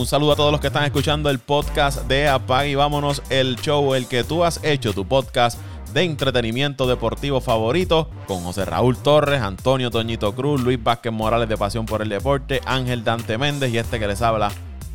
un 0.00 0.06
saludo 0.06 0.32
a 0.32 0.36
todos 0.36 0.50
los 0.50 0.62
que 0.62 0.68
están 0.68 0.84
escuchando 0.84 1.28
el 1.28 1.40
podcast 1.40 2.06
de 2.08 2.26
Apag 2.26 2.68
y 2.68 2.74
vámonos, 2.74 3.22
el 3.28 3.56
show, 3.56 3.94
el 3.94 4.06
que 4.08 4.24
tú 4.24 4.44
has 4.44 4.58
hecho, 4.64 4.94
tu 4.94 5.06
podcast 5.06 5.60
de 5.92 6.04
entretenimiento 6.04 6.86
deportivo 6.86 7.42
favorito, 7.42 8.08
con 8.26 8.42
José 8.42 8.64
Raúl 8.64 8.96
Torres, 8.96 9.42
Antonio 9.42 9.90
Toñito 9.90 10.34
Cruz, 10.34 10.62
Luis 10.62 10.82
Vázquez 10.82 11.12
Morales 11.12 11.50
de 11.50 11.58
Pasión 11.58 11.84
por 11.84 12.00
el 12.00 12.08
Deporte, 12.08 12.62
Ángel 12.64 13.04
Dante 13.04 13.36
Méndez 13.36 13.74
y 13.74 13.78
este 13.78 13.98
que 13.98 14.06
les 14.06 14.22
habla, 14.22 14.50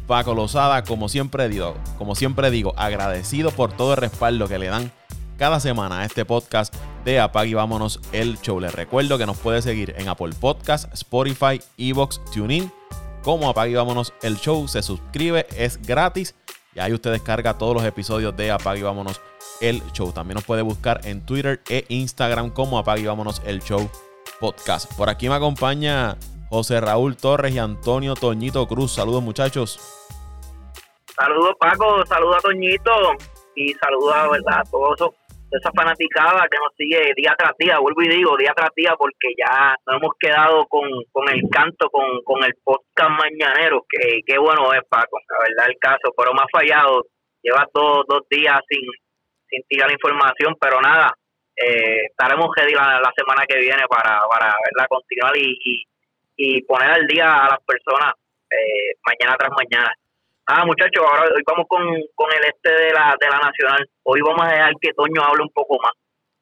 Paco 0.07 0.33
Lozada, 0.33 0.83
como 0.83 1.07
siempre 1.07 1.49
digo, 1.49 1.75
como 1.99 2.15
siempre 2.15 2.49
digo, 2.49 2.73
agradecido 2.75 3.51
por 3.51 3.73
todo 3.73 3.91
el 3.91 3.97
respaldo 3.97 4.47
que 4.47 4.57
le 4.57 4.67
dan 4.67 4.91
cada 5.37 5.59
semana 5.59 5.99
a 5.99 6.05
este 6.05 6.25
podcast 6.25 6.73
de 7.03 7.19
Apag 7.19 7.45
y 7.45 7.53
Vámonos 7.53 7.99
el 8.11 8.39
Show. 8.41 8.59
Les 8.59 8.73
recuerdo 8.73 9.19
que 9.19 9.27
nos 9.27 9.37
puede 9.37 9.61
seguir 9.61 9.93
en 9.99 10.09
Apple 10.09 10.33
Podcast, 10.39 10.91
Spotify, 10.93 11.61
Evox, 11.77 12.21
TuneIn, 12.33 12.71
como 13.25 13.49
Apag 13.49 13.69
y 13.69 13.73
Vámonos 13.73 14.13
el 14.21 14.37
Show. 14.37 14.67
Se 14.67 14.83
suscribe, 14.83 15.47
es 15.57 15.81
gratis 15.81 16.35
y 16.75 16.79
ahí 16.79 16.93
usted 16.93 17.11
descarga 17.11 17.57
todos 17.57 17.73
los 17.73 17.83
episodios 17.83 18.37
de 18.37 18.51
Apag 18.51 18.77
y 18.77 18.83
Vámonos 18.83 19.19
el 19.61 19.81
Show. 19.93 20.11
También 20.11 20.35
nos 20.35 20.43
puede 20.43 20.61
buscar 20.61 21.01
en 21.05 21.25
Twitter 21.25 21.59
e 21.67 21.85
Instagram 21.89 22.51
como 22.51 22.77
Apag 22.77 22.99
y 22.99 23.07
Vámonos 23.07 23.41
el 23.43 23.61
Show 23.63 23.89
podcast. 24.39 24.93
Por 24.95 25.09
aquí 25.09 25.27
me 25.27 25.35
acompaña 25.35 26.17
José 26.49 26.79
Raúl 26.79 27.17
Torres 27.17 27.55
y 27.55 27.57
Antonio 27.57 28.13
Toñito 28.13 28.67
Cruz. 28.67 28.93
Saludos 28.93 29.23
muchachos. 29.23 29.79
Saludos 31.17 31.55
Paco, 31.59 32.05
saludos 32.05 32.35
a 32.37 32.41
Toñito 32.41 32.91
y 33.55 33.73
saludos 33.73 34.13
¿verdad? 34.31 34.59
a 34.59 34.63
todos 34.69 34.95
esos 34.97 35.09
esa 35.51 35.71
fanaticada 35.75 36.47
que 36.49 36.57
nos 36.57 36.73
sigue 36.75 37.13
día 37.15 37.35
tras 37.37 37.53
día, 37.57 37.79
vuelvo 37.79 38.01
y 38.01 38.09
digo, 38.09 38.35
día 38.37 38.53
tras 38.55 38.71
día, 38.75 38.95
porque 38.97 39.29
ya 39.37 39.75
nos 39.85 39.97
hemos 39.97 40.13
quedado 40.19 40.65
con, 40.67 40.89
con 41.11 41.29
el 41.29 41.41
canto, 41.49 41.89
con, 41.89 42.03
con 42.23 42.43
el 42.43 42.53
podcast 42.63 43.11
mañanero, 43.11 43.85
que 43.89 44.21
qué 44.25 44.37
bueno 44.37 44.73
es, 44.73 44.81
Paco, 44.89 45.17
la 45.29 45.37
verdad 45.47 45.69
el 45.69 45.79
caso, 45.79 46.13
pero 46.17 46.31
ha 46.31 46.47
fallado, 46.51 47.05
lleva 47.41 47.67
dos, 47.73 48.05
dos 48.07 48.21
días 48.29 48.59
sin, 48.67 48.81
sin 49.49 49.61
tirar 49.67 49.91
información, 49.91 50.55
pero 50.59 50.81
nada, 50.81 51.13
eh, 51.55 52.07
estaremos 52.09 52.49
ready 52.55 52.73
la, 52.73 53.11
semana 53.15 53.45
que 53.47 53.59
viene 53.59 53.83
para, 53.87 54.19
para 54.29 54.47
¿verdad? 54.47 54.87
continuar 54.89 55.37
y, 55.37 55.57
y, 55.63 55.83
y 56.35 56.61
poner 56.63 56.91
al 56.91 57.07
día 57.07 57.45
a 57.45 57.49
las 57.51 57.59
personas 57.63 58.13
eh, 58.49 58.95
mañana 59.05 59.37
tras 59.37 59.51
mañana. 59.51 59.93
Ah, 60.47 60.63
muchachos, 60.63 61.03
ahora 61.03 61.23
hoy 61.35 61.41
vamos 61.47 61.65
con, 61.67 61.81
con 62.13 62.29
el 62.31 62.45
este 62.47 62.69
de 62.69 62.93
la, 62.93 63.15
de 63.19 63.27
la 63.27 63.39
Nacional. 63.39 63.89
Hoy 64.03 64.21
vamos 64.21 64.43
a 64.43 64.49
dejar 64.49 64.73
que 64.79 64.93
Toño 64.93 65.23
hable 65.23 65.41
un 65.41 65.49
poco 65.49 65.77
más. 65.81 65.91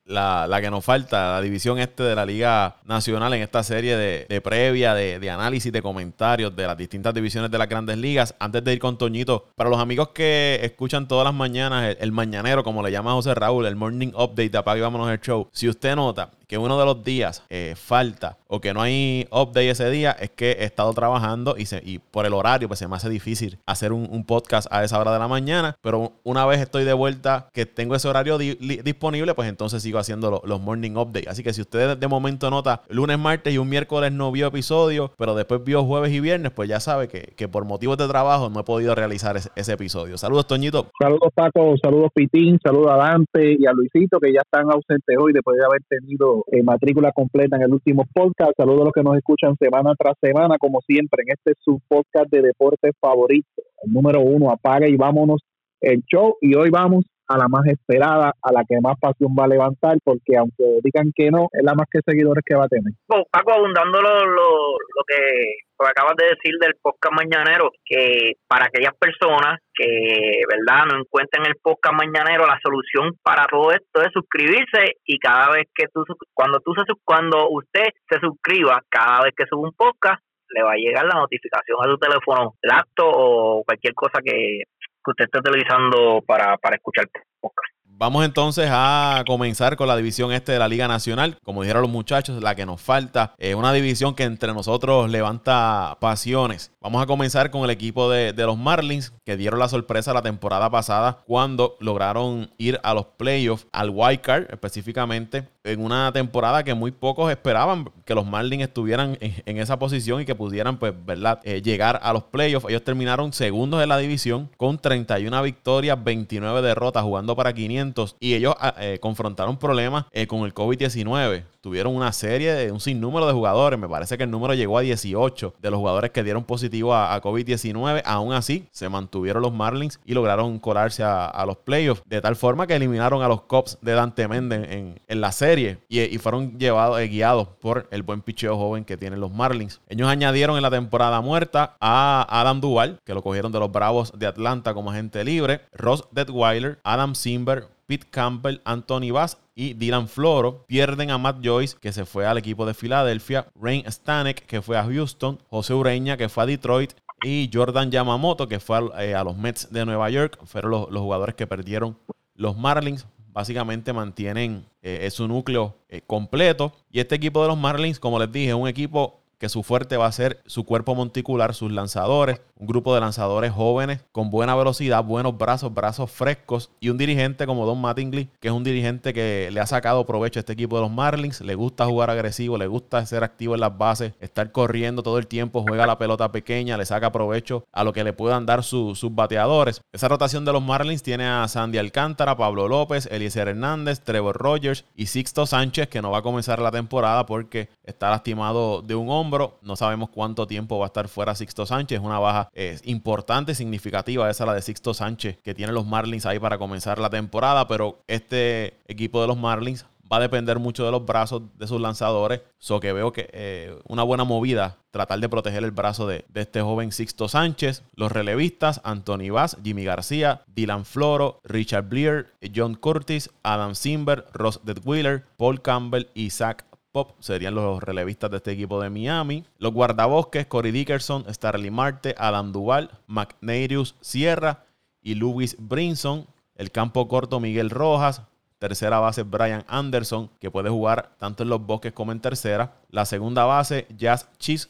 La, 0.05 0.45
la, 0.45 0.59
que 0.59 0.69
nos 0.69 0.83
falta, 0.83 1.31
la 1.31 1.41
división 1.41 1.79
este 1.79 2.03
de 2.03 2.13
la 2.13 2.25
Liga 2.25 2.75
Nacional 2.83 3.33
en 3.33 3.41
esta 3.41 3.63
serie 3.63 3.95
de, 3.95 4.25
de 4.27 4.41
previa, 4.41 4.93
de, 4.93 5.19
de, 5.19 5.29
análisis, 5.29 5.71
de 5.71 5.81
comentarios 5.81 6.53
de 6.53 6.67
las 6.67 6.75
distintas 6.75 7.13
divisiones 7.13 7.49
de 7.49 7.57
las 7.57 7.69
grandes 7.69 7.95
ligas. 7.95 8.35
Antes 8.41 8.65
de 8.65 8.73
ir 8.73 8.79
con 8.79 8.97
Toñito, 8.97 9.45
para 9.55 9.69
los 9.69 9.79
amigos 9.79 10.09
que 10.09 10.59
escuchan 10.61 11.07
todas 11.07 11.23
las 11.23 11.33
mañanas 11.33 11.85
el, 11.85 11.97
el 12.01 12.11
mañanero, 12.11 12.65
como 12.65 12.83
le 12.83 12.91
llama 12.91 13.13
José 13.13 13.33
Raúl, 13.33 13.65
el 13.65 13.77
morning 13.77 14.09
update 14.09 14.49
de 14.49 14.57
Apague 14.57 14.81
Vámonos 14.81 15.09
el 15.09 15.21
Show, 15.21 15.47
si 15.53 15.69
usted 15.69 15.95
nota 15.95 16.31
que 16.53 16.59
uno 16.59 16.77
de 16.77 16.85
los 16.85 17.03
días 17.03 17.43
eh, 17.49 17.73
falta 17.75 18.37
o 18.47 18.61
que 18.61 18.75
no 18.75 18.83
hay 18.83 19.25
update 19.31 19.71
ese 19.71 19.89
día, 19.89 20.11
es 20.11 20.29
que 20.29 20.51
he 20.51 20.65
estado 20.65 20.93
trabajando 20.93 21.55
y, 21.57 21.65
se, 21.65 21.81
y 21.83 21.97
por 21.97 22.27
el 22.27 22.33
horario 22.33 22.67
pues 22.67 22.77
se 22.77 22.87
me 22.87 22.95
hace 22.95 23.09
difícil 23.09 23.57
hacer 23.65 23.91
un, 23.91 24.23
podcast 24.23 24.71
a 24.71 24.83
esa 24.83 24.99
hora 24.99 25.11
de 25.11 25.17
la 25.17 25.27
mañana, 25.27 25.75
pero 25.81 26.11
una 26.23 26.45
vez 26.45 26.61
estoy 26.61 26.83
de 26.83 26.93
vuelta 26.93 27.47
que 27.53 27.65
tengo 27.65 27.95
ese 27.95 28.07
horario 28.07 28.37
di 28.37 28.53
disponible, 28.83 29.33
pues 29.33 29.49
entonces 29.49 29.81
sigo 29.81 29.97
haciendo 29.97 30.29
lo, 30.29 30.41
los 30.45 30.61
morning 30.61 30.91
updates. 30.91 31.27
Así 31.27 31.41
que 31.41 31.53
si 31.53 31.61
usted 31.61 31.97
de 31.97 32.07
momento 32.07 32.51
nota 32.51 32.83
lunes, 32.87 33.17
martes 33.17 33.51
y 33.51 33.57
un 33.57 33.67
miércoles 33.67 34.11
no 34.11 34.31
vio 34.31 34.45
episodio, 34.45 35.11
pero 35.17 35.33
después 35.33 35.63
vio 35.63 35.83
jueves 35.83 36.11
y 36.11 36.19
viernes, 36.19 36.51
pues 36.51 36.69
ya 36.69 36.79
sabe 36.79 37.07
que, 37.07 37.33
que 37.35 37.47
por 37.47 37.65
motivos 37.65 37.97
de 37.97 38.07
trabajo 38.07 38.51
no 38.51 38.59
he 38.59 38.63
podido 38.63 38.93
realizar 38.93 39.35
ese, 39.37 39.49
ese, 39.55 39.73
episodio. 39.73 40.19
Saludos, 40.19 40.45
Toñito. 40.45 40.91
Saludos, 41.01 41.29
Paco. 41.33 41.73
Saludos, 41.81 42.11
Pitín. 42.13 42.59
Saludos 42.63 42.91
a 42.91 42.97
Dante 42.97 43.57
y 43.59 43.65
a 43.65 43.73
Luisito, 43.73 44.19
que 44.19 44.31
ya 44.31 44.41
están 44.41 44.71
ausentes 44.71 45.17
hoy 45.19 45.33
después 45.33 45.57
de 45.57 45.65
haber 45.65 45.81
tenido 45.89 46.42
eh, 46.47 46.63
matrícula 46.63 47.11
completa 47.11 47.55
en 47.55 47.63
el 47.63 47.73
último 47.73 48.05
podcast. 48.13 48.53
Saludos 48.57 48.81
a 48.81 48.85
los 48.85 48.93
que 48.93 49.03
nos 49.03 49.17
escuchan 49.17 49.55
semana 49.57 49.93
tras 49.97 50.15
semana, 50.21 50.57
como 50.57 50.81
siempre, 50.81 51.23
en 51.25 51.33
este 51.33 51.53
su 51.59 51.79
podcast 51.87 52.29
de 52.31 52.41
deporte 52.41 52.91
favorito. 52.99 53.47
El 53.83 53.93
número 53.93 54.21
uno, 54.21 54.51
apaga 54.51 54.87
y 54.87 54.95
vámonos 54.95 55.41
el 55.81 56.01
show. 56.03 56.35
Y 56.41 56.55
hoy 56.55 56.69
vamos 56.69 57.05
a 57.27 57.37
la 57.37 57.47
más 57.47 57.65
esperada, 57.67 58.33
a 58.41 58.51
la 58.51 58.63
que 58.67 58.79
más 58.81 58.99
pasión 58.99 59.31
va 59.37 59.45
a 59.45 59.47
levantar, 59.47 59.97
porque 60.03 60.37
aunque 60.37 60.79
digan 60.83 61.11
que 61.15 61.31
no, 61.31 61.47
es 61.51 61.63
la 61.63 61.73
más 61.73 61.87
que 61.91 61.99
seguidores 62.05 62.43
que 62.45 62.55
va 62.55 62.65
a 62.65 62.67
tener. 62.67 62.93
Paco, 63.07 63.53
abundando 63.53 64.01
lo, 64.01 64.25
lo, 64.25 64.71
lo 64.71 65.03
que 65.07 65.63
lo 65.79 65.87
acabas 65.87 66.15
de 66.15 66.27
decir 66.27 66.53
del 66.59 66.75
podcast 66.81 67.15
mañanero, 67.15 67.71
que 67.85 68.33
para 68.47 68.65
aquellas 68.65 68.93
personas 68.97 69.59
que, 69.73 70.41
¿verdad?, 70.47 70.85
no 70.91 70.99
encuentren 70.99 71.45
el 71.45 71.55
podcast 71.61 71.95
mañanero, 71.95 72.45
la 72.45 72.59
solución 72.63 73.17
para 73.23 73.45
todo 73.47 73.71
esto 73.71 74.01
es 74.01 74.11
suscribirse 74.13 74.97
y 75.05 75.17
cada 75.19 75.51
vez 75.51 75.67
que 75.75 75.87
tú, 75.93 76.03
cuando 76.33 76.59
tú 76.59 76.73
se, 76.73 76.83
cuando 77.03 77.49
usted 77.49 77.89
se 78.09 78.19
suscriba, 78.19 78.81
cada 78.89 79.23
vez 79.23 79.33
que 79.35 79.45
sube 79.49 79.67
un 79.67 79.75
podcast, 79.75 80.21
le 80.49 80.63
va 80.63 80.73
a 80.73 80.77
llegar 80.77 81.05
la 81.05 81.19
notificación 81.19 81.77
a 81.81 81.89
su 81.89 81.97
teléfono 81.97 82.53
laptop 82.61 83.11
o 83.11 83.63
cualquier 83.65 83.93
cosa 83.93 84.21
que, 84.23 84.63
que 85.03 85.11
usted 85.11 85.25
esté 85.25 85.39
utilizando 85.39 86.21
para, 86.25 86.57
para 86.57 86.75
escuchar 86.75 87.07
podcast. 87.39 87.82
Vamos 88.03 88.25
entonces 88.25 88.67
a 88.69 89.23
comenzar 89.25 89.77
con 89.77 89.87
la 89.87 89.95
división 89.95 90.33
este 90.33 90.51
de 90.51 90.59
la 90.59 90.67
Liga 90.67 90.89
Nacional. 90.89 91.37
Como 91.41 91.61
dijeron 91.61 91.83
los 91.83 91.89
muchachos, 91.89 92.43
la 92.43 92.53
que 92.53 92.65
nos 92.65 92.81
falta 92.81 93.33
es 93.37 93.55
una 93.55 93.71
división 93.71 94.13
que 94.13 94.23
entre 94.23 94.53
nosotros 94.53 95.09
levanta 95.09 95.95
pasiones. 96.01 96.73
Vamos 96.81 97.01
a 97.01 97.05
comenzar 97.05 97.49
con 97.49 97.63
el 97.63 97.69
equipo 97.69 98.09
de, 98.09 98.33
de 98.33 98.45
los 98.45 98.57
Marlins, 98.57 99.13
que 99.23 99.37
dieron 99.37 99.57
la 99.57 99.69
sorpresa 99.69 100.11
la 100.11 100.21
temporada 100.21 100.69
pasada 100.69 101.19
cuando 101.25 101.77
lograron 101.79 102.51
ir 102.57 102.77
a 102.83 102.93
los 102.93 103.05
playoffs, 103.05 103.67
al 103.71 103.89
wild 103.89 104.19
card 104.19 104.47
específicamente, 104.51 105.47
en 105.63 105.79
una 105.79 106.11
temporada 106.11 106.65
que 106.65 106.73
muy 106.73 106.91
pocos 106.91 107.31
esperaban 107.31 107.89
que 108.03 108.15
los 108.15 108.25
Marlins 108.25 108.63
estuvieran 108.63 109.17
en, 109.21 109.57
esa 109.57 109.79
posición 109.79 110.19
y 110.19 110.25
que 110.25 110.35
pudieran, 110.35 110.77
pues, 110.77 110.93
¿verdad?, 111.05 111.39
eh, 111.43 111.61
llegar 111.61 112.01
a 112.03 112.11
los 112.11 112.23
playoffs. 112.23 112.67
Ellos 112.67 112.83
terminaron 112.83 113.31
segundos 113.31 113.81
en 113.81 113.87
la 113.87 113.97
división 113.97 114.49
con 114.57 114.77
31 114.77 115.41
victorias, 115.41 116.03
29 116.03 116.61
derrotas, 116.61 117.03
jugando 117.03 117.33
para 117.37 117.53
500 117.53 117.92
y 118.19 118.33
ellos 118.33 118.55
eh, 118.79 118.99
confrontaron 119.01 119.57
problemas 119.57 120.05
eh, 120.11 120.27
con 120.27 120.41
el 120.41 120.53
COVID-19. 120.53 121.43
Tuvieron 121.61 121.95
una 121.95 122.11
serie 122.11 122.53
de 122.53 122.71
un 122.71 122.81
sinnúmero 122.81 123.25
de 123.25 123.33
jugadores, 123.33 123.79
me 123.79 123.87
parece 123.87 124.17
que 124.17 124.23
el 124.23 124.31
número 124.31 124.53
llegó 124.53 124.77
a 124.77 124.81
18 124.81 125.53
de 125.61 125.71
los 125.71 125.79
jugadores 125.79 126.11
que 126.11 126.23
dieron 126.23 126.43
positivo 126.43 126.93
a, 126.93 127.13
a 127.13 127.21
COVID-19. 127.21 128.01
Aún 128.05 128.33
así, 128.33 128.67
se 128.71 128.89
mantuvieron 128.89 129.41
los 129.41 129.53
Marlins 129.53 129.99
y 130.05 130.13
lograron 130.13 130.59
colarse 130.59 131.03
a, 131.03 131.43
los 131.45 131.57
playoffs 131.57 132.01
de 132.05 132.21
tal 132.21 132.35
forma 132.35 132.67
que 132.67 132.75
eliminaron 132.75 133.21
a 133.21 133.27
los 133.27 133.41
Cubs 133.41 133.77
de 133.81 133.93
Dante 133.93 134.27
Méndez 134.27 134.67
en, 134.69 135.21
la 135.21 135.31
serie 135.31 135.77
y, 135.87 136.01
y, 136.01 136.17
fueron 136.17 136.57
llevados, 136.57 136.99
eh, 136.99 137.07
guiados 137.07 137.47
por 137.61 137.87
el 137.91 138.03
buen 138.03 138.21
picheo 138.21 138.57
joven 138.57 138.83
que 138.83 138.97
tienen 138.97 139.19
los 139.19 139.31
Marlins. 139.31 139.79
Ellos 139.87 140.07
añadieron 140.07 140.57
en 140.57 140.63
la 140.63 140.71
temporada 140.71 141.21
muerta 141.21 141.75
a 141.79 142.25
Adam 142.29 142.61
Duval, 142.61 142.99
que 143.05 143.13
lo 143.13 143.21
cogieron 143.21 143.51
de 143.51 143.59
los 143.59 143.71
Bravos 143.71 144.11
de 144.17 144.27
Atlanta 144.27 144.73
como 144.73 144.91
agente 144.91 145.23
libre, 145.23 145.61
Ross 145.73 146.05
Detweiler, 146.11 146.79
Adam 146.83 147.15
Simber, 147.15 147.67
Campbell, 147.99 148.61
Anthony 148.65 149.11
Bass 149.11 149.37
y 149.55 149.73
Dylan 149.73 150.07
Floro. 150.07 150.65
Pierden 150.67 151.11
a 151.11 151.17
Matt 151.17 151.37
Joyce, 151.43 151.77
que 151.79 151.91
se 151.91 152.05
fue 152.05 152.25
al 152.25 152.37
equipo 152.37 152.65
de 152.65 152.73
Filadelfia, 152.73 153.47
Rain 153.59 153.83
Stanek, 153.89 154.45
que 154.45 154.61
fue 154.61 154.77
a 154.77 154.83
Houston, 154.83 155.39
José 155.49 155.73
Ureña, 155.73 156.17
que 156.17 156.29
fue 156.29 156.43
a 156.43 156.45
Detroit, 156.47 156.93
y 157.23 157.49
Jordan 157.53 157.89
Yamamoto, 157.89 158.47
que 158.47 158.59
fue 158.59 158.77
a, 158.77 159.03
eh, 159.03 159.15
a 159.15 159.23
los 159.23 159.37
Mets 159.37 159.71
de 159.71 159.85
Nueva 159.85 160.09
York. 160.09 160.39
Fueron 160.45 160.71
los, 160.71 160.91
los, 160.91 161.01
jugadores 161.01 161.35
que 161.35 161.47
perdieron 161.47 161.97
los 162.35 162.57
Marlins. 162.57 163.05
Básicamente 163.31 163.93
mantienen 163.93 164.65
eh, 164.81 165.09
su 165.09 165.27
núcleo 165.27 165.75
eh, 165.89 166.01
completo. 166.05 166.73
Y 166.91 166.99
este 166.99 167.15
equipo 167.15 167.41
de 167.41 167.47
los 167.47 167.57
Marlins, 167.57 167.99
como 167.99 168.19
les 168.19 168.31
dije, 168.31 168.49
es 168.49 168.55
un 168.55 168.67
equipo 168.67 169.23
que 169.43 169.49
su 169.49 169.61
fuerte 169.61 169.97
va 169.97 170.05
a 170.05 170.11
ser 170.13 170.41
su 170.45 170.63
cuerpo 170.63 170.95
monticular, 170.95 171.53
sus 171.53 171.69
lanzadores, 171.69 172.39
un 172.63 172.67
grupo 172.67 172.95
de 172.95 173.01
lanzadores 173.01 173.51
jóvenes 173.51 173.99
con 174.13 174.29
buena 174.29 174.55
velocidad, 174.55 175.03
buenos 175.03 175.37
brazos, 175.37 175.73
brazos 175.73 176.09
frescos 176.09 176.71
y 176.79 176.87
un 176.87 176.97
dirigente 176.97 177.45
como 177.45 177.65
Don 177.65 177.81
Mattingly, 177.81 178.29
que 178.39 178.47
es 178.47 178.53
un 178.53 178.63
dirigente 178.63 179.13
que 179.13 179.49
le 179.51 179.59
ha 179.59 179.65
sacado 179.65 180.05
provecho 180.05 180.39
a 180.39 180.41
este 180.41 180.53
equipo 180.53 180.77
de 180.77 180.83
los 180.83 180.91
Marlins, 180.91 181.41
le 181.41 181.55
gusta 181.55 181.85
jugar 181.85 182.09
agresivo, 182.09 182.57
le 182.57 182.67
gusta 182.67 183.05
ser 183.05 183.25
activo 183.25 183.53
en 183.55 183.59
las 183.59 183.77
bases, 183.77 184.13
estar 184.21 184.53
corriendo 184.53 185.03
todo 185.03 185.17
el 185.17 185.27
tiempo, 185.27 185.65
juega 185.67 185.85
la 185.85 185.97
pelota 185.97 186.31
pequeña, 186.31 186.77
le 186.77 186.85
saca 186.85 187.11
provecho 187.11 187.65
a 187.73 187.83
lo 187.83 187.91
que 187.91 188.05
le 188.05 188.13
puedan 188.13 188.45
dar 188.45 188.63
su, 188.63 188.95
sus 188.95 189.13
bateadores. 189.13 189.81
Esa 189.91 190.07
rotación 190.07 190.45
de 190.45 190.53
los 190.53 190.63
Marlins 190.63 191.03
tiene 191.03 191.27
a 191.27 191.45
Sandy 191.49 191.79
Alcántara, 191.79 192.37
Pablo 192.37 192.69
López, 192.69 193.09
Eliezer 193.11 193.49
Hernández, 193.49 193.99
Trevor 193.99 194.37
Rogers 194.37 194.85
y 194.95 195.07
Sixto 195.07 195.45
Sánchez, 195.45 195.89
que 195.89 196.01
no 196.01 196.11
va 196.11 196.19
a 196.19 196.23
comenzar 196.23 196.59
la 196.59 196.71
temporada 196.71 197.25
porque 197.25 197.67
está 197.83 198.09
lastimado 198.09 198.81
de 198.81 198.95
un 198.95 199.09
hombro. 199.09 199.59
No 199.61 199.75
sabemos 199.75 200.07
cuánto 200.09 200.47
tiempo 200.47 200.79
va 200.79 200.85
a 200.85 200.87
estar 200.87 201.09
fuera 201.09 201.35
Sixto 201.35 201.65
Sánchez. 201.65 201.99
Una 201.99 202.19
baja 202.19 202.49
eh, 202.55 202.79
importante, 202.83 203.55
significativa. 203.55 204.29
Esa 204.29 204.45
la 204.45 204.53
de 204.53 204.61
Sixto 204.61 204.93
Sánchez 204.93 205.37
que 205.43 205.53
tiene 205.53 205.73
los 205.73 205.85
Marlins 205.85 206.25
ahí 206.25 206.39
para 206.39 206.57
comenzar 206.57 206.99
la 206.99 207.09
temporada. 207.09 207.67
Pero 207.67 208.03
este 208.07 208.77
equipo 208.87 209.21
de 209.21 209.27
los 209.27 209.37
Marlins 209.37 209.85
va 210.11 210.17
a 210.17 210.21
depender 210.21 210.59
mucho 210.59 210.85
de 210.85 210.91
los 210.91 211.05
brazos 211.05 211.41
de 211.57 211.67
sus 211.67 211.81
lanzadores. 211.81 212.41
So 212.59 212.79
que 212.79 212.93
veo 212.93 213.11
que 213.11 213.29
eh, 213.33 213.75
una 213.87 214.03
buena 214.03 214.23
movida, 214.23 214.77
tratar 214.91 215.19
de 215.19 215.29
proteger 215.29 215.63
el 215.63 215.71
brazo 215.71 216.07
de, 216.07 216.25
este 216.33 216.61
joven 216.61 216.91
Sixto 216.91 217.27
Sánchez. 217.27 217.83
Los 217.95 218.11
relevistas, 218.11 218.81
Anthony 218.83 219.31
Vaz, 219.31 219.57
Jimmy 219.63 219.83
García, 219.83 220.41
Dylan 220.47 220.85
Floro, 220.85 221.41
Richard 221.43 221.89
Blear, 221.89 222.27
John 222.53 222.75
Curtis, 222.75 223.29
Adam 223.41 223.75
Simber, 223.75 224.25
Ross 224.33 224.59
Detwiller, 224.63 225.25
Paul 225.37 225.61
Campbell 225.61 226.07
y 226.13 226.29
Zach 226.29 226.65
Pop 226.93 227.15
serían 227.19 227.55
los 227.55 227.81
relevistas 227.81 228.29
de 228.29 228.37
este 228.37 228.51
equipo 228.51 228.79
de 228.79 228.91
Miami. 228.91 229.43
Los 229.57 229.73
guardabosques, 229.73 230.45
Corey 230.45 230.71
Dickerson, 230.71 231.25
Starly 231.27 231.71
Marte, 231.71 232.13
Adam 232.19 232.51
Duval, 232.51 232.91
McNarius 233.07 233.95
Sierra 233.99 234.65
y 235.01 235.15
Louis 235.15 235.55
Brinson. 235.57 236.27
El 236.55 236.69
campo 236.69 237.07
corto, 237.07 237.39
Miguel 237.39 237.71
Rojas. 237.71 238.21
Tercera 238.59 238.99
base, 238.99 239.23
Brian 239.23 239.65
Anderson, 239.67 240.29
que 240.39 240.51
puede 240.51 240.69
jugar 240.69 241.15
tanto 241.17 241.41
en 241.41 241.49
los 241.49 241.65
bosques 241.65 241.93
como 241.93 242.11
en 242.11 242.19
tercera. 242.19 242.75
La 242.91 243.05
segunda 243.05 243.45
base, 243.45 243.87
Jazz 243.97 244.29
Chis. 244.37 244.69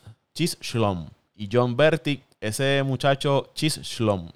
Y 1.36 1.50
John 1.52 1.75
Berti, 1.75 2.24
ese 2.40 2.84
muchacho 2.84 3.52
Chis 3.54 3.81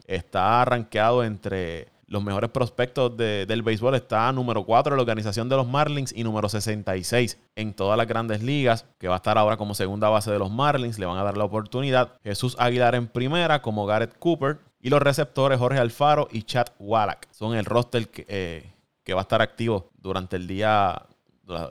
está 0.06 0.62
arranqueado 0.62 1.24
entre 1.24 1.88
los 2.08 2.24
mejores 2.24 2.50
prospectos 2.50 3.16
del 3.16 3.62
béisbol. 3.62 3.96
Está 3.96 4.32
número 4.32 4.64
4 4.64 4.94
en 4.94 4.98
la 4.98 5.02
organización 5.02 5.50
de 5.50 5.58
los 5.58 5.68
Marlins 5.68 6.14
y 6.16 6.24
número 6.24 6.50
66 6.50 7.38
en 7.56 7.74
todas 7.74 7.98
las 7.98 8.08
grandes 8.08 8.42
ligas, 8.42 8.86
que 8.98 9.08
va 9.08 9.16
a 9.16 9.18
estar 9.18 9.38
ahora 9.38 9.58
como 9.58 9.76
segunda 9.76 10.10
base 10.10 10.32
de 10.32 10.40
los 10.40 10.50
Marlins. 10.50 11.00
Le 11.00 11.06
van 11.06 11.18
a 11.18 11.24
dar 11.24 11.38
la 11.38 11.44
oportunidad. 11.44 12.14
Jesús 12.24 12.56
Aguilar 12.60 12.96
en 12.96 13.08
primera, 13.08 13.62
como 13.62 13.86
Garrett 13.86 14.18
Cooper. 14.18 14.60
Y 14.80 14.90
los 14.90 15.02
receptores 15.02 15.60
Jorge 15.60 15.80
Alfaro 15.80 16.28
y 16.32 16.44
Chad 16.44 16.68
Wallach 16.80 17.28
son 17.32 17.56
el 17.56 17.66
roster 17.66 18.10
que, 18.10 18.26
eh, 18.30 18.74
que 19.04 19.14
va 19.14 19.22
a 19.22 19.24
estar 19.24 19.42
activo 19.42 19.90
durante 19.98 20.36
el 20.36 20.48
día 20.48 21.08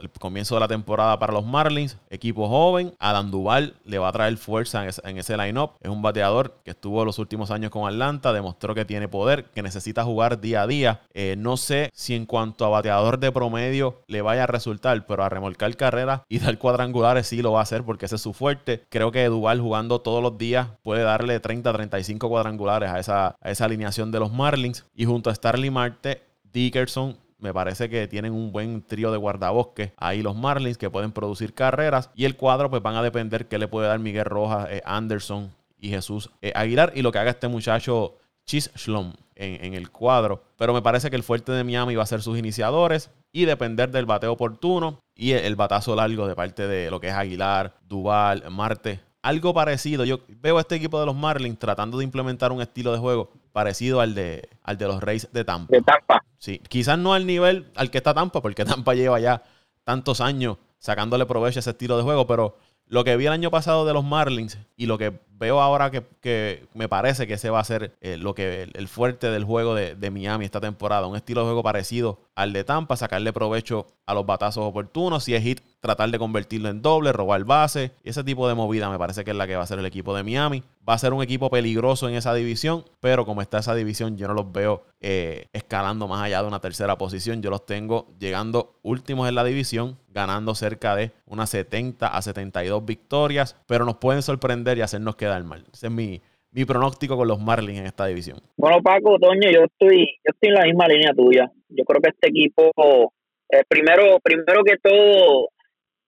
el 0.01 0.11
comienzo 0.11 0.55
de 0.55 0.61
la 0.61 0.69
temporada 0.69 1.19
para 1.19 1.33
los 1.33 1.45
Marlins. 1.45 1.99
Equipo 2.11 2.49
joven. 2.49 2.95
Adam 2.99 3.31
Duval 3.31 3.75
le 3.85 3.99
va 3.99 4.09
a 4.09 4.13
traer 4.13 4.37
fuerza 4.37 4.87
en 5.05 5.19
ese, 5.19 5.37
line-up. 5.37 5.73
Es 5.81 5.91
un 5.91 6.03
bateador 6.03 6.59
que 6.65 6.71
estuvo 6.71 7.05
los 7.05 7.19
últimos 7.19 7.51
años 7.51 7.71
con 7.71 7.87
Atlanta. 7.87 8.33
Demostró 8.33 8.75
que 8.75 8.85
tiene 8.85 9.09
poder, 9.09 9.45
que 9.47 9.63
necesita 9.63 10.05
jugar 10.05 10.41
día 10.41 10.63
a 10.63 10.67
día. 10.67 11.03
Eh, 11.15 11.37
no 11.39 11.57
sé 11.57 11.91
si 11.93 12.15
en 12.15 12.27
cuanto 12.27 12.65
a 12.65 12.69
bateador 12.69 13.19
de 13.19 13.33
promedio 13.33 14.03
le 14.07 14.23
vaya 14.23 14.45
a 14.45 14.47
resultar, 14.47 15.07
pero 15.07 15.25
a 15.25 15.29
remolcar 15.29 15.77
carreras 15.77 16.23
y 16.29 16.39
dar 16.39 16.59
cuadrangulares 16.59 17.27
sí 17.27 17.43
lo 17.43 17.53
va 17.53 17.61
a 17.61 17.63
hacer 17.63 17.85
porque 17.85 18.07
ese 18.07 18.17
es 18.17 18.23
su 18.23 18.33
fuerte. 18.33 18.85
Creo 18.89 19.13
que 19.13 19.27
Duval 19.27 19.61
jugando 19.61 20.01
todos 20.01 20.23
los 20.23 20.39
días 20.39 20.69
puede 20.83 21.03
darle 21.03 21.41
30, 21.41 21.73
35 21.73 22.29
cuadrangulares 22.29 22.91
a 22.91 22.99
esa, 22.99 23.37
a 23.41 23.51
esa 23.51 23.65
alineación 23.65 24.11
de 24.11 24.21
los 24.21 24.33
Marlins. 24.33 24.85
Y 24.95 25.05
junto 25.05 25.31
a 25.31 25.35
Starly 25.35 25.71
Marte, 25.71 26.23
Dickerson 26.53 27.26
me 27.39 27.53
parece 27.53 27.89
que 27.89 28.09
tienen 28.09 28.33
un 28.33 28.53
buen 28.53 28.83
trío 28.83 29.11
de 29.11 29.19
guardabosques. 29.19 29.93
Ahí 29.97 30.23
los 30.23 30.37
Marlins 30.37 30.79
que 30.79 30.91
pueden 30.91 31.13
producir 31.13 31.55
carreras. 31.55 32.11
Y 32.15 32.25
el 32.25 32.37
cuadro, 32.37 32.71
pues 32.71 32.83
van 32.83 32.97
a 32.97 33.03
depender 33.03 33.47
qué 33.47 33.59
le 33.59 33.69
puede 33.69 33.89
dar 33.89 33.99
Miguel 33.99 34.25
Rojas, 34.25 34.69
eh, 34.71 34.83
Anderson 34.85 35.53
y 35.79 35.91
Jesús 35.91 36.31
eh, 36.41 36.53
Aguilar. 36.55 36.93
Y 36.95 37.03
lo 37.03 37.13
que 37.13 37.19
haga 37.19 37.31
este 37.31 37.49
muchacho 37.49 38.19
Chis 38.47 38.71
Shlom 38.75 39.13
en, 39.35 39.75
el 39.75 39.91
cuadro. 39.91 40.43
Pero 40.57 40.73
me 40.73 40.83
parece 40.83 41.11
que 41.11 41.17
el 41.17 41.23
fuerte 41.23 41.53
de 41.53 41.65
Miami 41.65 41.95
va 41.95 42.05
a 42.05 42.07
ser 42.07 42.23
sus 42.23 42.39
iniciadores 42.39 43.11
y 43.33 43.45
depender 43.45 43.91
del 43.91 44.07
bateo 44.07 44.33
oportuno 44.33 45.01
y 45.15 45.33
el, 45.33 45.57
batazo 45.57 45.95
largo 45.95 46.27
de 46.27 46.35
parte 46.35 46.67
de 46.67 46.91
lo 46.91 47.01
que 47.01 47.09
es 47.09 47.15
Aguilar, 47.15 47.75
Duval, 47.83 48.45
Marte. 48.51 49.01
Algo 49.27 49.53
parecido. 49.53 50.05
Yo 50.05 50.21
veo 50.41 50.57
a 50.57 50.61
este 50.61 50.77
equipo 50.77 51.01
de 51.01 51.07
los 51.07 51.17
Marlins 51.17 51.59
tratando 51.59 51.99
de 51.99 52.05
implementar 52.05 52.53
un 52.53 52.61
estilo 52.63 52.93
de 52.93 52.99
juego 52.99 53.33
parecido 53.53 54.01
al 54.01 54.15
de, 54.15 54.49
al 54.63 54.79
de 54.79 54.87
los 54.87 55.03
Rays 55.03 55.29
de 55.33 55.45
Tampa. 55.45 55.67
De 55.75 55.83
Tampa. 55.83 56.25
Sí, 56.39 56.61
quizás 56.69 56.97
no 56.97 57.13
al 57.13 57.27
nivel 57.27 57.67
al 57.75 57.91
que 57.91 57.99
está 57.99 58.15
Tampa, 58.15 58.41
porque 58.41 58.65
Tampa 58.65 58.95
lleva 58.95 59.19
ya 59.19 59.43
tantos 59.83 60.21
años 60.21 60.59
sacándole 60.79 61.27
provecho 61.27 61.59
a 61.59 61.61
ese 61.61 61.71
estilo 61.71 61.97
de 61.97 62.05
juego, 62.05 62.29
pero 62.29 62.57
lo 62.87 63.03
que 63.03 63.17
vi 63.17 63.27
el 63.27 63.33
año 63.33 63.51
pasado 63.51 63.85
de 63.85 63.95
los 63.95 64.05
Marlins 64.05 64.59
y 64.77 64.87
lo 64.87 64.97
que 64.97 65.19
veo 65.39 65.61
ahora 65.61 65.91
que, 65.91 66.67
me 66.75 66.89
parece 66.89 67.27
que 67.27 67.35
ese 67.35 67.51
va 67.51 67.61
a 67.61 67.65
ser 67.65 67.97
eh, 68.01 68.17
lo 68.17 68.35
que 68.35 68.69
el, 68.73 68.89
fuerte 68.89 69.31
del 69.31 69.45
juego 69.45 69.75
de, 69.75 70.11
Miami 70.11 70.45
esta 70.45 70.61
temporada. 70.61 71.07
Un 71.07 71.17
estilo 71.17 71.43
de 71.43 71.47
juego 71.47 71.63
parecido 71.63 72.19
al 72.35 72.53
de 72.53 72.65
Tampa, 72.65 72.97
sacarle 72.97 73.33
provecho 73.33 73.87
a 74.07 74.15
los 74.15 74.25
batazos 74.25 74.65
oportunos. 74.65 75.25
Si 75.25 75.35
es 75.35 75.43
hit, 75.43 75.61
tratar 75.81 76.11
de 76.11 76.19
convertirlo 76.19 76.69
en 76.69 76.83
doble, 76.83 77.13
robar 77.13 77.45
base. 77.45 77.93
Ese 78.05 78.25
tipo 78.25 78.49
de 78.49 78.55
movida 78.55 78.91
me 78.91 78.99
parece 78.99 79.25
que 79.25 79.31
es 79.31 79.37
la 79.37 79.47
que 79.47 79.57
va 79.57 79.63
a 79.63 79.67
ser 79.67 79.79
el 79.79 79.87
equipo 79.87 80.17
de 80.17 80.23
Miami. 80.23 80.63
Va 80.89 80.95
a 80.95 80.99
ser 80.99 81.13
un 81.13 81.23
equipo 81.23 81.51
peligroso 81.51 82.09
en 82.09 82.15
esa 82.15 82.33
división, 82.33 82.85
pero 83.01 83.27
como 83.27 83.43
está 83.43 83.59
esa 83.59 83.75
división, 83.75 84.17
yo 84.17 84.29
no 84.29 84.35
los 84.35 84.53
veo 84.53 84.85
eh, 85.01 85.49
escalando 85.53 86.07
más 86.07 86.23
allá 86.23 86.43
de 86.43 86.49
una 86.49 86.61
tercera 86.61 86.97
posición. 86.97 87.43
Yo 87.43 87.51
los 87.51 87.67
tengo 87.67 88.09
llegando 88.19 88.79
últimos 88.83 89.29
en 89.29 89.35
la 89.35 89.45
división, 89.45 89.99
ganando 90.09 90.55
cerca 90.55 90.95
de 90.95 91.13
unas 91.27 91.51
70 91.51 92.07
a 92.07 92.23
72 92.23 92.85
victorias, 92.85 93.57
pero 93.67 93.85
nos 93.85 93.97
pueden 93.97 94.23
sorprender 94.23 94.79
y 94.79 94.83
hacernos 94.83 95.17
quedar 95.27 95.45
mal. 95.45 95.65
Ese 95.73 95.87
es 95.87 95.93
mi, 95.93 96.21
mi 96.53 96.65
pronóstico 96.65 97.17
con 97.17 97.29
los 97.29 97.41
Marlins 97.41 97.81
en 97.81 97.87
esta 97.87 98.07
división. 98.07 98.39
Bueno, 98.57 98.83
Paco, 98.83 99.19
Toño, 99.19 99.51
yo 99.51 99.65
estoy, 99.65 100.07
yo 100.25 100.33
estoy 100.33 100.49
en 100.49 100.55
la 100.55 100.65
misma 100.65 100.89
línea 100.89 101.13
tuya. 101.13 101.51
Yo 101.69 101.85
creo 101.85 102.01
que 102.01 102.11
este 102.11 102.29
equipo, 102.29 103.13
eh, 103.51 103.63
primero, 103.69 104.19
primero 104.23 104.63
que 104.65 104.77
todo, 104.83 105.49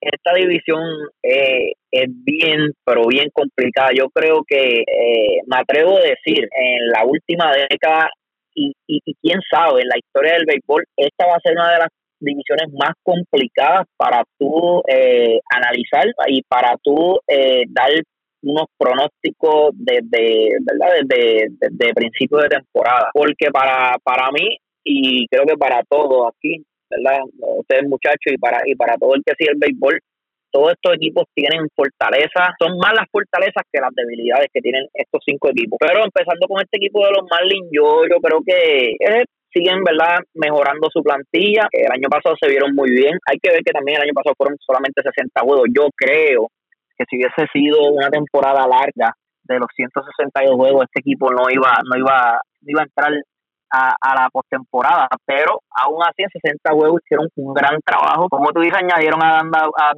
esta 0.01 0.33
división 0.33 0.81
eh, 1.21 1.73
es 1.91 2.07
bien, 2.23 2.71
pero 2.85 3.03
bien 3.07 3.29
complicada. 3.33 3.89
Yo 3.95 4.09
creo 4.09 4.43
que 4.47 4.79
eh, 4.81 5.41
me 5.45 5.57
atrevo 5.57 5.97
a 5.97 6.01
decir, 6.01 6.47
en 6.55 6.87
la 6.87 7.03
última 7.05 7.51
década, 7.69 8.09
y, 8.55 8.73
y, 8.87 9.13
quién 9.21 9.39
sabe, 9.49 9.81
en 9.81 9.87
la 9.87 9.97
historia 9.97 10.33
del 10.33 10.45
béisbol, 10.45 10.83
esta 10.97 11.27
va 11.27 11.35
a 11.35 11.41
ser 11.41 11.53
una 11.53 11.71
de 11.73 11.79
las 11.79 11.89
divisiones 12.19 12.73
más 12.73 12.91
complicadas 13.03 13.85
para 13.95 14.23
tú 14.37 14.81
eh, 14.87 15.39
analizar 15.55 16.07
y 16.27 16.41
para 16.41 16.75
tú 16.83 17.19
dar 17.69 17.91
unos 18.41 18.65
pronósticos 18.77 19.71
desde, 19.73 20.57
¿verdad? 20.61 20.95
Desde, 21.01 21.47
desde 21.59 21.93
principio 21.93 22.37
de 22.39 22.49
temporada. 22.49 23.09
Porque 23.13 23.51
para, 23.51 23.97
para 24.03 24.31
mí, 24.31 24.57
y 24.83 25.27
creo 25.27 25.45
que 25.45 25.57
para 25.57 25.81
todos 25.89 26.27
aquí, 26.29 26.63
¿verdad? 26.89 27.19
Ustedes 27.57 27.87
muchachos 27.87 28.33
y 28.33 28.37
para, 28.37 28.61
y 28.65 28.75
para 28.75 28.97
todo 28.97 29.15
el 29.15 29.23
que 29.25 29.33
sigue 29.37 29.51
el 29.51 29.59
béisbol, 29.59 29.99
todos 30.51 30.71
estos 30.71 30.95
equipos 30.95 31.25
tienen 31.35 31.67
fortalezas, 31.75 32.57
son 32.59 32.77
más 32.77 32.93
las 32.95 33.05
fortalezas 33.11 33.63
que 33.71 33.79
las 33.79 33.93
debilidades 33.93 34.47
que 34.51 34.61
tienen 34.61 34.87
estos 34.93 35.21
cinco 35.23 35.49
equipos. 35.49 35.77
Pero 35.79 36.03
empezando 36.03 36.47
con 36.47 36.61
este 36.61 36.77
equipo 36.77 37.05
de 37.05 37.11
los 37.11 37.27
Marlins, 37.29 37.69
yo, 37.71 38.01
yo 38.09 38.17
creo 38.17 38.41
que 38.41 38.97
eh, 38.97 39.25
siguen 39.53 39.83
verdad 39.83 40.19
mejorando 40.33 40.89
su 40.91 41.03
plantilla. 41.03 41.67
El 41.71 41.91
año 41.91 42.09
pasado 42.09 42.35
se 42.39 42.49
vieron 42.49 42.73
muy 42.73 42.89
bien. 42.89 43.17
Hay 43.29 43.37
que 43.37 43.51
ver 43.51 43.61
que 43.63 43.71
también 43.71 43.97
el 43.97 44.09
año 44.09 44.13
pasado 44.13 44.33
fueron 44.37 44.57
solamente 44.59 45.01
60 45.03 45.41
juegos. 45.41 45.67
Yo 45.69 45.89
creo 45.95 46.49
que 46.99 47.05
si 47.09 47.15
hubiese 47.15 47.47
sido 47.53 47.91
una 47.93 48.09
temporada 48.09 48.67
larga 48.67 49.13
de 49.43 49.57
los 49.57 49.67
162 49.73 50.55
juegos, 50.55 50.83
este 50.83 50.99
equipo 50.99 51.31
no 51.31 51.49
iba, 51.49 51.71
no 51.89 51.97
iba, 51.97 52.39
no 52.61 52.67
iba 52.67 52.81
a 52.81 52.83
entrar 52.83 53.13
a, 53.71 54.15
la 54.15 54.29
postemporada, 54.31 55.07
pero 55.25 55.61
aún 55.69 56.01
así 56.03 56.23
en 56.23 56.29
60 56.29 56.71
juegos 56.71 57.01
hicieron 57.03 57.27
un 57.35 57.53
gran 57.53 57.79
trabajo. 57.85 58.27
Como 58.29 58.51
tú 58.51 58.61
dices, 58.61 58.79
añadieron 58.81 59.23
a, 59.23 59.39
a 59.39 59.93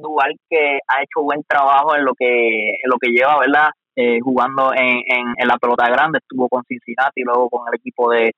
que 0.48 0.78
ha 0.86 1.02
hecho 1.02 1.24
buen 1.24 1.42
trabajo 1.48 1.96
en 1.96 2.04
lo 2.04 2.12
que, 2.14 2.70
en 2.70 2.90
lo 2.90 2.96
que 3.00 3.10
lleva, 3.10 3.40
¿verdad? 3.40 3.70
Eh, 3.96 4.20
jugando 4.22 4.72
en, 4.74 5.02
en, 5.36 5.48
la 5.48 5.56
pelota 5.58 5.88
grande, 5.90 6.18
estuvo 6.18 6.48
con 6.48 6.62
Cincinnati 6.64 7.20
y 7.20 7.24
luego 7.24 7.48
con 7.50 7.68
el 7.68 7.74
equipo 7.78 8.10
de, 8.10 8.32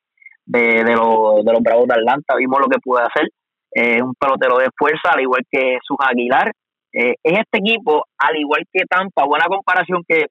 de, 0.47 0.94
los, 0.94 1.44
de 1.44 1.52
los 1.52 1.62
Bravos 1.62 1.87
de 1.87 1.94
Atlanta, 1.94 2.35
vimos 2.37 2.61
lo 2.61 2.68
que 2.68 2.80
puede 2.83 3.04
hacer. 3.04 3.28
Eh, 3.75 4.00
un 4.02 4.14
pelotero 4.14 4.59
de 4.59 4.71
fuerza, 4.76 5.11
al 5.12 5.21
igual 5.21 5.42
que 5.50 5.78
sus 5.83 5.97
Aguilar. 6.00 6.52
Eh, 6.95 7.17
en 7.25 7.37
este 7.37 7.59
equipo, 7.59 8.07
al 8.19 8.37
igual 8.37 8.63
que 8.73 8.85
Tampa, 8.89 9.25
buena 9.25 9.47
comparación 9.47 10.05
que 10.09 10.27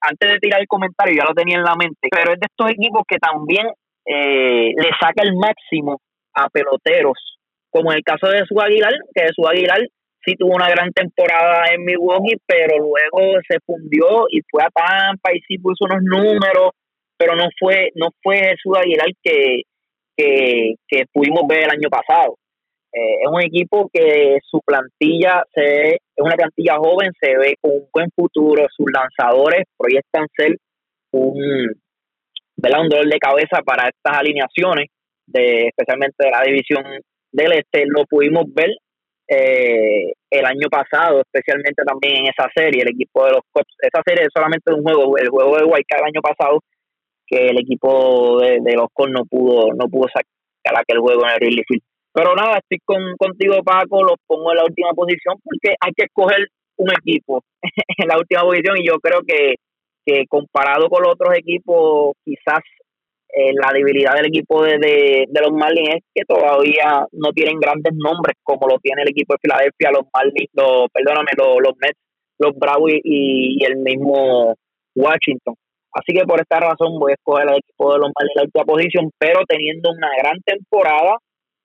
antes 0.00 0.32
de 0.32 0.38
tirar 0.40 0.60
el 0.60 0.66
comentario 0.66 1.14
ya 1.16 1.28
lo 1.28 1.34
tenía 1.34 1.58
en 1.58 1.62
la 1.62 1.76
mente, 1.76 2.08
pero 2.10 2.32
es 2.32 2.40
de 2.40 2.46
estos 2.50 2.70
equipos 2.70 3.02
que 3.06 3.18
también 3.18 3.68
eh, 4.04 4.74
le 4.74 4.90
saca 5.00 5.22
el 5.22 5.36
máximo 5.36 6.00
a 6.34 6.48
peloteros, 6.48 7.38
como 7.70 7.92
en 7.92 7.98
el 7.98 8.02
caso 8.02 8.26
de 8.26 8.44
su 8.46 8.60
Aguilar, 8.60 8.92
que 9.14 9.28
su 9.32 9.46
Aguilar 9.46 9.80
sí 10.24 10.34
tuvo 10.36 10.56
una 10.56 10.68
gran 10.68 10.90
temporada 10.90 11.66
en 11.72 11.84
Milwaukee, 11.84 12.40
pero 12.46 12.78
luego 12.78 13.38
se 13.46 13.58
fundió 13.64 14.26
y 14.28 14.40
fue 14.50 14.64
a 14.64 14.70
Tampa 14.70 15.32
y 15.32 15.40
sí 15.46 15.58
puso 15.58 15.84
unos 15.84 16.02
números, 16.02 16.70
pero 17.16 17.36
no 17.36 17.48
fue 17.58 17.90
no 17.94 18.08
fue 18.22 18.54
su 18.60 18.74
Aguilar 18.74 19.08
que, 19.22 19.62
que, 20.16 20.74
que 20.88 21.04
pudimos 21.12 21.46
ver 21.46 21.64
el 21.64 21.70
año 21.70 21.88
pasado. 21.88 22.36
Eh, 22.94 23.22
es 23.22 23.28
un 23.28 23.40
equipo 23.42 23.88
que 23.92 24.38
su 24.44 24.60
plantilla 24.60 25.42
se 25.54 25.94
es 25.94 26.24
una 26.24 26.34
plantilla 26.34 26.76
joven, 26.76 27.10
se 27.18 27.38
ve 27.38 27.54
con 27.60 27.72
un 27.72 27.88
buen 27.92 28.10
futuro, 28.14 28.66
sus 28.70 28.86
lanzadores 28.92 29.64
proyectan 29.78 30.26
ser 30.36 30.56
un, 31.12 31.34
un 31.34 32.88
dolor 32.88 33.08
de 33.08 33.18
cabeza 33.18 33.62
para 33.64 33.88
estas 33.88 34.18
alineaciones, 34.18 34.88
de, 35.26 35.68
especialmente 35.68 36.16
de 36.18 36.30
la 36.30 36.42
división 36.42 36.84
del 37.32 37.52
este, 37.52 37.84
lo 37.86 38.04
pudimos 38.04 38.44
ver 38.52 38.70
eh, 39.28 40.12
el 40.30 40.44
año 40.44 40.68
pasado, 40.68 41.22
especialmente 41.22 41.82
también 41.84 42.16
en 42.18 42.26
esa 42.26 42.48
serie, 42.54 42.82
el 42.82 42.90
equipo 42.90 43.24
de 43.24 43.32
los 43.32 43.40
Cubs, 43.50 43.74
esa 43.80 44.02
serie 44.04 44.24
es 44.24 44.30
solamente 44.34 44.72
un 44.74 44.82
juego, 44.82 45.16
el 45.16 45.28
juego 45.28 45.56
de 45.56 45.64
White 45.64 45.96
el 45.96 46.04
año 46.04 46.20
pasado, 46.20 46.60
que 47.26 47.48
el 47.48 47.58
equipo 47.58 48.40
de, 48.40 48.60
los 48.74 48.88
Cubs 48.92 49.10
no 49.10 49.24
pudo, 49.24 49.72
no 49.72 49.88
pudo 49.88 50.08
sacar 50.08 50.80
aquel 50.80 50.98
juego 50.98 51.24
en 51.24 51.30
el 51.30 51.36
Wrigley 51.36 51.64
Field. 51.66 51.82
Pero 52.12 52.34
nada, 52.34 52.58
estoy 52.58 52.78
con, 52.84 53.16
contigo, 53.16 53.62
Paco, 53.64 54.02
los 54.02 54.16
pongo 54.26 54.52
en 54.52 54.58
la 54.58 54.64
última 54.64 54.90
posición 54.92 55.36
porque 55.42 55.74
hay 55.80 55.92
que 55.96 56.04
escoger 56.04 56.46
un 56.76 56.90
equipo 56.92 57.42
en 57.98 58.08
la 58.08 58.18
última 58.18 58.42
posición 58.42 58.76
y 58.78 58.86
yo 58.86 58.98
creo 59.00 59.20
que, 59.26 59.54
que 60.04 60.26
comparado 60.28 60.88
con 60.88 61.02
los 61.02 61.14
otros 61.14 61.34
equipos, 61.36 62.12
quizás 62.24 62.60
eh, 63.34 63.52
la 63.54 63.72
debilidad 63.72 64.14
del 64.14 64.26
equipo 64.26 64.62
de, 64.62 64.76
de, 64.78 65.40
los 65.40 65.52
Marlins 65.52 65.88
es 65.96 66.02
que 66.14 66.22
todavía 66.26 67.06
no 67.12 67.32
tienen 67.32 67.58
grandes 67.58 67.94
nombres 67.94 68.36
como 68.42 68.68
lo 68.68 68.78
tiene 68.78 69.02
el 69.02 69.08
equipo 69.08 69.32
de 69.32 69.38
Filadelfia, 69.40 69.90
los 69.90 70.04
Marlins, 70.12 70.50
los, 70.52 70.90
perdóname, 70.92 71.30
los, 71.38 71.56
los 71.64 71.72
Mets, 71.80 71.98
los 72.38 72.52
Bravos 72.58 72.92
y, 72.92 73.64
el 73.64 73.76
mismo 73.76 74.54
Washington. 74.94 75.54
Así 75.94 76.12
que 76.12 76.26
por 76.26 76.40
esta 76.42 76.60
razón 76.60 76.98
voy 76.98 77.12
a 77.12 77.14
escoger 77.14 77.48
al 77.48 77.56
equipo 77.56 77.94
de 77.94 78.00
los 78.00 78.10
Marlins 78.12 78.36
en 78.36 78.40
la 78.40 78.44
última 78.44 78.64
posición, 78.64 79.10
pero 79.16 79.40
teniendo 79.48 79.90
una 79.92 80.10
gran 80.18 80.36
temporada, 80.44 81.16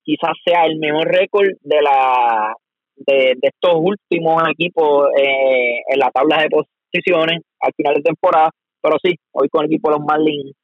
quizás 0.08 0.32
sea 0.46 0.66
el 0.66 0.80
mejor 0.80 1.06
récord 1.06 1.50
de 1.62 1.82
la 1.82 2.54
de, 2.96 3.36
estos 3.42 3.74
últimos 3.76 4.42
equipos 4.50 5.10
eh, 5.18 5.82
en 5.90 6.00
la 6.00 6.10
tabla 6.12 6.42
de 6.42 6.50
posiciones 6.50 7.42
al 7.60 7.74
final 7.76 7.96
de 7.96 8.02
temporada. 8.02 8.50
Pero 8.82 8.96
sí, 9.04 9.16
hoy 9.34 9.50
con 9.50 9.66
el 9.66 9.72
equipo 9.72 9.92
de 9.92 9.98
los 9.98 10.06
Marlins 10.06 10.56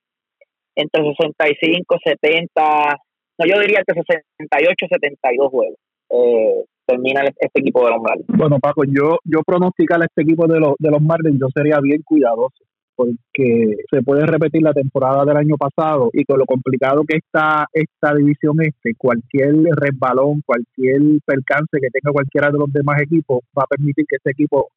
entre 0.76 1.04
65, 1.04 1.98
70, 2.04 2.96
no, 3.38 3.46
yo 3.46 3.60
diría 3.60 3.84
que 3.86 3.94
68, 3.94 4.88
72 4.90 5.52
juegos. 5.52 5.76
Eh, 6.10 6.64
termina 6.86 7.22
este 7.24 7.60
equipo 7.60 7.86
de 7.86 7.92
los 7.92 8.02
Marlins. 8.02 8.28
Bueno, 8.28 8.60
Paco, 8.60 8.84
yo 8.86 9.18
yo 9.26 9.42
pronosticar 9.46 10.02
a 10.02 10.06
este 10.06 10.22
equipo 10.22 10.48
de 10.48 10.60
los, 10.60 10.76
de 10.80 10.90
los 10.90 11.02
Marlins, 11.02 11.40
yo 11.40 11.48
sería 11.54 11.80
bien 11.82 12.02
cuidadoso 12.04 12.64
porque 12.96 13.78
se 13.90 14.02
puede 14.02 14.26
repetir 14.26 14.62
la 14.62 14.74
temporada 14.74 15.26
del 15.26 15.38
año 15.38 15.56
pasado 15.58 16.10
y 16.14 16.24
con 16.26 16.40
lo 16.40 16.46
complicado 16.46 17.04
que 17.08 17.18
está 17.18 17.68
esta 17.74 18.16
división 18.16 18.58
este, 18.62 18.94
cualquier 18.98 19.56
resbalón, 19.76 20.42
cualquier 20.46 21.02
percance 21.26 21.80
que 21.80 21.90
tenga 21.92 22.14
cualquiera 22.14 22.52
de 22.52 22.60
los 22.60 22.72
demás 22.72 23.02
equipos 23.02 23.40
va 23.58 23.64
a 23.64 23.68
permitir 23.68 24.06
que 24.08 24.18
este 24.18 24.32
equipo 24.32 24.70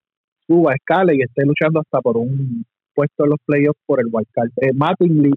suba, 0.46 0.74
escala 0.74 1.14
y 1.14 1.20
esté 1.20 1.44
luchando 1.44 1.80
hasta 1.80 2.00
por 2.00 2.16
un 2.16 2.64
puesto 2.94 3.24
en 3.24 3.30
los 3.30 3.38
playoffs 3.44 3.80
por 3.86 4.00
el 4.00 4.06
wildcard. 4.10 4.50
Eh, 4.60 4.72
Mattingly 4.72 5.32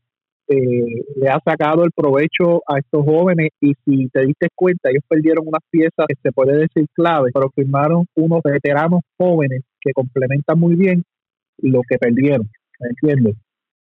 eh, 0.48 1.03
le 1.15 1.29
ha 1.29 1.39
sacado 1.45 1.83
el 1.83 1.91
provecho 1.91 2.63
a 2.67 2.79
estos 2.79 3.05
jóvenes 3.05 3.50
y 3.62 3.74
si 3.86 4.07
te 4.09 4.25
diste 4.25 4.48
cuenta, 4.55 4.89
ellos 4.89 5.03
perdieron 5.07 5.48
unas 5.48 5.62
piezas 5.69 6.07
que 6.07 6.15
se 6.21 6.31
puede 6.31 6.57
decir 6.57 6.88
clave, 6.93 7.29
pero 7.33 7.51
firmaron 7.53 8.05
unos 8.15 8.41
veteranos 8.43 9.01
jóvenes 9.17 9.62
que 9.79 9.91
complementan 9.93 10.59
muy 10.59 10.75
bien 10.75 11.03
lo 11.62 11.81
que 11.88 11.98
perdieron, 11.98 12.50
¿me 12.79 12.89
entiendes? 12.89 13.36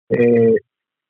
Eh, 0.09 0.55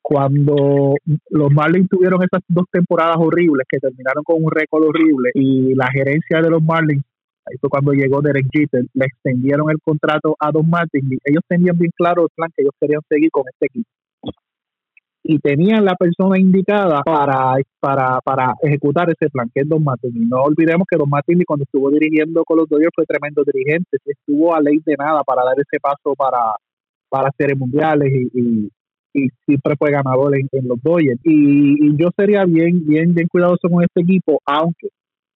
cuando 0.02 0.94
los 1.30 1.52
Marlins 1.52 1.88
tuvieron 1.88 2.22
esas 2.22 2.42
dos 2.48 2.64
temporadas 2.70 3.16
horribles 3.18 3.66
que 3.68 3.78
terminaron 3.78 4.24
con 4.24 4.42
un 4.42 4.50
récord 4.50 4.84
horrible 4.84 5.30
y 5.34 5.74
la 5.74 5.88
gerencia 5.92 6.40
de 6.40 6.50
los 6.50 6.62
Marlins, 6.62 7.04
ahí 7.46 7.56
cuando 7.68 7.92
llegó 7.92 8.20
Derek 8.20 8.46
Jeter, 8.52 8.84
le 8.94 9.06
extendieron 9.06 9.70
el 9.70 9.78
contrato 9.82 10.36
a 10.38 10.50
Don 10.50 10.68
Martin 10.68 11.06
y 11.12 11.18
ellos 11.24 11.42
tenían 11.48 11.78
bien 11.78 11.92
claro 11.94 12.22
el 12.22 12.28
plan 12.34 12.50
que 12.56 12.62
ellos 12.62 12.74
querían 12.80 13.02
seguir 13.08 13.30
con 13.30 13.44
este 13.52 13.66
equipo 13.66 13.88
y 15.22 15.38
tenían 15.38 15.84
la 15.84 15.94
persona 15.94 16.38
indicada 16.38 17.02
para, 17.02 17.54
para, 17.78 18.20
para 18.24 18.54
ejecutar 18.62 19.10
ese 19.10 19.28
plan, 19.30 19.50
que 19.54 19.60
es 19.60 19.68
Don 19.68 19.84
Martín. 19.84 20.12
Y 20.16 20.26
no 20.26 20.42
olvidemos 20.42 20.86
que 20.90 20.96
Don 20.96 21.08
Martín, 21.10 21.42
cuando 21.46 21.64
estuvo 21.64 21.90
dirigiendo 21.90 22.42
con 22.44 22.56
los 22.56 22.68
Dodgers, 22.68 22.90
fue 22.94 23.04
tremendo 23.04 23.44
dirigente, 23.44 23.98
estuvo 24.04 24.54
a 24.54 24.60
ley 24.60 24.80
de 24.84 24.94
nada 24.98 25.22
para 25.22 25.44
dar 25.44 25.54
ese 25.60 25.78
paso 25.80 26.14
para, 26.16 26.54
para 27.10 27.30
series 27.36 27.58
mundiales 27.58 28.12
y, 28.12 28.70
y, 29.12 29.28
siempre 29.44 29.74
fue 29.76 29.90
ganador 29.90 30.36
en, 30.36 30.48
los 30.68 30.80
Dodgers. 30.82 31.20
Y, 31.24 31.96
yo 31.96 32.10
sería 32.16 32.44
bien, 32.44 32.86
bien, 32.86 33.12
bien 33.12 33.28
cuidadoso 33.28 33.68
con 33.68 33.82
este 33.82 34.02
equipo, 34.02 34.40
aunque 34.46 34.88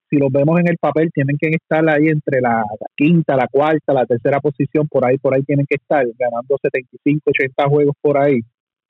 si 0.09 0.16
los 0.16 0.31
vemos 0.31 0.61
en 0.61 0.69
el 0.69 0.78
papel, 0.78 1.11
tienen 1.12 1.37
que 1.37 1.49
estar 1.49 1.87
ahí 1.88 2.07
entre 2.07 2.40
la, 2.40 2.62
quinta, 2.97 3.37
la 3.37 3.49
cuarta, 3.49 3.93
la 3.93 4.07
tercera 4.07 4.40
posición, 4.40 4.87
por 4.88 5.04
ahí, 5.04 5.19
por 5.19 5.35
ahí 5.35 5.43
tienen 5.43 5.66
que 5.69 5.75
estar, 5.75 6.07
ganando 6.16 6.57
75, 6.62 7.23
80 7.26 7.69
juegos 7.69 7.97
por 8.00 8.16
ahí. 8.19 8.40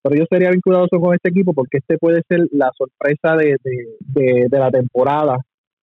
Pero 0.03 0.17
yo 0.17 0.27
sería 0.29 0.51
vinculado 0.51 0.87
con 0.89 1.15
este 1.15 1.31
equipo 1.31 1.55
porque 1.55 1.79
este 1.79 1.97
puede 1.97 2.23
ser 2.29 2.41
la 2.53 2.71
sorpresa 2.77 3.37
de, 3.37 3.57
de, 3.65 4.49
de, 4.51 4.59
la 4.59 4.71
temporada 4.71 5.39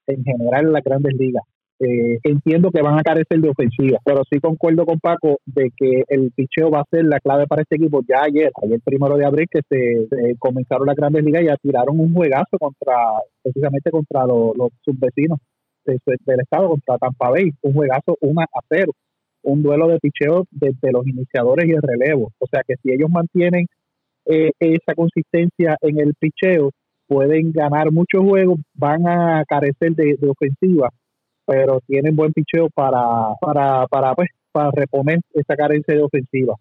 en 0.05 0.21
general 0.21 0.65
en 0.65 0.73
las 0.73 0.83
grandes 0.83 1.13
ligas. 1.17 1.43
Eh, 1.83 2.19
entiendo 2.23 2.69
que 2.69 2.83
van 2.83 2.99
a 2.99 3.01
carecer 3.01 3.39
de 3.39 3.49
ofensiva, 3.49 3.97
pero 4.05 4.21
sí 4.31 4.39
concuerdo 4.39 4.85
con 4.85 4.99
Paco 4.99 5.39
de 5.47 5.71
que 5.75 6.03
el 6.09 6.31
picheo 6.35 6.69
va 6.69 6.81
a 6.81 6.89
ser 6.91 7.05
la 7.05 7.19
clave 7.19 7.47
para 7.47 7.63
este 7.63 7.77
equipo. 7.77 8.01
Ya 8.07 8.21
ayer, 8.21 8.51
ayer 8.61 8.79
primero 8.85 9.17
de 9.17 9.25
abril, 9.25 9.47
que 9.49 9.61
se, 9.67 10.35
comenzaron 10.37 10.85
las 10.85 10.95
grandes 10.95 11.23
ligas 11.23 11.41
y 11.43 11.67
tiraron 11.67 11.99
un 11.99 12.13
juegazo 12.13 12.59
contra, 12.59 12.93
precisamente 13.41 13.89
contra 13.89 14.27
los, 14.27 14.55
los 14.55 14.69
subvecinos 14.85 15.39
del 15.85 16.39
estado, 16.39 16.69
contra 16.69 16.99
Tampa 16.99 17.31
Bay, 17.31 17.51
un 17.63 17.73
juegazo 17.73 18.15
1 18.21 18.41
a 18.41 18.61
0, 18.69 18.91
un 19.43 19.63
duelo 19.63 19.87
de 19.87 19.97
picheo 19.97 20.45
desde 20.51 20.91
los 20.91 21.07
iniciadores 21.07 21.67
y 21.67 21.71
el 21.71 21.81
relevo. 21.81 22.31
O 22.37 22.45
sea 22.45 22.61
que 22.67 22.75
si 22.83 22.91
ellos 22.91 23.09
mantienen 23.09 23.65
eh, 24.25 24.51
esa 24.59 24.93
consistencia 24.95 25.77
en 25.81 25.99
el 25.99 26.13
picheo, 26.13 26.69
pueden 27.07 27.51
ganar 27.51 27.91
muchos 27.91 28.21
juegos, 28.21 28.59
van 28.73 29.07
a 29.07 29.43
carecer 29.45 29.93
de, 29.95 30.17
ofensiva, 30.29 30.89
pero 31.51 31.81
tienen 31.85 32.15
buen 32.15 32.31
picheo 32.31 32.69
para, 32.73 33.35
para, 33.41 33.85
para, 33.87 34.15
pues, 34.15 34.29
para 34.53 34.71
reponer 34.71 35.19
esa 35.33 35.55
carencia 35.57 35.93
de 35.93 36.01
ofensiva. 36.01 36.55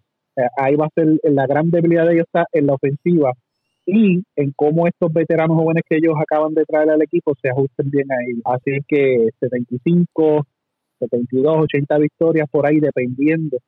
ahí 0.56 0.74
va 0.74 0.86
a 0.86 0.94
ser 0.94 1.06
la 1.22 1.46
gran 1.46 1.70
debilidad 1.70 2.06
de 2.06 2.14
ellos 2.14 2.26
está 2.26 2.46
en 2.52 2.66
la 2.66 2.74
ofensiva 2.74 3.32
y 3.86 4.20
en 4.34 4.52
cómo 4.56 4.88
estos 4.88 5.12
veteranos 5.12 5.56
jóvenes 5.56 5.84
que 5.88 5.96
ellos 5.96 6.14
acaban 6.20 6.54
de 6.54 6.64
traer 6.64 6.90
al 6.90 7.02
equipo 7.02 7.34
se 7.40 7.50
ajusten 7.50 7.88
bien 7.90 8.08
ahí. 8.10 8.40
Así 8.44 8.78
que 8.88 9.28
75, 9.38 10.46
72, 10.98 11.58
80 11.62 11.98
victorias 11.98 12.48
por 12.50 12.66
ahí, 12.66 12.80
dependiendo 12.80 13.58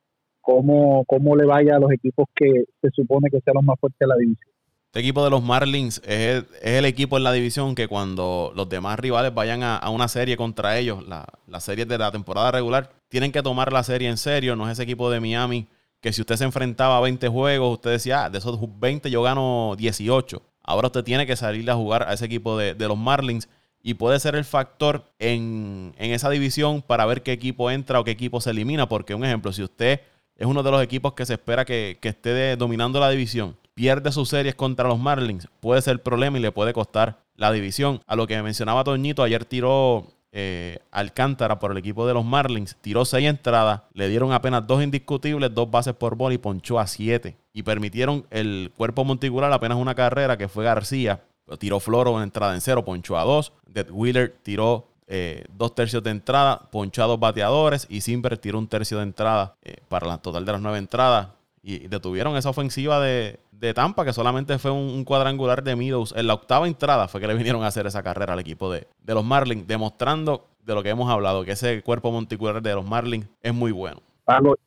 cómo, 0.40 1.04
cómo 1.06 1.36
le 1.36 1.46
vaya 1.46 1.76
a 1.76 1.80
los 1.80 1.92
equipos 1.92 2.26
que 2.34 2.64
se 2.80 2.90
supone 2.90 3.30
que 3.30 3.40
sean 3.40 3.54
los 3.54 3.64
más 3.64 3.78
fuertes 3.78 4.00
de 4.00 4.06
la 4.08 4.16
división. 4.16 4.51
Este 4.92 5.00
equipo 5.00 5.24
de 5.24 5.30
los 5.30 5.42
Marlins 5.42 6.02
es, 6.04 6.44
el 6.60 6.84
equipo 6.84 7.16
en 7.16 7.24
la 7.24 7.32
división 7.32 7.74
que 7.74 7.88
cuando 7.88 8.52
los 8.54 8.68
demás 8.68 8.98
rivales 8.98 9.32
vayan 9.32 9.62
a, 9.62 9.88
una 9.88 10.06
serie 10.06 10.36
contra 10.36 10.76
ellos, 10.76 11.02
la, 11.08 11.26
la 11.46 11.60
serie 11.60 11.86
de 11.86 11.96
la 11.96 12.12
temporada 12.12 12.50
regular, 12.50 12.92
tienen 13.08 13.32
que 13.32 13.42
tomar 13.42 13.72
la 13.72 13.84
serie 13.84 14.10
en 14.10 14.18
serio. 14.18 14.54
No 14.54 14.66
es 14.66 14.72
ese 14.72 14.82
equipo 14.82 15.10
de 15.10 15.18
Miami 15.18 15.66
que 16.02 16.12
si 16.12 16.20
usted 16.20 16.36
se 16.36 16.44
enfrentaba 16.44 16.98
a 16.98 17.00
20 17.00 17.26
juegos, 17.28 17.72
usted 17.72 17.92
decía, 17.92 18.26
ah, 18.26 18.28
de 18.28 18.36
esos 18.36 18.58
20 18.60 19.10
yo 19.10 19.22
gano 19.22 19.76
18. 19.78 20.42
Ahora 20.62 20.88
usted 20.88 21.04
tiene 21.04 21.26
que 21.26 21.36
salir 21.36 21.70
a 21.70 21.74
jugar 21.74 22.02
a 22.02 22.12
ese 22.12 22.26
equipo 22.26 22.58
de, 22.58 22.74
los 22.74 22.98
Marlins 22.98 23.48
y 23.82 23.94
puede 23.94 24.20
ser 24.20 24.34
el 24.34 24.44
factor 24.44 25.10
en, 25.18 25.94
en, 25.96 26.10
esa 26.10 26.28
división 26.28 26.82
para 26.82 27.06
ver 27.06 27.22
qué 27.22 27.32
equipo 27.32 27.70
entra 27.70 27.98
o 27.98 28.04
qué 28.04 28.10
equipo 28.10 28.42
se 28.42 28.50
elimina. 28.50 28.86
Porque 28.90 29.14
un 29.14 29.24
ejemplo, 29.24 29.54
si 29.54 29.62
usted 29.62 30.02
es 30.36 30.46
uno 30.46 30.62
de 30.62 30.70
los 30.70 30.82
equipos 30.82 31.14
que 31.14 31.24
se 31.24 31.32
espera 31.32 31.64
que, 31.64 31.98
esté 32.02 32.56
dominando 32.56 33.00
la 33.00 33.08
división, 33.08 33.56
pierde 33.74 34.12
sus 34.12 34.28
series 34.28 34.54
contra 34.54 34.88
los 34.88 34.98
Marlins, 34.98 35.48
puede 35.60 35.82
ser 35.82 36.02
problema 36.02 36.38
y 36.38 36.42
le 36.42 36.52
puede 36.52 36.72
costar 36.72 37.18
la 37.36 37.52
división. 37.52 38.00
A 38.06 38.16
lo 38.16 38.26
que 38.26 38.42
mencionaba 38.42 38.84
Toñito, 38.84 39.22
ayer 39.22 39.44
tiró 39.44 40.08
eh, 40.32 40.78
Alcántara 40.90 41.58
por 41.58 41.72
el 41.72 41.76
equipo 41.76 42.06
de 42.06 42.14
los 42.14 42.24
Marlins, 42.24 42.76
tiró 42.80 43.04
seis 43.04 43.28
entradas, 43.28 43.82
le 43.92 44.08
dieron 44.08 44.32
apenas 44.32 44.66
dos 44.66 44.82
indiscutibles, 44.82 45.54
dos 45.54 45.70
bases 45.70 45.94
por 45.94 46.16
bola 46.16 46.34
y 46.34 46.38
ponchó 46.38 46.78
a 46.78 46.86
siete. 46.86 47.36
Y 47.52 47.62
permitieron 47.62 48.26
el 48.30 48.72
cuerpo 48.76 49.04
monticular 49.04 49.52
apenas 49.52 49.78
una 49.78 49.94
carrera 49.94 50.38
que 50.38 50.48
fue 50.48 50.64
García. 50.64 51.22
Tiró 51.58 51.80
Floro 51.80 52.16
en 52.16 52.22
entrada 52.22 52.54
en 52.54 52.62
cero, 52.62 52.84
ponchó 52.84 53.18
a 53.18 53.24
dos. 53.24 53.52
Dead 53.66 53.90
Wheeler 53.90 54.34
tiró 54.42 54.88
eh, 55.06 55.44
dos 55.52 55.74
tercios 55.74 56.02
de 56.02 56.10
entrada, 56.10 56.70
ponchados 56.70 57.20
bateadores 57.20 57.86
y 57.90 58.00
Simber 58.00 58.38
tiró 58.38 58.58
un 58.58 58.68
tercio 58.68 58.96
de 58.96 59.02
entrada 59.02 59.56
eh, 59.62 59.76
para 59.88 60.06
la 60.06 60.16
total 60.16 60.46
de 60.46 60.52
las 60.52 60.60
nueve 60.62 60.78
entradas. 60.78 61.28
Y 61.62 61.86
detuvieron 61.86 62.36
esa 62.36 62.50
ofensiva 62.50 63.00
de, 63.00 63.38
Tampa, 63.74 64.04
que 64.04 64.12
solamente 64.12 64.58
fue 64.58 64.72
un, 64.72 65.04
cuadrangular 65.04 65.62
de 65.62 65.76
Meadows. 65.76 66.12
En 66.16 66.26
la 66.26 66.34
octava 66.34 66.66
entrada 66.66 67.06
fue 67.06 67.20
que 67.20 67.28
le 67.28 67.34
vinieron 67.34 67.62
a 67.62 67.68
hacer 67.68 67.86
esa 67.86 68.02
carrera 68.02 68.32
al 68.32 68.40
equipo 68.40 68.72
de, 68.72 68.88
de 69.04 69.14
los 69.14 69.24
Marlins, 69.24 69.66
demostrando 69.68 70.48
de 70.64 70.74
lo 70.74 70.82
que 70.82 70.90
hemos 70.90 71.08
hablado, 71.10 71.44
que 71.44 71.52
ese 71.52 71.82
cuerpo 71.82 72.10
monticular 72.10 72.60
de 72.62 72.74
los 72.74 72.88
Marlins 72.88 73.28
es 73.40 73.54
muy 73.54 73.70
bueno. 73.72 74.00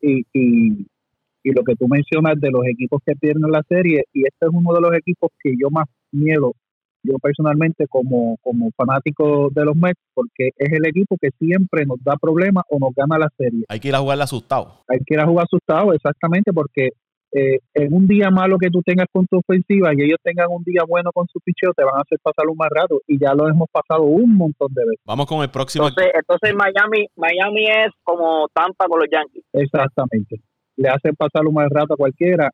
y, 0.01 0.25
y, 0.33 0.87
y, 1.43 1.51
lo 1.51 1.63
que 1.63 1.75
tú 1.75 1.87
mencionas 1.87 2.39
de 2.39 2.51
los 2.51 2.65
equipos 2.65 3.01
que 3.05 3.15
pierden 3.15 3.51
la 3.51 3.63
serie, 3.67 4.05
y 4.13 4.25
este 4.25 4.45
es 4.45 4.51
uno 4.53 4.73
de 4.73 4.81
los 4.81 4.93
equipos 4.93 5.31
que 5.41 5.53
yo 5.59 5.69
más 5.69 5.87
miedo 6.11 6.53
yo 7.05 7.17
personalmente 7.19 7.85
como, 7.87 8.37
como 8.41 8.71
fanático 8.75 9.49
de 9.51 9.65
los 9.65 9.75
Mets, 9.75 10.01
porque 10.13 10.49
es 10.57 10.71
el 10.71 10.85
equipo 10.87 11.17
que 11.19 11.29
siempre 11.39 11.85
nos 11.85 12.03
da 12.03 12.15
problemas 12.17 12.63
o 12.69 12.79
nos 12.79 12.93
gana 12.95 13.17
la 13.17 13.29
serie. 13.37 13.65
Hay 13.69 13.79
que 13.79 13.89
ir 13.89 13.95
a 13.95 13.99
jugar 13.99 14.21
asustado. 14.21 14.83
Hay 14.87 14.99
que 15.05 15.13
ir 15.13 15.19
a 15.19 15.27
jugar 15.27 15.45
asustado, 15.45 15.93
exactamente, 15.93 16.51
porque 16.53 16.89
eh, 17.37 17.59
en 17.73 17.93
un 17.93 18.07
día 18.07 18.29
malo 18.29 18.57
que 18.57 18.69
tú 18.69 18.81
tengas 18.81 19.07
con 19.11 19.27
tu 19.27 19.39
ofensiva 19.39 19.93
y 19.93 20.03
ellos 20.03 20.19
tengan 20.23 20.47
un 20.49 20.63
día 20.63 20.83
bueno 20.87 21.11
con 21.11 21.27
su 21.27 21.41
picheo, 21.41 21.73
te 21.73 21.83
van 21.83 21.95
a 21.97 22.01
hacer 22.01 22.17
pasar 22.23 22.47
un 22.47 22.55
más 22.55 22.69
rato 22.73 23.01
y 23.07 23.19
ya 23.19 23.33
lo 23.33 23.49
hemos 23.49 23.67
pasado 23.69 24.03
un 24.03 24.37
montón 24.37 24.73
de 24.73 24.83
veces. 24.85 25.03
Vamos 25.05 25.25
con 25.25 25.41
el 25.41 25.49
próximo. 25.49 25.87
Entonces, 25.87 26.13
entonces 26.15 26.55
Miami, 26.55 27.07
Miami 27.17 27.65
es 27.65 27.91
como 28.03 28.47
Tampa 28.53 28.85
con 28.87 28.99
los 28.99 29.09
Yankees. 29.11 29.43
Exactamente. 29.51 30.39
Le 30.77 30.87
hacen 30.87 31.13
pasar 31.15 31.45
un 31.45 31.55
mal 31.55 31.69
rato 31.69 31.95
a 31.95 31.97
cualquiera 31.97 32.49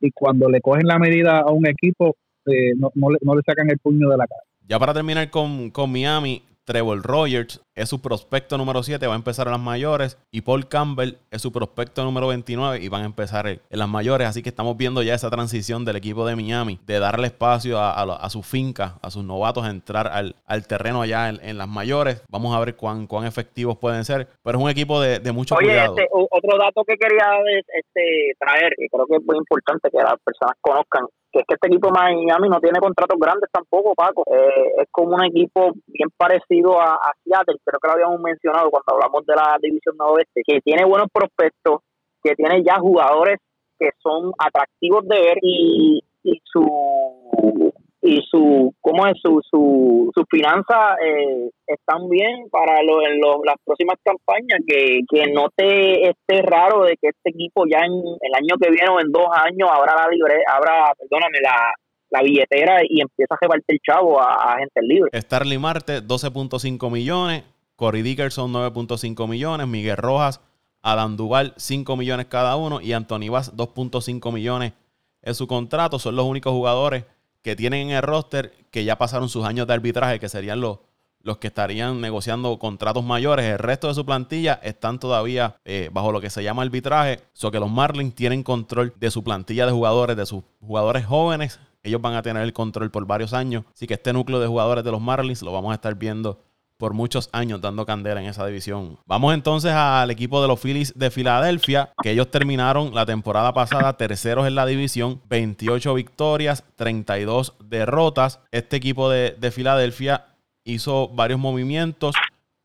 y 0.00 0.10
cuando 0.10 0.48
le 0.48 0.62
cogen 0.62 0.86
la 0.86 0.98
medida 0.98 1.40
a 1.40 1.52
un 1.52 1.66
equipo, 1.66 2.16
eh, 2.46 2.72
no, 2.76 2.90
no, 2.94 3.10
le, 3.10 3.42
sacan 3.46 3.70
el 3.70 3.78
puño 3.78 4.08
de 4.08 4.16
la 4.16 4.26
cara. 4.26 4.42
Ya 4.66 4.78
para 4.78 4.94
terminar 4.94 5.30
con, 5.30 5.70
con 5.70 5.92
Miami, 5.92 6.42
Trevor 6.64 7.02
Rogers 7.02 7.60
es 7.74 7.88
su 7.88 8.00
prospecto 8.00 8.56
número 8.56 8.82
7, 8.82 9.06
va 9.06 9.14
a 9.14 9.16
empezar 9.16 9.46
en 9.46 9.52
las 9.52 9.60
mayores. 9.60 10.18
Y 10.30 10.42
Paul 10.42 10.68
Campbell 10.68 11.16
es 11.30 11.42
su 11.42 11.52
prospecto 11.52 12.04
número 12.04 12.28
29 12.28 12.78
y 12.80 12.88
van 12.88 13.02
a 13.02 13.06
empezar 13.06 13.46
en 13.46 13.60
las 13.70 13.88
mayores. 13.88 14.28
Así 14.28 14.42
que 14.42 14.48
estamos 14.48 14.76
viendo 14.76 15.02
ya 15.02 15.14
esa 15.14 15.30
transición 15.30 15.84
del 15.84 15.96
equipo 15.96 16.26
de 16.26 16.36
Miami, 16.36 16.78
de 16.86 16.98
darle 16.98 17.26
espacio 17.26 17.78
a, 17.78 18.30
su 18.30 18.42
finca, 18.42 18.98
a 19.02 19.10
sus 19.10 19.24
novatos, 19.24 19.64
a 19.64 19.70
entrar 19.70 20.08
al, 20.08 20.66
terreno 20.66 21.02
allá 21.02 21.28
en, 21.28 21.58
las 21.58 21.68
mayores. 21.68 22.22
Vamos 22.28 22.54
a 22.54 22.60
ver 22.60 22.76
cuán, 22.76 23.06
cuán 23.06 23.26
efectivos 23.26 23.76
pueden 23.78 24.04
ser. 24.04 24.28
Pero 24.42 24.58
es 24.58 24.64
un 24.64 24.70
equipo 24.70 25.00
de, 25.00 25.18
de 25.18 25.32
mucho 25.32 25.54
Oye, 25.56 25.68
cuidado. 25.68 25.96
Este, 25.96 26.08
otro 26.12 26.58
dato 26.58 26.84
que 26.84 26.96
quería 26.96 27.26
este, 27.74 28.34
traer, 28.38 28.74
que 28.76 28.88
creo 28.88 29.06
que 29.06 29.16
es 29.16 29.24
muy 29.24 29.36
importante 29.36 29.90
que 29.90 29.98
las 29.98 30.18
personas 30.24 30.56
conozcan, 30.60 31.06
que 31.34 31.40
es 31.40 31.46
que 31.46 31.54
este 31.54 31.68
equipo 31.68 31.88
de 31.88 31.94
Miami 31.94 32.48
no 32.48 32.60
tiene 32.60 32.78
contratos 32.78 33.18
grandes 33.18 33.50
tampoco, 33.52 33.94
Paco. 33.94 34.24
Eh, 34.26 34.82
es 34.82 34.88
como 34.90 35.16
un 35.16 35.24
equipo 35.24 35.72
bien 35.86 36.08
parecido 36.16 36.80
a, 36.80 36.98
Seattle, 37.24 37.58
creo 37.64 37.80
que 37.80 37.88
lo 37.88 37.94
habíamos 37.94 38.20
mencionado 38.20 38.70
cuando 38.70 38.94
hablamos 38.94 39.26
de 39.26 39.34
la 39.34 39.56
división 39.60 39.96
noroeste, 39.96 40.42
que 40.46 40.60
tiene 40.60 40.84
buenos 40.84 41.08
prospectos, 41.12 41.80
que 42.22 42.34
tiene 42.34 42.62
ya 42.64 42.76
jugadores 42.78 43.38
que 43.78 43.90
son 44.02 44.32
atractivos 44.38 45.06
de 45.08 45.20
ver 45.20 45.38
y, 45.42 46.00
y 46.22 46.40
su 46.44 47.72
y 48.06 48.20
su 48.30 48.74
cómo 48.82 49.06
es 49.06 49.14
su 49.20 49.40
su, 49.50 50.10
su 50.14 50.24
finanzas 50.30 50.96
eh, 51.02 51.50
están 51.66 52.08
bien 52.10 52.48
para 52.50 52.82
lo, 52.82 53.00
en 53.00 53.18
las 53.18 53.56
próximas 53.64 53.96
campañas 54.04 54.60
que, 54.66 55.00
que 55.08 55.32
no 55.32 55.48
te 55.56 56.10
esté 56.10 56.42
raro 56.42 56.84
de 56.84 56.96
que 57.00 57.08
este 57.08 57.30
equipo 57.30 57.64
ya 57.66 57.78
en 57.78 57.92
el 57.92 58.34
año 58.34 58.56
que 58.60 58.70
viene 58.70 58.90
o 58.90 59.00
en 59.00 59.10
dos 59.10 59.26
años 59.32 59.70
abra 59.72 59.96
la 59.96 60.08
libre 60.10 60.42
abra 60.46 60.92
perdóname 60.98 61.40
la 61.42 61.72
la 62.10 62.22
billetera 62.22 62.80
y 62.88 63.00
empieza 63.00 63.34
a 63.34 63.38
repartir 63.40 63.80
chavo 63.84 64.20
a, 64.20 64.52
a 64.52 64.58
gente 64.58 64.80
libre. 64.82 65.10
Starly 65.20 65.58
Marte 65.58 66.00
12.5 66.00 66.90
millones, 66.90 67.42
Cory 67.76 68.02
Dickerson 68.02 68.52
9.5 68.52 69.28
millones, 69.28 69.66
Miguel 69.66 69.96
Rojas, 69.96 70.40
Adam 70.82 71.16
Duval 71.16 71.54
5 71.56 71.96
millones 71.96 72.26
cada 72.26 72.56
uno 72.56 72.80
y 72.80 72.92
Anthony 72.92 73.30
Vaz 73.30 73.56
2.5 73.56 74.32
millones 74.32 74.74
en 75.22 75.34
su 75.34 75.46
contrato. 75.46 75.98
Son 75.98 76.14
los 76.14 76.26
únicos 76.26 76.52
jugadores 76.52 77.04
que 77.42 77.56
tienen 77.56 77.88
en 77.88 77.96
el 77.96 78.02
roster 78.02 78.52
que 78.70 78.84
ya 78.84 78.96
pasaron 78.96 79.28
sus 79.28 79.44
años 79.44 79.66
de 79.66 79.74
arbitraje, 79.74 80.20
que 80.20 80.28
serían 80.28 80.60
los, 80.60 80.78
los 81.20 81.38
que 81.38 81.48
estarían 81.48 82.00
negociando 82.00 82.58
contratos 82.58 83.02
mayores. 83.02 83.46
El 83.46 83.58
resto 83.58 83.88
de 83.88 83.94
su 83.94 84.06
plantilla 84.06 84.60
están 84.62 85.00
todavía 85.00 85.56
eh, 85.64 85.90
bajo 85.92 86.12
lo 86.12 86.20
que 86.20 86.30
se 86.30 86.44
llama 86.44 86.62
arbitraje. 86.62 87.20
So 87.32 87.50
que 87.50 87.60
los 87.60 87.70
Marlins 87.70 88.14
tienen 88.14 88.42
control 88.42 88.92
de 88.96 89.10
su 89.10 89.24
plantilla 89.24 89.66
de 89.66 89.72
jugadores, 89.72 90.16
de 90.16 90.26
sus 90.26 90.44
jugadores 90.60 91.06
jóvenes. 91.06 91.58
Ellos 91.82 92.00
van 92.00 92.14
a 92.14 92.22
tener 92.22 92.42
el 92.42 92.52
control 92.52 92.90
por 92.90 93.06
varios 93.06 93.32
años. 93.32 93.64
Así 93.74 93.86
que 93.86 93.94
este 93.94 94.12
núcleo 94.12 94.38
de 94.38 94.46
jugadores 94.46 94.84
de 94.84 94.90
los 94.90 95.00
Marlins 95.00 95.42
lo 95.42 95.52
vamos 95.52 95.72
a 95.72 95.74
estar 95.74 95.94
viendo 95.94 96.40
por 96.76 96.92
muchos 96.92 97.28
años 97.32 97.60
dando 97.60 97.86
candela 97.86 98.20
en 98.20 98.26
esa 98.26 98.46
división. 98.46 98.98
Vamos 99.06 99.34
entonces 99.34 99.72
al 99.72 100.10
equipo 100.10 100.42
de 100.42 100.48
los 100.48 100.60
Phillies 100.60 100.92
de 100.96 101.10
Filadelfia, 101.10 101.92
que 102.02 102.10
ellos 102.10 102.30
terminaron 102.30 102.94
la 102.94 103.06
temporada 103.06 103.54
pasada 103.54 103.96
terceros 103.96 104.46
en 104.46 104.54
la 104.54 104.66
división, 104.66 105.20
28 105.28 105.94
victorias, 105.94 106.64
32 106.76 107.54
derrotas. 107.64 108.40
Este 108.50 108.76
equipo 108.76 109.08
de, 109.08 109.50
Filadelfia 109.52 110.26
hizo 110.64 111.08
varios 111.08 111.38
movimientos. 111.38 112.16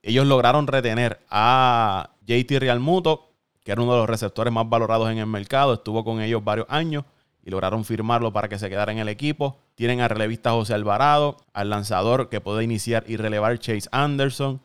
Ellos 0.02 0.26
lograron 0.26 0.68
retener 0.68 1.20
a 1.30 2.12
JT 2.26 2.60
Realmuto, 2.60 3.30
que 3.64 3.72
era 3.72 3.82
uno 3.82 3.94
de 3.94 4.00
los 4.00 4.10
receptores 4.10 4.52
más 4.52 4.68
valorados 4.68 5.10
en 5.12 5.20
el 5.20 5.28
mercado. 5.28 5.74
Estuvo 5.74 6.04
con 6.04 6.22
ellos 6.22 6.44
varios 6.44 6.68
años 6.70 7.04
y 7.44 7.52
lograron 7.52 7.86
firmarlo 7.86 8.34
para 8.34 8.50
que 8.50 8.58
se 8.58 8.70
quedara 8.70 8.92
en 8.92 9.00
el 9.00 9.10
equipo. 9.10 9.60
Tienen 9.80 10.02
al 10.02 10.10
relevista 10.10 10.52
José 10.52 10.74
Alvarado, 10.74 11.38
al 11.54 11.70
lanzador 11.70 12.28
que 12.28 12.42
puede 12.42 12.66
iniciar 12.66 13.06
y 13.08 13.16
relevar 13.16 13.60
Chase 13.60 13.88
Anderson. 13.94 14.60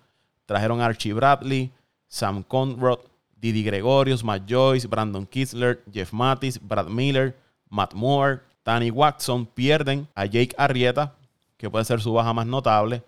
Trajeron 0.44 0.80
a 0.80 0.86
Archie 0.86 1.12
Bradley, 1.12 1.72
Sam 2.08 2.42
Conrad, 2.42 2.98
Didi 3.36 3.62
Gregorius, 3.62 4.24
Matt 4.24 4.42
Joyce, 4.50 4.88
Brandon 4.88 5.24
Kitzler, 5.24 5.84
Jeff 5.92 6.12
Mattis, 6.12 6.60
Brad 6.60 6.88
Miller, 6.88 7.38
Matt 7.70 7.94
Moore, 7.94 8.40
Danny 8.64 8.90
Watson. 8.90 9.46
Pierden 9.46 10.08
a 10.16 10.24
Jake 10.26 10.52
Arrieta, 10.58 11.14
que 11.58 11.70
puede 11.70 11.84
ser 11.84 12.00
su 12.00 12.12
baja 12.12 12.32
más 12.32 12.48
notable. 12.48 13.04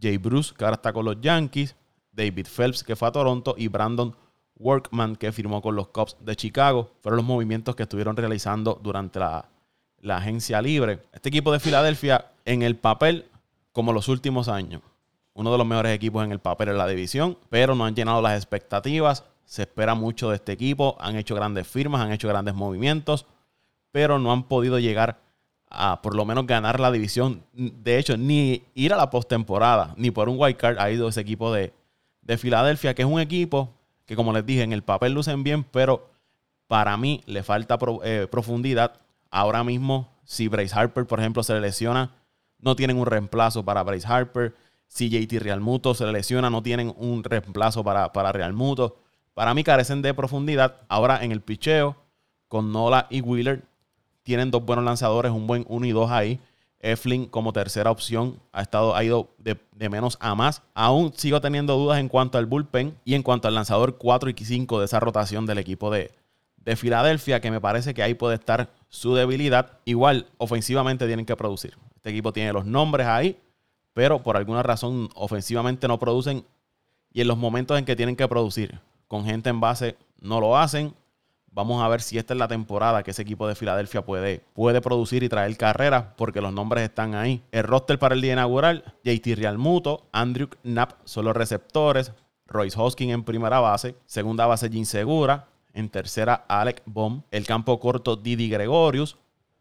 Jay 0.00 0.16
Bruce, 0.16 0.54
que 0.56 0.64
ahora 0.64 0.76
está 0.76 0.94
con 0.94 1.04
los 1.04 1.20
Yankees. 1.20 1.76
David 2.12 2.46
Phelps, 2.46 2.82
que 2.82 2.96
fue 2.96 3.08
a 3.08 3.12
Toronto. 3.12 3.54
Y 3.58 3.68
Brandon 3.68 4.16
Workman, 4.56 5.16
que 5.16 5.30
firmó 5.32 5.60
con 5.60 5.76
los 5.76 5.88
Cubs 5.88 6.16
de 6.18 6.34
Chicago. 6.34 6.92
Fueron 7.02 7.18
los 7.18 7.26
movimientos 7.26 7.76
que 7.76 7.82
estuvieron 7.82 8.16
realizando 8.16 8.80
durante 8.82 9.18
la 9.18 9.51
la 10.02 10.18
agencia 10.18 10.60
libre. 10.60 10.98
Este 11.12 11.30
equipo 11.30 11.52
de 11.52 11.60
Filadelfia, 11.60 12.26
en 12.44 12.62
el 12.62 12.76
papel, 12.76 13.30
como 13.72 13.92
los 13.92 14.08
últimos 14.08 14.48
años, 14.48 14.82
uno 15.32 15.50
de 15.50 15.56
los 15.56 15.66
mejores 15.66 15.94
equipos 15.94 16.24
en 16.24 16.32
el 16.32 16.40
papel 16.40 16.68
en 16.68 16.78
la 16.78 16.86
división, 16.86 17.38
pero 17.48 17.74
no 17.74 17.86
han 17.86 17.94
llenado 17.94 18.20
las 18.20 18.36
expectativas. 18.36 19.24
Se 19.46 19.62
espera 19.62 19.94
mucho 19.94 20.28
de 20.28 20.36
este 20.36 20.52
equipo. 20.52 20.96
Han 21.00 21.16
hecho 21.16 21.34
grandes 21.34 21.66
firmas, 21.66 22.02
han 22.02 22.12
hecho 22.12 22.28
grandes 22.28 22.54
movimientos, 22.54 23.26
pero 23.92 24.18
no 24.18 24.32
han 24.32 24.42
podido 24.42 24.78
llegar 24.78 25.20
a 25.70 26.02
por 26.02 26.14
lo 26.14 26.26
menos 26.26 26.46
ganar 26.46 26.80
la 26.80 26.90
división. 26.90 27.44
De 27.54 27.98
hecho, 27.98 28.16
ni 28.16 28.64
ir 28.74 28.92
a 28.92 28.96
la 28.96 29.08
postemporada, 29.08 29.94
ni 29.96 30.10
por 30.10 30.28
un 30.28 30.36
wild 30.38 30.56
card 30.56 30.78
ha 30.78 30.90
ido 30.90 31.08
ese 31.08 31.20
equipo 31.20 31.52
de, 31.52 31.72
de 32.20 32.36
Filadelfia, 32.36 32.94
que 32.94 33.02
es 33.02 33.08
un 33.08 33.20
equipo 33.20 33.72
que, 34.04 34.16
como 34.16 34.32
les 34.32 34.44
dije, 34.44 34.62
en 34.62 34.72
el 34.72 34.82
papel 34.82 35.14
lucen 35.14 35.44
bien, 35.44 35.64
pero 35.64 36.10
para 36.66 36.96
mí 36.96 37.22
le 37.26 37.42
falta 37.42 37.78
eh, 38.04 38.26
profundidad 38.30 39.01
Ahora 39.32 39.64
mismo, 39.64 40.12
si 40.24 40.46
Bryce 40.46 40.78
Harper, 40.78 41.06
por 41.06 41.18
ejemplo, 41.18 41.42
se 41.42 41.54
le 41.54 41.60
lesiona, 41.62 42.14
no 42.58 42.76
tienen 42.76 42.98
un 42.98 43.06
reemplazo 43.06 43.64
para 43.64 43.82
Bryce 43.82 44.06
Harper. 44.06 44.54
Si 44.86 45.08
JT 45.08 45.40
Realmuto 45.40 45.94
se 45.94 46.04
le 46.04 46.12
lesiona, 46.12 46.50
no 46.50 46.62
tienen 46.62 46.94
un 46.98 47.24
reemplazo 47.24 47.82
para, 47.82 48.12
para 48.12 48.30
Realmuto. 48.30 48.98
Para 49.32 49.54
mí 49.54 49.64
carecen 49.64 50.02
de 50.02 50.12
profundidad. 50.12 50.82
Ahora 50.86 51.24
en 51.24 51.32
el 51.32 51.40
picheo, 51.40 51.96
con 52.46 52.72
Nola 52.72 53.06
y 53.08 53.22
Wheeler, 53.22 53.64
tienen 54.22 54.50
dos 54.50 54.66
buenos 54.66 54.84
lanzadores, 54.84 55.32
un 55.32 55.46
buen 55.46 55.64
1 55.66 55.86
y 55.86 55.92
2 55.92 56.10
ahí. 56.10 56.40
Eflin 56.80 57.24
como 57.24 57.54
tercera 57.54 57.90
opción 57.90 58.38
ha, 58.52 58.60
estado, 58.60 58.94
ha 58.94 59.02
ido 59.02 59.30
de, 59.38 59.58
de, 59.74 59.88
menos 59.88 60.18
a 60.20 60.34
más. 60.34 60.62
Aún 60.74 61.14
sigo 61.16 61.40
teniendo 61.40 61.78
dudas 61.78 61.98
en 61.98 62.08
cuanto 62.08 62.36
al 62.36 62.44
bullpen 62.44 62.98
y 63.06 63.14
en 63.14 63.22
cuanto 63.22 63.48
al 63.48 63.54
lanzador 63.54 63.96
4 63.96 64.28
y 64.28 64.44
5 64.44 64.80
de 64.80 64.84
esa 64.84 65.00
rotación 65.00 65.46
del 65.46 65.58
equipo 65.58 65.90
de, 65.90 66.10
de 66.64 66.76
Filadelfia, 66.76 67.40
que 67.40 67.50
me 67.50 67.60
parece 67.60 67.94
que 67.94 68.02
ahí 68.02 68.14
puede 68.14 68.36
estar 68.36 68.70
su 68.88 69.14
debilidad. 69.14 69.78
Igual, 69.84 70.26
ofensivamente 70.38 71.06
tienen 71.06 71.26
que 71.26 71.36
producir. 71.36 71.76
Este 71.96 72.10
equipo 72.10 72.32
tiene 72.32 72.52
los 72.52 72.66
nombres 72.66 73.06
ahí, 73.06 73.38
pero 73.92 74.22
por 74.22 74.36
alguna 74.36 74.62
razón 74.62 75.08
ofensivamente 75.14 75.88
no 75.88 75.98
producen. 75.98 76.44
Y 77.12 77.20
en 77.20 77.28
los 77.28 77.36
momentos 77.36 77.78
en 77.78 77.84
que 77.84 77.96
tienen 77.96 78.16
que 78.16 78.26
producir 78.28 78.80
con 79.08 79.24
gente 79.24 79.50
en 79.50 79.60
base, 79.60 79.96
no 80.20 80.40
lo 80.40 80.56
hacen. 80.56 80.94
Vamos 81.54 81.82
a 81.82 81.88
ver 81.88 82.00
si 82.00 82.16
esta 82.16 82.32
es 82.32 82.38
la 82.38 82.48
temporada 82.48 83.02
que 83.02 83.10
ese 83.10 83.20
equipo 83.20 83.46
de 83.46 83.54
Filadelfia 83.54 84.02
puede, 84.02 84.42
puede 84.54 84.80
producir 84.80 85.22
y 85.22 85.28
traer 85.28 85.54
carreras, 85.58 86.06
porque 86.16 86.40
los 86.40 86.52
nombres 86.52 86.84
están 86.84 87.14
ahí. 87.14 87.42
El 87.52 87.64
roster 87.64 87.98
para 87.98 88.14
el 88.14 88.22
día 88.22 88.32
inaugural, 88.32 88.94
JT 89.04 89.36
Realmuto, 89.36 90.06
Andrew 90.12 90.48
Knapp 90.62 90.92
son 91.04 91.26
los 91.26 91.36
receptores, 91.36 92.12
Royce 92.46 92.78
Hoskin 92.80 93.10
en 93.10 93.24
primera 93.24 93.60
base, 93.60 93.96
segunda 94.06 94.46
base 94.46 94.70
Jim 94.70 94.86
Segura, 94.86 95.48
en 95.74 95.88
tercera, 95.88 96.44
Alec 96.48 96.82
Baum. 96.86 97.22
El 97.30 97.46
campo 97.46 97.78
corto, 97.80 98.16
Didi 98.16 98.48
Gregorius. 98.48 99.16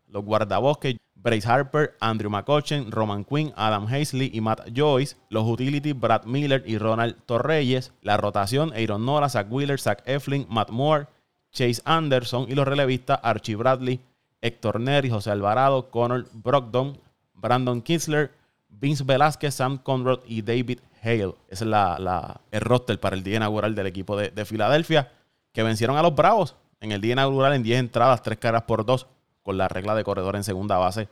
Los 0.08 0.26
guardabosques, 0.26 0.98
Bryce 1.16 1.48
Harper, 1.48 1.96
Andrew 2.00 2.30
McCutcheon, 2.30 2.92
Roman 2.92 3.24
Quinn, 3.24 3.54
Adam 3.56 3.86
Hazley 3.88 4.32
y 4.34 4.42
Matt 4.42 4.70
Joyce. 4.76 5.16
Los 5.30 5.48
utilities, 5.48 5.98
Brad 5.98 6.26
Miller 6.26 6.64
y 6.66 6.78
Ronald 6.78 7.16
Torreyes. 7.26 7.94
La 8.02 8.18
rotación, 8.18 8.74
Aaron 8.74 9.06
Nora, 9.06 9.30
Zach 9.30 9.48
Wheeler, 9.50 9.80
Zach 9.80 10.04
Eflin, 10.06 10.46
Matt 10.50 10.72
Moore, 10.72 11.08
Chase 11.52 11.82
Anderson. 11.86 12.48
Y 12.50 12.56
los 12.56 12.68
relevistas, 12.68 13.20
Archie 13.24 13.56
Bradley, 13.56 14.02
Héctor 14.42 14.80
Neri, 14.80 15.10
José 15.10 15.32
Alvarado, 15.32 15.90
Connor 15.92 16.28
Brogdon, 16.34 17.00
Brandon 17.34 17.82
Kinsler, 17.82 18.32
Vince 18.68 19.04
Velázquez, 19.04 19.54
Sam 19.54 19.78
Conrad 19.78 20.20
y 20.26 20.42
David 20.42 20.80
Hale. 21.04 21.36
Es 21.48 21.62
la, 21.62 22.42
el 22.52 22.62
roster 22.62 23.00
para 23.00 23.16
el 23.16 23.24
día 23.24 23.38
inaugural 23.38 23.76
del 23.76 23.88
equipo 23.88 24.18
de, 24.18 24.30
de 24.30 24.46
Filadelfia 24.46 25.12
que 25.52 25.64
vencieron 25.64 25.98
a 25.98 26.02
los 26.02 26.16
Bravos 26.16 26.56
en 26.80 26.92
el 26.92 27.02
día 27.02 27.14
inaugural 27.14 27.54
en 27.54 27.64
10 27.64 27.80
entradas, 27.80 28.22
3 28.22 28.38
caras 28.40 28.64
por 28.64 28.86
2, 28.86 29.08
con 29.44 29.58
la 29.58 29.68
regla 29.68 29.96
de 29.96 30.04
corredor 30.04 30.36
en 30.36 30.44
segunda 30.44 30.78
base 30.78 31.10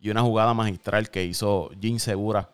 y 0.00 0.10
una 0.10 0.22
jugada 0.22 0.54
magistral 0.54 1.10
que 1.10 1.24
hizo 1.24 1.70
Jim 1.80 1.98
Segura 1.98 2.50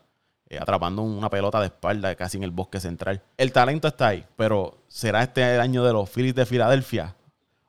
eh, 0.47 0.59
atrapando 0.59 1.01
una 1.01 1.29
pelota 1.29 1.59
de 1.59 1.67
espalda 1.67 2.13
casi 2.15 2.37
en 2.37 2.43
el 2.43 2.51
bosque 2.51 2.79
central. 2.79 3.21
El 3.37 3.51
talento 3.51 3.87
está 3.87 4.09
ahí, 4.09 4.25
pero 4.35 4.77
¿será 4.87 5.23
este 5.23 5.55
el 5.55 5.59
año 5.59 5.83
de 5.83 5.93
los 5.93 6.09
Phillies 6.09 6.35
de 6.35 6.45
Filadelfia? 6.45 7.15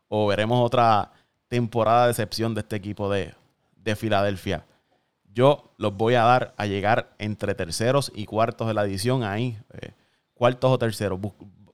¿O 0.08 0.26
veremos 0.26 0.64
otra 0.64 1.10
temporada 1.48 2.04
de 2.04 2.10
excepción 2.10 2.54
de 2.54 2.60
este 2.60 2.76
equipo 2.76 3.10
de, 3.10 3.34
Filadelfia? 3.96 4.66
Yo 5.32 5.72
los 5.78 5.94
voy 5.94 6.14
a 6.14 6.24
dar 6.24 6.54
a 6.56 6.66
llegar 6.66 7.14
entre 7.18 7.54
terceros 7.54 8.10
y 8.14 8.26
cuartos 8.26 8.66
de 8.66 8.74
la 8.74 8.84
edición 8.84 9.22
ahí, 9.22 9.58
eh, 9.74 9.92
cuartos 10.34 10.70
o 10.70 10.78
terceros, 10.78 11.18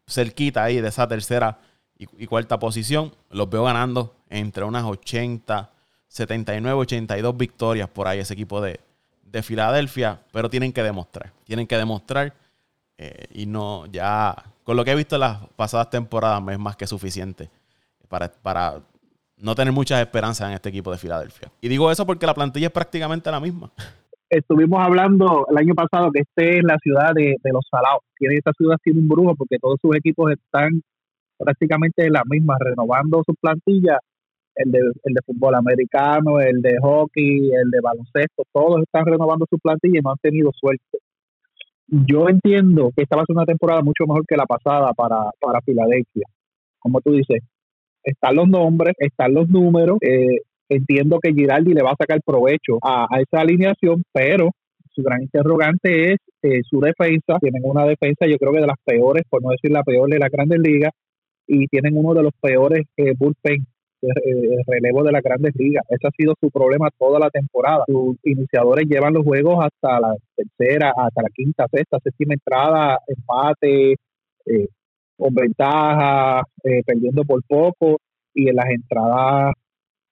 cerquita 0.07 0.63
ahí 0.63 0.81
de 0.81 0.89
esa 0.89 1.09
tercera 1.09 1.59
y, 1.99 2.27
cuarta 2.27 2.59
posición. 2.59 3.13
Los 3.31 3.49
veo 3.49 3.65
ganando 3.65 4.15
entre 4.29 4.65
unas 4.65 4.85
80, 4.85 5.71
79, 6.09 6.77
82 6.81 7.37
victorias 7.37 7.89
por 7.89 8.09
ahí 8.09 8.19
ese 8.19 8.35
equipo 8.35 8.61
de, 8.61 8.81
de 9.23 9.43
Filadelfia, 9.43 10.21
pero 10.33 10.51
tienen 10.51 10.73
que 10.73 10.83
demostrar. 10.83 11.33
Tienen 11.45 11.67
que 11.67 11.77
demostrar. 11.77 12.35
Eh, 12.99 13.27
y 13.33 13.47
no, 13.47 13.87
ya 13.87 14.35
con 14.65 14.77
lo 14.77 14.85
que 14.85 14.93
he 14.93 14.97
visto 14.97 15.17
en 15.17 15.21
las 15.21 15.39
pasadas 15.57 15.91
temporadas 15.91 16.43
es 16.51 16.59
más 16.59 16.77
que 16.77 16.87
suficiente 16.87 17.51
para, 18.09 18.31
para 18.31 18.81
no 19.39 19.55
tener 19.55 19.73
muchas 19.73 20.01
esperanzas 20.01 20.49
en 20.49 20.55
este 20.55 20.69
equipo 20.69 20.91
de 20.93 20.99
Filadelfia. 20.99 21.51
Y 21.61 21.69
digo 21.69 21.91
eso 21.91 22.07
porque 22.07 22.27
la 22.27 22.35
plantilla 22.35 22.67
es 22.69 22.73
prácticamente 22.73 23.31
la 23.31 23.41
misma. 23.41 23.71
Estuvimos 24.31 24.81
hablando 24.81 25.47
el 25.51 25.59
año 25.59 25.75
pasado 25.75 26.11
que 26.11 26.21
esté 26.21 26.59
en 26.59 26.67
la 26.67 26.79
ciudad 26.79 27.13
de, 27.13 27.37
Los 27.53 27.67
Salados. 27.71 28.03
Tiene 28.17 28.37
esta 28.37 28.53
ciudad 28.53 28.77
tiene 28.83 29.01
un 29.01 29.09
brujo 29.09 29.35
porque 29.35 29.59
todos 29.59 29.79
sus 29.83 29.95
equipos 29.95 30.33
están 30.33 30.83
prácticamente 31.43 32.09
la 32.11 32.23
misma, 32.29 32.57
renovando 32.59 33.23
su 33.27 33.35
plantilla, 33.35 33.99
el 34.55 34.71
de, 34.71 34.79
el 34.79 35.15
de 35.15 35.21
fútbol 35.25 35.55
americano, 35.55 36.41
el 36.41 36.61
de 36.63 36.77
hockey, 36.81 37.51
el 37.51 37.71
de 37.71 37.81
baloncesto, 37.81 38.45
todos 38.53 38.83
están 38.83 39.07
renovando 39.07 39.47
su 39.49 39.59
plantilla 39.59 39.99
y 39.99 40.03
no 40.03 40.11
han 40.11 40.19
tenido 40.19 40.51
suerte. 40.55 40.99
Yo 41.89 42.29
entiendo 42.29 42.91
que 42.95 43.03
esta 43.03 43.17
va 43.17 43.23
a 43.23 43.27
ser 43.27 43.37
una 43.37 43.45
temporada 43.45 43.83
mucho 43.83 44.05
mejor 44.07 44.25
que 44.27 44.37
la 44.37 44.47
pasada 44.47 44.93
para, 44.95 45.31
para 45.41 45.61
Filadelfia. 45.61 46.27
Como 46.79 47.01
tú 47.01 47.13
dices, 47.13 47.43
están 48.03 48.37
los 48.37 48.49
nombres, 48.49 48.95
están 48.99 49.35
los 49.35 49.49
números. 49.49 49.99
Eh, 50.01 50.41
entiendo 50.69 51.19
que 51.21 51.33
Giraldi 51.33 51.75
le 51.75 51.83
va 51.83 51.91
a 51.91 51.97
sacar 51.97 52.21
provecho 52.25 52.79
a, 52.83 53.07
esa 53.21 53.43
alineación, 53.43 54.03
pero 54.13 54.51
su 54.91 55.03
gran 55.03 55.23
interrogante 55.23 56.13
es 56.13 56.19
eh, 56.43 56.61
su 56.69 56.81
defensa. 56.81 57.39
Tienen 57.41 57.63
una 57.65 57.85
defensa, 57.85 58.27
yo 58.27 58.37
creo 58.39 58.53
que 58.53 58.61
de 58.61 58.67
las 58.67 58.79
peores, 58.85 59.25
por 59.29 59.43
no 59.43 59.51
decir 59.51 59.71
la 59.71 59.83
peor 59.83 60.09
de 60.09 60.19
la 60.19 60.29
grandes 60.29 60.61
ligas, 60.61 60.93
y 61.47 61.67
tienen 61.69 61.97
uno 61.97 62.15
de 62.15 62.23
los 62.23 62.33
peores 62.41 62.87
eh, 62.97 63.15
bullpen 63.17 63.67
de 64.03 64.63
relevo 64.67 65.05
de 65.05 65.13
las 65.13 65.23
grandes 65.23 65.55
ligas. 65.57 65.85
Ese 65.89 66.09
ha 66.09 66.11
sido 66.11 66.35
su 66.41 66.51
problema 66.51 66.89
toda 66.99 67.21
la 67.21 67.31
temporada. 67.31 67.85
Sus 67.87 68.17
iniciadores 68.25 68.87
llevan 68.89 69.15
los 69.15 69.25
juegos 69.25 69.65
hasta 69.65 70.01
la 70.01 70.15
tercera, 70.35 70.93
hasta 70.97 71.23
la 71.23 71.29
quinta, 71.33 71.67
sexta, 71.71 71.99
séptima 72.03 72.35
entrada, 72.35 72.99
empate, 73.07 73.93
eh, 74.47 74.69
con 75.17 75.35
ventaja, 75.35 76.43
eh, 76.65 76.83
perdiendo 76.85 77.25
por 77.25 77.43
poco, 77.47 77.99
y 78.35 78.49
en 78.49 78.57
las 78.57 78.71
entradas 78.71 79.55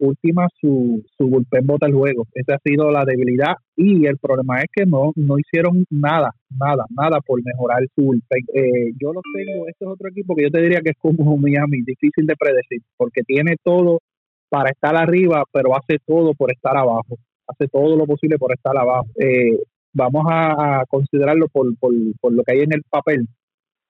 últimas 0.01 0.49
su, 0.61 1.03
su 1.17 1.29
bullpen 1.29 1.67
bota 1.67 1.87
el 1.87 1.95
juego. 1.95 2.27
Esa 2.35 2.55
ha 2.57 2.59
sido 2.65 2.91
la 2.91 3.05
debilidad 3.05 3.55
y 3.77 4.07
el 4.07 4.19
problema 4.19 4.61
es 4.61 4.67
que 4.75 4.87
no, 4.87 5.13
no 5.15 5.39
hicieron 5.39 5.85
nada, 5.91 6.33
nada, 6.59 6.85
nada 6.91 7.21
por 7.21 7.41
mejorar 7.45 7.83
su 7.95 8.03
bullpen. 8.03 8.45
Eh, 8.55 8.93
yo 9.01 9.13
lo 9.13 9.21
tengo, 9.35 9.69
este 9.69 9.85
es 9.85 9.91
otro 9.91 10.09
equipo 10.09 10.35
que 10.35 10.45
yo 10.45 10.51
te 10.51 10.63
diría 10.63 10.81
que 10.81 10.91
es 10.91 10.99
como 10.99 11.37
Miami, 11.37 11.83
difícil 11.83 12.27
de 12.27 12.37
predecir, 12.37 12.81
porque 12.97 13.23
tiene 13.23 13.57
todo 13.63 14.01
para 14.49 14.71
estar 14.71 14.97
arriba, 14.97 15.45
pero 15.53 15.77
hace 15.77 15.99
todo 16.05 16.35
por 16.35 16.51
estar 16.51 16.77
abajo, 16.77 17.17
hace 17.47 17.69
todo 17.69 17.97
lo 17.97 18.07
posible 18.07 18.39
por 18.39 18.53
estar 18.53 18.77
abajo. 18.77 19.07
Eh, 19.17 19.59
vamos 19.93 20.25
a, 20.29 20.85
considerarlo 20.89 21.47
por, 21.49 21.67
por, 21.79 21.93
por 22.21 22.33
lo 22.33 22.43
que 22.43 22.53
hay 22.55 22.61
en 22.61 22.73
el 22.73 22.83
papel 22.89 23.27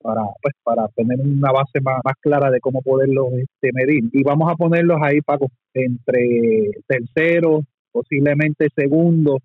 para 0.01 0.21
pues 0.41 0.53
para 0.63 0.87
tener 0.89 1.19
una 1.19 1.51
base 1.51 1.79
más, 1.81 2.01
más 2.03 2.15
clara 2.19 2.49
de 2.49 2.59
cómo 2.59 2.81
poderlos 2.81 3.27
este, 3.33 3.71
medir. 3.73 4.03
Y 4.11 4.23
vamos 4.23 4.51
a 4.51 4.55
ponerlos 4.55 4.99
ahí 5.01 5.21
Paco 5.21 5.47
entre 5.73 6.71
tercero 6.87 7.61
posiblemente 7.91 8.67
segundo 8.75 9.37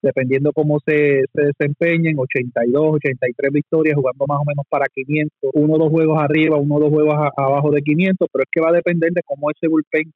dependiendo 0.00 0.52
cómo 0.52 0.78
se, 0.86 1.24
se 1.32 1.42
desempeñen 1.42 2.18
82 2.18 2.94
83 2.94 3.52
victorias 3.52 3.96
jugando 3.96 4.26
más 4.28 4.38
o 4.40 4.44
menos 4.44 4.64
para 4.68 4.86
500 4.86 5.50
uno 5.54 5.74
o 5.74 5.78
dos 5.78 5.90
juegos 5.90 6.22
arriba 6.22 6.56
uno 6.56 6.76
o 6.76 6.80
dos 6.80 6.90
juegos 6.90 7.16
abajo 7.36 7.70
de 7.72 7.82
500 7.82 8.28
pero 8.32 8.44
es 8.44 8.48
que 8.52 8.60
va 8.60 8.70
a 8.70 8.76
depender 8.76 9.10
de 9.12 9.22
cómo 9.24 9.50
ese 9.50 9.66
bullpen 9.66 10.12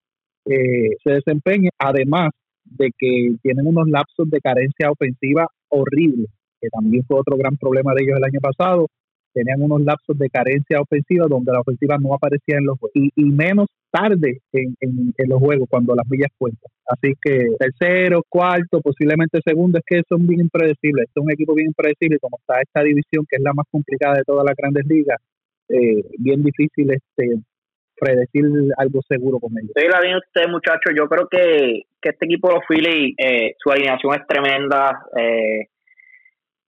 eh, 0.47 0.97
se 1.03 1.11
desempeñe 1.15 1.71
además 1.79 2.31
de 2.65 2.91
que 2.97 3.35
tienen 3.43 3.67
unos 3.67 3.89
lapsos 3.89 4.31
de 4.31 4.41
carencia 4.41 4.91
ofensiva 4.91 5.49
horribles 5.69 6.31
que 6.61 6.69
también 6.69 7.05
fue 7.05 7.19
otro 7.19 7.37
gran 7.37 7.57
problema 7.57 7.93
de 7.95 8.05
ellos 8.05 8.19
el 8.19 8.25
año 8.25 8.41
pasado 8.41 8.87
tenían 9.33 9.63
unos 9.63 9.83
lapsos 9.83 10.19
de 10.19 10.29
carencia 10.31 10.81
ofensiva 10.81 11.27
donde 11.29 11.53
la 11.53 11.61
ofensiva 11.61 11.97
no 11.99 12.15
aparecía 12.15 12.59
en 12.59 12.67
los 12.67 12.79
juegos 12.79 12.93
y, 12.95 13.25
menos 13.25 13.67
tarde 13.91 14.41
en, 14.53 15.15
los 15.29 15.39
juegos 15.41 15.69
cuando 15.69 15.95
las 15.95 16.09
villas 16.09 16.31
cuentan. 16.39 16.71
Así 16.87 17.15
que 17.23 17.49
tercero, 17.59 18.23
cuarto, 18.29 18.81
posiblemente 18.81 19.41
segundo, 19.45 19.79
es 19.79 19.85
que 19.87 20.03
son 20.09 20.27
bien 20.27 20.41
impredecibles. 20.41 21.09
Es 21.09 21.23
un 21.23 21.31
equipo 21.31 21.55
bien 21.55 21.69
impredecible 21.69 22.19
como 22.19 22.39
está 22.39 22.61
esta 22.61 22.83
división 22.83 23.27
que 23.29 23.37
es 23.37 23.43
la 23.43 23.53
más 23.53 23.67
complicada 23.71 24.15
de 24.15 24.25
todas 24.25 24.45
las 24.47 24.57
grandes 24.57 24.87
ligas. 24.87 25.19
Eh, 25.69 26.05
bien 26.19 26.43
difícil 26.43 26.91
este 26.91 27.43
predecir 28.03 28.45
algo 28.79 29.01
seguro 29.09 29.39
con 29.39 29.53
ellos. 29.53 29.71
Sí, 29.77 29.87
la 29.89 30.01
bien 30.01 30.17
usted, 30.17 30.51
muchachos. 30.51 30.93
Yo 30.97 31.09
creo 31.09 31.29
que, 31.29 31.83
este 32.03 32.27
equipo 32.27 32.49
de 32.49 32.55
los 32.55 32.65
Phillies, 32.67 33.15
eh, 33.17 33.55
su 33.63 33.71
alineación 33.71 34.15
es 34.15 34.27
tremenda. 34.27 35.07
Eh, 35.17 35.69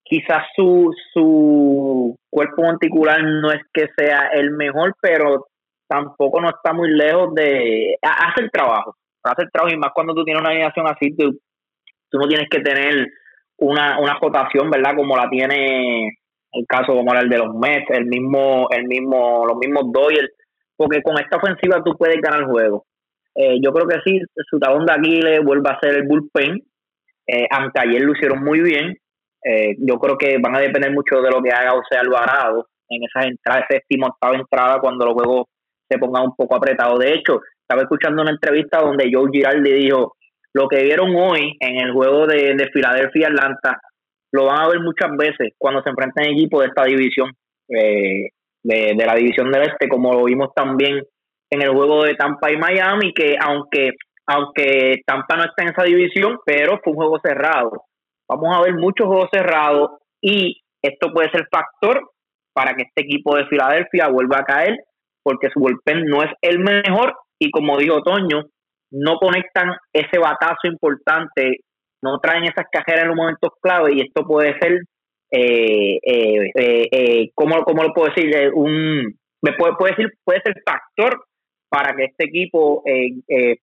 quizás 0.05 0.45
su, 0.55 0.95
su 1.13 2.17
cuerpo 2.31 2.63
monticular 2.63 3.23
no 3.25 3.51
es 3.51 3.61
que 3.73 3.89
sea 3.97 4.29
el 4.35 4.53
mejor, 4.53 4.95
pero 5.01 5.47
tampoco 5.89 6.41
no 6.41 6.51
está 6.51 6.73
muy 6.73 6.91
lejos 6.91 7.35
de... 7.35 7.97
Hace 8.03 8.45
el 8.45 8.51
trabajo, 8.51 8.97
hace 9.23 9.43
el 9.43 9.51
trabajo 9.51 9.75
y 9.75 9.79
más 9.79 9.93
cuando 9.95 10.15
tú 10.15 10.25
tienes 10.25 10.41
una 10.41 10.51
alineación 10.51 10.87
así, 10.87 11.17
tú, 11.17 11.39
tú 12.11 12.19
no 12.19 12.29
tienes 12.29 12.49
que 12.51 12.61
tener 12.61 13.09
una, 13.59 13.99
una 13.99 14.19
cotación, 14.21 14.71
¿verdad? 14.71 14.95
Como 14.97 15.17
la 15.17 15.29
tiene 15.29 16.09
el 16.53 16.67
caso 16.69 16.95
como 16.95 17.13
el 17.15 17.29
de 17.29 17.39
los 17.39 17.55
Mets, 17.55 17.91
el 17.91 18.07
mismo, 18.07 18.69
el 18.71 18.85
mismo, 18.85 19.45
los 19.47 19.57
mismos 19.57 19.93
Doyle, 19.93 20.29
porque 20.77 21.03
con 21.03 21.19
esta 21.19 21.39
ofensiva 21.39 21.83
tú 21.85 21.97
puedes 21.97 22.21
ganar 22.21 22.41
el 22.41 22.47
juego. 22.47 22.85
Eh, 23.35 23.57
yo 23.61 23.73
creo 23.73 23.89
que 23.89 23.99
sí, 24.05 24.21
su 24.49 24.59
talón 24.59 24.87
de 24.87 24.93
Aguile 24.93 25.41
vuelve 25.41 25.69
a 25.69 25.81
ser 25.81 25.95
el 25.95 26.07
bullpen. 26.07 26.63
Eh, 27.27 27.47
ayer 27.51 28.03
lo 28.03 28.13
hicieron 28.13 28.45
muy 28.45 28.61
bien. 28.61 28.97
Eh, 29.45 29.77
yo 29.79 29.99
creo 29.99 30.17
que 30.17 30.39
van 30.39 30.57
a 30.57 30.61
depender 30.61 30.91
mucho 30.93 31.21
de 31.21 31.31
lo 31.31 31.43
que 31.43 31.51
haga 31.51 31.73
José 31.73 31.99
Alvarado 31.99 32.67
en 32.89 33.03
esas 33.05 33.27
entradas, 33.27 33.67
séptima, 33.69 34.09
octava 34.09 34.37
entrada, 34.37 34.81
cuando 34.81 35.05
los 35.05 35.15
juegos 35.15 35.47
se 35.89 35.99
pongan 35.99 36.25
un 36.25 36.35
poco 36.35 36.57
apretados. 36.57 36.99
De 36.99 37.13
hecho, 37.13 37.41
estaba 37.61 37.83
escuchando 37.83 38.23
una 38.23 38.31
entrevista 38.31 38.81
donde 38.81 39.11
Joe 39.13 39.31
Girardi 39.31 39.73
dijo, 39.73 40.17
lo 40.55 40.69
que 40.69 40.83
vieron 40.83 41.15
hoy 41.15 41.57
en 41.61 41.77
el 41.77 41.93
juego 41.93 42.27
de, 42.27 42.55
de 42.55 42.71
Filadelfia 42.73 43.29
Atlanta, 43.29 43.81
lo 44.33 44.47
van 44.47 44.61
a 44.61 44.69
ver 44.69 44.81
muchas 44.81 45.11
veces 45.17 45.53
cuando 45.59 45.83
se 45.83 45.91
enfrentan 45.91 46.27
equipos 46.27 46.63
de 46.63 46.69
esta 46.69 46.85
división, 46.85 47.31
eh, 47.69 48.29
de, 48.63 48.95
de 48.97 49.07
la 49.07 49.15
división 49.15 49.51
del 49.51 49.63
Este, 49.63 49.89
como 49.89 50.13
lo 50.13 50.25
vimos 50.25 50.49
también 50.55 51.03
en 51.51 51.63
el 51.63 51.71
juego 51.71 52.05
de 52.05 52.15
Tampa 52.15 52.51
y 52.51 52.57
Miami, 52.57 53.13
que 53.13 53.37
aunque 53.41 53.91
aunque 54.27 55.03
Tampa 55.07 55.37
no 55.37 55.45
está 55.45 55.65
en 55.65 55.69
esa 55.69 55.83
división, 55.83 56.39
pero 56.47 56.81
fue 56.83 56.93
un 56.93 56.97
juego 56.97 57.21
cerrado 57.23 57.85
vamos 58.29 58.57
a 58.57 58.63
ver 58.63 58.75
muchos 58.75 59.07
juegos 59.07 59.29
cerrados 59.33 59.91
y 60.21 60.63
esto 60.83 61.13
puede 61.13 61.31
ser 61.31 61.47
factor 61.51 62.11
para 62.53 62.75
que 62.75 62.83
este 62.83 63.03
equipo 63.03 63.37
de 63.37 63.47
Filadelfia 63.47 64.09
vuelva 64.09 64.39
a 64.39 64.45
caer 64.45 64.79
porque 65.25 65.49
su 65.53 65.59
bullpen 65.59 66.05
no 66.05 66.23
es 66.23 66.31
el 66.43 66.59
mejor 66.61 67.15
y 67.39 67.51
como 67.51 67.79
dijo 67.79 68.03
Toño, 68.03 68.45
no 68.93 69.17
conectan 69.17 69.73
ese 69.93 70.19
batazo 70.19 70.69
importante, 70.69 71.61
no 72.03 72.21
traen 72.21 72.45
esas 72.45 72.67
cajeras 72.71 73.03
en 73.03 73.09
los 73.09 73.17
momentos 73.17 73.51
clave 73.61 73.95
y 73.95 74.03
esto 74.03 74.25
puede 74.25 74.57
ser, 74.61 74.83
eh, 75.33 75.99
eh, 76.05 76.51
eh, 76.55 77.31
¿cómo, 77.35 77.57
lo 77.57 77.93
puedo 77.93 78.13
decir? 78.15 78.35
Eh, 78.37 78.51
un, 78.55 79.19
me 79.43 79.53
puede, 79.59 79.75
puede, 79.77 79.97
decir, 79.97 80.13
puede 80.23 80.43
ser 80.45 80.63
factor 80.65 81.25
para 81.69 81.97
que 81.97 82.05
este 82.05 82.27
equipo 82.27 82.85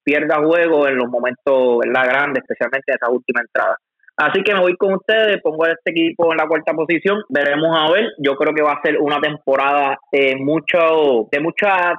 pierda 0.03 0.43
juego 0.43 0.85
en 0.85 0.97
los 0.97 1.07
momentos 1.07 1.77
¿verdad? 1.79 2.09
grandes, 2.09 2.43
especialmente 2.43 2.91
en 2.91 2.95
esa 2.95 3.09
última 3.09 3.39
entrada. 3.39 3.77
Así 4.17 4.43
que 4.43 4.53
me 4.53 4.61
voy 4.61 4.75
con 4.75 4.93
ustedes, 4.93 5.41
pongo 5.41 5.65
a 5.65 5.71
este 5.71 5.91
equipo 5.91 6.31
en 6.31 6.37
la 6.37 6.47
cuarta 6.47 6.73
posición, 6.73 7.21
veremos 7.29 7.75
a 7.75 7.91
ver. 7.91 8.09
Yo 8.19 8.35
creo 8.35 8.53
que 8.53 8.61
va 8.61 8.73
a 8.73 8.81
ser 8.81 8.99
una 8.99 9.19
temporada 9.19 9.97
de 10.11 10.35
mucho, 10.35 11.27
de 11.31 11.39
mucha, 11.39 11.93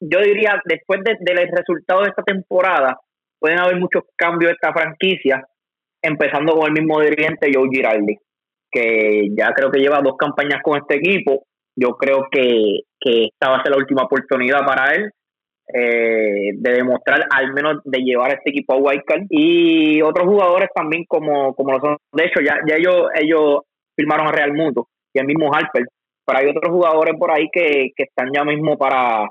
yo 0.00 0.20
diría, 0.20 0.60
después 0.64 1.00
del 1.04 1.50
resultado 1.50 2.02
de 2.02 2.08
esta 2.08 2.22
temporada, 2.22 2.98
pueden 3.38 3.60
haber 3.60 3.78
muchos 3.78 4.02
cambios 4.16 4.50
de 4.50 4.54
esta 4.54 4.72
franquicia, 4.72 5.46
empezando 6.02 6.54
con 6.54 6.66
el 6.66 6.72
mismo 6.72 7.00
dirigente 7.00 7.52
Joe 7.54 7.68
Girardi, 7.70 8.16
que 8.70 9.28
ya 9.36 9.52
creo 9.52 9.70
que 9.70 9.80
lleva 9.80 10.00
dos 10.00 10.16
campañas 10.16 10.60
con 10.62 10.78
este 10.78 10.96
equipo. 10.96 11.44
Yo 11.76 11.96
creo 11.96 12.26
que, 12.30 12.80
que 12.98 13.26
esta 13.26 13.50
va 13.50 13.58
a 13.58 13.62
ser 13.62 13.72
la 13.72 13.78
última 13.78 14.02
oportunidad 14.02 14.64
para 14.66 14.94
él 14.94 15.10
eh, 15.72 16.50
de 16.54 16.72
demostrar 16.72 17.20
al 17.30 17.52
menos 17.52 17.80
de 17.84 17.98
llevar 18.00 18.30
a 18.30 18.34
este 18.34 18.50
equipo 18.50 18.74
a 18.74 18.78
Wildcard. 18.78 19.24
Y 19.30 20.02
otros 20.02 20.26
jugadores 20.26 20.68
también 20.74 21.04
como, 21.06 21.54
como 21.54 21.72
lo 21.72 21.80
son. 21.80 21.96
De 22.12 22.24
hecho 22.24 22.40
ya, 22.40 22.56
ya 22.66 22.76
ellos 22.76 23.08
ellos 23.14 23.60
firmaron 23.96 24.28
a 24.28 24.32
Real 24.32 24.52
Mundo 24.52 24.88
y 25.12 25.20
el 25.20 25.26
mismo 25.26 25.52
Harper. 25.52 25.84
Pero 26.24 26.38
hay 26.38 26.48
otros 26.48 26.72
jugadores 26.72 27.14
por 27.18 27.30
ahí 27.30 27.48
que, 27.52 27.90
que 27.96 28.04
están 28.04 28.28
ya 28.32 28.44
mismo 28.44 28.76
para 28.76 29.28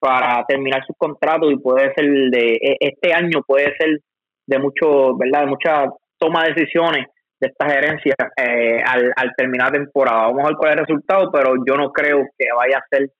para 0.00 0.44
terminar 0.46 0.84
sus 0.86 0.96
contratos 0.96 1.52
y 1.52 1.56
puede 1.56 1.92
ser 1.94 2.06
de 2.06 2.54
e, 2.54 2.76
este 2.78 3.12
año 3.12 3.42
puede 3.44 3.74
ser 3.76 3.98
de 4.46 4.58
mucho 4.60 5.16
verdad 5.16 5.40
de 5.40 5.46
mucha 5.46 5.86
toma 6.18 6.44
de 6.44 6.54
decisiones 6.54 7.06
de 7.40 7.48
esta 7.48 7.68
gerencia 7.68 8.14
eh, 8.36 8.80
al, 8.84 9.12
al 9.16 9.32
terminar 9.36 9.72
temporada. 9.72 10.28
Vamos 10.28 10.44
a 10.44 10.48
ver 10.48 10.56
cuál 10.56 10.70
es 10.70 10.76
el 10.76 10.86
resultado 10.86 11.30
pero 11.32 11.54
yo 11.66 11.76
no 11.76 11.90
creo 11.90 12.22
que 12.38 12.46
vaya 12.56 12.78
a 12.78 12.96
ser 12.96 13.10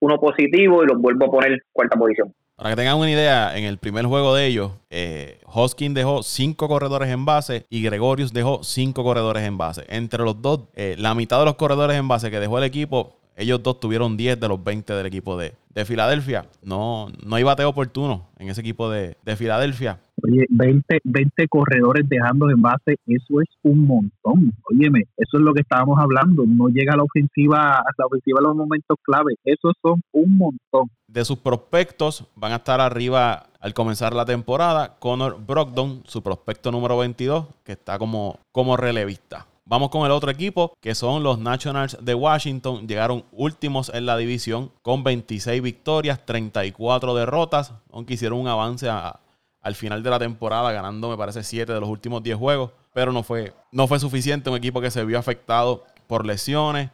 uno 0.00 0.18
positivo 0.18 0.82
y 0.82 0.86
los 0.86 1.00
vuelvo 1.00 1.26
a 1.26 1.30
poner 1.30 1.62
cuarta 1.72 1.98
posición. 1.98 2.34
Para 2.56 2.70
que 2.70 2.76
tengan 2.76 2.98
una 2.98 3.10
idea, 3.10 3.56
en 3.56 3.64
el 3.64 3.78
primer 3.78 4.06
juego 4.06 4.34
de 4.34 4.46
ellos, 4.46 4.72
eh, 4.90 5.38
Hoskin 5.46 5.94
dejó 5.94 6.24
cinco 6.24 6.66
corredores 6.66 7.08
en 7.08 7.24
base 7.24 7.66
y 7.70 7.82
Gregorius 7.82 8.32
dejó 8.32 8.64
cinco 8.64 9.04
corredores 9.04 9.44
en 9.44 9.56
base. 9.56 9.84
Entre 9.88 10.24
los 10.24 10.42
dos, 10.42 10.62
eh, 10.74 10.96
la 10.98 11.14
mitad 11.14 11.38
de 11.38 11.44
los 11.44 11.54
corredores 11.54 11.96
en 11.96 12.08
base 12.08 12.32
que 12.32 12.40
dejó 12.40 12.58
el 12.58 12.64
equipo, 12.64 13.14
ellos 13.38 13.62
dos 13.62 13.78
tuvieron 13.78 14.16
10 14.16 14.40
de 14.40 14.48
los 14.48 14.62
20 14.62 14.92
del 14.92 15.06
equipo 15.06 15.38
de, 15.38 15.54
de 15.72 15.84
Filadelfia. 15.84 16.46
No, 16.62 17.06
no 17.24 17.36
hay 17.36 17.44
bateo 17.44 17.68
oportuno 17.68 18.26
en 18.36 18.48
ese 18.48 18.60
equipo 18.60 18.90
de, 18.90 19.16
de 19.24 19.36
Filadelfia. 19.36 20.00
Oye, 20.24 20.44
20, 20.50 20.98
20 21.04 21.46
corredores 21.46 22.08
dejando 22.08 22.50
en 22.50 22.60
base, 22.60 22.96
eso 23.06 23.40
es 23.40 23.48
un 23.62 23.86
montón. 23.86 24.52
Óyeme, 24.68 25.04
eso 25.16 25.36
es 25.36 25.40
lo 25.40 25.54
que 25.54 25.60
estábamos 25.60 26.00
hablando. 26.00 26.44
No 26.46 26.66
llega 26.68 26.94
a 26.94 26.96
la 26.96 27.04
ofensiva, 27.04 27.78
a 27.78 27.90
la 27.96 28.06
ofensiva 28.06 28.40
en 28.40 28.48
los 28.48 28.56
momentos 28.56 28.98
clave. 29.02 29.36
Esos 29.44 29.74
son 29.80 30.02
un 30.10 30.36
montón. 30.36 30.90
De 31.06 31.24
sus 31.24 31.38
prospectos 31.38 32.26
van 32.34 32.50
a 32.50 32.56
estar 32.56 32.80
arriba 32.80 33.46
al 33.60 33.72
comenzar 33.72 34.14
la 34.14 34.24
temporada. 34.24 34.96
Connor 34.98 35.38
Brogdon, 35.46 36.02
su 36.06 36.24
prospecto 36.24 36.72
número 36.72 36.98
22, 36.98 37.46
que 37.62 37.72
está 37.72 38.00
como, 38.00 38.40
como 38.50 38.76
relevista. 38.76 39.46
Vamos 39.70 39.90
con 39.90 40.06
el 40.06 40.12
otro 40.12 40.30
equipo, 40.30 40.72
que 40.80 40.94
son 40.94 41.22
los 41.22 41.38
Nationals 41.38 41.98
de 42.00 42.14
Washington. 42.14 42.88
Llegaron 42.88 43.26
últimos 43.32 43.90
en 43.90 44.06
la 44.06 44.16
división 44.16 44.72
con 44.80 45.04
26 45.04 45.60
victorias, 45.60 46.24
34 46.24 47.14
derrotas, 47.14 47.74
aunque 47.92 48.14
hicieron 48.14 48.38
un 48.38 48.48
avance 48.48 48.88
al 48.88 49.74
final 49.74 50.02
de 50.02 50.08
la 50.08 50.18
temporada, 50.18 50.72
ganando, 50.72 51.10
me 51.10 51.18
parece, 51.18 51.42
7 51.42 51.70
de 51.70 51.80
los 51.80 51.88
últimos 51.90 52.22
10 52.22 52.38
juegos. 52.38 52.70
Pero 52.94 53.12
no 53.12 53.22
fue, 53.22 53.52
no 53.70 53.86
fue 53.86 54.00
suficiente. 54.00 54.48
Un 54.48 54.56
equipo 54.56 54.80
que 54.80 54.90
se 54.90 55.04
vio 55.04 55.18
afectado 55.18 55.84
por 56.06 56.24
lesiones, 56.24 56.88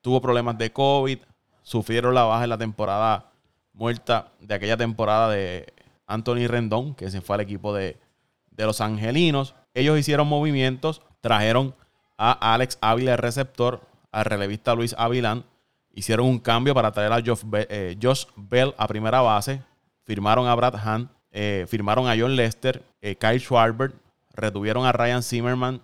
tuvo 0.00 0.22
problemas 0.22 0.56
de 0.56 0.72
COVID, 0.72 1.18
sufrieron 1.60 2.14
la 2.14 2.22
baja 2.22 2.44
en 2.44 2.50
la 2.50 2.56
temporada 2.56 3.30
muerta 3.74 4.32
de 4.40 4.54
aquella 4.54 4.78
temporada 4.78 5.28
de 5.28 5.70
Anthony 6.06 6.46
Rendón, 6.48 6.94
que 6.94 7.10
se 7.10 7.20
fue 7.20 7.34
al 7.34 7.42
equipo 7.42 7.74
de, 7.74 7.98
de 8.52 8.64
los 8.64 8.80
Angelinos. 8.80 9.54
Ellos 9.74 9.98
hicieron 9.98 10.26
movimientos, 10.28 11.02
trajeron 11.20 11.74
a 12.18 12.54
Alex 12.54 12.78
Ávila, 12.80 13.12
el 13.12 13.18
receptor, 13.18 13.80
al 14.12 14.24
relevista 14.24 14.74
Luis 14.74 14.94
Avilán. 14.98 15.44
Hicieron 15.92 16.26
un 16.26 16.38
cambio 16.38 16.74
para 16.74 16.92
traer 16.92 17.12
a 17.12 17.22
Josh, 17.24 17.42
eh, 17.68 17.96
Bell 18.36 18.74
a 18.76 18.86
primera 18.86 19.20
base. 19.20 19.62
Firmaron 20.04 20.46
a 20.46 20.54
Brad 20.54 20.74
Hunt 20.74 21.10
eh, 21.32 21.66
firmaron 21.68 22.08
a 22.08 22.16
John 22.18 22.34
Lester, 22.34 22.82
eh, 23.02 23.16
Kyle 23.16 23.40
Schwarber, 23.40 23.92
retuvieron 24.32 24.86
a 24.86 24.92
Ryan 24.92 25.22
Zimmerman, 25.22 25.82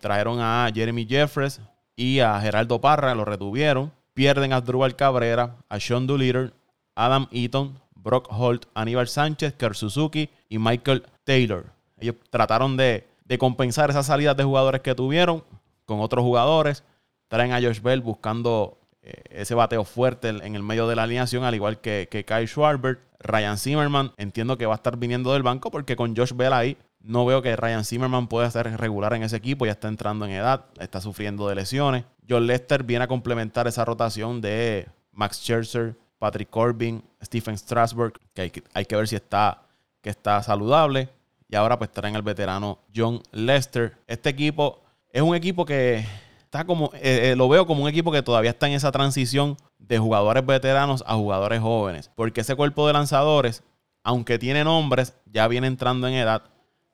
trajeron 0.00 0.38
a 0.40 0.68
Jeremy 0.74 1.06
Jeffres 1.06 1.60
y 1.96 2.18
a 2.18 2.38
Geraldo 2.40 2.80
Parra, 2.80 3.14
lo 3.14 3.24
retuvieron. 3.24 3.92
Pierden 4.12 4.52
a 4.52 4.60
Drubal 4.60 4.96
Cabrera, 4.96 5.56
a 5.70 5.80
Sean 5.80 6.06
Doolittle, 6.06 6.50
Adam 6.94 7.26
Eaton, 7.30 7.78
Brock 7.94 8.28
Holt, 8.30 8.66
Aníbal 8.74 9.08
Sánchez, 9.08 9.54
Kerr 9.54 9.74
Suzuki 9.74 10.28
y 10.48 10.58
Michael 10.58 11.06
Taylor. 11.24 11.66
Ellos 11.96 12.16
trataron 12.28 12.76
de, 12.76 13.06
de 13.24 13.38
compensar 13.38 13.88
esas 13.88 14.06
salidas 14.06 14.36
de 14.36 14.44
jugadores 14.44 14.82
que 14.82 14.94
tuvieron 14.94 15.44
con 15.92 16.00
otros 16.00 16.24
jugadores. 16.24 16.84
Traen 17.28 17.52
a 17.52 17.60
Josh 17.60 17.80
Bell 17.80 18.00
buscando 18.00 18.78
eh, 19.02 19.22
ese 19.30 19.54
bateo 19.54 19.84
fuerte 19.84 20.28
en 20.28 20.54
el 20.54 20.62
medio 20.62 20.88
de 20.88 20.96
la 20.96 21.04
alineación, 21.04 21.44
al 21.44 21.54
igual 21.54 21.80
que, 21.80 22.08
que 22.10 22.24
Kyle 22.24 22.46
Schwarber. 22.46 23.00
Ryan 23.20 23.56
Zimmerman, 23.56 24.12
entiendo 24.16 24.58
que 24.58 24.66
va 24.66 24.74
a 24.74 24.76
estar 24.76 24.96
viniendo 24.96 25.32
del 25.32 25.42
banco 25.42 25.70
porque 25.70 25.94
con 25.94 26.16
Josh 26.16 26.32
Bell 26.34 26.52
ahí 26.52 26.76
no 27.00 27.24
veo 27.24 27.42
que 27.42 27.56
Ryan 27.56 27.84
Zimmerman 27.84 28.28
pueda 28.28 28.50
ser 28.50 28.76
regular 28.78 29.14
en 29.14 29.22
ese 29.22 29.36
equipo, 29.36 29.66
ya 29.66 29.72
está 29.72 29.88
entrando 29.88 30.24
en 30.24 30.32
edad, 30.32 30.66
está 30.78 31.00
sufriendo 31.00 31.48
de 31.48 31.54
lesiones. 31.54 32.04
John 32.28 32.46
Lester 32.46 32.84
viene 32.84 33.04
a 33.04 33.08
complementar 33.08 33.66
esa 33.66 33.84
rotación 33.84 34.40
de 34.40 34.88
Max 35.12 35.38
Scherzer, 35.38 35.96
Patrick 36.18 36.50
Corbin, 36.50 37.02
Stephen 37.22 37.58
Strasburg, 37.58 38.14
que 38.34 38.42
hay, 38.42 38.50
que 38.50 38.62
hay 38.72 38.84
que 38.84 38.96
ver 38.96 39.08
si 39.08 39.16
está, 39.16 39.62
que 40.00 40.10
está 40.10 40.42
saludable. 40.42 41.08
Y 41.48 41.56
ahora 41.56 41.78
pues 41.78 41.90
traen 41.90 42.16
al 42.16 42.22
veterano 42.22 42.78
John 42.94 43.20
Lester. 43.32 43.98
Este 44.06 44.30
equipo 44.30 44.81
es 45.12 45.22
un 45.22 45.34
equipo 45.34 45.64
que 45.66 46.06
está 46.44 46.64
como, 46.64 46.90
eh, 46.94 47.30
eh, 47.30 47.36
lo 47.36 47.48
veo 47.48 47.66
como 47.66 47.82
un 47.82 47.88
equipo 47.88 48.10
que 48.10 48.22
todavía 48.22 48.50
está 48.50 48.66
en 48.66 48.72
esa 48.72 48.90
transición 48.90 49.56
de 49.78 49.98
jugadores 49.98 50.44
veteranos 50.44 51.04
a 51.06 51.14
jugadores 51.14 51.60
jóvenes. 51.60 52.10
Porque 52.14 52.40
ese 52.40 52.56
cuerpo 52.56 52.86
de 52.86 52.94
lanzadores, 52.94 53.62
aunque 54.02 54.38
tiene 54.38 54.64
nombres, 54.64 55.14
ya 55.26 55.46
viene 55.48 55.66
entrando 55.66 56.08
en 56.08 56.14
edad. 56.14 56.42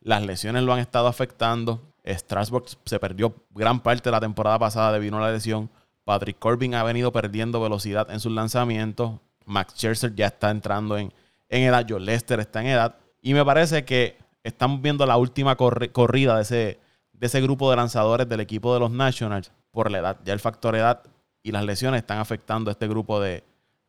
Las 0.00 0.24
lesiones 0.24 0.64
lo 0.64 0.72
han 0.72 0.80
estado 0.80 1.06
afectando. 1.06 1.82
Strasbourg 2.04 2.66
se 2.84 2.98
perdió 2.98 3.34
gran 3.50 3.80
parte 3.80 4.04
de 4.04 4.12
la 4.12 4.20
temporada 4.20 4.58
pasada 4.58 4.92
debido 4.92 5.16
a 5.18 5.20
la 5.20 5.32
lesión. 5.32 5.70
Patrick 6.04 6.38
Corbin 6.38 6.74
ha 6.74 6.82
venido 6.82 7.12
perdiendo 7.12 7.60
velocidad 7.60 8.10
en 8.10 8.18
sus 8.18 8.32
lanzamientos. 8.32 9.20
Max 9.44 9.74
Scherzer 9.74 10.14
ya 10.14 10.26
está 10.26 10.50
entrando 10.50 10.96
en, 10.98 11.12
en 11.48 11.62
edad. 11.62 11.86
Joe 11.88 12.00
Lester 12.00 12.40
está 12.40 12.62
en 12.62 12.68
edad. 12.68 12.96
Y 13.22 13.34
me 13.34 13.44
parece 13.44 13.84
que 13.84 14.16
estamos 14.42 14.80
viendo 14.80 15.04
la 15.06 15.16
última 15.16 15.56
corrida 15.56 16.36
de 16.36 16.42
ese, 16.42 16.78
de 17.18 17.26
ese 17.26 17.40
grupo 17.40 17.70
de 17.70 17.76
lanzadores 17.76 18.28
del 18.28 18.40
equipo 18.40 18.72
de 18.74 18.80
los 18.80 18.90
Nationals 18.90 19.50
por 19.70 19.90
la 19.90 19.98
edad. 19.98 20.18
Ya 20.24 20.32
el 20.32 20.40
factor 20.40 20.76
edad 20.76 21.02
y 21.42 21.52
las 21.52 21.64
lesiones 21.64 22.00
están 22.00 22.18
afectando 22.18 22.70
a 22.70 22.72
este 22.72 22.86
grupo 22.86 23.20
de, 23.20 23.44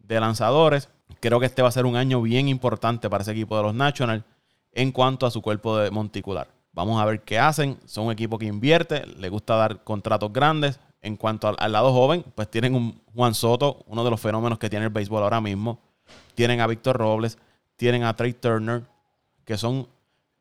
lanzadores. 0.08 0.90
Creo 1.20 1.40
que 1.40 1.46
este 1.46 1.62
va 1.62 1.68
a 1.68 1.72
ser 1.72 1.86
un 1.86 1.96
año 1.96 2.22
bien 2.22 2.48
importante 2.48 3.10
para 3.10 3.22
ese 3.22 3.32
equipo 3.32 3.56
de 3.58 3.64
los 3.64 3.76
Nationals 3.76 4.24
en 4.72 4.92
cuanto 4.92 5.26
a 5.28 5.32
su 5.32 5.42
cuerpo 5.42 5.78
de 5.78 5.92
monticular. 5.92 6.48
Vamos 6.72 7.00
a 7.00 7.06
ver 7.06 7.22
qué 7.22 7.38
hacen. 7.38 7.78
Son 7.86 8.06
un 8.06 8.12
equipo 8.12 8.40
que 8.40 8.46
invierte, 8.46 9.06
le 9.06 9.30
gusta 9.30 9.56
dar 9.56 9.84
contratos 9.84 10.34
grandes. 10.34 10.80
En 11.02 11.16
cuanto 11.16 11.56
al, 11.58 11.72
lado 11.72 11.94
joven, 11.94 12.26
pues 12.36 12.50
tienen 12.50 12.76
un 12.76 13.02
Juan 13.14 13.34
Soto, 13.34 13.84
uno 13.88 14.04
de 14.04 14.10
los 14.10 14.20
fenómenos 14.20 14.60
que 14.60 14.70
tiene 14.70 14.86
el 14.86 14.92
béisbol 14.92 15.24
ahora 15.24 15.40
mismo. 15.40 15.80
Tienen 16.36 16.60
a 16.60 16.68
Víctor 16.68 16.98
Robles, 16.98 17.38
tienen 17.78 18.04
a 18.04 18.16
Trey 18.16 18.34
Turner, 18.34 18.84
que 19.46 19.58
son 19.58 19.88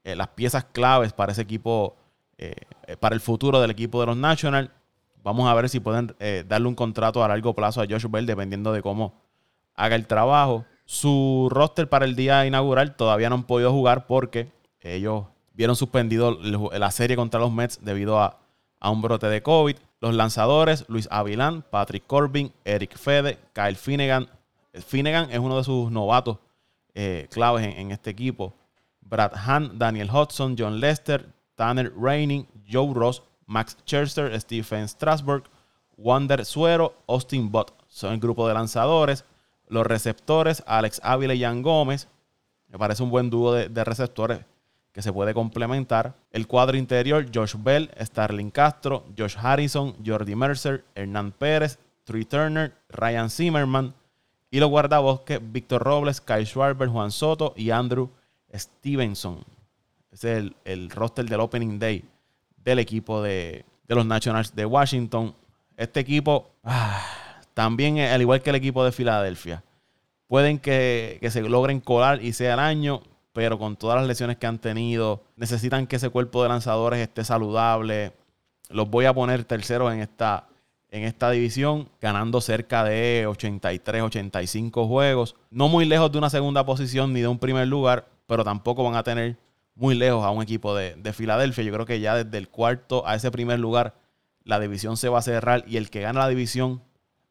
eh, 0.02 0.16
las 0.16 0.28
piezas 0.28 0.64
claves 0.64 1.12
para 1.12 1.32
ese 1.32 1.42
equipo 1.42 1.94
eh, 2.38 2.54
para 3.00 3.16
el 3.16 3.20
futuro 3.20 3.60
del 3.60 3.70
equipo 3.70 4.00
de 4.00 4.06
los 4.06 4.16
Nationals. 4.16 4.70
Vamos 5.24 5.48
a 5.48 5.54
ver 5.54 5.68
si 5.68 5.80
pueden 5.80 6.14
eh, 6.20 6.44
darle 6.46 6.68
un 6.68 6.76
contrato 6.76 7.22
a 7.22 7.28
largo 7.28 7.52
plazo 7.54 7.82
a 7.82 7.86
Josh 7.88 8.06
Bell, 8.08 8.26
dependiendo 8.26 8.72
de 8.72 8.80
cómo 8.80 9.20
haga 9.74 9.96
el 9.96 10.06
trabajo. 10.06 10.64
Su 10.84 11.48
roster 11.50 11.88
para 11.88 12.04
el 12.04 12.14
día 12.14 12.46
inaugural 12.46 12.96
todavía 12.96 13.28
no 13.28 13.34
han 13.34 13.42
podido 13.42 13.72
jugar 13.72 14.06
porque 14.06 14.50
ellos 14.80 15.24
vieron 15.52 15.74
suspendido 15.74 16.38
la 16.40 16.90
serie 16.92 17.16
contra 17.16 17.40
los 17.40 17.52
Mets 17.52 17.84
debido 17.84 18.20
a, 18.20 18.38
un 18.80 19.02
brote 19.02 19.26
de 19.26 19.42
COVID. 19.42 19.76
Los 20.00 20.14
lanzadores, 20.14 20.84
Luis 20.88 21.08
Avilán, 21.10 21.62
Patrick 21.68 22.06
Corbin, 22.06 22.52
Eric 22.64 22.96
Fede, 22.96 23.38
Kyle 23.52 23.74
Finnegan. 23.74 24.28
Finnegan 24.72 25.30
es 25.32 25.40
uno 25.40 25.58
de 25.58 25.64
sus 25.64 25.90
novatos 25.90 26.38
eh, 26.94 27.26
claves 27.30 27.66
en, 27.66 27.72
en, 27.72 27.90
este 27.90 28.10
equipo. 28.10 28.54
Brad 29.00 29.32
Hahn, 29.34 29.78
Daniel 29.78 30.08
Hudson, 30.10 30.54
John 30.56 30.78
Lester, 30.78 31.26
Tanner 31.58 31.92
Raining, 31.96 32.46
Joe 32.70 32.94
Ross, 32.94 33.20
Max 33.46 33.76
Scherzer, 33.84 34.32
Stephen 34.40 34.88
Strasburg, 34.88 35.42
Wander 35.96 36.44
Suero, 36.44 36.94
Austin 37.08 37.50
Bott. 37.50 37.72
Son 37.88 38.12
el 38.12 38.20
grupo 38.20 38.46
de 38.46 38.54
lanzadores. 38.54 39.24
Los 39.66 39.84
receptores, 39.84 40.62
Alex 40.66 41.00
Ávila 41.02 41.34
y 41.34 41.40
Jan 41.40 41.62
Gómez. 41.62 42.06
Me 42.68 42.78
parece 42.78 43.02
un 43.02 43.10
buen 43.10 43.28
dúo 43.28 43.54
de, 43.54 43.84
receptores 43.84 44.44
que 44.92 45.02
se 45.02 45.12
puede 45.12 45.34
complementar. 45.34 46.14
El 46.30 46.46
cuadro 46.46 46.76
interior, 46.76 47.26
Josh 47.34 47.56
Bell, 47.58 47.90
Starling 48.00 48.50
Castro, 48.50 49.04
Josh 49.18 49.36
Harrison, 49.36 49.96
Jordi 50.06 50.36
Mercer, 50.36 50.84
Hernán 50.94 51.32
Pérez, 51.32 51.80
Trey 52.04 52.24
Turner, 52.24 52.72
Ryan 52.88 53.30
Zimmerman. 53.30 53.94
Y 54.50 54.60
los 54.60 54.70
guardabosques, 54.70 55.40
Víctor 55.42 55.82
Robles, 55.82 56.20
Kyle 56.20 56.46
Schwarber, 56.46 56.88
Juan 56.88 57.10
Soto 57.10 57.52
y 57.56 57.70
Andrew 57.70 58.10
Stevenson. 58.54 59.44
Es 60.24 60.52
el, 60.64 60.90
roster 60.90 61.24
del 61.26 61.38
Opening 61.38 61.78
Day 61.78 62.04
del 62.56 62.80
equipo 62.80 63.22
de, 63.22 63.64
los 63.86 64.04
Nationals 64.04 64.54
de 64.54 64.66
Washington. 64.66 65.32
Este 65.76 66.00
equipo, 66.00 66.50
ah, 66.64 67.04
también, 67.54 68.00
al 68.00 68.20
igual 68.20 68.42
que 68.42 68.50
el 68.50 68.56
equipo 68.56 68.84
de 68.84 68.90
Filadelfia, 68.90 69.62
pueden 70.26 70.58
que, 70.58 71.20
se 71.30 71.40
logren 71.42 71.80
colar 71.80 72.22
y 72.22 72.32
sea 72.32 72.54
el 72.54 72.60
año, 72.60 73.02
pero 73.32 73.60
con 73.60 73.76
todas 73.76 73.98
las 73.98 74.08
lesiones 74.08 74.38
que 74.38 74.48
han 74.48 74.58
tenido, 74.58 75.22
necesitan 75.36 75.86
que 75.86 75.96
ese 75.96 76.10
cuerpo 76.10 76.42
de 76.42 76.48
lanzadores 76.48 76.98
esté 76.98 77.22
saludable. 77.22 78.12
Los 78.70 78.90
voy 78.90 79.04
a 79.04 79.14
poner 79.14 79.44
terceros 79.44 79.92
en 79.92 80.00
esta, 80.00 80.48
en 80.90 81.04
esta 81.04 81.30
división, 81.30 81.88
ganando 82.00 82.40
cerca 82.40 82.82
de 82.82 83.24
83, 83.28 84.02
85 84.02 84.88
juegos. 84.88 85.36
No 85.50 85.68
muy 85.68 85.84
lejos 85.84 86.10
de 86.10 86.18
una 86.18 86.28
segunda 86.28 86.66
posición 86.66 87.12
ni 87.12 87.20
de 87.20 87.28
un 87.28 87.38
primer 87.38 87.68
lugar, 87.68 88.08
pero 88.26 88.42
tampoco 88.42 88.82
van 88.82 88.96
a 88.96 89.04
tener 89.04 89.36
muy 89.78 89.94
lejos 89.94 90.24
a 90.24 90.30
un 90.30 90.42
equipo 90.42 90.74
de, 90.74 91.12
Filadelfia. 91.12 91.64
Yo 91.64 91.72
creo 91.72 91.86
que 91.86 92.00
ya 92.00 92.16
desde 92.16 92.36
el 92.36 92.48
cuarto 92.48 93.06
a 93.06 93.14
ese 93.14 93.30
primer 93.30 93.60
lugar, 93.60 93.94
la 94.42 94.58
división 94.58 94.96
se 94.96 95.08
va 95.08 95.20
a 95.20 95.22
cerrar 95.22 95.64
y 95.66 95.76
el 95.76 95.88
que 95.88 96.00
gana 96.00 96.20
la 96.20 96.28
división, 96.28 96.82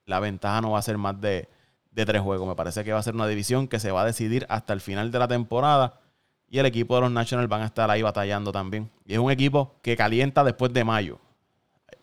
la 0.06 0.20
ventaja 0.20 0.62
no 0.62 0.72
va 0.72 0.80
a 0.80 0.82
ser 0.82 0.98
más 0.98 1.20
de, 1.20 1.50
tres 1.94 2.22
juegos. 2.22 2.48
Me 2.48 2.56
parece 2.56 2.84
que 2.86 2.94
va 2.94 3.00
a 3.00 3.04
ser 3.04 3.16
una 3.16 3.28
división 3.28 3.68
que 3.68 3.80
se 3.80 3.92
va 3.92 4.04
a 4.04 4.06
decidir 4.06 4.46
hasta 4.50 4.72
el 4.72 4.80
final 4.80 5.12
de 5.12 5.20
la 5.20 5.28
temporada 5.28 6.00
y 6.48 6.60
el 6.60 6.66
equipo 6.66 6.96
de 6.96 7.02
los 7.02 7.12
Nationals 7.12 7.50
van 7.50 7.62
a 7.64 7.66
estar 7.66 7.92
ahí 7.92 8.02
batallando 8.02 8.54
también. 8.54 8.90
Y 9.06 9.14
es 9.14 9.20
un 9.20 9.30
equipo 9.30 9.76
que 9.82 9.98
calienta 9.98 10.44
después 10.44 10.72
de 10.72 10.86
mayo. 10.86 11.20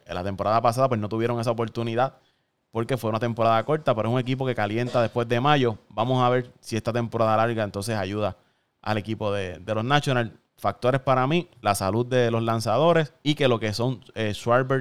En 0.04 0.14
la 0.14 0.22
temporada 0.22 0.60
pasada 0.60 0.88
pues 0.88 1.00
no 1.00 1.08
tuvieron 1.08 1.40
esa 1.40 1.52
oportunidad, 1.52 2.18
porque 2.70 2.98
fue 2.98 3.08
una 3.08 3.20
temporada 3.20 3.62
corta, 3.64 3.94
pero 3.94 4.10
es 4.10 4.14
un 4.14 4.20
equipo 4.20 4.44
que 4.44 4.54
calienta 4.54 5.00
después 5.00 5.26
de 5.26 5.40
mayo. 5.40 5.78
Vamos 5.88 6.22
a 6.22 6.28
ver 6.28 6.52
si 6.60 6.76
esta 6.76 6.92
temporada 6.92 7.36
larga 7.38 7.64
entonces 7.64 7.96
ayuda 7.96 8.36
al 8.84 8.98
equipo 8.98 9.32
de, 9.32 9.60
los 9.66 9.84
Nationals. 9.84 10.32
Factores 10.56 11.00
para 11.00 11.26
mí, 11.26 11.48
la 11.62 11.74
salud 11.74 12.06
de 12.06 12.30
los 12.30 12.42
lanzadores 12.42 13.12
y 13.24 13.34
que 13.34 13.48
lo 13.48 13.58
que 13.58 13.72
son 13.72 14.00
eh, 14.14 14.32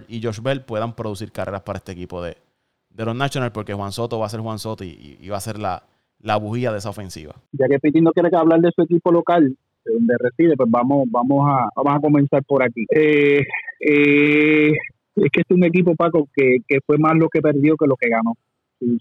y 0.08 0.22
Josh 0.22 0.40
Bell 0.40 0.62
puedan 0.62 0.96
producir 0.96 1.32
carreras 1.32 1.62
para 1.62 1.78
este 1.78 1.94
equipo 1.94 2.22
de, 2.22 2.38
los 2.96 3.16
Nationals, 3.16 3.52
porque 3.54 3.74
Juan 3.74 3.92
Soto 3.92 4.20
va 4.20 4.28
a 4.28 4.30
ser 4.30 4.42
Juan 4.42 4.60
Soto 4.60 4.84
y, 4.84 5.28
va 5.28 5.38
a 5.38 5.42
ser 5.42 5.58
la, 5.58 5.84
la 6.20 6.38
bujía 6.38 6.72
de 6.72 6.78
esa 6.78 6.92
ofensiva. 6.92 7.34
Ya 7.54 7.68
que 7.68 7.80
Piti 7.80 8.02
no 8.02 8.12
quiere 8.12 8.30
hablar 8.38 8.62
de 8.62 8.72
su 8.74 8.84
equipo 8.84 9.12
local, 9.12 9.58
de 9.84 9.94
donde 9.94 10.16
reside, 10.20 10.56
pues 10.56 10.70
vamos, 10.70 11.06
vamos 11.10 11.50
a, 11.50 11.70
vamos 11.76 11.98
a 11.98 12.00
comenzar 12.00 12.44
por 12.44 12.64
aquí. 12.64 12.86
Eh, 12.96 13.42
eh, 13.80 14.72
es 15.16 15.32
que 15.32 15.42
es 15.42 15.48
un 15.50 15.64
equipo, 15.64 15.96
Paco, 15.96 16.30
que, 16.36 16.60
que 16.68 16.80
fue 16.86 17.00
más 17.00 17.16
lo 17.16 17.30
que 17.30 17.42
perdió 17.42 17.76
que 17.76 17.88
lo 17.88 17.96
que 17.96 18.10
ganó 18.10 18.36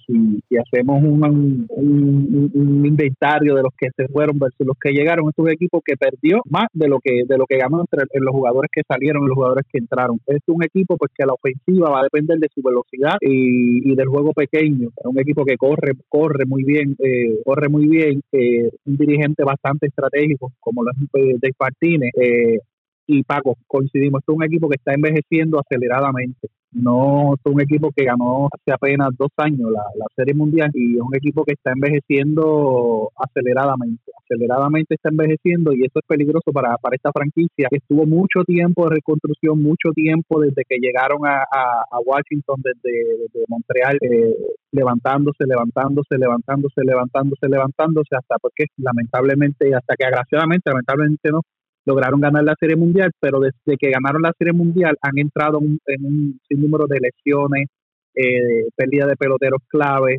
si, 0.07 0.57
hacemos 0.57 1.03
un, 1.03 1.66
un, 1.68 2.87
inventario 2.87 3.55
de 3.55 3.62
los 3.62 3.73
que 3.77 3.88
se 3.97 4.09
fueron 4.09 4.38
versus 4.38 4.66
los 4.66 4.77
que 4.79 4.92
llegaron, 4.92 5.29
es 5.29 5.38
un 5.38 5.51
equipo 5.51 5.81
que 5.85 5.97
perdió 5.97 6.40
más 6.49 6.66
de 6.73 6.88
lo 6.88 6.99
que 7.01 7.23
de 7.27 7.38
lo 7.38 7.47
que 7.47 7.59
ganó 7.59 7.81
entre 7.81 8.05
los 8.21 8.33
jugadores 8.33 8.71
que 8.73 8.83
salieron 8.87 9.25
y 9.25 9.29
los 9.29 9.35
jugadores 9.35 9.66
que 9.71 9.79
entraron. 9.79 10.18
Es 10.27 10.40
un 10.47 10.62
equipo 10.64 10.97
pues 10.97 11.11
que 11.14 11.27
la 11.27 11.35
ofensiva 11.35 11.90
va 11.90 12.01
a 12.01 12.05
depender 12.05 12.38
de 12.38 12.49
su 12.55 12.62
velocidad 12.62 13.16
y, 13.21 13.95
del 13.95 14.09
juego 14.09 14.33
pequeño. 14.33 14.88
Es 14.97 15.07
un 15.07 15.18
equipo 15.18 15.45
que 15.45 15.57
corre 15.57 15.92
corre 16.09 16.45
muy 16.47 16.64
bien, 16.64 16.97
eh, 16.99 17.40
corre 17.45 17.68
muy 17.68 17.87
bien, 17.87 18.21
eh, 18.33 18.71
un 18.87 18.97
dirigente 18.97 19.45
bastante 19.45 19.87
estratégico 19.87 20.53
como 20.61 20.83
lo 20.83 20.90
es 20.90 20.97
eh, 21.14 21.37
Dave 21.40 21.55
Martínez. 21.59 22.11
Eh, 22.21 22.59
y 23.07 23.23
Paco, 23.25 23.57
coincidimos, 23.67 24.23
es 24.23 24.35
un 24.35 24.45
equipo 24.45 24.69
que 24.69 24.77
está 24.77 24.95
envejeciendo 24.95 25.61
aceleradamente. 25.61 26.49
No 26.73 27.35
es 27.35 27.53
un 27.53 27.61
equipo 27.61 27.91
que 27.95 28.05
ganó 28.05 28.49
hace 28.51 28.73
apenas 28.73 29.11
dos 29.19 29.29
años 29.37 29.71
la, 29.71 30.07
Serie 30.17 30.35
Mundial 30.35 30.71
y 30.73 30.95
es 30.95 31.01
un 31.03 31.15
equipo 31.15 31.45
que 31.45 31.53
está 31.53 31.73
envejeciendo 31.73 33.11
aceleradamente. 33.17 34.11
Aceleradamente 34.25 34.95
está 34.95 35.11
envejeciendo 35.11 35.73
y 35.75 35.85
eso 35.85 35.99
es 36.01 36.07
peligroso 36.07 36.51
para, 36.53 36.77
para 36.79 36.97
esta 36.97 37.12
franquicia 37.12 37.69
que 37.69 37.77
estuvo 37.77 38.07
mucho 38.07 38.45
tiempo 38.45 38.88
de 38.88 38.97
reconstrucción, 38.97 39.62
mucho 39.62 39.91
tiempo 39.95 40.41
desde 40.41 40.65
que 40.67 40.79
llegaron 40.79 41.27
a, 41.27 41.43
a, 41.43 41.99
Washington, 42.05 42.62
desde, 42.62 43.45
Montreal, 43.49 43.99
eh, 44.01 44.35
levantándose, 44.73 45.45
levantándose, 45.47 46.17
levantándose, 46.17 46.81
levantándose, 46.85 47.49
levantándose, 47.49 48.17
hasta 48.17 48.37
porque 48.41 48.65
lamentablemente, 48.79 49.75
hasta 49.75 49.95
que 49.97 50.07
agraciadamente, 50.07 50.71
lamentablemente 50.71 51.31
no, 51.31 51.41
lograron 51.85 52.21
ganar 52.21 52.45
la 52.45 52.55
Serie 52.59 52.77
Mundial, 52.77 53.11
pero 53.21 53.40
desde 53.40 53.77
que 53.77 53.90
ganaron 53.90 54.23
la 54.23 54.33
Serie 54.38 54.53
Mundial 54.53 54.97
han 55.01 55.18
entrado 55.18 55.61
en 55.61 56.05
un 56.05 56.40
sinnúmero 56.49 56.87
de 56.87 57.01
lesiones, 57.01 57.68
eh, 58.14 58.68
pérdida 58.77 59.07
de 59.07 59.16
peloteros 59.16 59.61
clave, 59.68 60.18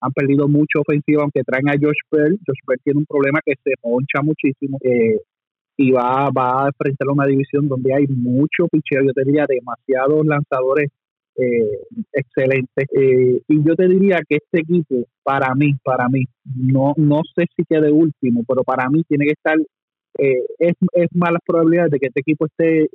han 0.00 0.12
perdido 0.12 0.48
mucho 0.48 0.80
ofensiva, 0.80 1.22
aunque 1.22 1.42
traen 1.42 1.68
a 1.68 1.78
Josh 1.80 2.00
Bell. 2.10 2.38
Josh 2.46 2.60
Bell 2.66 2.80
tiene 2.84 2.98
un 3.00 3.06
problema 3.06 3.40
que 3.44 3.54
se 3.62 3.72
poncha 3.80 4.20
muchísimo 4.22 4.78
eh, 4.82 5.18
y 5.76 5.90
va, 5.90 6.30
va 6.30 6.64
a 6.64 6.66
enfrentar 6.68 7.08
una 7.08 7.26
división 7.26 7.68
donde 7.68 7.94
hay 7.94 8.06
mucho 8.06 8.68
picheo, 8.70 9.02
yo 9.02 9.12
te 9.12 9.24
diría 9.24 9.46
demasiados 9.48 10.26
lanzadores 10.26 10.90
eh, 11.36 11.80
excelentes. 12.12 12.86
Eh, 12.92 13.40
y 13.48 13.64
yo 13.64 13.74
te 13.74 13.88
diría 13.88 14.20
que 14.28 14.36
este 14.36 14.60
equipo, 14.60 15.06
para 15.22 15.54
mí, 15.54 15.74
para 15.82 16.08
mí, 16.08 16.24
no, 16.44 16.92
no 16.96 17.22
sé 17.34 17.46
si 17.56 17.64
quede 17.64 17.90
último, 17.90 18.44
pero 18.46 18.62
para 18.62 18.88
mí 18.88 19.02
tiene 19.08 19.24
que 19.26 19.32
estar 19.32 19.56
eh, 20.18 20.44
es, 20.58 20.74
es 20.92 21.08
malas 21.14 21.40
probabilidades 21.44 21.92
de 21.92 21.98
que 21.98 22.06
este 22.06 22.20
equipo 22.20 22.46
esté 22.46 22.88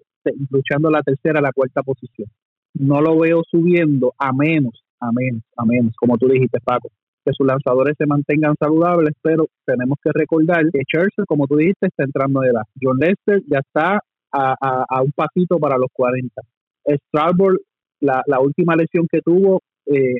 luchando 0.49 0.89
la 0.89 1.01
tercera, 1.01 1.41
la 1.41 1.51
cuarta 1.51 1.83
posición. 1.83 2.29
No 2.73 3.01
lo 3.01 3.17
veo 3.17 3.41
subiendo 3.49 4.13
a 4.17 4.31
menos, 4.31 4.83
a 4.99 5.11
menos, 5.11 5.43
a 5.57 5.65
menos, 5.65 5.93
como 5.97 6.17
tú 6.17 6.27
dijiste, 6.27 6.59
Paco, 6.63 6.89
que 7.25 7.31
sus 7.33 7.45
lanzadores 7.45 7.95
se 7.97 8.05
mantengan 8.05 8.55
saludables, 8.59 9.13
pero 9.21 9.47
tenemos 9.65 9.97
que 10.03 10.11
recordar 10.13 10.63
que 10.71 10.81
Churchill, 10.85 11.25
como 11.27 11.47
tú 11.47 11.57
dijiste, 11.57 11.87
está 11.87 12.03
entrando 12.03 12.41
de 12.41 12.49
edad. 12.49 12.63
John 12.81 12.97
Lester 12.97 13.41
ya 13.47 13.59
está 13.59 13.99
a, 14.31 14.85
a, 14.87 15.01
un 15.01 15.11
pasito 15.11 15.57
para 15.57 15.77
los 15.77 15.89
40. 15.91 16.41
Strasbourg, 16.85 17.59
la, 17.99 18.21
la 18.27 18.39
última 18.39 18.75
lesión 18.75 19.07
que 19.11 19.21
tuvo 19.21 19.61
eh, 19.85 20.19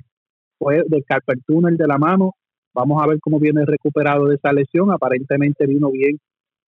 fue 0.58 0.84
del 0.88 1.06
carpal 1.06 1.42
tunnel 1.46 1.78
de 1.78 1.88
la 1.88 1.98
mano. 1.98 2.34
Vamos 2.74 3.02
a 3.02 3.08
ver 3.08 3.20
cómo 3.22 3.40
viene 3.40 3.66
recuperado 3.66 4.26
de 4.26 4.36
esa 4.36 4.52
lesión. 4.52 4.92
Aparentemente 4.92 5.66
vino 5.66 5.92
bien 5.92 6.20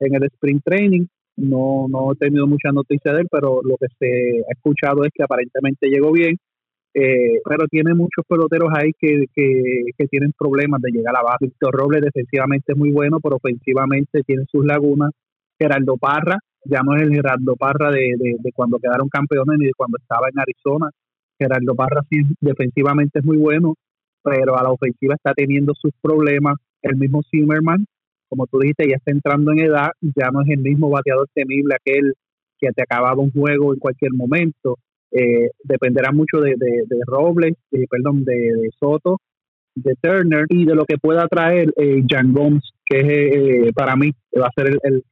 en 0.01 0.15
el 0.15 0.23
sprint 0.25 0.63
training. 0.63 1.05
No, 1.37 1.87
no 1.89 2.11
he 2.11 2.15
tenido 2.15 2.45
mucha 2.45 2.71
noticia 2.71 3.13
de 3.13 3.21
él, 3.21 3.27
pero 3.31 3.61
lo 3.63 3.77
que 3.77 3.87
se 3.97 4.41
ha 4.41 4.51
escuchado 4.51 5.03
es 5.03 5.11
que 5.13 5.23
aparentemente 5.23 5.87
llegó 5.87 6.11
bien. 6.11 6.37
Eh, 6.93 7.39
pero 7.45 7.67
tiene 7.67 7.93
muchos 7.93 8.25
peloteros 8.27 8.69
ahí 8.75 8.91
que, 8.99 9.23
que, 9.33 10.07
tienen 10.09 10.33
problemas 10.37 10.81
de 10.81 10.91
llegar 10.91 11.15
a 11.15 11.19
la 11.19 11.23
base. 11.23 11.45
Víctor 11.45 11.73
Robles 11.73 12.01
defensivamente 12.01 12.73
es 12.73 12.77
muy 12.77 12.91
bueno, 12.91 13.19
pero 13.21 13.37
ofensivamente 13.37 14.23
tiene 14.23 14.43
sus 14.51 14.65
lagunas. 14.65 15.11
Gerardo 15.57 15.95
Parra, 15.95 16.37
ya 16.65 16.81
no 16.83 16.95
es 16.95 17.03
el 17.03 17.13
Gerardo 17.13 17.55
Parra 17.55 17.91
de, 17.91 18.15
de, 18.17 18.51
cuando 18.53 18.77
quedaron 18.77 19.07
campeones 19.07 19.57
ni 19.57 19.67
de 19.67 19.73
cuando 19.77 19.97
estaba 20.01 20.27
en 20.27 20.39
Arizona. 20.39 20.89
Gerardo 21.39 21.75
Parra 21.75 22.01
sí 22.09 22.23
defensivamente 22.41 23.19
es 23.19 23.25
muy 23.25 23.37
bueno, 23.37 23.75
pero 24.21 24.57
a 24.57 24.63
la 24.63 24.71
ofensiva 24.71 25.15
está 25.15 25.33
teniendo 25.33 25.73
sus 25.75 25.93
problemas. 26.01 26.55
El 26.81 26.97
mismo 26.97 27.21
Zimmerman, 27.29 27.85
como 28.31 28.47
tú 28.47 28.59
dijiste, 28.59 28.87
ya 28.87 28.95
está 28.95 29.11
entrando 29.11 29.51
en 29.51 29.59
edad, 29.59 29.89
ya 29.99 30.29
no 30.31 30.41
es 30.41 30.49
el 30.49 30.59
mismo 30.59 30.89
bateador 30.89 31.27
temible 31.33 31.75
aquel 31.75 32.13
que 32.57 32.71
te 32.71 32.81
acababa 32.81 33.21
un 33.21 33.31
juego 33.31 33.73
en 33.73 33.79
cualquier 33.79 34.13
momento. 34.13 34.77
Eh, 35.11 35.49
dependerá 35.65 36.13
mucho 36.13 36.39
de, 36.39 36.55
de, 36.57 36.99
Robles, 37.05 37.55
eh, 37.71 37.85
perdón, 37.89 38.23
de, 38.23 38.69
Soto, 38.79 39.17
de 39.75 39.95
Turner 40.01 40.45
y 40.47 40.65
de 40.65 40.75
lo 40.75 40.85
que 40.85 40.97
pueda 40.97 41.27
traer 41.27 41.73
eh, 41.75 42.01
Jan 42.09 42.31
Gomes, 42.31 42.63
que 42.85 42.99
eh, 43.67 43.73
para 43.73 43.97
mí 43.97 44.13
va 44.39 44.47
a 44.47 44.51
ser 44.55 44.69
el, 44.69 44.79
el, 44.83 45.03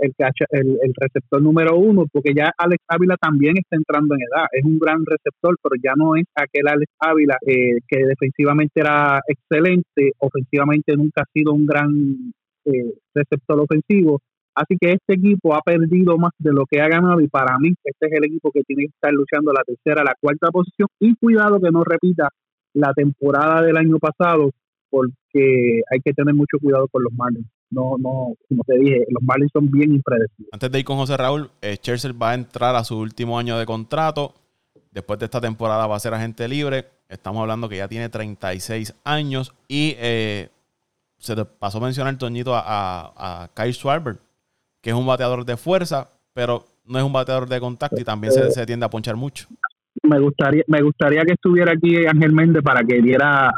el, 0.00 0.12
el, 0.50 0.92
receptor 0.96 1.40
número 1.40 1.76
uno, 1.76 2.06
porque 2.12 2.34
ya 2.34 2.50
Alex 2.58 2.82
Ávila 2.88 3.16
también 3.20 3.56
está 3.56 3.76
entrando 3.76 4.16
en 4.16 4.22
edad. 4.22 4.46
Es 4.50 4.64
un 4.64 4.80
gran 4.80 5.06
receptor, 5.06 5.56
pero 5.62 5.80
ya 5.80 5.92
no 5.96 6.16
es 6.16 6.24
aquel 6.34 6.66
Alex 6.66 6.90
Ávila 6.98 7.36
que 7.46 8.04
defensivamente 8.04 8.80
era 8.80 9.20
excelente, 9.28 10.10
ofensivamente 10.18 10.96
nunca 10.96 11.22
ha 11.22 11.32
sido 11.32 11.52
un 11.52 11.66
gran 11.66 12.32
eh, 12.64 12.94
receptor 13.14 13.60
ofensivo. 13.60 14.20
Así 14.54 14.76
que 14.80 14.92
este 14.92 15.14
equipo 15.14 15.54
ha 15.54 15.62
perdido 15.62 16.16
más 16.16 16.30
de 16.38 16.52
lo 16.52 16.64
que 16.66 16.80
ha 16.80 16.88
ganado 16.88 17.20
y 17.20 17.28
para 17.28 17.58
mí 17.58 17.74
este 17.82 18.06
es 18.06 18.12
el 18.12 18.24
equipo 18.24 18.52
que 18.52 18.62
tiene 18.62 18.84
que 18.84 18.94
estar 18.94 19.12
luchando 19.12 19.52
la 19.52 19.64
tercera, 19.64 20.04
la 20.04 20.14
cuarta 20.20 20.50
posición 20.52 20.88
y 21.00 21.16
cuidado 21.16 21.58
que 21.60 21.70
no 21.72 21.82
repita 21.82 22.28
la 22.72 22.92
temporada 22.92 23.62
del 23.62 23.76
año 23.76 23.98
pasado 23.98 24.50
porque 24.90 25.82
hay 25.90 26.00
que 26.04 26.12
tener 26.12 26.34
mucho 26.34 26.58
cuidado 26.62 26.86
con 26.86 27.02
los 27.02 27.12
Marlins. 27.14 27.48
No, 27.70 27.96
no, 27.98 28.34
como 28.48 28.62
te 28.64 28.78
dije, 28.78 29.04
los 29.08 29.22
Marlins 29.24 29.50
son 29.52 29.68
bien 29.68 29.92
impredecibles. 29.92 30.52
Antes 30.52 30.70
de 30.70 30.78
ir 30.78 30.84
con 30.84 30.98
José 30.98 31.16
Raúl, 31.16 31.50
eh, 31.60 31.76
va 32.22 32.30
a 32.30 32.34
entrar 32.34 32.76
a 32.76 32.84
su 32.84 32.96
último 32.96 33.36
año 33.36 33.58
de 33.58 33.66
contrato. 33.66 34.34
Después 34.92 35.18
de 35.18 35.24
esta 35.24 35.40
temporada 35.40 35.88
va 35.88 35.96
a 35.96 36.00
ser 36.00 36.14
agente 36.14 36.46
libre. 36.46 36.84
Estamos 37.08 37.40
hablando 37.40 37.68
que 37.68 37.78
ya 37.78 37.88
tiene 37.88 38.08
36 38.08 38.94
años 39.02 39.52
y 39.66 39.96
eh, 39.98 40.50
se 41.24 41.34
te 41.34 41.44
pasó 41.46 41.78
a 41.78 41.80
mencionar, 41.80 42.18
Toñito, 42.18 42.54
a, 42.54 42.62
a, 42.66 43.48
Kyle 43.54 43.72
Schwarber, 43.72 44.16
que 44.82 44.90
es 44.90 44.96
un 44.96 45.06
bateador 45.06 45.46
de 45.46 45.56
fuerza, 45.56 46.10
pero 46.34 46.66
no 46.84 46.98
es 46.98 47.04
un 47.04 47.14
bateador 47.14 47.48
de 47.48 47.60
contacto 47.60 47.98
y 47.98 48.04
también 48.04 48.30
se, 48.32 48.66
tiende 48.66 48.84
a 48.84 48.90
ponchar 48.90 49.16
mucho. 49.16 49.46
Me 50.02 50.18
gustaría, 50.18 50.64
me 50.66 50.82
gustaría 50.82 51.22
que 51.24 51.32
estuviera 51.32 51.72
aquí 51.72 52.04
Ángel 52.06 52.32
Méndez 52.32 52.62
para 52.62 52.84
que 52.84 53.00
diera 53.00 53.50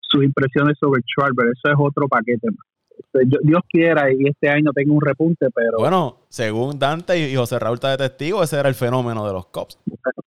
sus 0.00 0.22
impresiones 0.22 0.76
sobre 0.78 1.00
Schwarber. 1.00 1.46
Eso 1.46 1.72
es 1.72 1.76
otro 1.78 2.06
paquete. 2.08 2.48
Este, 2.90 3.38
Dios 3.42 3.62
quiera 3.70 4.12
y 4.12 4.28
este 4.28 4.50
año 4.50 4.70
tenga 4.74 4.92
un 4.92 5.00
repunte, 5.00 5.46
pero... 5.54 5.78
Bueno, 5.78 6.18
según 6.28 6.78
Dante 6.78 7.18
y 7.18 7.34
José 7.34 7.58
Raúl 7.58 7.76
está 7.76 7.90
de 7.96 7.96
testigo, 7.96 8.42
ese 8.42 8.60
era 8.60 8.68
el 8.68 8.74
fenómeno 8.74 9.26
de 9.26 9.32
los 9.32 9.46
Cops. 9.46 9.78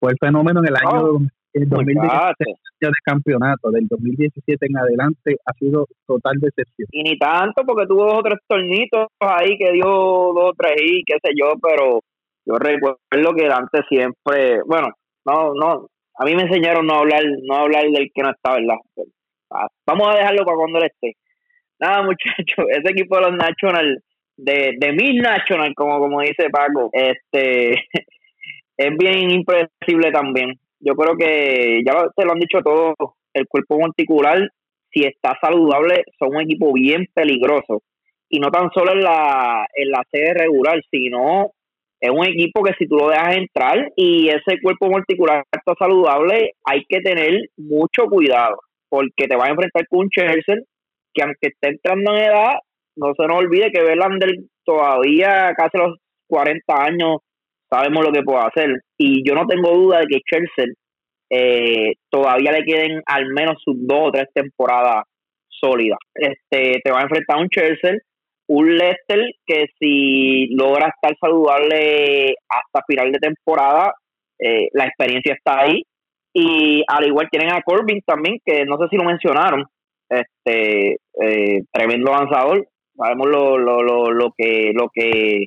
Fue 0.00 0.12
el 0.12 0.18
fenómeno 0.18 0.60
en 0.60 0.68
el 0.68 0.76
año 0.76 1.28
el 1.56 1.68
2017 1.68 2.44
de 2.80 2.90
campeonato, 3.02 3.70
del 3.70 3.86
2017 3.88 4.66
en 4.66 4.76
adelante 4.76 5.36
ha 5.46 5.52
sido 5.54 5.86
total 6.06 6.34
decepción. 6.38 6.88
Y 6.92 7.02
ni 7.02 7.18
tanto, 7.18 7.64
porque 7.64 7.86
tuvo 7.86 8.04
dos 8.04 8.18
o 8.18 8.22
tres 8.22 8.38
tornitos 8.46 9.06
ahí 9.20 9.56
que 9.56 9.72
dio 9.72 9.86
dos 9.86 10.50
o 10.50 10.52
tres 10.56 10.76
y 10.82 11.02
qué 11.04 11.14
sé 11.22 11.32
yo, 11.34 11.54
pero 11.60 12.00
yo 12.44 12.54
recuerdo 12.58 13.34
que 13.34 13.48
Dante 13.48 13.80
siempre, 13.88 14.60
bueno, 14.66 14.88
no, 15.24 15.54
no, 15.54 15.86
a 16.18 16.24
mí 16.24 16.34
me 16.34 16.42
enseñaron 16.42 16.86
no 16.86 16.96
hablar, 16.96 17.22
no 17.42 17.56
hablar 17.56 17.84
del 17.84 18.10
que 18.14 18.22
no 18.22 18.30
está, 18.30 18.52
¿verdad? 18.54 18.76
Ah, 19.50 19.66
vamos 19.86 20.08
a 20.08 20.18
dejarlo 20.18 20.44
para 20.44 20.56
cuando 20.58 20.78
él 20.78 20.90
esté. 20.92 21.16
Nada, 21.80 22.02
muchachos, 22.04 22.66
ese 22.68 22.92
equipo 22.92 23.16
de 23.16 23.22
los 23.22 23.36
National, 23.36 24.02
de, 24.36 24.74
de 24.78 24.92
mil 24.92 25.22
National, 25.22 25.72
como, 25.74 25.98
como 26.00 26.20
dice 26.20 26.50
Paco, 26.50 26.90
este 26.92 27.70
es 28.76 28.96
bien 28.98 29.30
impredecible 29.30 30.12
también 30.12 30.52
yo 30.80 30.94
creo 30.94 31.16
que 31.16 31.82
ya 31.84 32.08
te 32.14 32.24
lo 32.24 32.32
han 32.32 32.40
dicho 32.40 32.58
todos, 32.62 32.94
el 33.34 33.46
cuerpo 33.48 33.78
monticular, 33.78 34.48
si 34.90 35.04
está 35.04 35.36
saludable, 35.40 36.04
son 36.18 36.36
un 36.36 36.42
equipo 36.42 36.72
bien 36.72 37.06
peligroso. 37.14 37.82
Y 38.28 38.40
no 38.40 38.50
tan 38.50 38.70
solo 38.72 38.92
en 38.92 39.02
la, 39.02 39.66
en 39.74 39.90
la 39.90 40.02
serie 40.10 40.34
regular, 40.34 40.80
sino 40.90 41.50
es 42.00 42.10
un 42.10 42.26
equipo 42.26 42.62
que 42.62 42.74
si 42.78 42.86
tú 42.86 42.96
lo 42.96 43.08
dejas 43.08 43.36
entrar 43.36 43.90
y 43.96 44.28
ese 44.28 44.60
cuerpo 44.62 44.88
multicular 44.88 45.44
está 45.50 45.74
saludable, 45.78 46.52
hay 46.64 46.84
que 46.88 47.00
tener 47.00 47.48
mucho 47.56 48.04
cuidado, 48.04 48.58
porque 48.88 49.26
te 49.28 49.36
vas 49.36 49.48
a 49.48 49.52
enfrentar 49.52 49.86
con 49.88 50.00
un 50.00 50.10
Chelsea 50.10 50.56
que 51.14 51.22
aunque 51.22 51.48
esté 51.48 51.68
entrando 51.68 52.14
en 52.14 52.24
edad, 52.24 52.54
no 52.96 53.12
se 53.16 53.26
nos 53.26 53.38
olvide 53.38 53.70
que 53.72 53.82
Verlander 53.82 54.30
todavía 54.64 55.52
casi 55.56 55.78
los 55.78 55.96
40 56.28 56.62
años 56.68 57.18
sabemos 57.70 58.04
lo 58.04 58.12
que 58.12 58.22
puede 58.22 58.40
hacer. 58.40 58.80
Y 58.98 59.26
yo 59.28 59.34
no 59.34 59.46
tengo 59.46 59.70
duda 59.70 60.00
de 60.00 60.06
que 60.06 60.20
Chelsea 60.24 60.72
eh, 61.30 61.94
todavía 62.10 62.52
le 62.52 62.64
queden 62.64 63.02
al 63.06 63.26
menos 63.26 63.56
sus 63.64 63.76
dos 63.78 64.08
o 64.08 64.12
tres 64.12 64.28
temporadas 64.32 65.04
sólidas. 65.48 65.98
Este, 66.14 66.80
te 66.82 66.90
va 66.90 67.00
a 67.00 67.02
enfrentar 67.02 67.38
un 67.38 67.48
Chelsea, 67.48 67.96
un 68.48 68.76
Leicester 68.76 69.20
que 69.46 69.66
si 69.78 70.46
logra 70.54 70.88
estar 70.88 71.16
saludable 71.20 72.34
hasta 72.48 72.84
final 72.86 73.12
de 73.12 73.18
temporada, 73.18 73.94
eh, 74.38 74.68
la 74.72 74.86
experiencia 74.86 75.34
está 75.34 75.60
ahí. 75.60 75.82
Y 76.32 76.84
al 76.86 77.06
igual 77.06 77.28
tienen 77.30 77.52
a 77.52 77.62
Corbin 77.62 78.02
también, 78.04 78.38
que 78.44 78.64
no 78.66 78.76
sé 78.76 78.88
si 78.90 78.96
lo 78.96 79.04
mencionaron, 79.04 79.64
este 80.08 80.98
eh, 81.20 81.62
tremendo 81.72 82.12
lanzador. 82.12 82.68
Sabemos 82.94 83.28
lo, 83.28 83.58
lo, 83.58 83.82
lo, 83.82 84.10
lo 84.10 84.32
que 84.36 84.72
lo 84.74 84.88
que 84.92 85.46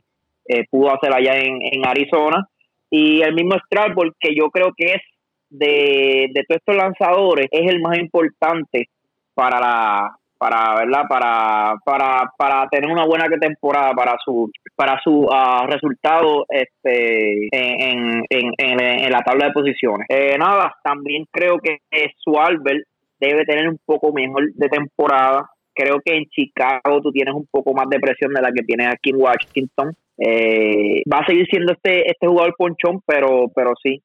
eh, 0.50 0.66
pudo 0.70 0.94
hacer 0.94 1.14
allá 1.14 1.40
en, 1.40 1.60
en 1.62 1.86
Arizona. 1.86 2.48
Y 2.90 3.22
el 3.22 3.34
mismo 3.36 3.56
Strasbourg, 3.66 4.14
que 4.20 4.36
yo 4.36 4.50
creo 4.50 4.74
que 4.76 4.94
es 4.96 5.02
de, 5.50 6.30
de 6.34 6.44
todos 6.48 6.60
estos 6.60 6.76
lanzadores, 6.76 7.48
es 7.52 7.72
el 7.72 7.80
más 7.82 7.98
importante 7.98 8.90
para 9.34 9.60
la 9.60 10.16
para 10.38 10.74
verdad 10.76 11.04
para 11.10 11.76
para 11.84 12.32
para 12.38 12.68
tener 12.70 12.90
una 12.90 13.06
buena 13.06 13.28
temporada 13.28 13.94
para 13.94 14.16
su 14.24 14.50
para 14.74 14.98
su 15.04 15.26
uh, 15.26 15.68
resultado 15.68 16.46
este 16.48 17.48
en, 17.52 18.24
en, 18.30 18.54
en, 18.58 18.80
en, 18.80 19.12
la 19.12 19.20
tabla 19.20 19.48
de 19.48 19.52
posiciones 19.52 20.08
eh, 20.10 20.38
nada 20.40 20.74
también 20.82 21.26
creo 21.30 21.60
que 21.60 21.80
su 22.24 22.40
Albert 22.40 22.88
debe 23.20 23.44
tener 23.44 23.68
un 23.68 23.80
poco 23.86 24.14
mejor 24.14 24.54
de 24.54 24.70
temporada 24.70 25.50
creo 25.74 26.00
que 26.04 26.16
en 26.16 26.26
Chicago 26.26 27.02
tú 27.02 27.12
tienes 27.12 27.34
un 27.34 27.48
poco 27.50 27.74
más 27.74 27.88
de 27.90 28.00
presión 28.00 28.34
de 28.34 28.42
la 28.42 28.52
que 28.52 28.64
tienes 28.64 28.88
aquí 28.88 29.12
en 29.12 29.22
Washington 29.22 29.94
eh, 30.18 31.02
va 31.12 31.20
a 31.20 31.26
seguir 31.26 31.46
siendo 31.50 31.74
este 31.74 32.10
este 32.10 32.28
jugador 32.28 32.56
ponchón 32.58 33.02
pero 33.06 33.50
pero 33.56 33.74
sí 33.82 34.02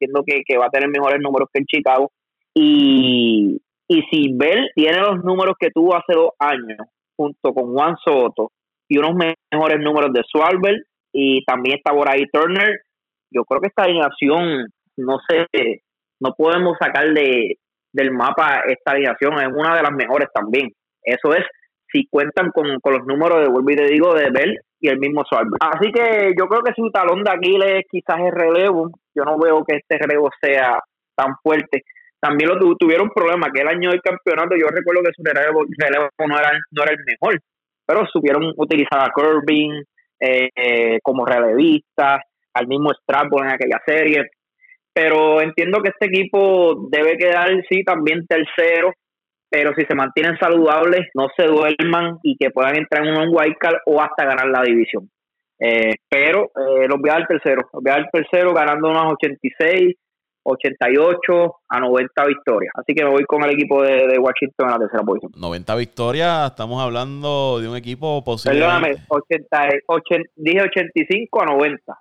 entiendo 0.00 0.22
que, 0.26 0.42
que 0.46 0.56
va 0.56 0.66
a 0.66 0.70
tener 0.70 0.88
mejores 0.88 1.20
números 1.20 1.48
que 1.52 1.60
en 1.60 1.66
Chicago 1.66 2.10
y 2.54 3.60
y 3.88 4.02
si 4.10 4.34
Bell 4.34 4.70
tiene 4.74 4.98
los 5.00 5.24
números 5.24 5.56
que 5.58 5.70
tuvo 5.70 5.96
hace 5.96 6.12
dos 6.12 6.32
años, 6.38 6.78
junto 7.16 7.54
con 7.54 7.72
Juan 7.72 7.96
Soto, 8.04 8.52
y 8.86 8.98
unos 8.98 9.14
mejores 9.14 9.80
números 9.80 10.12
de 10.12 10.22
Swalbert, 10.30 10.84
y 11.12 11.42
también 11.46 11.78
está 11.78 11.92
por 11.92 12.08
ahí 12.08 12.26
Turner, 12.30 12.82
yo 13.30 13.44
creo 13.44 13.60
que 13.62 13.68
esta 13.68 13.84
alineación, 13.84 14.68
no 14.98 15.18
sé, 15.26 15.46
no 16.20 16.34
podemos 16.36 16.76
sacar 16.78 17.12
de, 17.14 17.58
del 17.92 18.10
mapa 18.10 18.62
esta 18.68 18.92
alineación, 18.92 19.40
es 19.40 19.48
una 19.48 19.74
de 19.74 19.82
las 19.82 19.92
mejores 19.92 20.28
también. 20.34 20.70
Eso 21.02 21.34
es, 21.34 21.44
si 21.90 22.06
cuentan 22.08 22.50
con, 22.50 22.66
los 22.66 23.06
números 23.06 23.40
de, 23.40 23.48
vuelvo 23.48 23.70
y 23.70 23.76
te 23.76 23.86
digo, 23.86 24.14
de 24.14 24.30
Bell 24.30 24.58
y 24.80 24.88
el 24.88 24.98
mismo 24.98 25.24
Swalbert. 25.24 25.60
Así 25.60 25.90
que 25.92 26.34
yo 26.38 26.46
creo 26.46 26.62
que 26.62 26.74
su 26.74 26.90
talón 26.90 27.24
de 27.24 27.30
Aquiles 27.30 27.84
quizás 27.90 28.20
es 28.20 28.32
relevo, 28.32 28.90
yo 29.14 29.24
no 29.24 29.38
veo 29.38 29.64
que 29.64 29.76
este 29.76 29.98
relevo 29.98 30.30
sea 30.40 30.78
tan 31.16 31.34
fuerte. 31.42 31.82
También 32.20 32.50
lo 32.50 32.76
tuvieron 32.76 33.10
problemas, 33.10 33.50
que 33.54 33.62
el 33.62 33.68
año 33.68 33.90
del 33.90 34.02
campeonato 34.02 34.56
yo 34.56 34.66
recuerdo 34.66 35.02
que 35.02 35.12
su 35.14 35.22
relevo, 35.24 35.64
no, 35.64 36.38
era, 36.38 36.52
no 36.70 36.82
era 36.82 36.92
el 36.92 37.04
mejor, 37.06 37.40
pero 37.86 38.06
supieron 38.06 38.52
utilizar 38.56 39.00
a 39.00 39.12
Corbin 39.12 39.84
eh, 40.20 40.48
eh, 40.54 40.98
como 41.02 41.24
relevista, 41.24 42.20
al 42.54 42.66
mismo 42.66 42.92
Strasbourg 42.92 43.44
en 43.44 43.52
aquella 43.52 43.80
serie, 43.86 44.30
pero 44.92 45.40
entiendo 45.40 45.80
que 45.80 45.90
este 45.90 46.06
equipo 46.06 46.88
debe 46.90 47.16
quedar, 47.16 47.48
sí, 47.70 47.84
también 47.84 48.26
tercero, 48.26 48.92
pero 49.50 49.72
si 49.74 49.84
se 49.84 49.94
mantienen 49.94 50.38
saludables, 50.38 51.08
no 51.14 51.28
se 51.36 51.46
duerman 51.46 52.18
y 52.22 52.36
que 52.36 52.50
puedan 52.50 52.76
entrar 52.76 53.06
en 53.06 53.18
un 53.18 53.28
wildcard 53.30 53.78
o 53.86 54.00
hasta 54.00 54.24
ganar 54.24 54.48
la 54.48 54.62
división. 54.62 55.10
Eh, 55.60 55.94
pero 56.08 56.50
los 56.86 57.00
voy 57.00 57.10
a 57.10 57.14
dar 57.14 57.26
tercero, 57.26 57.62
los 57.72 57.82
voy 57.82 57.90
a 57.90 57.96
dar 57.96 58.10
tercero 58.12 58.52
ganando 58.52 58.90
unos 58.90 59.14
86, 59.14 59.96
88 60.48 61.54
a 61.68 61.80
90 61.80 62.26
victorias. 62.26 62.72
Así 62.74 62.94
que 62.94 63.04
me 63.04 63.10
voy 63.10 63.24
con 63.24 63.44
el 63.44 63.50
equipo 63.50 63.82
de, 63.82 64.18
Washington 64.18 64.66
en 64.66 64.70
la 64.70 64.78
tercera 64.78 65.02
posición. 65.02 65.32
90 65.36 65.76
victorias, 65.76 66.50
estamos 66.50 66.82
hablando 66.82 67.60
de 67.60 67.68
un 67.68 67.76
equipo 67.76 68.22
posible. 68.24 68.58
Perdóname, 68.58 68.96
80, 69.08 69.68
dije 70.36 70.62
85 70.62 71.42
a 71.42 71.46
90. 71.46 71.98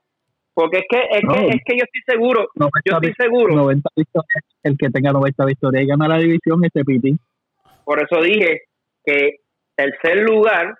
Porque 0.53 0.77
es 0.77 0.85
que, 0.89 0.97
es, 0.97 1.21
que, 1.21 1.47
es 1.49 1.61
que 1.63 1.77
yo 1.77 1.83
estoy 1.83 2.01
seguro, 2.07 2.47
yo 2.55 2.97
estoy 2.97 3.13
seguro. 3.13 3.55
90 3.55 3.89
victorias, 3.95 4.43
el 4.63 4.75
que 4.75 4.89
tenga 4.89 5.11
90 5.11 5.45
victorias 5.45 5.83
y 5.83 5.87
gana 5.87 6.07
la 6.07 6.17
división, 6.17 6.65
ese 6.65 6.83
Piti. 6.83 7.15
Por 7.87 8.03
eso 8.03 8.21
dije 8.21 8.63
que 9.05 9.37
tercer 9.77 10.17
lugar 10.17 10.75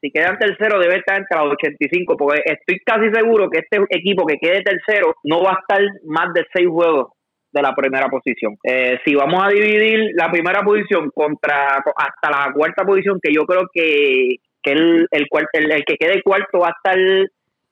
si 0.00 0.10
quedan 0.10 0.38
tercero 0.38 0.80
debe 0.80 0.96
estar 0.96 1.18
entre 1.18 1.36
los 1.38 1.52
85, 1.52 2.16
porque 2.16 2.40
estoy 2.44 2.78
casi 2.86 3.10
seguro 3.12 3.50
que 3.50 3.58
este 3.58 3.78
equipo 3.90 4.24
que 4.24 4.38
quede 4.38 4.62
tercero 4.62 5.14
no 5.24 5.42
va 5.42 5.50
a 5.50 5.60
estar 5.60 5.80
más 6.06 6.32
de 6.32 6.46
seis 6.54 6.68
juegos 6.68 7.08
de 7.52 7.62
la 7.62 7.74
primera 7.74 8.08
posición. 8.08 8.56
Eh, 8.64 8.98
si 9.04 9.14
vamos 9.14 9.44
a 9.44 9.48
dividir 9.48 10.12
la 10.14 10.30
primera 10.30 10.62
posición 10.62 11.10
contra 11.12 11.82
hasta 11.96 12.30
la 12.30 12.52
cuarta 12.54 12.84
posición, 12.84 13.18
que 13.22 13.34
yo 13.34 13.44
creo 13.44 13.68
que, 13.70 14.36
el, 14.64 15.06
el, 15.10 15.26
el, 15.52 15.84
que 15.84 15.96
quede 15.96 16.22
cuarto 16.22 16.60
va 16.60 16.68
a 16.68 16.76
estar 16.76 16.98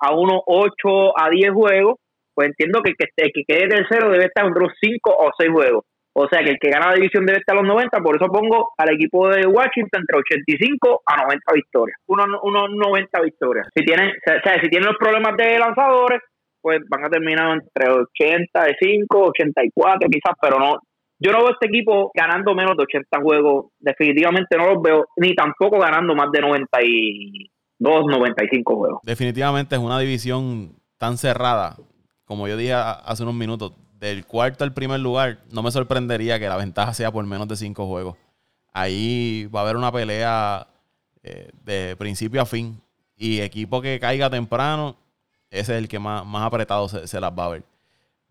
a 0.01 0.14
unos 0.14 0.43
8 0.47 1.18
a 1.18 1.31
10 1.31 1.51
juegos, 1.53 1.95
pues 2.35 2.49
entiendo 2.49 2.83
que 2.83 2.91
el 2.91 3.33
que, 3.33 3.43
quede 3.47 3.68
tercero 3.68 4.11
debe 4.11 4.27
estar 4.27 4.45
entre 4.45 4.64
los 4.64 4.72
5 4.79 5.11
o 5.11 5.31
6 5.39 5.51
juegos. 5.51 5.85
O 6.19 6.27
sea 6.29 6.43
que 6.43 6.53
el 6.53 6.59
que 6.59 6.71
gana 6.71 6.89
la 6.89 6.95
división 6.95 7.27
debe 7.27 7.41
estar 7.41 7.55
a 7.55 7.61
los 7.61 7.69
90, 7.69 8.01
por 8.01 8.17
eso 8.17 8.33
pongo 8.33 8.71
al 8.79 8.95
equipo 8.95 9.29
de 9.29 9.47
Washington 9.47 10.01
entre 10.01 10.17
85 10.17 11.03
a 11.05 11.25
90 11.25 11.53
victorias. 11.53 11.99
Unos, 12.07 12.27
unos 12.43 12.71
90 12.71 13.21
victorias. 13.21 13.69
Si 13.77 13.85
tienen, 13.85 14.09
o 14.09 14.43
sea, 14.43 14.59
si 14.62 14.71
tienen 14.71 14.89
los 14.89 14.97
problemas 14.97 15.37
de 15.37 15.59
lanzadores, 15.59 16.23
pues 16.62 16.81
van 16.89 17.05
a 17.05 17.11
terminar 17.11 17.53
entre 17.53 17.93
85, 17.93 19.25
84 19.29 20.09
quizás, 20.09 20.35
pero 20.41 20.59
no. 20.59 20.79
Yo 21.19 21.33
no 21.33 21.41
veo 21.41 21.51
este 21.51 21.67
equipo 21.67 22.11
ganando 22.14 22.55
menos 22.55 22.79
de 22.79 22.85
80 22.85 23.21
juegos, 23.21 23.67
definitivamente 23.79 24.57
no 24.57 24.73
los 24.73 24.83
veo, 24.83 25.05
ni 25.19 25.35
tampoco 25.35 25.79
ganando 25.79 26.14
más 26.14 26.33
de 26.33 26.41
92, 26.41 28.07
95 28.07 28.75
juegos. 28.75 29.01
Definitivamente 29.03 29.75
es 29.75 29.83
una 29.83 29.99
división 29.99 30.77
tan 30.97 31.19
cerrada, 31.19 31.77
como 32.25 32.49
yo 32.49 32.57
dije 32.57 32.73
hace 32.73 33.23
unos 33.23 33.35
minutos, 33.35 33.75
del 34.07 34.24
cuarto 34.24 34.64
al 34.64 34.72
primer 34.72 35.00
lugar, 35.00 35.40
no 35.50 35.62
me 35.62 35.70
sorprendería 35.70 36.38
que 36.38 36.48
la 36.48 36.57
ventaja 36.57 36.94
sea 36.94 37.11
por 37.11 37.24
menos 37.26 37.48
de 37.48 37.57
cinco 37.57 37.86
juegos. 37.86 38.16
Ahí 38.72 39.46
va 39.54 39.61
a 39.61 39.62
haber 39.64 39.76
una 39.76 39.90
pelea 39.90 40.66
eh, 41.22 41.50
de 41.64 41.96
principio 41.96 42.40
a 42.40 42.46
fin. 42.46 42.80
Y 43.16 43.40
equipo 43.40 43.80
que 43.80 43.98
caiga 43.98 44.30
temprano, 44.30 44.96
ese 45.50 45.72
es 45.72 45.78
el 45.78 45.88
que 45.88 45.98
más, 45.98 46.24
más 46.24 46.46
apretado 46.46 46.88
se, 46.88 47.20
las 47.20 47.32
va 47.32 47.46
a 47.46 47.48
ver. 47.48 47.64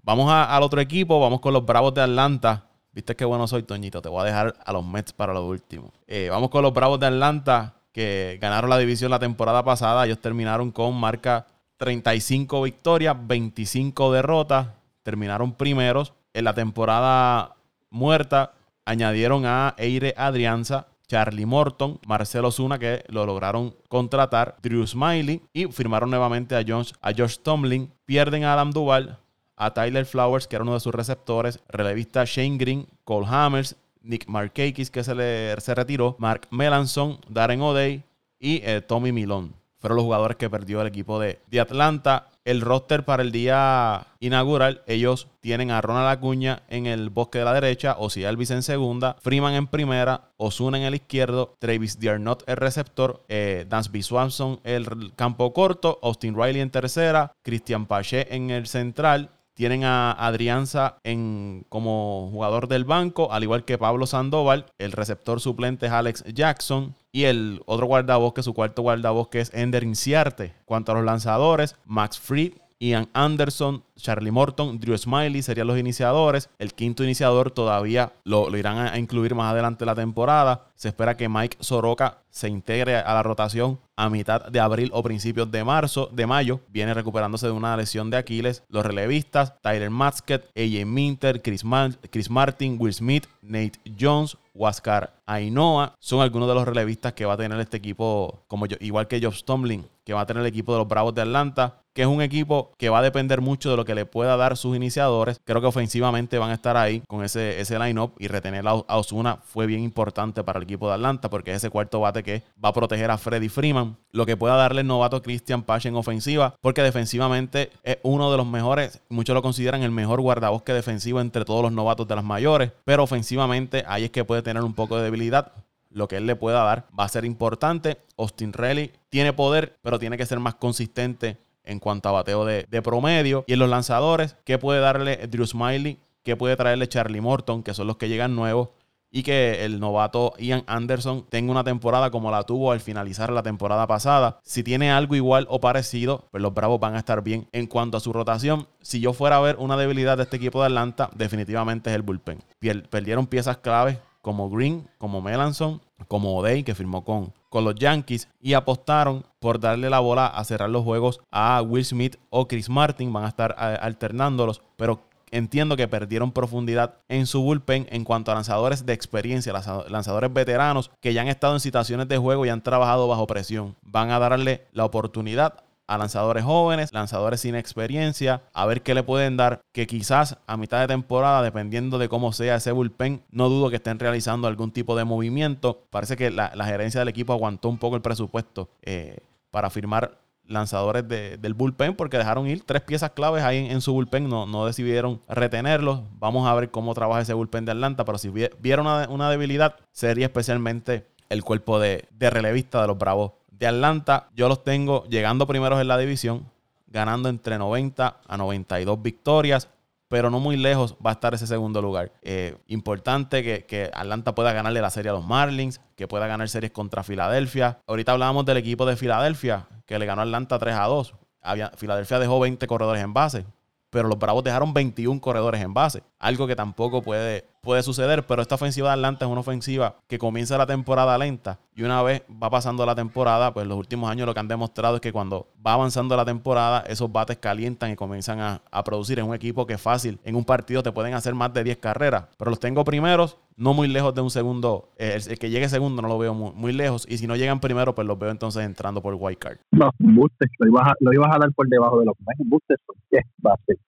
Vamos 0.04 0.32
al 0.32 0.62
otro 0.62 0.80
equipo, 0.80 1.20
vamos 1.20 1.42
con 1.42 1.54
los 1.54 1.66
Bravos 1.66 1.94
de 1.94 2.02
Atlanta. 2.02 2.68
Viste 2.92 3.16
qué 3.16 3.26
bueno 3.26 3.48
soy, 3.48 3.64
Toñito. 3.64 4.02
Te 4.02 4.10
voy 4.10 4.22
a 4.22 4.26
dejar 4.26 4.56
a 4.64 4.72
los 4.72 4.86
Mets 4.86 5.12
para 5.12 5.34
lo 5.34 5.46
último. 5.46 5.92
Eh, 6.08 6.30
vamos 6.30 6.50
con 6.50 6.62
los 6.62 6.74
Bravos 6.74 7.00
de 7.00 7.08
Atlanta, 7.08 7.74
que 7.92 8.38
ganaron 8.40 8.70
la 8.70 8.78
división 8.78 9.10
la 9.10 9.20
temporada 9.20 9.64
pasada. 9.64 10.06
Ellos 10.06 10.20
terminaron 10.20 10.72
con 10.72 10.96
marca 10.96 11.48
35 11.78 12.62
victorias, 12.62 13.18
25 13.20 14.14
derrotas 14.14 14.68
terminaron 15.06 15.54
primeros. 15.54 16.14
En 16.34 16.46
la 16.46 16.56
temporada 16.56 17.56
muerta 17.92 18.54
añadieron 18.86 19.46
a 19.46 19.76
Eire 19.78 20.16
Adrianza, 20.18 20.88
Charlie 21.08 21.46
Morton, 21.46 22.00
Marcelo 22.08 22.52
Zuna, 22.52 22.80
que 22.80 23.06
lo 23.08 23.28
lograron 23.28 23.76
contratar, 23.88 24.58
Drew 24.64 24.86
Smiley 24.86 25.44
y 25.54 25.68
firmaron 25.68 26.10
nuevamente 26.10 26.56
a, 26.56 26.64
Jones, 26.68 26.96
a 27.02 27.14
Josh 27.16 27.38
Tomlin. 27.38 27.92
Pierden 28.06 28.44
a 28.44 28.54
Adam 28.54 28.72
Duval, 28.72 29.20
a 29.56 29.72
Tyler 29.74 30.08
Flowers, 30.08 30.48
que 30.48 30.56
era 30.56 30.64
uno 30.64 30.74
de 30.74 30.80
sus 30.80 30.94
receptores, 30.94 31.60
relevista 31.70 32.26
Shane 32.26 32.58
Green, 32.58 32.88
Cole 33.04 33.28
Hammers, 33.30 33.76
Nick 34.02 34.28
Markakis, 34.28 34.90
que 34.90 35.04
se, 35.04 35.14
le, 35.14 35.60
se 35.62 35.76
retiró, 35.76 36.16
Mark 36.18 36.48
Melanson, 36.50 37.20
Darren 37.30 37.62
O'Day 37.62 38.04
y 38.40 38.62
eh, 38.64 38.82
Tommy 38.82 39.12
Milón. 39.12 39.54
Fueron 39.78 39.98
los 39.98 40.06
jugadores 40.06 40.38
que 40.38 40.50
perdió 40.50 40.82
el 40.82 40.88
equipo 40.88 41.20
de, 41.20 41.40
de 41.48 41.60
Atlanta 41.60 42.32
el 42.46 42.62
roster 42.62 43.04
para 43.06 43.24
el 43.24 43.32
día 43.32 44.08
inaugural, 44.20 44.84
ellos 44.88 45.28
tienen 45.42 45.72
a 45.72 45.82
Ronald 45.82 46.08
Acuña 46.08 46.62
en 46.70 46.86
el 46.86 47.10
bosque 47.10 47.40
de 47.40 47.46
la 47.46 47.54
derecha, 47.54 47.98
si 48.10 48.24
Elvis 48.24 48.52
en 48.52 48.64
segunda, 48.64 49.18
Freeman 49.20 49.56
en 49.56 49.68
primera, 49.68 50.30
Osuna 50.38 50.78
en 50.78 50.84
el 50.84 50.96
izquierdo, 50.96 51.56
Travis 51.60 52.00
Diarnot 52.00 52.44
el 52.48 52.58
receptor, 52.58 53.24
eh, 53.30 53.66
Dansby 53.68 54.04
Swanson 54.04 54.60
el 54.64 55.14
campo 55.16 55.52
corto, 55.54 56.00
Austin 56.04 56.36
Riley 56.36 56.62
en 56.62 56.70
tercera, 56.70 57.34
Christian 57.42 57.88
Pache 57.88 58.34
en 58.34 58.52
el 58.52 58.68
central, 58.68 59.32
Tienen 59.56 59.86
a 59.86 60.12
Adrianza 60.12 60.98
en, 61.04 61.66
como 61.70 62.30
jugador 62.32 62.68
del 62.68 62.84
banco, 62.84 63.32
al 63.32 63.44
igual 63.44 63.64
que 63.64 63.78
Pablo 63.78 64.06
Sandoval. 64.06 64.66
El 64.78 64.92
receptor 64.92 65.40
suplente 65.40 65.86
es 65.86 65.94
Alex 65.94 66.26
Jackson. 66.26 66.94
Y 67.14 67.24
el 67.24 67.62
otro 67.66 67.86
guardabosque, 67.86 68.44
su 68.44 68.54
cuarto 68.54 68.82
guardabosque 68.82 69.40
es 69.40 69.54
Ender 69.54 69.84
Inciarte. 69.84 70.54
Cuanto 70.66 70.92
a 70.92 70.96
los 70.96 71.06
lanzadores, 71.06 71.78
Max 71.86 72.20
Fried 72.20 72.52
Ian 72.86 73.10
Anderson, 73.14 73.84
Charlie 73.98 74.30
Morton, 74.30 74.80
Drew 74.80 74.96
Smiley 74.96 75.42
serían 75.42 75.66
los 75.66 75.80
iniciadores. 75.80 76.50
El 76.60 76.76
quinto 76.76 77.04
iniciador 77.04 77.50
todavía 77.50 78.14
lo, 78.24 78.56
irán 78.56 78.78
a, 78.78 79.00
incluir 79.00 79.34
más 79.34 79.52
adelante 79.52 79.84
en 79.84 79.88
la 79.88 79.96
temporada. 79.96 80.68
Se 80.76 80.90
espera 80.90 81.18
que 81.18 81.28
Mike 81.28 81.58
Soroka 81.62 82.20
se 82.30 82.48
integre 82.48 82.98
a 82.98 83.14
la 83.16 83.24
rotación 83.24 83.80
a 83.96 84.10
mitad 84.10 84.46
de 84.50 84.60
abril 84.60 84.92
o 84.94 85.02
principios 85.02 85.50
de 85.50 85.64
marzo, 85.64 86.10
de 86.12 86.28
mayo. 86.28 86.60
Viene 86.70 86.94
recuperándose 86.94 87.48
de 87.48 87.54
una 87.54 87.76
lesión 87.76 88.12
de 88.12 88.18
Aquiles. 88.18 88.62
Los 88.70 88.86
relevistas, 88.86 89.60
Tyler 89.62 89.90
Matzket, 89.90 90.46
AJ 90.56 90.86
Minter, 90.86 91.42
Chris, 91.42 91.64
Martin, 91.64 92.78
Will 92.80 92.94
Smith, 92.94 93.26
Nate 93.42 93.80
Jones, 94.00 94.38
Huáscar 94.54 95.14
Ainoa 95.26 95.96
son 96.00 96.22
algunos 96.22 96.48
de 96.48 96.56
los 96.56 96.66
relevistas 96.66 97.14
que 97.14 97.26
va 97.26 97.34
a 97.34 97.38
tener 97.38 97.60
este 97.60 97.78
equipo, 97.78 98.44
como 98.48 98.68
yo, 98.68 98.78
igual 98.80 99.08
que 99.08 99.20
Job 99.22 99.34
Stomlin, 99.34 99.86
que 100.06 100.14
va 100.14 100.22
a 100.22 100.26
tener 100.26 100.42
el 100.42 100.48
equipo 100.48 100.72
de 100.72 100.80
los 100.80 100.88
Bravos 100.88 101.14
de 101.16 101.24
Atlanta, 101.24 101.82
que 101.96 102.02
es 102.02 102.08
un 102.08 102.22
equipo 102.22 102.74
que 102.78 102.90
va 102.90 103.00
a 103.00 103.02
depender 103.02 103.40
mucho 103.40 103.72
de 103.72 103.78
lo 103.78 103.86
que 103.86 103.96
le 103.96 104.06
pueda 104.06 104.36
dar 104.36 104.58
sus 104.58 104.76
iniciadores. 104.76 105.40
Creo 105.46 105.62
que 105.62 105.68
ofensivamente 105.68 106.38
van 106.38 106.52
a 106.52 106.54
estar 106.54 106.76
ahí 106.76 107.02
con 107.08 107.24
ese, 107.24 107.62
ese 107.62 107.80
line-up 107.80 108.14
y 108.20 108.28
retener 108.28 108.68
a 108.68 108.98
Osuna 108.98 109.40
fue 109.46 109.66
bien 109.66 109.82
importante 109.82 110.44
para 110.44 110.60
el 110.60 110.64
equipo 110.64 110.90
de 110.90 110.96
Atlanta 110.96 111.30
porque 111.30 111.52
es 111.52 111.58
ese 111.58 111.70
cuarto 111.70 112.02
bate 112.02 112.22
que 112.22 112.44
va 112.64 112.70
a 112.70 112.74
proteger 112.74 113.10
a 113.12 113.18
Freddy 113.18 113.48
Freeman, 113.48 113.98
lo 114.12 114.26
que 114.26 114.36
pueda 114.36 114.56
darle 114.56 114.82
el 114.82 114.88
novato 114.88 115.22
Christian 115.22 115.64
Page 115.64 115.88
en 115.88 115.96
ofensiva, 115.96 116.56
porque 116.60 116.84
defensivamente 116.84 117.72
es 117.84 117.98
uno 118.04 118.30
de 118.30 118.38
los 118.38 118.46
mejores, 118.46 119.02
muchos 119.08 119.34
lo 119.34 119.42
consideran 119.42 119.82
el 119.82 119.92
mejor 119.92 120.20
guardabosque 120.20 120.74
defensivo 120.74 121.22
entre 121.22 121.46
todos 121.46 121.64
los 121.64 121.72
novatos 121.72 122.08
de 122.08 122.16
las 122.16 122.26
mayores, 122.26 122.72
pero 122.84 123.04
ofensivamente 123.04 123.86
ahí 123.88 124.04
es 124.04 124.12
que 124.12 124.26
puede 124.26 124.42
tener 124.42 124.64
un 124.64 124.74
poco 124.74 124.98
de 124.98 125.04
debilidad. 125.04 125.54
Lo 125.96 126.10
que 126.10 126.18
él 126.18 126.28
le 126.28 126.36
pueda 126.36 126.62
dar 126.62 126.88
va 126.98 127.06
a 127.06 127.10
ser 127.10 127.24
importante. 127.24 128.00
Austin 128.18 128.52
Relly 128.52 128.92
tiene 129.08 129.32
poder, 129.32 129.78
pero 129.82 129.98
tiene 129.98 130.18
que 130.18 130.26
ser 130.26 130.42
más 130.42 130.56
consistente 130.56 131.38
en 131.64 131.80
cuanto 131.80 132.10
a 132.10 132.12
bateo 132.12 132.44
de, 132.44 132.82
promedio. 132.84 133.46
Y 133.48 133.54
en 133.54 133.60
los 133.60 133.70
lanzadores, 133.70 134.36
¿qué 134.44 134.58
puede 134.58 134.82
darle 134.82 135.16
Drew 135.28 135.48
Smiley? 135.48 135.98
¿Qué 136.22 136.36
puede 136.36 136.58
traerle 136.58 136.90
Charlie 136.90 137.22
Morton? 137.22 137.64
Que 137.64 137.74
son 137.74 137.88
los 137.88 137.96
que 137.96 138.10
llegan 138.10 138.36
nuevos. 138.36 138.72
Y 139.10 139.24
que 139.24 139.64
el 139.64 139.80
novato 139.80 140.34
Ian 140.38 140.66
Anderson 140.68 141.26
tenga 141.30 141.50
una 141.50 141.64
temporada 141.64 142.12
como 142.12 142.30
la 142.30 142.44
tuvo 142.44 142.74
al 142.74 142.82
finalizar 142.82 143.32
la 143.32 143.42
temporada 143.42 143.88
pasada. 143.88 144.42
Si 144.44 144.64
tiene 144.64 144.92
algo 144.92 145.16
igual 145.16 145.48
o 145.50 145.62
parecido, 145.62 146.28
pues 146.30 146.44
los 146.44 146.54
Bravos 146.54 146.82
van 146.82 146.96
a 146.96 147.00
estar 147.00 147.24
bien. 147.24 147.48
En 147.54 147.68
cuanto 147.68 147.96
a 147.96 148.02
su 148.02 148.12
rotación, 148.12 148.68
si 148.82 149.00
yo 149.00 149.14
fuera 149.14 149.38
a 149.38 149.40
ver 149.40 149.56
una 149.60 149.78
debilidad 149.78 150.18
de 150.18 150.24
este 150.24 150.36
equipo 150.36 150.60
de 150.60 150.66
Atlanta, 150.66 151.10
definitivamente 151.16 151.90
es 151.90 151.96
el 151.96 152.02
bullpen. 152.02 152.44
Perdieron 152.90 153.28
piezas 153.28 153.60
claves 153.60 153.98
como 154.26 154.50
Green, 154.50 154.90
como 154.98 155.22
Melanson, 155.22 155.80
como 156.08 156.36
O'Day, 156.36 156.64
que 156.64 156.74
firmó 156.74 157.06
con, 157.06 157.32
con 157.50 157.64
los 157.64 157.76
Yankees, 157.76 158.28
y 158.42 158.54
apostaron 158.54 159.24
por 159.40 159.60
darle 159.60 159.88
la 159.88 160.00
bola 160.00 160.26
a 160.26 160.44
cerrar 160.46 160.72
los 160.72 160.84
juegos 160.84 161.22
a 161.30 161.62
Will 161.62 161.86
Smith 161.86 162.16
o 162.32 162.48
Chris 162.48 162.68
Martin. 162.68 163.14
Van 163.14 163.26
a 163.26 163.28
estar 163.28 163.52
eh, 163.52 163.78
alternándolos, 163.80 164.64
pero 164.78 165.02
entiendo 165.30 165.78
que 165.78 165.88
perdieron 165.88 166.32
profundidad 166.32 166.96
en 167.08 167.28
su 167.28 167.44
bullpen 167.44 167.86
en 167.92 168.04
cuanto 168.04 168.32
a 168.32 168.34
lanzadores 168.34 168.88
de 168.88 168.94
experiencia, 168.94 169.54
lanzadores 169.90 170.34
veteranos 170.34 170.90
que 171.02 171.14
ya 171.14 171.22
han 171.22 171.28
estado 171.28 171.54
en 171.54 171.60
situaciones 171.60 172.08
de 172.08 172.18
juego 172.18 172.48
y 172.48 172.50
han 172.50 172.64
trabajado 172.64 173.08
bajo 173.08 173.28
presión. 173.28 173.76
Van 173.84 174.10
a 174.10 174.18
darle 174.18 174.66
la 174.72 174.86
oportunidad 174.86 175.65
a 175.88 175.98
lanzadores 175.98 176.44
jóvenes, 176.44 176.94
lanzadores 176.94 177.42
sin 177.42 177.56
experiencia, 177.56 178.42
a 178.54 178.66
ver 178.66 178.82
qué 178.82 178.94
le 178.96 179.04
pueden 179.04 179.38
dar, 179.38 179.62
que 179.72 179.88
quizás 179.88 180.38
a 180.48 180.58
mitad 180.58 180.82
de 180.82 180.88
temporada, 180.88 181.42
dependiendo 181.42 181.98
de 181.98 182.10
cómo 182.10 182.34
sea 182.34 182.56
ese 182.56 182.72
bullpen, 182.72 183.24
no 183.32 183.50
dudo 183.50 183.70
que 183.70 183.78
estén 183.78 184.00
realizando 184.00 184.48
algún 184.48 184.72
tipo 184.72 184.96
de 184.96 185.04
movimiento. 185.04 185.84
Parece 185.90 186.16
que 186.18 186.32
la, 186.32 186.50
gerencia 186.66 187.00
del 187.00 187.10
equipo 187.10 187.34
aguantó 187.34 187.70
un 187.70 187.78
poco 187.78 187.96
el 187.96 188.02
presupuesto 188.02 188.70
eh, 188.82 189.20
para 189.52 189.70
firmar 189.70 190.18
lanzadores 190.48 191.08
del 191.08 191.54
bullpen 191.54 191.96
porque 191.96 192.18
dejaron 192.18 192.48
ir 192.48 192.64
tres 192.64 192.82
piezas 192.82 193.12
claves 193.12 193.44
ahí 193.44 193.68
en, 193.70 193.82
su 193.82 193.94
bullpen, 193.94 194.30
no, 194.30 194.46
no, 194.46 194.66
decidieron 194.66 195.22
retenerlos. 195.28 196.02
Vamos 196.20 196.48
a 196.48 196.54
ver 196.54 196.72
cómo 196.72 196.94
trabaja 196.94 197.22
ese 197.22 197.34
bullpen 197.34 197.66
de 197.66 197.72
Atlanta, 197.72 198.06
pero 198.06 198.18
si 198.18 198.30
vieron 198.30 198.88
una, 199.10 199.30
debilidad, 199.30 199.76
sería 199.92 200.28
especialmente 200.28 201.08
el 201.30 201.44
cuerpo 201.44 201.80
de, 201.80 202.08
de 202.12 202.30
relevista 202.30 202.82
de 202.82 202.88
los 202.88 202.98
Bravos 202.98 203.32
de 203.58 203.68
Atlanta, 203.68 204.30
yo 204.36 204.48
los 204.50 204.64
tengo 204.64 205.06
llegando 205.06 205.48
primeros 205.48 205.80
en 205.80 205.88
la 205.88 205.98
división, 205.98 206.50
ganando 206.88 207.30
entre 207.30 207.58
90 207.58 208.22
a 208.28 208.38
92 208.38 209.02
victorias, 209.02 209.70
pero 210.08 210.30
no 210.30 210.40
muy 210.40 210.58
lejos 210.58 210.96
va 211.06 211.12
a 211.12 211.14
estar 211.14 211.34
ese 211.34 211.48
segundo 211.48 211.82
lugar. 211.82 212.12
Eh, 212.22 212.58
importante 212.68 213.44
que, 213.66 213.92
Atlanta 213.94 214.36
pueda 214.36 214.54
ganarle 214.54 214.82
la 214.82 214.90
serie 214.90 215.10
a 215.10 215.14
los 215.14 215.26
Marlins, 215.26 215.82
que 215.96 216.08
pueda 216.08 216.28
ganar 216.28 216.48
series 216.50 216.72
contra 216.72 217.04
Filadelfia. 217.04 217.80
Ahorita 217.88 218.12
hablábamos 218.12 218.46
del 218.46 218.58
equipo 218.58 218.86
de 218.86 218.96
Filadelfia, 218.96 219.68
que 219.86 219.98
le 219.98 220.06
ganó 220.06 220.22
a 220.22 220.26
Atlanta 220.26 220.60
3 220.60 220.76
a 220.76 220.86
2. 220.86 221.16
Había, 221.42 221.70
Filadelfia 221.72 222.20
dejó 222.20 222.40
20 222.40 222.66
corredores 222.68 223.04
en 223.04 223.14
base, 223.14 223.46
pero 223.90 224.08
los 224.08 224.20
Bravos 224.20 224.44
dejaron 224.44 224.74
21 224.74 225.22
corredores 225.22 225.62
en 225.62 225.74
base, 225.74 226.04
algo 226.20 226.48
que 226.48 226.56
tampoco 226.56 227.02
puede 227.02 227.46
puede 227.66 227.84
suceder, 227.84 228.26
pero 228.26 228.42
esta 228.42 228.56
ofensiva 228.56 228.88
de 228.90 228.94
Atlanta 228.94 229.26
es 229.26 229.32
una 229.32 229.42
ofensiva 229.42 229.98
que 230.08 230.18
comienza 230.18 230.58
la 230.58 230.66
temporada 230.66 231.18
lenta 231.18 231.60
y 231.76 231.84
una 231.84 232.02
vez 232.02 232.24
va 232.42 232.50
pasando 232.50 232.86
la 232.86 232.96
temporada, 232.96 233.54
pues 233.54 233.68
los 233.68 233.78
últimos 233.78 234.10
años 234.10 234.26
lo 234.26 234.34
que 234.34 234.40
han 234.40 234.48
demostrado 234.48 234.96
es 234.96 235.02
que 235.02 235.12
cuando 235.12 235.48
va 235.66 235.74
avanzando 235.74 236.16
la 236.16 236.24
temporada, 236.24 236.86
esos 236.88 237.12
bates 237.12 237.38
calientan 237.38 237.92
y 237.92 237.96
comienzan 237.98 238.40
a, 238.40 238.62
producir 238.86 239.20
en 239.20 239.26
un 239.26 239.36
equipo 239.36 239.66
que 239.66 239.78
fácil, 239.78 240.20
en 240.24 240.36
un 240.36 240.46
partido 240.46 240.84
te 240.84 240.92
pueden 240.92 241.16
hacer 241.16 241.34
más 241.34 241.54
de 241.54 241.64
10 241.64 241.78
carreras, 241.78 242.28
pero 242.38 242.52
los 242.52 242.60
tengo 242.60 242.86
primeros, 242.86 243.38
no 243.58 243.74
muy 243.74 243.88
lejos 243.88 244.14
de 244.14 244.22
un 244.22 244.30
segundo, 244.30 244.90
eh, 244.98 245.18
el, 245.28 245.40
que 245.40 245.50
llegue 245.50 245.68
segundo 245.68 246.02
no 246.02 246.08
lo 246.08 246.18
veo 246.18 246.34
muy, 246.34 246.72
lejos 246.72 247.06
y 247.10 247.18
si 247.18 247.26
no 247.26 247.36
llegan 247.36 247.60
primero, 247.60 247.96
pues 247.96 248.08
los 248.08 248.20
veo 248.20 248.30
entonces 248.30 248.64
entrando 248.64 249.02
por 249.02 249.16
wild 249.16 249.38
card. 249.38 249.58
No, 249.72 249.90
buste, 249.98 250.46
lo 250.60 250.68
ibas 250.68 250.88
a, 250.88 250.94
lo 251.00 251.14
ibas 251.14 251.36
a 251.36 251.40
dar 251.40 251.52
por 251.54 251.68
debajo 251.68 252.00
de 252.00 252.06
los 252.06 252.16
buste, 252.46 252.76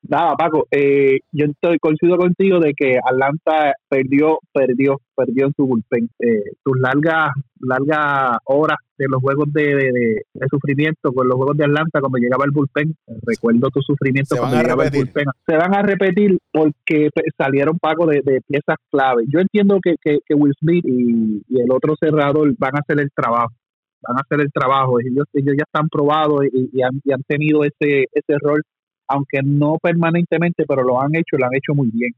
Nada, 0.09 0.35
Paco, 0.35 0.67
eh, 0.71 1.19
yo 1.31 1.45
estoy 1.45 1.77
coincido 1.79 2.17
contigo 2.17 2.59
de 2.59 2.73
que 2.73 2.97
Atlanta 2.97 3.66
perdió, 3.89 4.39
perdió, 4.53 4.99
perdió 5.15 5.47
en 5.47 5.53
su 5.53 5.65
bullpen. 5.65 6.09
Eh, 6.19 6.43
sus 6.63 6.77
largas, 6.79 7.31
largas 7.59 8.37
horas 8.45 8.77
de 8.97 9.05
los 9.07 9.21
juegos 9.21 9.51
de, 9.53 9.75
de, 9.75 10.47
sufrimiento 10.49 11.13
con 11.13 11.27
los 11.27 11.35
juegos 11.35 11.57
de 11.57 11.65
Atlanta 11.65 11.99
cuando 11.99 12.17
llegaba 12.17 12.45
el 12.45 12.51
bullpen, 12.51 12.95
recuerdo 13.23 13.69
tu 13.69 13.81
sufrimiento 13.81 14.35
cuando 14.37 14.57
llegaba 14.57 14.85
el 14.85 14.91
bullpen, 14.91 15.25
se 15.45 15.55
van 15.55 15.75
a 15.75 15.81
repetir 15.81 16.37
porque 16.51 17.09
salieron 17.37 17.77
pagos 17.79 18.09
de, 18.09 18.41
piezas 18.47 18.77
clave. 18.91 19.25
Yo 19.27 19.39
entiendo 19.39 19.79
que, 19.81 19.95
que, 20.01 20.35
Will 20.35 20.53
Smith 20.59 20.85
y, 20.85 21.43
el 21.59 21.71
otro 21.71 21.95
cerrador 21.99 22.53
van 22.57 22.75
a 22.75 22.79
hacer 22.79 22.99
el 22.99 23.11
trabajo 23.11 23.53
van 23.99 24.17
a 24.17 24.21
hacer 24.21 24.41
el 24.41 24.51
trabajo. 24.51 24.99
Ellos, 24.99 25.25
ellos 25.33 25.55
ya 25.57 25.63
están 25.63 25.89
probados 25.89 26.45
y, 26.45 26.81
han, 26.81 27.01
y 27.03 27.11
han 27.11 27.23
tenido 27.23 27.63
ese, 27.63 28.05
ese 28.13 28.37
rol, 28.39 28.61
aunque 29.07 29.41
no 29.43 29.77
permanentemente, 29.81 30.65
pero 30.67 30.83
lo 30.83 31.01
han 31.01 31.15
hecho, 31.15 31.35
lo 31.37 31.45
han 31.45 31.55
hecho 31.55 31.73
muy 31.73 31.89
bien 31.91 32.13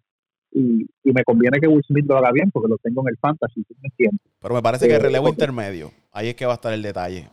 y, 0.51 0.87
me 1.03 1.23
conviene 1.23 1.59
que 1.59 1.67
Will 1.67 1.83
Smith 1.85 2.05
lo 2.07 2.17
haga 2.17 2.31
bien 2.31 2.51
porque 2.51 2.69
lo 2.69 2.77
tengo 2.77 3.01
en 3.01 3.09
el 3.09 3.17
fantasy, 3.17 3.65
Pero 4.41 4.53
me 4.53 4.61
parece 4.61 4.87
que 4.87 4.95
el 4.95 5.01
eh, 5.01 5.03
relevo 5.03 5.29
intermedio, 5.29 5.91
ahí 6.11 6.29
es 6.29 6.35
que 6.35 6.45
va 6.45 6.53
a 6.53 6.55
estar 6.55 6.73
el 6.73 6.81
detalle. 6.81 7.27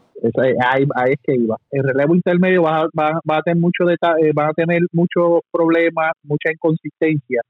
ahí, 0.63 0.87
es 1.11 1.19
que 1.23 1.35
iba. 1.35 1.57
El 1.71 1.85
relevo 1.85 2.15
intermedio 2.15 2.63
va, 2.63 2.89
a 2.89 3.43
tener 3.43 3.61
mucho 3.61 3.85
detalle, 3.85 4.29
eh, 4.29 4.33
van 4.35 4.51
a 4.51 4.53
tener 4.53 4.83
muchos 4.93 5.41
problemas, 5.51 6.13
mucha 6.23 6.51
inconsistencia 6.53 7.43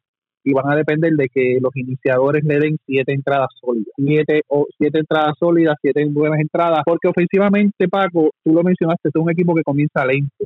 y 0.46 0.52
van 0.52 0.70
a 0.70 0.76
depender 0.76 1.12
de 1.14 1.28
que 1.28 1.58
los 1.60 1.74
iniciadores 1.74 2.44
le 2.44 2.60
den 2.60 2.78
siete 2.86 3.12
entradas 3.12 3.48
sólidas, 3.60 3.92
siete 3.96 4.42
o 4.46 4.66
siete 4.78 5.00
entradas 5.00 5.34
sólidas, 5.40 5.74
siete 5.82 6.06
buenas 6.06 6.38
entradas, 6.38 6.82
porque 6.84 7.08
ofensivamente 7.08 7.88
Paco, 7.88 8.30
tú 8.44 8.52
lo 8.52 8.62
mencionaste, 8.62 9.08
es 9.08 9.14
un 9.16 9.28
equipo 9.28 9.56
que 9.56 9.64
comienza 9.64 10.06
lento, 10.06 10.44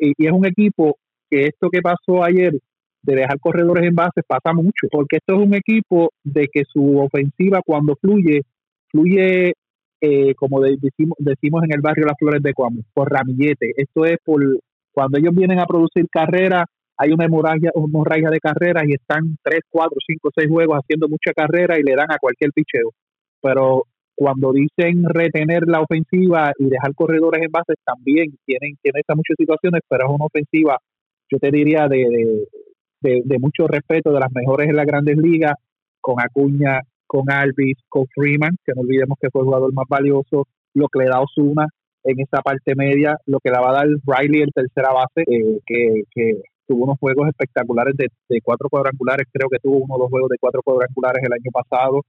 y 0.00 0.26
es 0.26 0.32
un 0.32 0.44
equipo 0.44 0.96
que 1.30 1.46
esto 1.46 1.70
que 1.70 1.82
pasó 1.82 2.24
ayer 2.24 2.58
de 3.06 3.14
dejar 3.14 3.38
corredores 3.40 3.84
en 3.84 3.94
base 3.94 4.22
pasa 4.26 4.52
mucho, 4.52 4.88
porque 4.90 5.16
esto 5.16 5.34
es 5.34 5.46
un 5.46 5.54
equipo 5.54 6.10
de 6.24 6.48
que 6.52 6.64
su 6.70 6.98
ofensiva 6.98 7.60
cuando 7.64 7.96
fluye, 7.96 8.42
fluye 8.90 9.54
eh, 10.00 10.34
como 10.34 10.60
decimos, 10.60 11.16
decimos 11.18 11.64
en 11.64 11.72
el 11.72 11.80
barrio 11.80 12.06
Las 12.06 12.18
Flores 12.18 12.42
de 12.42 12.52
Cuamo, 12.52 12.82
por 12.92 13.10
ramillete. 13.10 13.72
Esto 13.76 14.04
es 14.04 14.18
por 14.24 14.42
cuando 14.92 15.18
ellos 15.18 15.34
vienen 15.34 15.60
a 15.60 15.66
producir 15.66 16.06
carreras, 16.10 16.64
hay 16.98 17.12
una 17.12 17.26
hemorragia, 17.26 17.70
hemorragia 17.74 18.30
de 18.30 18.40
carreras 18.40 18.84
y 18.86 18.94
están 18.94 19.36
3, 19.42 19.60
4, 19.70 19.96
5, 20.06 20.30
6 20.34 20.48
juegos 20.48 20.78
haciendo 20.78 21.08
mucha 21.08 21.32
carrera 21.34 21.78
y 21.78 21.82
le 21.82 21.94
dan 21.94 22.10
a 22.10 22.18
cualquier 22.18 22.50
picheo. 22.52 22.92
Pero 23.42 23.84
cuando 24.14 24.52
dicen 24.52 25.04
retener 25.04 25.64
la 25.66 25.82
ofensiva 25.82 26.52
y 26.58 26.70
dejar 26.70 26.94
corredores 26.94 27.42
en 27.42 27.52
base, 27.52 27.74
también 27.84 28.34
tienen, 28.46 28.76
tienen 28.82 29.00
estas 29.00 29.16
muchas 29.16 29.36
situaciones, 29.38 29.82
pero 29.88 30.06
es 30.06 30.10
una 30.10 30.24
ofensiva, 30.24 30.78
yo 31.30 31.38
te 31.38 31.50
diría, 31.50 31.86
de, 31.88 32.46
mucho 33.40 33.66
respeto, 33.66 34.12
de 34.12 34.20
las 34.20 34.32
mejores 34.32 34.68
en 34.68 34.76
las 34.76 34.86
grandes 34.86 35.16
ligas, 35.16 35.54
con 36.00 36.20
Acuña, 36.20 36.80
con 37.06 37.30
Alvis, 37.30 37.78
con 37.88 38.06
Freeman, 38.14 38.56
que 38.64 38.72
no 38.74 38.82
olvidemos 38.82 39.18
que 39.20 39.30
fue 39.30 39.42
el 39.42 39.46
jugador 39.46 39.72
más 39.72 39.86
valioso, 39.88 40.46
lo 40.74 40.88
que 40.88 41.00
le 41.00 41.06
da 41.06 41.20
Osuna 41.20 41.66
en 42.04 42.20
esa 42.20 42.40
parte 42.42 42.74
media, 42.76 43.18
lo 43.26 43.40
que 43.40 43.50
le 43.50 43.58
va 43.58 43.70
a 43.70 43.72
dar 43.72 43.86
Riley 44.06 44.42
en 44.42 44.50
tercera 44.50 44.92
base, 44.92 45.22
eh, 45.26 45.60
que, 45.66 46.42
tuvo 46.68 46.84
unos 46.84 46.98
juegos 46.98 47.28
espectaculares 47.28 47.94
de, 47.96 48.08
cuatro 48.42 48.68
cuadrangulares, 48.68 49.26
creo 49.32 49.48
que 49.48 49.58
tuvo 49.58 49.78
uno 49.78 49.94
o 49.94 49.98
dos 49.98 50.10
juegos 50.10 50.28
de 50.30 50.36
cuatro 50.40 50.62
cuadrangulares 50.62 51.22
el 51.22 51.32
año 51.32 51.50
pasado. 51.52 52.02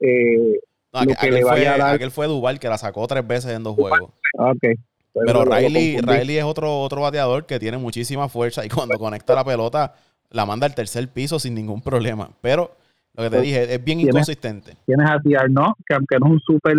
Eh, 0.00 0.60
aquel, 0.92 1.42
fue, 1.42 1.66
aquel 1.66 2.10
fue 2.10 2.26
Duval 2.26 2.60
que 2.60 2.68
la 2.68 2.76
sacó 2.76 3.06
tres 3.06 3.26
veces 3.26 3.52
en 3.52 3.62
dos 3.62 3.74
juegos. 3.74 4.10
Okay. 4.34 4.74
Pero 5.14 5.44
Riley, 5.44 5.98
Riley 5.98 6.38
es 6.38 6.44
otro, 6.44 6.80
otro 6.80 7.02
bateador 7.02 7.46
que 7.46 7.58
tiene 7.58 7.78
muchísima 7.78 8.28
fuerza 8.28 8.64
y 8.64 8.68
cuando 8.68 8.98
conecta 8.98 9.34
la 9.34 9.44
pelota 9.44 9.94
la 10.32 10.46
manda 10.46 10.66
al 10.66 10.74
tercer 10.74 11.08
piso 11.08 11.38
sin 11.38 11.54
ningún 11.54 11.82
problema. 11.82 12.30
Pero 12.40 12.72
lo 13.14 13.24
que 13.24 13.30
te 13.30 13.40
dije 13.40 13.74
es 13.74 13.84
bien 13.84 14.00
inconsistente. 14.00 14.76
Tienes 14.86 15.08
a 15.08 15.18
¿no? 15.48 15.74
que 15.86 15.94
aunque 15.94 16.18
no 16.18 16.26
es 16.26 16.32
un 16.32 16.40
súper 16.40 16.76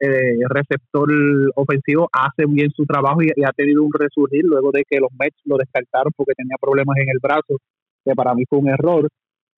eh, 0.00 0.38
receptor 0.48 1.08
ofensivo, 1.54 2.08
hace 2.12 2.46
bien 2.46 2.70
su 2.70 2.84
trabajo 2.84 3.22
y, 3.22 3.28
ha 3.44 3.52
tenido 3.52 3.82
un 3.82 3.92
resurgir 3.92 4.44
luego 4.44 4.70
de 4.72 4.84
que 4.88 4.98
los 4.98 5.10
Mets 5.18 5.40
lo 5.44 5.56
descartaron 5.56 6.12
porque 6.16 6.34
tenía 6.36 6.56
problemas 6.60 6.96
en 6.98 7.08
el 7.08 7.18
brazo, 7.20 7.58
que 8.04 8.14
para 8.14 8.34
mí 8.34 8.44
fue 8.48 8.58
un 8.58 8.68
error. 8.68 9.08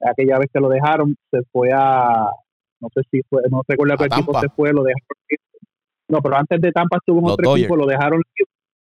Aquella 0.01 0.39
vez 0.39 0.51
que 0.53 0.61
lo 0.61 0.68
dejaron, 0.68 1.16
se 1.30 1.41
fue 1.51 1.70
a, 1.72 2.28
no 2.80 2.89
sé 2.95 3.01
si 3.11 3.22
fue, 3.28 3.43
no 3.51 3.62
recuerdo 3.66 3.97
qué 3.97 4.05
equipo 4.05 4.39
se 4.39 4.49
fue, 4.51 4.72
lo 4.72 4.82
dejaron 4.82 5.03
no, 6.09 6.20
pero 6.20 6.37
antes 6.37 6.61
de 6.61 6.72
Tampa 6.72 6.99
estuvo 6.99 7.18
en 7.20 7.32
otro 7.32 7.57
equipo, 7.57 7.76
lo 7.76 7.87
dejaron 7.87 8.22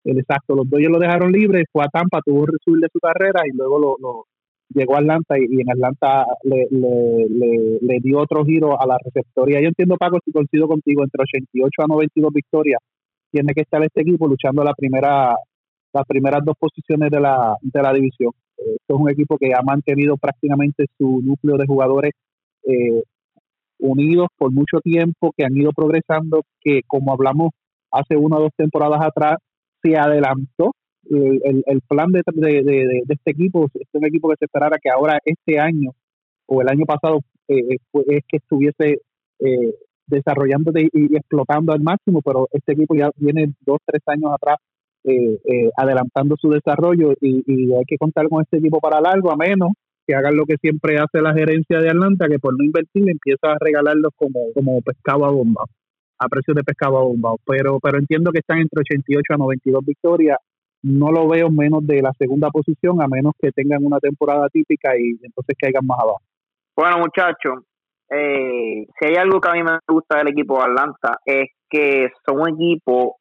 libre. 0.07 0.21
Exacto, 0.21 0.55
los 0.55 0.69
Dodgers 0.69 0.93
lo 0.93 0.99
dejaron 0.99 1.33
libre, 1.33 1.65
fue 1.73 1.85
a 1.85 1.89
Tampa, 1.89 2.21
tuvo 2.25 2.47
resurgir 2.47 2.83
de 2.83 2.89
su 2.93 2.99
carrera 3.01 3.43
y 3.47 3.57
luego 3.57 3.97
lo, 3.99 4.25
llegó 4.71 4.97
a 4.97 4.99
Atlanta 4.99 5.39
y, 5.39 5.61
en 5.61 5.71
Atlanta 5.71 6.27
le, 6.43 6.67
le, 6.71 7.99
dio 8.01 8.19
otro 8.19 8.45
giro 8.45 8.81
a 8.81 8.87
la 8.87 8.99
receptoría. 9.03 9.61
Yo 9.61 9.69
entiendo, 9.69 9.97
Paco, 9.97 10.19
si 10.25 10.33
coincido 10.33 10.69
contigo, 10.69 11.03
entre 11.03 11.23
88 11.23 11.83
a 11.83 11.87
92 11.87 12.33
victorias 12.33 12.81
tiene 13.31 13.53
que 13.55 13.63
estar 13.63 13.83
este 13.83 14.03
equipo 14.03 14.27
luchando 14.29 14.65
la 14.65 14.73
primera, 14.75 15.35
las 15.93 16.05
primeras 16.07 16.45
dos 16.45 16.55
posiciones 16.59 17.11
de 17.11 17.21
la, 17.21 17.57
de 17.61 17.83
la 17.83 17.93
división. 17.93 18.33
Esto 18.57 18.95
es 18.95 19.01
un 19.01 19.11
equipo 19.11 19.37
que 19.37 19.53
ha 19.55 19.63
mantenido 19.63 20.17
prácticamente 20.17 20.87
su 20.97 21.21
núcleo 21.23 21.57
de 21.57 21.67
jugadores 21.67 22.13
eh, 22.65 23.03
unidos 23.79 24.29
por 24.39 24.53
mucho 24.53 24.81
tiempo, 24.81 25.33
que 25.37 25.45
han 25.45 25.57
ido 25.57 25.73
progresando, 25.73 26.43
que 26.61 26.81
como 26.87 27.13
hablamos 27.13 27.51
hace 27.91 28.17
una 28.17 28.39
o 28.39 28.41
dos 28.41 28.53
temporadas 28.57 29.01
atrás, 29.03 29.37
se 29.83 29.97
adelantó 29.97 30.73
el, 31.11 31.63
el 31.67 31.81
plan 31.83 32.11
de, 32.11 32.23
de, 32.27 32.63
de, 32.63 33.03
este 33.09 33.31
equipo, 33.31 33.69
es 33.75 33.89
un 33.93 34.05
equipo 34.05 34.29
que 34.29 34.37
se 34.39 34.47
esperara 34.47 34.79
que 34.83 34.91
ahora 34.91 35.19
este 35.25 35.59
año 35.59 35.93
o 36.47 36.63
el 36.63 36.69
año 36.69 36.85
pasado 36.85 37.21
eh, 37.49 37.75
eh, 37.75 37.79
es 38.09 38.25
que 38.29 38.39
estuviese 38.39 39.01
eh, 39.41 39.75
desarrollándose 40.07 40.89
y, 40.93 41.17
explotando 41.17 41.73
al 41.73 41.81
máximo, 41.81 42.23
pero 42.23 42.49
este 42.53 42.73
equipo 42.73 42.95
ya 42.95 43.11
viene 43.17 43.53
dos, 43.61 43.79
tres 43.85 44.03
años 44.07 44.33
atrás 44.33 44.59
eh, 45.05 45.71
adelantando 45.77 46.37
su 46.37 46.51
desarrollo 46.51 47.13
y, 47.21 47.45
y, 47.47 47.73
hay 47.75 47.85
que 47.87 47.99
contar 47.99 48.29
con 48.29 48.43
este 48.43 48.59
equipo 48.59 48.81
para 48.81 49.01
largo, 49.01 49.31
a 49.31 49.37
menos 49.37 49.71
que 50.07 50.15
hagan 50.15 50.37
lo 50.37 50.47
que 50.47 50.57
siempre 50.57 50.99
hace 50.99 51.21
la 51.21 51.35
gerencia 51.35 51.81
de 51.81 51.91
Atlanta, 51.91 52.29
que 52.29 52.39
por 52.39 52.57
no 52.57 52.65
invertir 52.65 53.09
empieza 53.09 53.53
a 53.53 53.59
regalarlos 53.61 54.13
como, 54.17 54.53
como 54.55 54.81
pescado 54.83 55.25
a 55.25 55.31
bomba, 55.31 55.65
a 56.19 56.29
precios 56.29 56.55
de 56.55 56.65
pescado 56.65 56.99
a 56.99 57.03
bomba. 57.03 57.35
Pero, 57.47 57.79
pero 57.81 57.99
entiendo 57.99 58.33
que 58.33 58.41
están 58.41 58.59
entre 58.59 58.81
88 58.81 59.35
a 59.35 59.37
92 59.37 59.85
victorias. 59.85 60.39
No 60.83 61.11
lo 61.11 61.29
veo 61.29 61.51
menos 61.51 61.87
de 61.87 62.01
la 62.03 62.13
segunda 62.19 62.51
posición, 62.51 63.03
a 63.03 63.09
menos 63.09 63.33
que 63.41 63.51
tengan 63.51 63.85
una 63.85 63.99
temporada 63.99 64.49
típica 64.49 64.97
y 64.97 65.19
entonces 65.23 65.57
caigan 65.59 65.87
más 65.87 65.99
abajo. 65.99 66.21
Bueno, 66.77 66.99
muchachos, 66.99 67.65
eh, 68.11 68.87
si 68.99 69.09
hay 69.09 69.17
algo 69.17 69.41
que 69.41 69.49
a 69.49 69.55
mí 69.55 69.63
me 69.63 69.79
gusta 69.89 70.19
del 70.19 70.29
equipo 70.29 70.59
de 70.59 70.65
Atlanta 70.65 71.19
es 71.25 71.49
que 71.69 72.09
son 72.25 72.41
un 72.41 72.51
equipo 72.51 73.17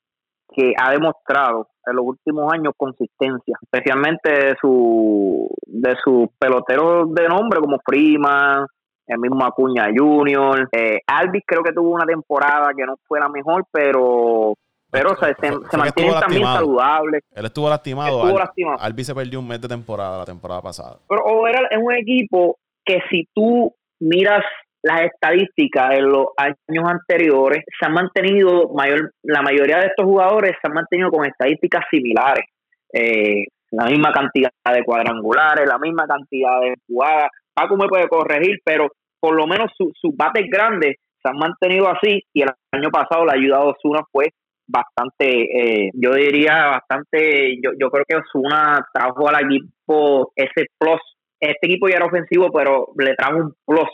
que 0.54 0.74
ha 0.80 0.92
demostrado 0.92 1.70
en 1.88 1.96
los 1.96 2.06
últimos 2.06 2.52
años 2.54 2.74
consistencia, 2.78 3.58
especialmente 3.62 4.30
de 4.30 4.56
su 4.62 5.50
de 5.66 5.96
sus 6.04 6.28
peloteros 6.38 7.14
de 7.14 7.28
nombre 7.28 7.60
como 7.60 7.80
Freeman, 7.84 8.68
el 9.08 9.20
mismo 9.20 9.46
Acuña 9.46 9.88
Junior, 9.96 10.68
eh, 10.72 11.00
Alvis 11.08 11.44
creo 11.46 11.64
que 11.64 11.74
tuvo 11.74 11.92
una 11.92 12.06
temporada 12.06 12.72
que 12.76 12.86
no 12.86 12.96
fue 13.08 13.20
la 13.20 13.30
mejor, 13.30 13.66
pero 13.72 14.56
pero 14.92 15.16
se, 15.18 15.36
se, 15.36 15.78
mantiene 15.78 16.14
también 16.14 16.44
saludable. 16.44 17.20
Él 17.34 17.46
estuvo 17.46 17.70
lastimado. 17.70 18.24
Estuvo 18.24 18.40
lastimado. 18.40 18.78
Alvis 18.80 19.08
se 19.08 19.16
perdió 19.16 19.40
un 19.40 19.48
mes 19.48 19.60
de 19.60 19.68
temporada 19.68 20.20
la 20.20 20.26
temporada 20.26 20.62
pasada. 20.62 21.00
Pero 21.10 21.48
era 21.48 21.68
es 21.70 21.78
un 21.82 21.94
equipo 21.94 22.58
que 22.86 23.00
si 23.10 23.28
tú 23.34 23.74
miras 24.00 24.44
las 24.84 25.02
estadísticas 25.02 25.96
en 25.98 26.10
los 26.10 26.28
años 26.38 26.86
anteriores 26.88 27.64
se 27.78 27.86
han 27.86 27.94
mantenido, 27.94 28.70
mayor, 28.74 29.12
la 29.24 29.42
mayoría 29.42 29.80
de 29.80 29.88
estos 29.88 30.06
jugadores 30.06 30.52
se 30.62 30.68
han 30.68 30.74
mantenido 30.74 31.10
con 31.10 31.26
estadísticas 31.26 31.84
similares. 31.90 32.46
Eh, 32.94 33.46
la 33.72 33.86
misma 33.86 34.14
cantidad 34.14 34.52
de 34.72 34.84
cuadrangulares, 34.84 35.68
la 35.68 35.80
misma 35.80 36.06
cantidad 36.08 36.62
de 36.62 36.76
jugadas. 36.88 37.30
Paco 37.56 37.78
me 37.78 37.88
puede 37.88 38.08
corregir, 38.08 38.60
pero 38.64 38.90
por 39.20 39.36
lo 39.36 39.48
menos 39.48 39.72
sus 39.78 40.16
bates 40.16 40.46
grandes 40.52 40.98
se 41.22 41.30
han 41.30 41.38
mantenido 41.38 41.88
así 41.90 42.22
y 42.34 42.42
el 42.42 42.50
año 42.72 42.90
pasado 42.92 43.26
la 43.26 43.34
ayuda 43.34 43.60
de 43.60 43.72
Osuna 43.72 44.02
fue 44.12 44.26
bastante, 44.68 45.26
eh, 45.28 45.90
yo 45.94 46.14
diría 46.14 46.68
bastante, 46.68 47.58
yo, 47.62 47.90
creo 47.90 48.06
que 48.08 48.18
Osuna 48.18 48.86
trajo 48.94 49.30
al 49.30 49.46
equipo 49.46 50.32
ese 50.36 50.68
plus. 50.78 51.02
Este 51.40 51.68
equipo 51.68 51.88
ya 51.88 51.98
era 51.98 52.06
ofensivo, 52.06 52.52
pero 52.52 52.88
le 52.98 53.16
trajo 53.16 53.38
un 53.38 53.54
plus 53.66 53.90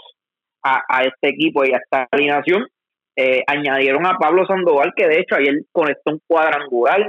a, 0.63 1.03
este 1.03 1.29
equipo 1.29 1.65
y 1.65 1.73
a 1.73 1.77
esta 1.77 2.07
alineación. 2.11 2.65
Eh, 3.15 3.43
añadieron 3.47 4.05
a 4.05 4.17
Pablo 4.17 4.45
Sandoval, 4.45 4.93
que 4.95 5.07
de 5.07 5.19
hecho 5.19 5.35
ayer 5.35 5.55
conectó 5.71 6.11
un 6.11 6.21
cuadrangular. 6.27 7.05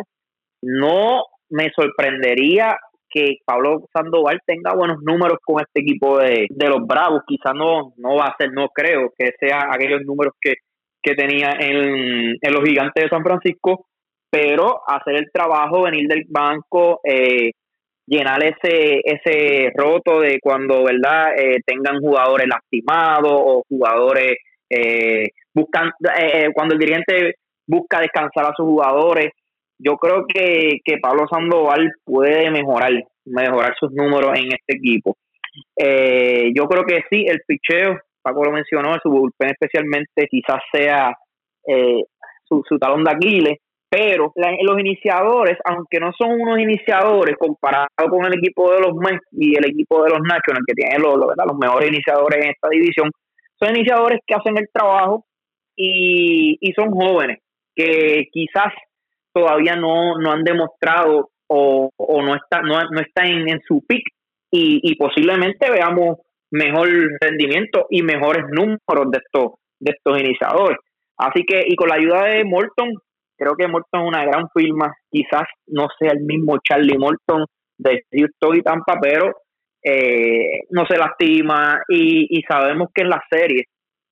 No 0.63 1.25
me 1.51 1.71
sorprendería 1.75 2.77
que 3.13 3.37
Pablo 3.45 3.85
Sandoval 3.93 4.41
tenga 4.47 4.75
buenos 4.75 4.99
números 5.03 5.39
con 5.45 5.61
este 5.61 5.81
equipo 5.81 6.19
de, 6.19 6.47
los 6.69 6.87
Bravos. 6.87 7.23
Quizás 7.27 7.55
no, 7.55 7.93
no 7.97 8.17
va 8.17 8.27
a 8.27 8.37
ser, 8.39 8.53
no 8.53 8.69
creo 8.69 9.13
que 9.17 9.31
sea 9.39 9.69
aquellos 9.71 10.03
números 10.05 10.35
que, 10.41 10.55
tenía 11.03 11.51
en, 11.59 12.39
los 12.41 12.65
gigantes 12.65 13.05
de 13.05 13.11
San 13.11 13.25
Francisco, 13.25 13.87
pero 14.31 14.81
hacer 14.87 15.17
el 15.17 15.31
trabajo, 15.33 15.83
venir 15.83 16.07
del 16.07 16.25
banco, 16.29 17.01
eh, 17.05 17.51
llenar 18.07 18.43
ese 18.43 19.01
ese 19.05 19.73
roto 19.75 20.21
de 20.21 20.39
cuando 20.41 20.85
verdad 20.85 21.33
eh, 21.37 21.59
tengan 21.65 22.01
jugadores 22.01 22.47
lastimados 22.49 23.33
o 23.33 23.63
jugadores 23.69 24.37
eh, 24.69 25.29
buscan 25.55 25.91
eh, 26.19 26.49
cuando 26.55 26.75
el 26.75 26.81
dirigente 26.81 27.35
busca 27.67 28.01
descansar 28.01 28.45
a 28.45 28.55
sus 28.57 28.67
jugadores 28.67 29.31
yo 29.83 29.97
creo 29.97 30.27
que, 30.27 30.79
que 30.85 30.99
Pablo 30.99 31.27
Sandoval 31.31 31.93
puede 32.05 32.51
mejorar 32.51 32.93
mejorar 33.25 33.75
sus 33.79 33.93
números 33.93 34.37
en 34.37 34.47
este 34.47 34.77
equipo. 34.77 35.17
Yo 35.77 36.65
creo 36.67 36.85
que 36.85 37.05
sí 37.09 37.25
el 37.29 37.41
picheo 37.47 37.99
Paco 38.21 38.45
lo 38.45 38.53
mencionó 38.53 38.97
su 39.03 39.11
bullpen 39.11 39.51
especialmente 39.51 40.27
quizás 40.29 40.61
sea 40.73 41.15
su, 42.45 42.65
su 42.69 42.79
talón 42.79 43.05
de 43.05 43.11
Aquiles 43.13 43.59
pero 43.93 44.33
los 44.35 44.81
iniciadores, 44.81 45.59
aunque 45.67 46.01
no 46.01 46.13
son 46.17 46.41
unos 46.41 46.59
iniciadores 46.59 47.37
comparado 47.37 47.89
con 48.09 48.25
el 48.25 48.39
equipo 48.39 48.73
de 48.73 48.81
los 48.81 48.95
Mets 48.95 49.27
y 49.33 49.55
el 49.55 49.67
equipo 49.67 50.03
de 50.03 50.09
los 50.09 50.21
Nationals, 50.21 50.65
que 50.67 50.73
tienen 50.73 51.03
los, 51.03 51.15
los 51.15 51.59
mejores 51.61 51.91
iniciadores 51.91 52.43
en 52.43 52.53
esta 52.53 52.71
división, 52.71 53.11
son 53.61 53.77
iniciadores 53.77 54.21
que 54.27 54.35
hacen 54.35 54.57
el 54.57 54.67
trabajo 54.73 55.27
y, 55.77 56.73
son 56.75 56.91
jóvenes, 56.91 57.41
que 57.77 58.29
quizás 58.33 58.73
todavía 59.33 59.77
no, 59.77 60.19
no 60.19 60.33
han 60.33 60.45
demostrado 60.45 61.31
o, 61.49 61.91
o 61.97 62.23
no, 62.23 62.35
está, 62.35 62.63
no, 62.63 62.81
no 62.91 63.01
están 63.01 63.27
en, 63.49 63.61
su 63.67 63.85
pick 63.87 64.03
y, 64.51 64.81
y 64.83 64.97
posiblemente 64.97 65.71
veamos 65.71 66.19
mejor 66.51 66.89
rendimiento 67.21 67.87
y 67.91 68.03
mejores 68.03 68.45
números 68.51 69.11
de 69.11 69.19
estos, 69.19 69.53
de 69.81 69.93
estos 69.93 70.21
iniciadores. 70.21 70.79
Así 71.17 71.45
que, 71.47 71.63
y 71.67 71.77
con 71.77 71.89
la 71.89 71.97
ayuda 71.97 72.25
de 72.25 72.45
Morton, 72.45 72.95
creo 73.37 73.55
que 73.57 73.69
Morton 73.69 74.03
es 74.03 74.09
una 74.09 74.25
gran 74.25 74.49
firma. 74.55 74.95
Quizás 75.11 75.45
no 75.67 75.89
sea 75.99 76.13
el 76.13 76.21
mismo 76.21 76.59
Charlie 76.63 76.99
Morton 76.99 77.45
de 77.79 78.03
Houston 78.13 78.57
y 78.57 78.63
Tampa, 78.63 78.99
pero 79.01 79.33
eh, 79.83 80.61
no 80.71 80.87
se 80.87 80.97
lastima 80.97 81.81
y, 81.89 82.41
sabemos 82.49 82.89
que 82.95 83.03
en 83.03 83.09
la 83.09 83.23
serie 83.31 83.65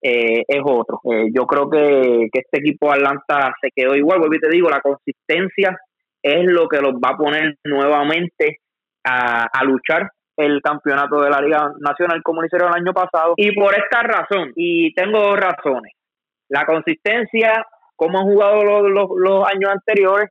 eh, 0.03 0.43
es 0.47 0.61
otro. 0.65 1.01
Eh, 1.11 1.29
yo 1.35 1.47
creo 1.47 1.69
que, 1.69 2.29
este 2.33 2.59
equipo 2.59 2.93
Atlanta 2.93 3.53
se 3.61 3.71
quedó 3.75 3.95
igual. 3.95 4.19
Vuelvo 4.19 4.37
te 4.41 4.49
digo, 4.49 4.69
la 4.71 4.81
consistencia 4.81 5.79
es 6.23 6.45
lo 6.45 6.69
que 6.69 6.81
los 6.81 6.95
va 6.95 7.11
a 7.11 7.17
poner 7.17 7.57
nuevamente 7.65 8.59
a, 9.05 9.47
a 9.47 9.65
luchar 9.65 10.11
el 10.37 10.61
campeonato 10.63 11.21
de 11.21 11.31
la 11.31 11.41
Liga 11.41 11.73
Nacional 11.79 12.23
como 12.23 12.41
lo 12.41 12.47
hicieron 12.47 12.69
el 12.69 12.83
año 12.83 12.93
pasado. 12.93 13.35
Y 13.37 13.53
por 13.55 13.75
esta 13.75 14.03
razón, 14.03 14.53
y 14.57 14.93
tengo 14.95 15.19
dos 15.21 15.39
razones. 15.39 15.93
La 16.49 16.65
consistencia 16.65 17.65
como 18.01 18.19
han 18.19 18.25
jugado 18.25 18.63
los, 18.89 19.47
años 19.47 19.71
anteriores 19.71 20.31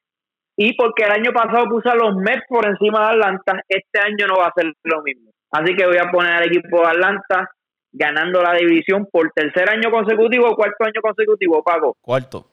y 0.57 0.73
porque 0.73 1.03
el 1.03 1.11
año 1.11 1.31
pasado 1.31 1.65
puse 1.65 1.87
a 1.87 1.93
los 1.93 2.15
Mets 2.15 2.43
por 2.49 2.65
encima 2.65 3.01
de 3.01 3.13
Atlanta, 3.13 3.61
este 3.69 3.99
año 3.99 4.25
no 4.25 4.39
va 4.39 4.47
a 4.47 4.53
ser 4.55 4.73
lo 4.85 5.03
mismo. 5.03 5.29
Así 5.51 5.75
que 5.75 5.85
voy 5.85 5.97
a 5.97 6.09
poner 6.09 6.33
al 6.33 6.47
equipo 6.47 6.81
de 6.81 6.87
Atlanta 6.87 7.47
ganando 7.91 8.41
la 8.41 8.53
división 8.53 9.07
por 9.11 9.31
tercer 9.31 9.69
año 9.69 9.91
consecutivo 9.91 10.49
o 10.49 10.55
cuarto 10.55 10.85
año 10.85 11.01
consecutivo, 11.01 11.63
Paco. 11.63 11.95
Cuarto. 12.01 12.45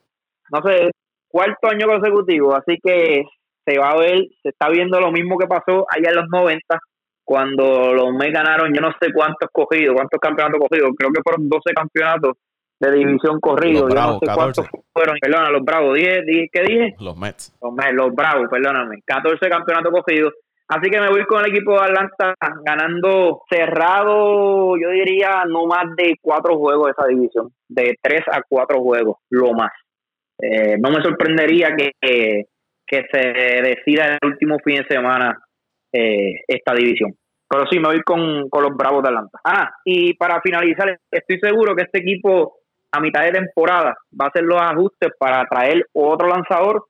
No 0.52 0.62
sé, 0.62 0.90
cuarto 1.28 1.68
año 1.68 1.86
consecutivo. 1.86 2.54
Así 2.54 2.78
que 2.82 3.24
se 3.66 3.78
va 3.78 3.90
a 3.90 3.98
ver, 3.98 4.28
se 4.42 4.50
está 4.50 4.68
viendo 4.68 5.00
lo 5.00 5.10
mismo 5.10 5.36
que 5.36 5.46
pasó 5.46 5.86
allá 5.90 6.10
en 6.10 6.16
los 6.16 6.28
90, 6.30 6.78
cuando 7.24 7.92
los 7.92 8.12
Mets 8.14 8.32
ganaron 8.32 8.72
yo 8.72 8.80
no 8.80 8.92
sé 9.00 9.12
cuántos 9.12 9.50
cogidos, 9.50 9.96
cuántos 9.96 10.20
campeonatos 10.20 10.60
cogidos, 10.60 10.90
creo 10.96 11.10
que 11.10 11.22
fueron 11.24 11.48
12 11.48 11.74
campeonatos 11.74 12.36
de 12.78 12.92
división 12.92 13.40
corrido, 13.40 13.88
yo 13.88 13.94
no 13.94 14.18
sé 14.20 14.26
cuántos 14.32 14.66
fueron, 14.92 15.16
perdona, 15.20 15.50
los 15.50 15.64
Bravos, 15.64 15.94
10, 15.94 16.24
¿qué 16.52 16.62
dije? 16.62 16.94
Los 17.00 17.16
Mets. 17.16 17.52
Los 17.60 17.72
Mets, 17.72 17.94
los 17.94 18.14
Bravos, 18.14 18.46
perdóname, 18.48 19.00
14 19.04 19.48
campeonatos 19.48 19.92
cogidos. 19.92 20.34
Así 20.68 20.90
que 20.90 21.00
me 21.00 21.08
voy 21.08 21.24
con 21.26 21.44
el 21.44 21.52
equipo 21.52 21.72
de 21.72 21.86
Atlanta 21.86 22.34
ganando 22.64 23.42
cerrado, 23.48 24.76
yo 24.76 24.90
diría, 24.90 25.44
no 25.48 25.66
más 25.66 25.94
de 25.96 26.16
cuatro 26.20 26.56
juegos 26.58 26.86
de 26.86 26.92
esa 26.92 27.06
división, 27.06 27.50
de 27.68 27.96
tres 28.02 28.22
a 28.32 28.42
cuatro 28.48 28.80
juegos, 28.80 29.18
lo 29.30 29.52
más. 29.52 29.70
Eh, 30.40 30.76
no 30.78 30.90
me 30.90 31.02
sorprendería 31.02 31.74
que, 31.76 31.92
que 32.86 33.04
se 33.12 33.18
decida 33.62 34.18
el 34.20 34.28
último 34.28 34.58
fin 34.64 34.76
de 34.76 34.86
semana 34.88 35.38
eh, 35.92 36.34
esta 36.48 36.74
división. 36.74 37.14
Pero 37.48 37.64
sí, 37.70 37.78
me 37.78 37.88
voy 37.88 38.02
con, 38.02 38.48
con 38.48 38.64
los 38.64 38.76
Bravos 38.76 39.04
de 39.04 39.08
Atlanta. 39.08 39.38
Ah, 39.44 39.70
y 39.84 40.14
para 40.14 40.40
finalizar, 40.40 40.98
estoy 41.10 41.38
seguro 41.38 41.76
que 41.76 41.84
este 41.84 42.00
equipo 42.00 42.58
a 42.92 43.00
mitad 43.00 43.22
de 43.22 43.32
temporada 43.32 43.96
va 44.20 44.24
a 44.26 44.28
hacer 44.28 44.42
los 44.42 44.60
ajustes 44.60 45.12
para 45.18 45.44
traer 45.46 45.86
otro 45.92 46.28
lanzador 46.28 46.86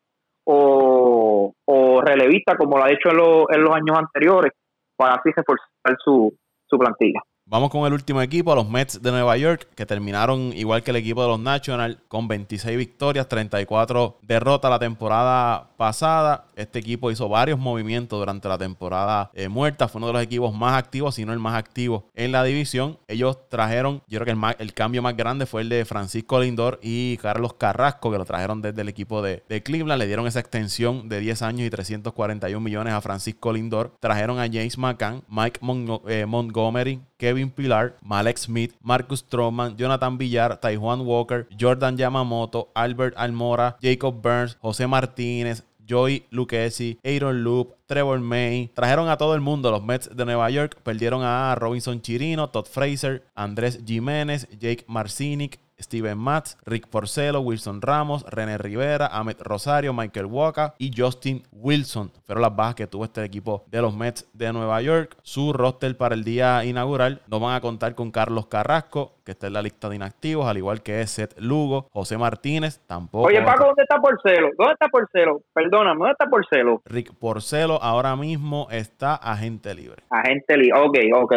o, 0.46 1.52
o 1.64 2.00
relevista, 2.00 2.56
como 2.56 2.78
lo 2.78 2.84
ha 2.84 2.90
hecho 2.90 3.10
en, 3.10 3.56
en 3.56 3.62
los 3.62 3.74
años 3.74 3.98
anteriores, 3.98 4.52
para 4.96 5.14
así 5.14 5.30
reforzar 5.34 5.96
su, 6.02 6.32
su 6.66 6.78
plantilla. 6.78 7.20
Vamos 7.48 7.70
con 7.70 7.86
el 7.86 7.92
último 7.92 8.20
equipo, 8.22 8.56
los 8.56 8.68
Mets 8.68 9.00
de 9.00 9.12
Nueva 9.12 9.36
York, 9.36 9.68
que 9.76 9.86
terminaron 9.86 10.52
igual 10.52 10.82
que 10.82 10.90
el 10.90 10.96
equipo 10.96 11.22
de 11.22 11.28
los 11.28 11.38
Nationals, 11.38 11.96
con 12.08 12.26
26 12.26 12.76
victorias, 12.76 13.28
34 13.28 14.18
derrotas 14.20 14.68
la 14.68 14.80
temporada 14.80 15.70
pasada. 15.76 16.46
Este 16.56 16.80
equipo 16.80 17.08
hizo 17.12 17.28
varios 17.28 17.56
movimientos 17.56 18.18
durante 18.18 18.48
la 18.48 18.58
temporada 18.58 19.30
eh, 19.32 19.46
muerta. 19.46 19.86
Fue 19.86 20.00
uno 20.00 20.08
de 20.08 20.14
los 20.14 20.22
equipos 20.22 20.52
más 20.56 20.76
activos, 20.76 21.14
si 21.14 21.24
no 21.24 21.32
el 21.32 21.38
más 21.38 21.54
activo 21.54 22.08
en 22.14 22.32
la 22.32 22.42
división. 22.42 22.98
Ellos 23.06 23.48
trajeron, 23.48 24.02
yo 24.08 24.18
creo 24.18 24.34
que 24.34 24.62
el, 24.64 24.74
cambio 24.74 25.00
más 25.00 25.16
grande 25.16 25.46
fue 25.46 25.62
el 25.62 25.68
de 25.68 25.84
Francisco 25.84 26.40
Lindor 26.40 26.80
y 26.82 27.16
Carlos 27.18 27.54
Carrasco, 27.54 28.10
que 28.10 28.18
lo 28.18 28.24
trajeron 28.24 28.60
desde 28.60 28.82
el 28.82 28.88
equipo 28.88 29.22
de, 29.22 29.44
Cleveland. 29.62 30.00
Le 30.00 30.08
dieron 30.08 30.26
esa 30.26 30.40
extensión 30.40 31.08
de 31.08 31.20
10 31.20 31.42
años 31.42 31.64
y 31.64 31.70
341 31.70 32.60
millones 32.60 32.92
a 32.92 33.00
Francisco 33.00 33.52
Lindor. 33.52 33.92
Trajeron 34.00 34.40
a 34.40 34.48
James 34.48 34.78
McCann, 34.78 35.22
Mike 35.28 35.60
eh, 36.08 36.26
Montgomery, 36.26 37.00
Kevin 37.18 37.35
Pilar, 37.44 37.94
Malek 38.02 38.38
Smith, 38.38 38.74
Marcus 38.82 39.22
Stroman, 39.22 39.76
Jonathan 39.76 40.16
Villar, 40.18 40.56
Taiwan 40.58 41.02
Walker, 41.02 41.46
Jordan 41.56 41.96
Yamamoto, 41.96 42.68
Albert 42.74 43.14
Almora, 43.16 43.76
Jacob 43.82 44.22
Burns, 44.22 44.56
José 44.60 44.86
Martínez, 44.86 45.62
Joey 45.88 46.24
Lucchesi, 46.30 46.98
Aaron 47.04 47.44
Loop, 47.44 47.74
Trevor 47.86 48.20
May. 48.20 48.70
Trajeron 48.74 49.08
a 49.08 49.16
todo 49.16 49.34
el 49.34 49.40
mundo 49.40 49.70
los 49.70 49.84
Mets 49.84 50.14
de 50.14 50.24
Nueva 50.24 50.50
York. 50.50 50.76
Perdieron 50.82 51.22
a 51.22 51.54
Robinson 51.54 52.00
Chirino, 52.00 52.48
Todd 52.48 52.66
Fraser, 52.66 53.24
Andrés 53.34 53.80
Jiménez, 53.86 54.48
Jake 54.58 54.84
Marcinic, 54.88 55.60
Steven 55.78 56.18
Matz, 56.18 56.56
Rick 56.64 56.88
Porcelo, 56.88 57.40
Wilson 57.40 57.82
Ramos, 57.82 58.24
René 58.30 58.58
Rivera, 58.58 59.06
Ahmed 59.06 59.36
Rosario, 59.40 59.92
Michael 59.92 60.26
Walker 60.26 60.72
y 60.78 60.90
Justin 60.96 61.42
Wilson. 61.52 62.10
Fueron 62.24 62.42
las 62.42 62.56
bajas 62.56 62.74
que 62.74 62.86
tuvo 62.86 63.04
este 63.04 63.24
equipo 63.24 63.64
de 63.68 63.82
los 63.82 63.96
Mets 63.96 64.28
de 64.32 64.52
Nueva 64.52 64.80
York. 64.80 65.16
Su 65.22 65.52
roster 65.52 65.96
para 65.96 66.14
el 66.14 66.24
día 66.24 66.64
inaugural 66.64 67.20
no 67.28 67.40
van 67.40 67.54
a 67.56 67.60
contar 67.60 67.94
con 67.94 68.10
Carlos 68.10 68.46
Carrasco, 68.46 69.14
que 69.24 69.32
está 69.32 69.46
en 69.46 69.54
la 69.54 69.62
lista 69.62 69.88
de 69.88 69.96
inactivos, 69.96 70.46
al 70.46 70.56
igual 70.56 70.82
que 70.82 71.06
Seth 71.06 71.38
Lugo, 71.38 71.88
José 71.92 72.16
Martínez, 72.18 72.80
tampoco. 72.86 73.26
Oye, 73.26 73.42
Paco, 73.42 73.64
¿dónde 73.66 73.82
está 73.82 74.00
Porcelo? 74.00 74.50
¿Dónde 74.56 74.72
está 74.74 74.88
Porcelo? 74.88 75.42
Perdóname, 75.52 75.98
¿dónde 75.98 76.12
está 76.12 76.26
Porcelo? 76.26 76.82
Rick 76.84 77.12
Porcelo 77.18 77.82
ahora 77.82 78.16
mismo 78.16 78.68
está 78.70 79.14
agente 79.14 79.74
libre. 79.74 80.02
Agente 80.10 80.56
libre, 80.56 80.78
ok, 80.78 80.98
ok. 81.22 81.34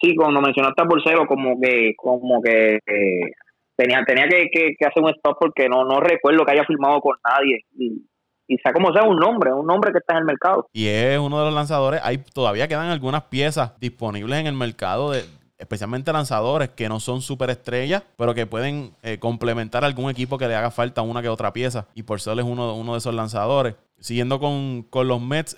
Sí, 0.00 0.14
cuando 0.16 0.40
mencionaste 0.40 0.82
a 0.82 0.86
Porcelo, 0.86 1.26
como 1.26 1.60
que, 1.60 1.92
como 1.96 2.40
que 2.42 2.76
eh, 2.76 3.32
tenía, 3.80 4.04
tenía 4.04 4.28
que, 4.28 4.76
hacer 4.86 5.02
un 5.02 5.10
stop 5.10 5.38
porque 5.40 5.68
no, 5.68 5.84
no 5.84 6.00
recuerdo 6.00 6.44
que 6.44 6.52
haya 6.52 6.64
firmado 6.64 7.00
con 7.00 7.16
nadie. 7.24 7.64
Y, 7.76 8.04
y 8.46 8.58
sea 8.58 8.72
como 8.72 8.92
sea 8.92 9.04
un 9.04 9.16
nombre, 9.16 9.52
un 9.52 9.66
nombre 9.66 9.92
que 9.92 9.98
está 9.98 10.14
en 10.14 10.20
el 10.20 10.24
mercado. 10.24 10.66
Y 10.72 10.88
es 10.88 11.18
uno 11.18 11.38
de 11.38 11.46
los 11.46 11.54
lanzadores. 11.54 12.00
Hay 12.04 12.18
todavía 12.18 12.68
quedan 12.68 12.90
algunas 12.90 13.24
piezas 13.24 13.78
disponibles 13.78 14.38
en 14.38 14.46
el 14.46 14.54
mercado 14.54 15.12
de 15.12 15.22
especialmente 15.56 16.12
lanzadores 16.12 16.70
que 16.70 16.88
no 16.88 17.00
son 17.00 17.20
superestrellas, 17.20 18.02
pero 18.16 18.34
que 18.34 18.46
pueden 18.46 18.92
eh, 19.02 19.18
complementar 19.18 19.84
algún 19.84 20.10
equipo 20.10 20.38
que 20.38 20.48
le 20.48 20.54
haga 20.54 20.70
falta 20.70 21.02
una 21.02 21.22
que 21.22 21.28
otra 21.28 21.52
pieza. 21.52 21.86
Y 21.94 22.02
por 22.02 22.18
eso 22.18 22.32
es 22.32 22.44
uno, 22.44 22.74
uno 22.74 22.92
de 22.92 22.98
esos 22.98 23.14
lanzadores. 23.14 23.76
Siguiendo 23.98 24.40
con, 24.40 24.82
con 24.84 25.08
los 25.08 25.20
Mets, 25.20 25.56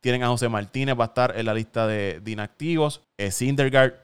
tienen 0.00 0.22
a 0.22 0.28
José 0.28 0.48
Martínez, 0.48 0.98
va 0.98 1.04
a 1.04 1.08
estar 1.08 1.34
en 1.36 1.46
la 1.46 1.54
lista 1.54 1.86
de 1.86 2.22
inactivos. 2.26 3.02
Eh, 3.16 3.30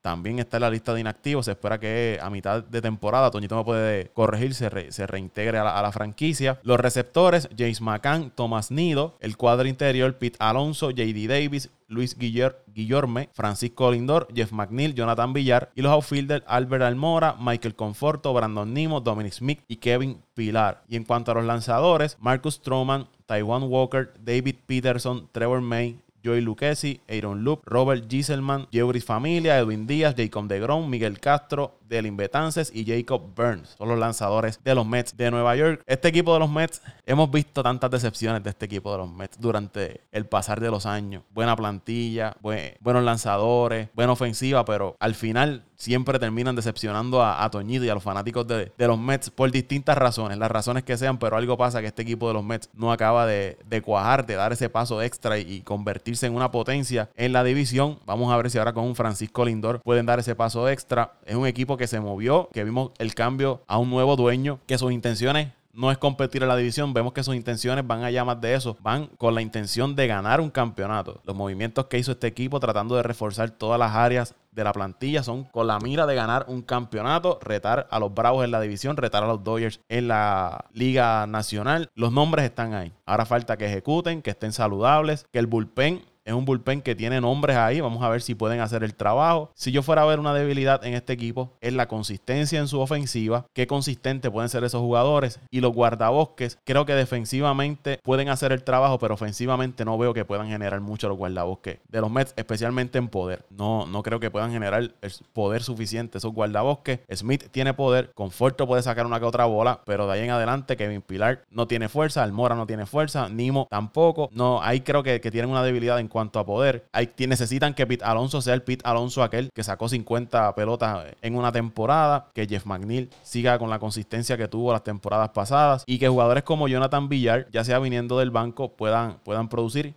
también 0.02 0.38
está 0.38 0.58
en 0.58 0.60
la 0.60 0.70
lista 0.70 0.94
de 0.94 1.00
inactivos. 1.00 1.46
Se 1.46 1.52
espera 1.52 1.80
que 1.80 2.18
a 2.22 2.30
mitad 2.30 2.62
de 2.62 2.80
temporada, 2.80 3.30
Toñito 3.30 3.56
me 3.56 3.64
puede 3.64 4.08
corregir, 4.08 4.54
se, 4.54 4.92
se 4.92 5.06
reintegre 5.06 5.58
a 5.58 5.82
la, 5.82 5.92
franquicia. 5.92 6.60
Los 6.62 6.78
receptores, 6.78 7.48
James 7.56 7.80
McCann, 7.80 8.30
Thomas 8.30 8.70
Nido. 8.70 9.16
El 9.20 9.36
cuadro 9.36 9.66
interior, 9.66 10.16
Pete 10.16 10.36
Alonso, 10.38 10.90
JD 10.90 11.28
Davis, 11.28 11.70
Luis 11.88 12.16
Guillorme, 12.16 13.28
Francisco 13.32 13.90
Lindor, 13.90 14.28
Jeff 14.32 14.52
McNeil, 14.52 14.94
Jonathan 14.94 15.32
Villar. 15.32 15.70
Y 15.74 15.82
los 15.82 15.90
outfielders, 15.90 16.44
Albert 16.46 16.84
Almora, 16.84 17.34
Michael 17.38 17.74
Conforto, 17.74 18.32
Brandon 18.32 18.72
Nimo, 18.72 19.00
Dominic 19.00 19.32
Smith 19.32 19.60
y 19.66 19.76
Kevin 19.76 20.22
Pilar. 20.34 20.84
Y 20.88 20.94
en 20.94 21.04
cuanto 21.04 21.32
a 21.32 21.34
los 21.34 21.44
lanzadores, 21.44 22.16
Marcus 22.20 22.54
Stroman, 22.54 23.08
Taiwan 23.26 23.64
Walker, 23.64 24.12
David 24.20 24.56
Peterson, 24.66 25.28
Trevor 25.32 25.60
May, 25.60 25.98
Joey 26.24 26.40
Lucchesi, 26.40 27.00
Aaron 27.08 27.44
Loop, 27.44 27.62
Robert 27.66 28.04
Giselman, 28.08 28.68
Jeuris 28.72 29.04
Familia, 29.04 29.58
Edwin 29.58 29.86
Díaz, 29.86 30.14
Jacob 30.16 30.46
DeGrom, 30.46 30.88
Miguel 30.88 31.20
Castro, 31.20 31.78
Delin 31.88 32.16
Betances 32.16 32.70
y 32.74 32.84
Jacob 32.84 33.34
Burns. 33.34 33.74
Son 33.78 33.88
los 33.88 33.98
lanzadores 33.98 34.60
de 34.62 34.74
los 34.74 34.86
Mets 34.86 35.16
de 35.16 35.30
Nueva 35.30 35.56
York. 35.56 35.82
Este 35.86 36.08
equipo 36.08 36.32
de 36.34 36.40
los 36.40 36.50
Mets, 36.50 36.82
hemos 37.06 37.30
visto 37.30 37.62
tantas 37.62 37.90
decepciones 37.90 38.42
de 38.42 38.50
este 38.50 38.66
equipo 38.66 38.92
de 38.92 38.98
los 38.98 39.10
Mets 39.10 39.40
durante 39.40 40.02
el 40.12 40.26
pasar 40.26 40.60
de 40.60 40.70
los 40.70 40.86
años. 40.86 41.22
Buena 41.30 41.56
plantilla, 41.56 42.36
buenos 42.40 43.04
lanzadores, 43.04 43.88
buena 43.94 44.12
ofensiva, 44.12 44.64
pero 44.64 44.96
al 45.00 45.14
final 45.14 45.64
siempre 45.80 46.18
terminan 46.18 46.54
decepcionando 46.54 47.24
a, 47.24 47.50
Toñito 47.50 47.84
y 47.84 47.88
a 47.88 47.94
los 47.94 48.02
fanáticos 48.02 48.46
de, 48.46 48.70
los 48.76 48.98
Mets 48.98 49.30
por 49.30 49.50
distintas 49.50 49.96
razones, 49.96 50.36
las 50.36 50.50
razones 50.50 50.84
que 50.84 50.96
sean, 50.98 51.18
pero 51.18 51.36
algo 51.36 51.56
pasa 51.56 51.80
que 51.80 51.86
este 51.86 52.02
equipo 52.02 52.28
de 52.28 52.34
los 52.34 52.44
Mets 52.44 52.68
no 52.74 52.92
acaba 52.92 53.26
de, 53.26 53.56
cuajar, 53.82 54.26
de 54.26 54.34
dar 54.34 54.52
ese 54.52 54.68
paso 54.68 55.02
extra 55.02 55.38
y, 55.38 55.62
convertirse 55.62 56.26
en 56.26 56.34
una 56.34 56.50
potencia 56.50 57.10
en 57.16 57.32
la 57.32 57.42
división. 57.44 57.98
Vamos 58.04 58.32
a 58.32 58.36
ver 58.36 58.50
si 58.50 58.58
ahora 58.58 58.74
con 58.74 58.84
un 58.84 58.94
Francisco 58.94 59.44
Lindor 59.44 59.80
pueden 59.80 60.04
dar 60.04 60.18
ese 60.18 60.34
paso 60.34 60.68
extra. 60.68 61.14
Es 61.24 61.34
un 61.34 61.46
equipo 61.46 61.76
que 61.76 61.86
se 61.86 62.00
movió, 62.00 62.50
que 62.52 62.64
vimos 62.64 62.90
el 62.98 63.14
cambio 63.14 63.62
a 63.66 63.78
un 63.78 63.88
nuevo 63.88 64.16
dueño, 64.16 64.58
que 64.66 64.76
sus 64.76 64.92
intenciones 64.92 65.48
no 65.80 65.90
es 65.90 65.96
competir 65.96 66.42
en 66.42 66.48
la 66.48 66.56
división, 66.56 66.92
vemos 66.92 67.14
que 67.14 67.22
sus 67.22 67.34
intenciones 67.34 67.86
van 67.86 68.04
allá 68.04 68.22
más 68.22 68.38
de 68.38 68.54
eso, 68.54 68.76
van 68.82 69.06
con 69.16 69.34
la 69.34 69.40
intención 69.40 69.96
de 69.96 70.06
ganar 70.06 70.42
un 70.42 70.50
campeonato. 70.50 71.22
Los 71.24 71.34
movimientos 71.34 71.86
que 71.86 71.98
hizo 71.98 72.12
este 72.12 72.26
equipo 72.26 72.60
tratando 72.60 72.96
de 72.96 73.02
reforzar 73.02 73.50
todas 73.50 73.78
las 73.78 73.94
áreas 73.94 74.34
de 74.52 74.64
la 74.64 74.74
plantilla 74.74 75.22
son 75.22 75.44
con 75.44 75.66
la 75.66 75.78
mira 75.78 76.04
de 76.06 76.14
ganar 76.14 76.44
un 76.48 76.60
campeonato, 76.60 77.38
retar 77.42 77.88
a 77.90 77.98
los 77.98 78.12
Bravos 78.12 78.44
en 78.44 78.50
la 78.50 78.60
división, 78.60 78.98
retar 78.98 79.24
a 79.24 79.26
los 79.26 79.42
Dodgers 79.42 79.80
en 79.88 80.08
la 80.08 80.66
Liga 80.74 81.26
Nacional. 81.26 81.88
Los 81.94 82.12
nombres 82.12 82.44
están 82.44 82.74
ahí. 82.74 82.92
Ahora 83.06 83.24
falta 83.24 83.56
que 83.56 83.66
ejecuten, 83.66 84.20
que 84.20 84.30
estén 84.30 84.52
saludables, 84.52 85.26
que 85.32 85.38
el 85.38 85.46
bullpen 85.46 86.04
es 86.24 86.34
un 86.34 86.44
bullpen 86.44 86.82
que 86.82 86.94
tiene 86.94 87.20
nombres 87.20 87.56
ahí. 87.56 87.80
Vamos 87.80 88.02
a 88.02 88.08
ver 88.08 88.22
si 88.22 88.34
pueden 88.34 88.60
hacer 88.60 88.84
el 88.84 88.94
trabajo. 88.94 89.50
Si 89.54 89.72
yo 89.72 89.82
fuera 89.82 90.02
a 90.02 90.06
ver 90.06 90.20
una 90.20 90.34
debilidad 90.34 90.84
en 90.84 90.94
este 90.94 91.12
equipo, 91.12 91.56
es 91.60 91.72
la 91.72 91.88
consistencia 91.88 92.58
en 92.58 92.68
su 92.68 92.80
ofensiva. 92.80 93.46
Qué 93.54 93.66
consistente 93.66 94.30
pueden 94.30 94.48
ser 94.48 94.64
esos 94.64 94.80
jugadores. 94.80 95.40
Y 95.50 95.60
los 95.60 95.72
guardabosques, 95.72 96.58
creo 96.64 96.86
que 96.86 96.94
defensivamente 96.94 97.98
pueden 98.02 98.28
hacer 98.28 98.52
el 98.52 98.64
trabajo, 98.64 98.98
pero 98.98 99.14
ofensivamente 99.14 99.84
no 99.84 99.98
veo 99.98 100.14
que 100.14 100.24
puedan 100.24 100.48
generar 100.48 100.80
mucho 100.80 101.08
los 101.08 101.18
guardabosques 101.18 101.78
de 101.88 102.00
los 102.00 102.10
Mets, 102.10 102.34
especialmente 102.36 102.98
en 102.98 103.08
poder. 103.08 103.44
No, 103.50 103.86
no 103.86 104.02
creo 104.02 104.20
que 104.20 104.30
puedan 104.30 104.52
generar 104.52 104.82
el 104.82 104.94
poder 105.32 105.62
suficiente 105.62 106.18
esos 106.18 106.32
guardabosques. 106.32 107.00
Smith 107.14 107.48
tiene 107.50 107.74
poder, 107.74 108.12
Conforto 108.14 108.66
puede 108.66 108.82
sacar 108.82 109.06
una 109.06 109.18
que 109.18 109.26
otra 109.26 109.46
bola, 109.46 109.80
pero 109.84 110.06
de 110.06 110.12
ahí 110.12 110.20
en 110.20 110.30
adelante 110.30 110.76
Kevin 110.76 111.02
Pilar 111.02 111.42
no 111.50 111.66
tiene 111.66 111.88
fuerza, 111.88 112.22
Almora 112.22 112.54
no 112.54 112.66
tiene 112.66 112.86
fuerza, 112.86 113.28
Nimo 113.28 113.66
tampoco. 113.70 114.28
No, 114.32 114.62
ahí 114.62 114.80
creo 114.80 115.02
que, 115.02 115.20
que 115.20 115.30
tienen 115.30 115.50
una 115.50 115.62
debilidad 115.62 115.98
en 115.98 116.08
cuanto 116.10 116.38
a 116.38 116.44
poder. 116.44 116.84
Hay, 116.92 117.10
necesitan 117.26 117.72
que 117.72 117.86
Pete 117.86 118.04
Alonso 118.04 118.42
sea 118.42 118.52
el 118.52 118.62
Pete 118.62 118.82
Alonso 118.86 119.22
aquel 119.22 119.50
que 119.54 119.64
sacó 119.64 119.88
50 119.88 120.54
pelotas 120.54 121.06
en 121.22 121.36
una 121.36 121.50
temporada, 121.50 122.28
que 122.34 122.46
Jeff 122.46 122.66
McNeil 122.66 123.08
siga 123.22 123.58
con 123.58 123.70
la 123.70 123.78
consistencia 123.78 124.36
que 124.36 124.48
tuvo 124.48 124.72
las 124.72 124.84
temporadas 124.84 125.30
pasadas 125.30 125.84
y 125.86 125.98
que 125.98 126.08
jugadores 126.08 126.44
como 126.44 126.68
Jonathan 126.68 127.08
Villar, 127.08 127.48
ya 127.50 127.64
sea 127.64 127.78
viniendo 127.78 128.18
del 128.18 128.30
banco, 128.30 128.72
puedan, 128.76 129.18
puedan 129.24 129.48
producir. 129.48 129.94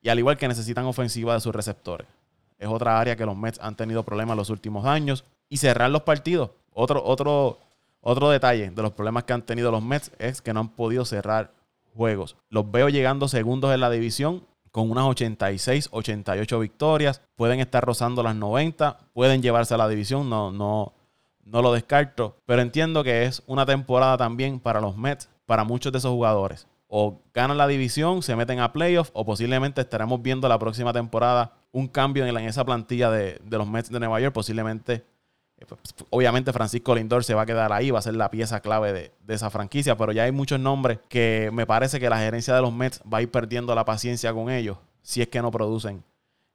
Y 0.00 0.10
al 0.10 0.18
igual 0.20 0.36
que 0.36 0.46
necesitan 0.46 0.84
ofensiva 0.84 1.34
de 1.34 1.40
sus 1.40 1.52
receptores. 1.52 2.06
Es 2.58 2.68
otra 2.68 3.00
área 3.00 3.16
que 3.16 3.26
los 3.26 3.36
Mets 3.36 3.58
han 3.60 3.74
tenido 3.74 4.02
problemas 4.02 4.36
los 4.36 4.50
últimos 4.50 4.84
años. 4.84 5.24
Y 5.48 5.56
cerrar 5.56 5.90
los 5.90 6.02
partidos. 6.02 6.50
Otro, 6.72 7.02
otro, 7.04 7.58
otro 8.00 8.30
detalle 8.30 8.70
de 8.70 8.82
los 8.82 8.92
problemas 8.92 9.24
que 9.24 9.32
han 9.32 9.42
tenido 9.42 9.70
los 9.70 9.82
Mets 9.82 10.12
es 10.18 10.42
que 10.42 10.52
no 10.52 10.60
han 10.60 10.68
podido 10.68 11.04
cerrar 11.04 11.52
juegos. 11.94 12.36
Los 12.50 12.70
veo 12.70 12.88
llegando 12.88 13.28
segundos 13.28 13.72
en 13.72 13.80
la 13.80 13.90
división 13.90 14.44
con 14.74 14.90
unas 14.90 15.04
86, 15.04 15.90
88 15.92 16.58
victorias. 16.58 17.22
Pueden 17.36 17.60
estar 17.60 17.84
rozando 17.84 18.24
las 18.24 18.34
90, 18.34 18.98
pueden 19.12 19.40
llevarse 19.40 19.72
a 19.72 19.76
la 19.76 19.88
división, 19.88 20.28
no, 20.28 20.50
no, 20.50 20.94
no 21.44 21.62
lo 21.62 21.72
descarto. 21.72 22.38
Pero 22.44 22.60
entiendo 22.60 23.04
que 23.04 23.22
es 23.22 23.44
una 23.46 23.66
temporada 23.66 24.16
también 24.16 24.58
para 24.58 24.80
los 24.80 24.96
Mets, 24.96 25.30
para 25.46 25.62
muchos 25.62 25.92
de 25.92 25.98
esos 25.98 26.10
jugadores. 26.10 26.66
O 26.88 27.20
ganan 27.32 27.56
la 27.56 27.68
división, 27.68 28.20
se 28.24 28.34
meten 28.34 28.58
a 28.58 28.72
playoffs, 28.72 29.12
o 29.14 29.24
posiblemente 29.24 29.80
estaremos 29.80 30.20
viendo 30.20 30.48
la 30.48 30.58
próxima 30.58 30.92
temporada 30.92 31.52
un 31.70 31.86
cambio 31.86 32.26
en, 32.26 32.36
esa 32.38 32.64
plantilla 32.64 33.12
de, 33.12 33.40
de 33.44 33.58
los 33.58 33.68
Mets 33.68 33.90
de 33.90 34.00
Nueva 34.00 34.18
York. 34.18 34.34
Posiblemente 34.34 35.04
obviamente 36.10 36.52
Francisco 36.52 36.94
Lindor 36.94 37.24
se 37.24 37.34
va 37.34 37.42
a 37.42 37.46
quedar 37.46 37.72
ahí, 37.72 37.90
va 37.90 37.98
a 37.98 38.02
ser 38.02 38.14
la 38.14 38.30
pieza 38.30 38.60
clave 38.60 38.92
de, 38.92 39.34
esa 39.34 39.50
franquicia, 39.50 39.96
pero 39.96 40.12
ya 40.12 40.24
hay 40.24 40.32
muchos 40.32 40.60
nombres 40.60 40.98
que 41.08 41.50
me 41.52 41.66
parece 41.66 42.00
que 42.00 42.10
la 42.10 42.18
gerencia 42.18 42.54
de 42.54 42.62
los 42.62 42.72
Mets 42.72 43.02
va 43.12 43.18
a 43.18 43.22
ir 43.22 43.30
perdiendo 43.30 43.74
la 43.74 43.84
paciencia 43.84 44.32
con 44.32 44.50
ellos 44.50 44.76
si 45.02 45.22
es 45.22 45.28
que 45.28 45.42
no 45.42 45.50
producen 45.50 46.02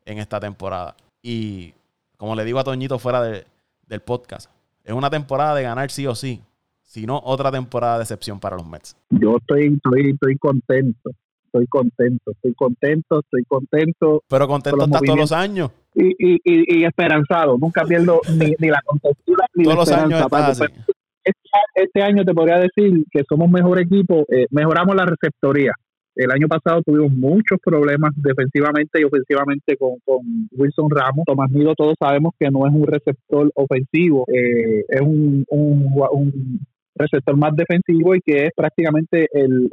en 0.05 0.17
esta 0.17 0.39
temporada. 0.39 0.95
Y 1.21 1.73
como 2.17 2.35
le 2.35 2.45
digo 2.45 2.59
a 2.59 2.63
Toñito 2.63 2.99
fuera 2.99 3.21
del 3.21 4.01
podcast, 4.01 4.49
es 4.83 4.93
una 4.93 5.09
temporada 5.09 5.55
de 5.55 5.63
ganar 5.63 5.91
sí 5.91 6.07
o 6.07 6.15
sí, 6.15 6.41
si 6.83 7.05
no 7.05 7.21
otra 7.23 7.51
temporada 7.51 7.97
de 7.97 8.03
excepción 8.03 8.39
para 8.39 8.55
los 8.55 8.67
Mets. 8.67 8.95
Yo 9.09 9.37
estoy, 9.37 9.73
estoy, 9.73 10.11
estoy 10.11 10.37
contento 10.37 11.11
estoy 11.49 11.67
contento, 11.67 12.31
estoy 12.31 12.53
contento, 12.53 13.19
estoy 13.19 13.43
contento. 13.45 14.23
Pero 14.27 14.47
contento 14.47 14.83
hasta 14.83 14.99
todos 14.99 15.19
los 15.19 15.31
años. 15.31 15.71
Y, 16.01 16.15
y, 16.17 16.79
y, 16.79 16.85
esperanzado, 16.85 17.57
nunca 17.57 17.83
pierdo 17.83 18.21
ni, 18.39 18.55
ni 18.57 18.69
la 18.69 18.81
contextura 18.85 19.45
ni 19.53 19.65
todos 19.65 19.89
la 19.89 19.95
esperanza. 19.95 20.29
Los 20.29 20.61
años 20.61 20.85
este, 21.23 21.49
este, 21.75 22.01
año 22.01 22.23
te 22.23 22.33
podría 22.33 22.59
decir 22.59 23.03
que 23.11 23.23
somos 23.27 23.49
mejor 23.49 23.79
equipo, 23.79 24.25
eh, 24.29 24.45
mejoramos 24.49 24.95
la 24.95 25.05
receptoría. 25.05 25.73
El 26.15 26.31
año 26.31 26.47
pasado 26.47 26.81
tuvimos 26.81 27.11
muchos 27.11 27.59
problemas 27.63 28.11
defensivamente 28.15 28.99
y 28.99 29.03
ofensivamente 29.03 29.77
con, 29.77 29.99
con 30.05 30.19
Wilson 30.51 30.89
Ramos. 30.89 31.25
Tomás 31.25 31.51
Nido 31.51 31.75
todos 31.75 31.95
sabemos 31.99 32.33
que 32.39 32.49
no 32.49 32.67
es 32.67 32.73
un 32.73 32.85
receptor 32.85 33.51
ofensivo, 33.55 34.25
eh, 34.27 34.83
es 34.89 35.01
un, 35.01 35.45
un, 35.49 35.93
un 36.11 36.59
receptor 36.95 37.37
más 37.37 37.55
defensivo 37.55 38.15
y 38.15 38.21
que 38.21 38.45
es 38.45 38.51
prácticamente 38.55 39.27
el, 39.31 39.69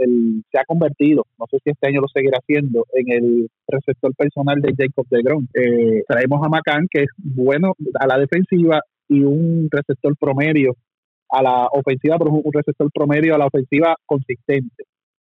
se 0.51 0.59
ha 0.59 0.65
convertido, 0.65 1.25
no 1.39 1.47
sé 1.51 1.59
si 1.63 1.71
este 1.71 1.89
año 1.89 2.01
lo 2.01 2.09
seguirá 2.09 2.39
haciendo, 2.39 2.87
en 2.93 3.13
el 3.13 3.49
receptor 3.69 4.15
personal 4.15 4.61
de 4.61 4.75
Jacob 4.77 5.07
de 5.09 5.21
Eh, 5.55 6.03
traemos 6.07 6.45
a 6.45 6.49
Macán, 6.49 6.87
que 6.91 7.03
es 7.03 7.09
bueno 7.17 7.75
a 7.99 8.07
la 8.07 8.19
defensiva 8.19 8.81
y 9.09 9.23
un 9.23 9.69
receptor 9.71 10.17
promedio 10.19 10.75
a 11.31 11.43
la 11.43 11.67
ofensiva, 11.73 12.19
pero 12.19 12.31
un 12.31 12.53
receptor 12.53 12.91
promedio 12.93 13.35
a 13.35 13.39
la 13.39 13.47
ofensiva 13.47 13.97
consistente. 14.07 14.85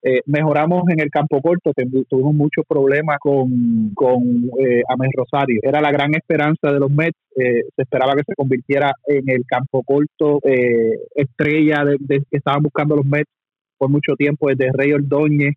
Eh, 0.09 0.21
mejoramos 0.27 0.89
en 0.89 1.01
el 1.01 1.11
campo 1.11 1.43
corto, 1.43 1.73
tuvimos 2.09 2.33
muchos 2.33 2.65
problemas 2.69 3.19
con, 3.19 3.91
con 3.93 4.23
eh, 4.57 4.83
Rosario. 5.17 5.59
Era 5.65 5.81
la 5.81 5.91
gran 5.91 6.15
esperanza 6.15 6.71
de 6.71 6.79
los 6.79 6.93
Mets, 6.93 7.19
eh, 7.35 7.65
se 7.75 7.83
esperaba 7.83 8.15
que 8.15 8.23
se 8.25 8.37
convirtiera 8.37 8.93
en 9.05 9.29
el 9.29 9.45
campo 9.45 9.83
corto 9.83 10.39
eh, 10.45 10.97
estrella 11.13 11.85
de, 11.85 11.99
que 12.31 12.37
estaban 12.37 12.63
buscando 12.63 12.95
los 12.95 13.05
Mets 13.05 13.29
por 13.77 13.91
mucho 13.91 14.15
tiempo 14.17 14.49
desde 14.49 14.71
Rey 14.73 14.93
Ordóñez 14.93 15.55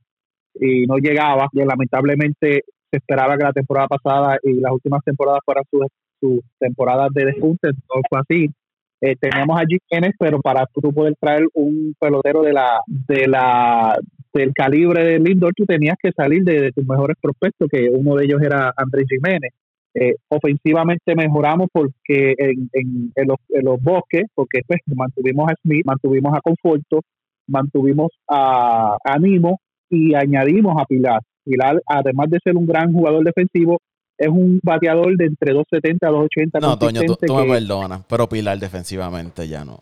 y 0.55 0.87
no 0.87 0.97
llegaba. 0.97 1.47
Y 1.51 1.63
lamentablemente 1.63 2.63
se 2.89 2.97
esperaba 2.97 3.37
que 3.37 3.43
la 3.43 3.53
temporada 3.53 3.87
pasada 3.87 4.39
y 4.41 4.53
las 4.53 4.71
últimas 4.71 5.03
temporadas 5.03 5.41
fueran 5.45 5.63
sus, 5.69 5.85
sus 6.19 6.39
temporadas 6.57 7.09
de 7.13 7.25
despunte, 7.25 7.67
no 7.67 8.01
fue 8.09 8.19
así. 8.19 8.49
Eh, 9.01 9.15
teníamos 9.15 9.61
a 9.61 9.63
Kenneth, 9.87 10.15
pero 10.17 10.41
para 10.41 10.65
tú 10.73 10.91
poder 10.91 11.13
traer 11.21 11.45
un 11.53 11.95
pelotero 11.99 12.41
de 12.41 12.51
la 12.51 12.81
de 12.87 13.27
la 13.27 13.95
del 14.33 14.53
calibre 14.53 15.03
de 15.03 15.19
Lindor, 15.19 15.53
tú 15.55 15.65
tenías 15.65 15.95
que 16.01 16.11
salir 16.11 16.43
de, 16.43 16.71
tus 16.71 16.85
mejores 16.85 17.17
prospectos, 17.21 17.67
que 17.71 17.89
uno 17.89 18.15
de 18.15 18.25
ellos 18.25 18.41
era 18.41 18.73
Andrés 18.75 19.05
Jiménez. 19.09 19.51
Eh, 19.95 20.15
ofensivamente 20.27 21.15
mejoramos 21.15 21.67
porque 21.73 22.35
en, 22.37 22.69
en, 22.73 23.27
los, 23.27 23.81
bosques, 23.81 24.25
porque 24.35 24.61
pues, 24.67 24.79
mantuvimos 24.85 25.49
a 25.49 25.55
Smith, 25.63 25.83
mantuvimos 25.85 26.33
a 26.35 26.41
Conforto, 26.41 27.01
mantuvimos 27.47 28.11
a, 28.29 28.97
a 29.03 29.17
Nimo 29.17 29.59
y 29.89 30.13
añadimos 30.13 30.75
a 30.79 30.85
Pilar. 30.85 31.21
Pilar, 31.43 31.81
además 31.87 32.29
de 32.29 32.39
ser 32.43 32.55
un 32.55 32.67
gran 32.67 32.93
jugador 32.93 33.23
defensivo, 33.23 33.79
es 34.19 34.27
un 34.27 34.59
bateador 34.61 35.15
de 35.17 35.25
entre 35.25 35.53
270 35.53 36.07
a 36.07 36.11
280. 36.11 36.59
No, 36.59 36.77
Toño, 36.77 37.01
tú, 37.03 37.35
me 37.35 37.45
perdonas, 37.45 38.03
pero 38.07 38.27
Pilar 38.27 38.59
defensivamente 38.59 39.47
ya 39.47 39.65
no. 39.65 39.79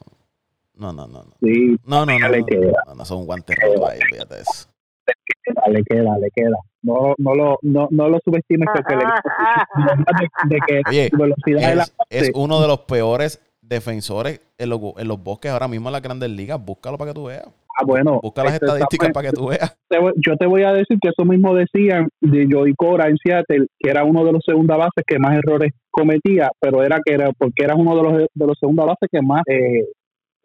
No, 0.78 0.94
no, 0.94 1.08
no. 1.08 1.24
Sí, 1.42 1.76
no, 1.86 2.06
no, 2.06 2.20
no. 2.20 2.30
Le 2.30 2.44
queda. 2.46 2.84
No, 2.88 2.96
no, 2.96 3.06
son 3.06 3.20
un 3.20 3.26
guante 3.26 3.54
rojo 3.56 3.88
ahí, 3.88 4.00
fíjate 4.12 4.36
eso. 4.42 4.70
Le 5.68 5.84
queda, 5.84 6.18
le 6.20 6.30
queda. 6.36 6.58
No, 6.84 7.16
no, 7.18 7.34
lo, 7.34 7.58
no, 7.62 7.88
no 7.92 8.10
lo 8.10 8.20
subestimes 8.24 8.68
porque 8.74 8.96
le 8.96 9.04
de, 10.50 10.60
que 10.68 10.82
Oye, 10.90 11.10
velocidad 11.12 11.72
es, 11.72 11.76
la 11.76 11.88
es 12.10 12.32
uno 12.36 12.62
de 12.62 12.68
los 12.68 12.82
peores 12.82 13.42
defensores 13.62 14.42
en 14.58 14.70
los, 14.70 14.80
en 14.98 15.08
los 15.08 15.22
bosques 15.22 15.52
ahora 15.52 15.68
mismo 15.68 15.90
en 15.90 15.94
las 15.94 16.02
grandes 16.02 16.30
ligas. 16.30 16.64
Búscalo 16.64 16.98
para 16.98 17.12
que 17.12 17.16
tú 17.16 17.26
veas. 17.26 17.48
Ah, 17.80 17.84
bueno. 17.86 18.20
Busca 18.22 18.44
las 18.44 18.56
estadísticas 18.56 19.12
para 19.12 19.30
que 19.30 19.36
tú 19.36 19.48
veas. 19.50 19.78
yo 20.16 20.36
te 20.36 20.46
voy 20.48 20.64
a 20.64 20.74
decir 20.74 20.98
que 21.00 21.10
eso 21.10 21.26
mismo 21.26 21.54
decían 21.54 22.08
de 22.22 22.48
Joey 22.50 22.74
Cora 22.76 23.08
en 23.08 23.18
Seattle, 23.18 23.68
que 23.80 23.90
era 23.90 24.04
uno 24.04 24.26
de 24.26 24.32
los 24.32 24.44
segunda 24.44 24.78
bases 24.78 25.04
que 25.06 25.20
más 25.20 25.38
errores 25.38 25.74
cometía, 25.92 26.50
pero 26.60 26.84
era 26.84 27.00
que 27.06 27.14
era 27.14 27.32
porque 27.38 27.64
era 27.64 27.76
uno 27.76 27.96
de 27.96 28.04
los 28.04 28.14
de 28.34 28.48
los 28.48 28.58
segunda 28.60 28.86
bases 28.86 29.10
que 29.12 29.22
más 29.22 29.44
eh, 29.48 29.86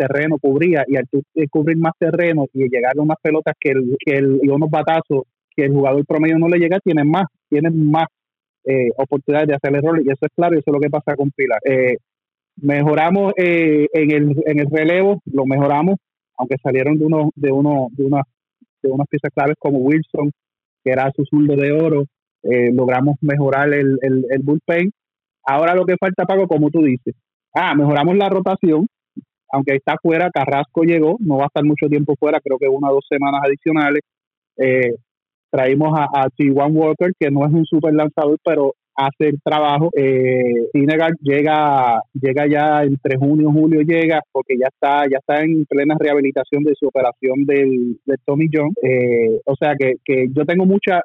terreno 0.07 0.39
cubría 0.39 0.85
y 0.87 0.97
al 0.97 1.05
eh, 1.35 1.49
cubrir 1.49 1.77
más 1.79 1.93
terreno 1.99 2.47
y 2.53 2.69
llegar 2.69 2.93
a 2.97 3.03
unas 3.03 3.19
pelotas 3.23 3.55
que 3.59 3.71
el, 3.71 3.97
que 4.05 4.17
el 4.17 4.41
y 4.43 4.49
unos 4.49 4.71
batazos 4.71 5.25
que 5.55 5.65
el 5.65 5.73
jugador 5.73 6.05
promedio 6.07 6.39
no 6.39 6.49
le 6.49 6.59
llega, 6.59 6.81
tienen 6.81 7.11
más, 7.11 7.27
tienen 7.49 7.91
más 7.91 8.07
eh, 8.65 8.89
oportunidades 8.97 9.49
de 9.49 9.55
hacer 9.55 9.77
errores 9.77 10.05
y 10.07 10.11
eso 10.11 10.27
es 10.27 10.33
claro 10.35 10.55
y 10.55 10.59
eso 10.59 10.71
es 10.71 10.73
lo 10.73 10.81
que 10.81 10.91
pasa 10.91 11.15
con 11.15 11.31
Pilar. 11.31 11.61
mejoramos 12.57 13.33
en, 13.37 14.11
el, 14.11 14.43
en 14.47 14.59
el 14.61 14.67
relevo, 14.71 15.21
lo 15.27 15.45
mejoramos 15.45 15.97
aunque 16.43 16.57
salieron 16.63 16.99
de 16.99 17.07
uno, 17.07 17.31
de 17.35 17.53
uno, 17.53 17.89
de 17.93 18.05
una, 18.05 18.23
de 18.83 18.91
unas 18.91 19.07
piezas 19.09 19.31
claves 19.35 19.57
como 19.59 19.79
Wilson, 19.79 20.33
que 20.83 20.91
era 20.91 21.11
su 21.15 21.25
zurdo 21.25 21.55
de 21.55 21.73
oro, 21.73 22.05
eh, 22.43 22.73
logramos 22.73 23.17
mejorar 23.21 23.73
el, 23.73 23.99
el, 24.03 24.27
el 24.29 24.43
bullpen. 24.43 24.91
Ahora 25.45 25.75
lo 25.75 25.85
que 25.85 25.97
falta, 25.97 26.25
Pago, 26.25 26.49
como 26.49 26.71
tú 26.71 26.83
dices, 26.83 27.15
ah, 27.55 27.75
mejoramos 27.75 28.17
la 28.17 28.29
rotación, 28.29 28.87
aunque 29.53 29.77
está 29.77 29.97
fuera, 30.03 30.31
Carrasco 30.31 30.83
llegó, 30.83 31.17
no 31.21 31.37
va 31.37 31.45
a 31.45 31.47
estar 31.47 31.65
mucho 31.65 31.87
tiempo 31.89 32.15
fuera, 32.19 32.41
creo 32.41 32.59
que 32.59 32.69
una 32.69 32.91
o 32.91 32.95
dos 32.95 33.07
semanas 33.09 33.43
adicionales. 33.45 34.01
Eh, 34.57 34.95
traímos 35.51 35.99
a, 35.99 36.05
a 36.05 36.29
T1 36.31 36.73
Walker, 36.73 37.13
que 37.19 37.31
no 37.31 37.47
es 37.47 37.53
un 37.53 37.67
super 37.67 37.93
lanzador, 37.93 38.39
pero 38.43 38.75
hace 38.95 39.29
el 39.29 39.41
trabajo. 39.43 39.91
Eh, 39.97 40.69
llega, 40.73 41.09
llega 42.13 42.47
ya 42.49 42.83
entre 42.83 43.17
junio 43.17 43.51
y 43.51 43.53
julio 43.53 43.81
llega 43.83 44.21
porque 44.31 44.55
ya 44.59 44.69
está, 44.69 45.09
ya 45.11 45.19
está 45.19 45.43
en 45.43 45.65
plena 45.67 45.97
rehabilitación 45.99 46.63
de 46.65 46.75
su 46.75 46.87
operación 46.87 47.45
del, 47.45 47.99
Tommy 48.25 48.49
John. 48.53 48.73
Eh, 48.83 49.41
o 49.45 49.55
sea 49.57 49.75
que, 49.79 49.95
que 50.05 50.27
yo 50.33 50.45
tengo 50.45 50.67
mucha, 50.67 51.01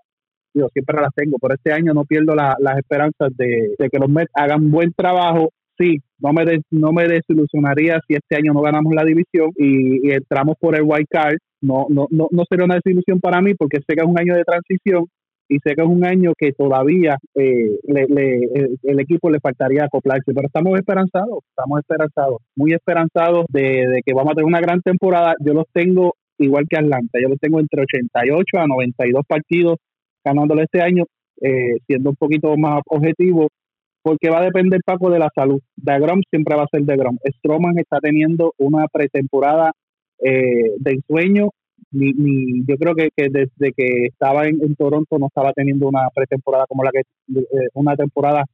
yo 0.53 0.67
siempre 0.73 1.01
las 1.01 1.13
tengo, 1.15 1.37
pero 1.41 1.55
este 1.55 1.71
año 1.71 1.93
no 1.93 2.03
pierdo 2.05 2.35
las 2.35 2.77
esperanzas 2.77 3.35
de, 3.37 3.75
que 3.77 3.99
los 3.99 4.09
Mets 4.09 4.31
hagan 4.33 4.71
buen 4.71 4.93
trabajo. 4.93 5.49
Sí, 5.77 6.01
no 6.19 6.33
me, 6.33 6.43
no 6.71 6.91
me 6.91 7.07
desilusionaría 7.07 7.99
si 8.07 8.15
este 8.15 8.35
año 8.35 8.53
no 8.53 8.61
ganamos 8.61 8.93
la 8.95 9.03
división 9.03 9.51
y, 9.55 10.11
entramos 10.11 10.55
por 10.59 10.75
el 10.75 10.83
wild 10.83 11.07
card. 11.09 11.37
No, 11.61 11.87
no, 11.89 12.07
no, 12.09 12.27
no 12.31 12.43
sería 12.49 12.65
una 12.65 12.75
desilusión 12.75 13.19
para 13.19 13.41
mí 13.41 13.53
porque 13.55 13.77
sé 13.77 13.95
que 13.95 14.01
es 14.01 14.07
un 14.07 14.19
año 14.19 14.35
de 14.35 14.43
transición 14.43 15.05
y 15.49 15.59
sé 15.59 15.75
que 15.75 15.81
es 15.81 15.87
un 15.87 16.05
año 16.05 16.33
que 16.37 16.51
todavía 16.51 17.17
eh, 17.35 17.79
el, 17.87 18.99
equipo 18.99 19.29
le 19.29 19.39
faltaría 19.39 19.85
acoplarse, 19.85 20.33
pero 20.33 20.47
estamos 20.47 20.77
esperanzados, 20.77 21.39
estamos 21.49 21.79
esperanzados, 21.79 22.37
muy 22.55 22.73
esperanzados 22.73 23.45
de, 23.49 24.01
que 24.05 24.13
vamos 24.13 24.31
a 24.31 24.35
tener 24.35 24.45
una 24.45 24.59
gran 24.59 24.81
temporada. 24.81 25.35
Yo 25.39 25.53
los 25.53 25.65
tengo 25.71 26.15
igual 26.37 26.65
que 26.69 26.77
Atlanta, 26.77 27.19
yo 27.21 27.29
los 27.29 27.39
tengo 27.39 27.59
entre 27.59 27.81
88 27.83 28.59
a 28.59 28.67
92 28.67 29.23
partidos 29.27 29.77
ganándole 30.23 30.63
este 30.63 30.81
año, 30.81 31.05
eh, 31.41 31.77
siendo 31.87 32.09
un 32.09 32.15
poquito 32.17 32.55
más 32.57 32.81
objetivo, 32.87 33.47
porque 34.07 34.29
va 34.29 34.39
a 34.39 34.45
depender, 34.45 34.79
Paco, 34.85 35.09
de 35.09 35.19
la 35.19 35.29
salud. 35.35 35.59
De 35.75 35.99
Grom 35.99 36.21
siempre 36.29 36.55
va 36.55 36.63
a 36.63 36.67
ser 36.71 36.83
de 36.83 36.95
Grom. 36.95 37.17
Stroman 37.39 37.77
está 37.77 37.99
teniendo 37.99 38.53
una 38.57 38.87
pretemporada 38.87 39.73
eh, 40.19 40.71
de 40.79 40.91
ensueño 40.91 41.49
ni, 41.91 42.13
ni 42.13 42.65
yo 42.65 42.77
creo 42.77 42.95
que, 42.95 43.09
desde 43.17 43.73
que 43.75 44.05
estaba 44.05 44.47
en, 44.47 44.75
Toronto 44.75 45.19
no 45.19 45.27
estaba 45.27 45.51
teniendo 45.51 45.89
una 45.89 46.07
pretemporada 46.15 46.65
como 46.69 46.85
la 46.85 46.91
que 46.91 47.01
eh, 47.01 47.67
una 47.73 47.97
temporada 47.97 48.45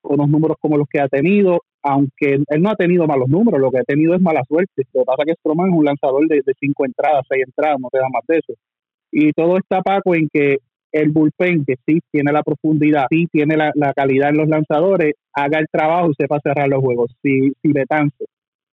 con 0.00 0.14
unos 0.18 0.28
números 0.28 0.56
como 0.60 0.76
los 0.76 0.88
que 0.88 1.00
ha 1.00 1.08
tenido 1.08 1.60
aunque 1.82 2.34
él 2.48 2.62
no 2.62 2.70
ha 2.70 2.76
tenido 2.76 3.06
malos 3.06 3.28
números 3.28 3.60
lo 3.60 3.70
que 3.70 3.78
ha 3.78 3.84
tenido 3.84 4.14
es 4.14 4.20
mala 4.20 4.42
suerte 4.46 4.82
lo 4.92 5.02
que 5.02 5.06
pasa 5.06 5.22
es 5.22 5.26
que 5.26 5.40
Stroman 5.40 5.70
es 5.70 5.76
un 5.76 5.84
lanzador 5.84 6.28
de, 6.28 6.42
cinco 6.60 6.84
entradas 6.84 7.24
seis 7.28 7.44
entradas 7.46 7.78
no 7.80 7.88
te 7.90 7.98
da 7.98 8.08
más 8.12 8.22
de 8.28 8.38
eso 8.38 8.52
y 9.10 9.32
todo 9.32 9.56
está 9.56 9.82
Paco 9.82 10.14
en 10.14 10.28
que 10.32 10.58
el 10.96 11.10
bullpen 11.10 11.64
que 11.64 11.76
sí 11.86 12.00
tiene 12.10 12.32
la 12.32 12.42
profundidad 12.42 13.06
sí 13.10 13.26
tiene 13.30 13.56
la, 13.56 13.72
calidad 13.94 14.30
en 14.30 14.36
los 14.38 14.48
lanzadores 14.48 15.14
haga 15.32 15.58
el 15.58 15.66
trabajo 15.70 16.10
y 16.10 16.14
sepa 16.14 16.40
cerrar 16.40 16.68
los 16.68 16.80
juegos 16.80 17.10
si 17.22 17.52
si 17.62 17.72
Betance 17.72 18.24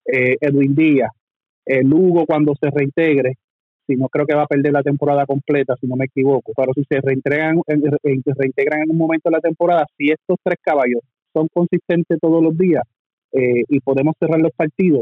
eh, 0.05 0.37
Edwin 0.41 0.75
Díaz 0.75 1.11
el 1.65 1.87
Lugo 1.87 2.25
cuando 2.25 2.53
se 2.59 2.69
reintegre 2.69 3.33
si 3.87 3.95
no 3.95 4.07
creo 4.07 4.25
que 4.25 4.35
va 4.35 4.43
a 4.43 4.47
perder 4.47 4.71
la 4.71 4.83
temporada 4.83 5.25
completa, 5.25 5.75
si 5.79 5.87
no 5.87 5.95
me 5.95 6.05
equivoco, 6.05 6.53
pero 6.55 6.71
si 6.73 6.83
se 6.85 7.01
reintegran, 7.01 7.59
reintegran 7.67 8.83
en 8.83 8.91
un 8.91 8.97
momento 8.97 9.29
de 9.29 9.35
la 9.35 9.41
temporada, 9.41 9.85
si 9.97 10.09
estos 10.09 10.37
tres 10.43 10.57
caballos 10.61 11.01
son 11.33 11.47
consistentes 11.53 12.19
todos 12.21 12.41
los 12.41 12.57
días 12.57 12.83
eh, 13.33 13.63
y 13.67 13.79
podemos 13.79 14.15
cerrar 14.19 14.39
los 14.39 14.51
partidos, 14.53 15.01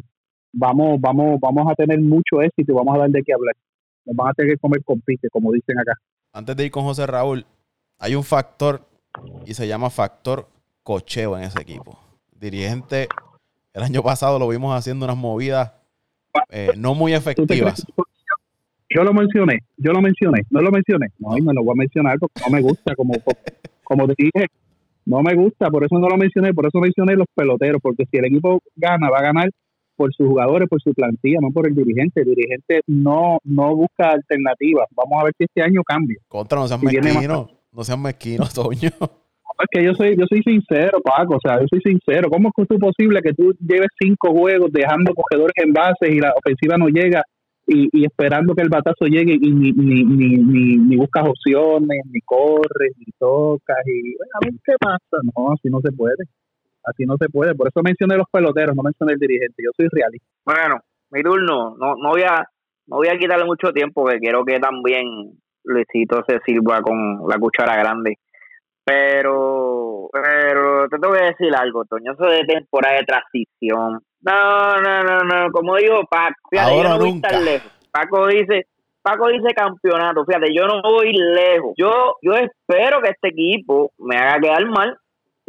vamos, 0.54 1.00
vamos, 1.00 1.40
vamos 1.40 1.72
a 1.72 1.76
tener 1.76 2.00
mucho 2.00 2.42
éxito 2.42 2.72
y 2.72 2.76
vamos 2.76 2.96
a 2.96 3.00
dar 3.00 3.10
de 3.10 3.22
qué 3.24 3.34
hablar. 3.34 3.56
Nos 4.06 4.16
van 4.16 4.30
a 4.30 4.34
tener 4.34 4.54
que 4.54 4.60
comer 4.60 4.84
con 4.84 5.02
pique, 5.02 5.30
como 5.30 5.52
dicen 5.52 5.78
acá. 5.78 5.94
Antes 6.34 6.56
de 6.56 6.66
ir 6.66 6.72
con 6.72 6.84
José 6.84 7.06
Raúl, 7.06 7.46
hay 8.00 8.16
un 8.16 8.24
factor 8.24 8.88
y 9.46 9.54
se 9.54 9.68
llama 9.68 9.90
factor 9.90 10.48
cocheo 10.84 11.38
en 11.38 11.44
ese 11.44 11.62
equipo. 11.62 12.00
Dirigente, 12.40 13.08
el 13.74 13.84
año 13.84 14.02
pasado 14.02 14.40
lo 14.40 14.48
vimos 14.48 14.76
haciendo 14.76 15.06
unas 15.06 15.18
movidas 15.18 15.74
eh, 16.50 16.72
no 16.78 16.96
muy 16.96 17.14
efectivas. 17.14 17.86
Yo 18.94 19.04
lo 19.04 19.14
mencioné, 19.14 19.60
yo 19.78 19.94
lo 19.94 20.02
mencioné, 20.02 20.42
no 20.50 20.62
lo 20.62 20.72
mencioné. 20.72 21.08
No, 21.20 21.30
me 21.32 21.54
lo 21.54 21.64
voy 21.64 21.74
a 21.74 21.80
mencionar 21.80 22.18
porque 22.20 22.42
no 22.46 22.52
me 22.56 22.62
gusta, 22.62 22.96
como, 22.96 23.14
como 23.84 24.08
te 24.08 24.16
dije, 24.18 24.48
no 25.06 25.22
me 25.22 25.34
gusta, 25.34 25.70
por 25.70 25.84
eso 25.84 25.98
no 25.98 26.10
lo 26.10 26.18
mencioné, 26.18 26.54
por 26.54 26.66
eso 26.66 26.80
mencioné 26.80 27.16
los 27.16 27.28
peloteros, 27.34 27.82
porque 27.82 28.06
si 28.06 28.18
el 28.18 28.26
equipo 28.26 28.62
gana, 28.76 29.10
va 29.10 29.20
a 29.20 29.24
ganar 29.24 29.50
por 30.02 30.12
sus 30.16 30.28
jugadores, 30.28 30.68
por 30.68 30.82
su 30.82 30.94
plantilla, 30.94 31.38
no 31.40 31.52
por 31.52 31.68
el 31.68 31.76
dirigente. 31.76 32.22
El 32.22 32.34
dirigente 32.34 32.82
no, 32.88 33.38
no 33.44 33.76
busca 33.76 34.10
alternativas. 34.10 34.88
Vamos 34.96 35.22
a 35.22 35.26
ver 35.26 35.34
si 35.38 35.44
este 35.44 35.62
año 35.62 35.84
cambia. 35.86 36.18
Contra, 36.28 36.58
no 36.58 36.68
sean 36.68 36.82
mezquinos, 36.82 37.52
no 37.72 37.84
sean 37.84 38.02
mezquinos, 38.02 38.52
Toño. 38.56 38.90
Es 38.90 39.68
que 39.70 39.84
yo 39.84 39.94
soy, 39.94 40.18
yo 40.18 40.26
soy 40.28 40.42
sincero, 40.42 41.00
Paco, 41.04 41.36
o 41.36 41.40
sea, 41.40 41.60
yo 41.62 41.68
soy 41.70 41.82
sincero. 41.82 42.30
¿Cómo 42.32 42.50
es 42.50 42.80
posible 42.80 43.22
que 43.22 43.34
tú 43.34 43.54
lleves 43.60 43.90
cinco 44.00 44.32
juegos 44.32 44.72
dejando 44.72 45.14
cogedores 45.14 45.54
en 45.64 45.72
bases 45.72 46.10
y 46.10 46.20
la 46.20 46.34
ofensiva 46.34 46.78
no 46.78 46.88
llega 46.88 47.22
y, 47.68 48.04
esperando 48.04 48.56
que 48.56 48.64
el 48.64 48.70
batazo 48.70 49.06
llegue 49.06 49.38
y 49.40 49.52
ni, 49.52 49.72
ni, 49.72 50.04
ni, 50.04 50.78
ni, 50.78 50.98
buscas 50.98 51.28
opciones, 51.28 52.00
ni 52.10 52.22
corres, 52.22 52.94
ni 52.98 53.06
tocas 53.20 53.78
y 53.86 54.16
a 54.34 54.40
ver 54.44 54.54
qué 54.66 54.74
pasa. 54.80 55.18
No, 55.38 55.52
así 55.52 55.70
no 55.70 55.80
se 55.82 55.92
puede. 55.92 56.26
Así 56.84 57.06
no 57.06 57.16
se 57.18 57.30
puede. 57.30 57.56
Por 57.56 57.68
eso 57.68 57.82
mencioné 57.84 58.18
los 58.18 58.28
peloteros, 58.32 58.76
no 58.76 58.84
mencioné 58.84 59.14
el 59.14 59.20
dirigente. 59.20 59.64
Yo 59.64 59.72
soy 59.76 59.88
realista. 59.92 60.28
Bueno, 60.46 60.80
mi 61.12 61.22
turno. 61.22 61.76
No, 61.78 61.96
no 61.96 62.10
voy 62.10 62.24
a 62.24 62.46
no 62.88 62.98
voy 62.98 63.08
a 63.08 63.18
quitarle 63.18 63.46
mucho 63.46 63.72
tiempo, 63.72 64.06
que 64.06 64.20
quiero 64.20 64.44
que 64.44 64.60
también 64.60 65.06
Luisito 65.64 66.24
se 66.28 66.40
sirva 66.46 66.82
con 66.82 67.22
la 67.28 67.38
cuchara 67.38 67.78
grande. 67.78 68.18
Pero, 68.84 70.10
pero 70.12 70.90
te 70.90 70.98
tengo 70.98 71.14
que 71.14 71.24
decir 71.24 71.56
algo, 71.56 71.86
Toño, 71.86 72.14
eso 72.14 72.26
de 72.26 72.44
temporada 72.44 72.98
de 72.98 73.06
transición. 73.06 74.00
No, 74.22 74.82
no, 74.82 75.04
no, 75.04 75.20
no, 75.20 75.52
como 75.52 75.78
digo, 75.78 76.02
Paco, 76.10 76.36
fíjate, 76.50 76.78
yo 76.78 76.84
no 76.84 76.98
voy 76.98 77.14
nunca. 77.14 77.30
tan 77.30 77.46
lejos. 77.46 77.72
Paco 77.92 78.28
dice, 78.28 78.68
Paco 79.02 79.28
dice 79.28 79.54
campeonato, 79.56 80.26
fíjate, 80.26 80.54
yo 80.54 80.66
no 80.66 80.82
voy 80.82 81.14
lejos. 81.14 81.74
Yo, 81.78 82.16
yo 82.22 82.34
espero 82.34 83.02
que 83.02 83.12
este 83.12 83.30
equipo 83.30 83.92
me 84.00 84.18
haga 84.18 84.40
quedar 84.40 84.66
mal 84.66 84.98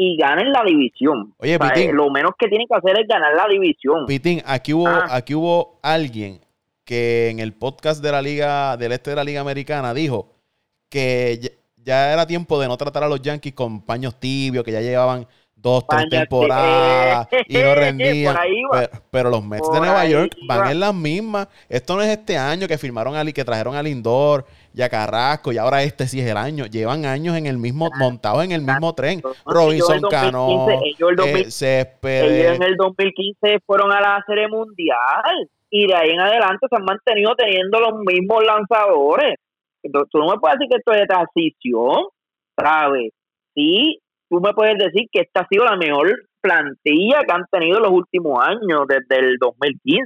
y 0.03 0.17
gane 0.17 0.45
la 0.51 0.65
división. 0.65 1.35
Oye, 1.39 1.59
Pitín, 1.59 1.95
lo 1.95 2.11
menos 2.11 2.33
que 2.39 2.49
tiene 2.49 2.67
que 2.67 2.75
hacer 2.75 3.01
es 3.01 3.07
ganar 3.07 3.35
la 3.35 3.47
división. 3.49 4.07
Pitín, 4.07 4.43
aquí 4.45 4.73
hubo, 4.73 4.89
ah. 4.89 5.07
aquí 5.11 5.35
hubo 5.35 5.79
alguien 5.83 6.41
que 6.85 7.31
en 7.31 7.39
el 7.39 7.53
podcast 7.53 8.03
de 8.03 8.11
la 8.11 8.21
Liga, 8.21 8.77
del 8.77 8.93
Este 8.93 9.11
de 9.11 9.17
la 9.17 9.25
Liga 9.25 9.41
Americana 9.41 9.95
dijo 9.95 10.35
que 10.89 11.57
ya 11.77 12.13
era 12.13 12.27
tiempo 12.27 12.61
de 12.61 12.67
no 12.67 12.77
tratar 12.77 13.05
a 13.05 13.09
los 13.09 13.23
Yankees 13.23 13.55
con 13.55 13.83
paños 13.83 14.19
tibios, 14.19 14.65
que 14.65 14.73
ya 14.73 14.81
llevaban 14.81 15.27
dos, 15.55 15.87
tres 15.87 16.09
temporadas 16.11 17.29
y 17.47 17.57
no 17.59 17.75
rendían. 17.77 18.37
Pero, 19.11 19.31
los 19.31 19.45
Mets 19.45 19.71
de 19.71 19.79
Nueva 19.79 20.05
York 20.07 20.37
van 20.49 20.71
en 20.71 20.81
las 20.81 20.95
mismas. 20.95 21.47
Esto 21.69 21.95
no 21.95 22.03
es 22.03 22.09
este 22.09 22.37
año 22.37 22.67
que 22.67 22.77
firmaron 22.77 23.15
a 23.15 23.25
que 23.33 23.45
trajeron 23.45 23.77
a 23.77 23.83
Lindor 23.83 24.45
y 24.75 24.83
a 24.83 24.89
Carrasco 24.89 25.53
y 25.53 25.59
ahora 25.59 25.83
este 25.83 26.07
sí 26.07 26.21
es 26.21 26.31
el 26.31 26.37
año. 26.37 26.67
Llevan 26.67 27.05
años 27.05 27.37
en 27.37 27.47
el 27.47 27.59
mismo, 27.59 27.91
montados 27.99 28.45
en 28.45 28.53
el 28.53 28.63
mismo 28.63 28.95
tren. 28.95 29.21
Robinson 29.45 30.01
Cano, 30.11 30.69
eh, 30.71 30.95
Ellos 30.99 32.57
en 32.57 32.63
el 32.63 32.77
2015 32.77 33.61
fueron 33.67 33.93
a 33.93 34.01
la 34.01 34.25
serie 34.27 34.49
mundial 34.49 35.49
y 35.71 35.87
de 35.87 35.95
ahí 35.95 36.11
en 36.11 36.21
adelante 36.21 36.67
se 36.69 36.77
han 36.77 36.85
mantenido 36.85 37.35
teniendo 37.35 37.81
los 37.81 38.01
mismos 38.01 38.45
lanzadores. 38.45 39.37
Entonces, 39.83 40.11
tú 40.13 40.19
no 40.19 40.33
me 40.33 40.39
puedes 40.39 40.59
decir 40.59 40.71
que 40.71 40.79
esto 40.79 40.93
es 40.93 41.01
de 41.01 41.07
transición, 41.07 42.05
¿sabes? 42.57 43.13
Sí, 43.55 43.99
tú 44.29 44.41
me 44.41 44.53
puedes 44.53 44.79
decir 44.79 45.09
que 45.11 45.21
esta 45.21 45.41
ha 45.41 45.49
sido 45.49 45.65
la 45.65 45.77
mejor 45.77 46.13
plantilla 46.41 47.23
que 47.27 47.33
han 47.33 47.47
tenido 47.51 47.79
en 47.79 47.83
los 47.85 47.93
últimos 47.93 48.39
años, 48.45 48.87
desde 48.87 49.27
el 49.27 49.37
2015, 49.39 50.05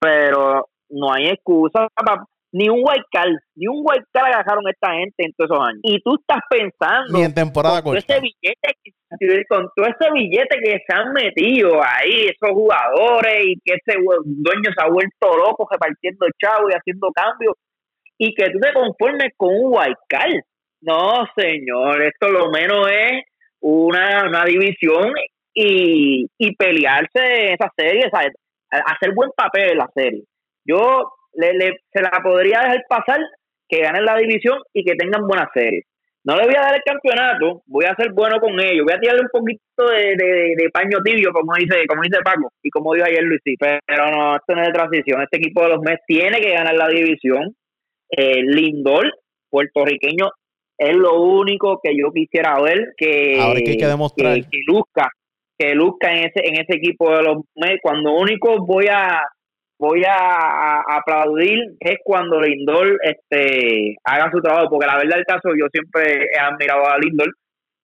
pero 0.00 0.68
no 0.90 1.12
hay 1.12 1.28
excusa 1.28 1.88
para 1.94 2.24
ni 2.52 2.68
un 2.68 2.80
white 2.82 3.04
card, 3.10 3.34
ni 3.54 3.66
un 3.66 3.82
white 3.84 4.06
card 4.12 4.32
agarraron 4.32 4.68
esta 4.68 4.92
gente 4.92 5.14
en 5.18 5.32
todos 5.34 5.50
esos 5.50 5.68
años. 5.68 5.80
Y 5.82 6.00
tú 6.02 6.16
estás 6.16 6.40
pensando 6.48 7.18
ni 7.18 7.24
en 7.24 7.34
temporada 7.34 7.82
con 7.82 7.96
ese 7.96 8.20
billete 8.20 9.46
con 9.48 9.68
todo 9.74 9.86
ese 9.86 10.10
billete 10.12 10.58
que 10.62 10.78
se 10.86 10.94
han 10.94 11.12
metido 11.12 11.80
ahí 11.82 12.26
esos 12.26 12.50
jugadores 12.50 13.44
y 13.46 13.54
que 13.64 13.74
ese 13.74 13.98
dueño 13.98 14.70
se 14.76 14.84
ha 14.84 14.88
vuelto 14.88 15.36
loco 15.36 15.66
repartiendo 15.70 16.26
chavo 16.38 16.68
y 16.68 16.74
haciendo 16.74 17.08
cambios 17.14 17.54
y 18.18 18.34
que 18.34 18.50
tú 18.50 18.58
te 18.58 18.72
conformes 18.72 19.32
con 19.36 19.50
un 19.54 19.74
card. 20.08 20.40
No, 20.80 21.26
señor, 21.36 22.02
esto 22.02 22.28
lo 22.28 22.50
menos 22.50 22.88
es 22.90 23.22
una, 23.60 24.28
una 24.28 24.44
división 24.44 25.12
y, 25.54 26.26
y 26.38 26.56
pelearse 26.56 27.08
en 27.16 27.54
esa 27.54 27.72
serie, 27.76 28.10
hacer 28.70 29.14
buen 29.14 29.30
papel 29.36 29.72
en 29.72 29.78
la 29.78 29.90
serie. 29.94 30.22
Yo 30.64 31.12
le, 31.38 31.52
le, 31.54 31.78
se 31.92 32.02
la 32.02 32.10
podría 32.22 32.60
dejar 32.60 32.84
pasar 32.88 33.20
que 33.68 33.80
ganen 33.80 34.04
la 34.04 34.16
división 34.16 34.58
y 34.72 34.84
que 34.84 34.96
tengan 34.96 35.26
buena 35.26 35.48
serie. 35.54 35.84
No 36.24 36.36
le 36.36 36.44
voy 36.44 36.54
a 36.56 36.60
dar 36.60 36.74
el 36.74 36.82
campeonato, 36.82 37.62
voy 37.66 37.84
a 37.84 37.94
ser 37.94 38.12
bueno 38.12 38.40
con 38.40 38.58
ellos, 38.60 38.84
voy 38.84 38.94
a 38.94 39.00
tirarle 39.00 39.22
un 39.22 39.28
poquito 39.32 39.86
de, 39.88 40.14
de, 40.56 40.70
paño 40.70 40.98
tibio, 41.02 41.30
como 41.32 41.54
dice 41.54 41.86
como 41.86 42.02
dice 42.02 42.18
Paco, 42.24 42.52
y 42.62 42.70
como 42.70 42.92
dijo 42.92 43.06
ayer 43.06 43.22
Luis, 43.22 43.40
pero 43.58 44.10
no, 44.10 44.36
esto 44.36 44.54
no 44.54 44.62
es 44.62 44.66
de 44.66 44.72
transición, 44.74 45.22
este 45.22 45.38
equipo 45.38 45.62
de 45.62 45.68
los 45.70 45.80
Mets 45.80 46.02
tiene 46.06 46.40
que 46.40 46.52
ganar 46.52 46.74
la 46.74 46.88
división. 46.88 47.54
Eh, 48.10 48.42
Lindor, 48.42 49.12
puertorriqueño, 49.50 50.30
es 50.78 50.96
lo 50.96 51.22
único 51.22 51.80
que 51.82 51.96
yo 51.96 52.10
quisiera 52.10 52.60
ver 52.60 52.94
que, 52.96 53.38
Ahora 53.40 53.60
que, 53.60 53.70
hay 53.70 53.76
que, 53.76 53.86
demostrar. 53.86 54.34
que, 54.34 54.60
luzca, 54.66 55.08
que 55.58 55.74
luzca 55.74 56.10
en 56.10 56.26
ese, 56.26 56.40
en 56.42 56.54
ese 56.54 56.76
equipo 56.76 57.14
de 57.14 57.22
los 57.22 57.36
Mets. 57.54 57.80
Cuando 57.82 58.14
único 58.14 58.64
voy 58.64 58.86
a 58.90 59.20
voy 59.78 60.02
a, 60.04 60.80
aplaudir 60.96 61.58
es 61.80 61.98
cuando 62.04 62.40
Lindor 62.40 62.98
este 63.02 63.96
haga 64.04 64.30
su 64.30 64.40
trabajo, 64.40 64.70
porque 64.70 64.86
la 64.86 64.98
verdad 64.98 65.16
del 65.16 65.24
caso 65.24 65.50
yo 65.58 65.66
siempre 65.72 66.26
he 66.34 66.38
admirado 66.38 66.86
a 66.86 66.98
Lindor, 66.98 67.32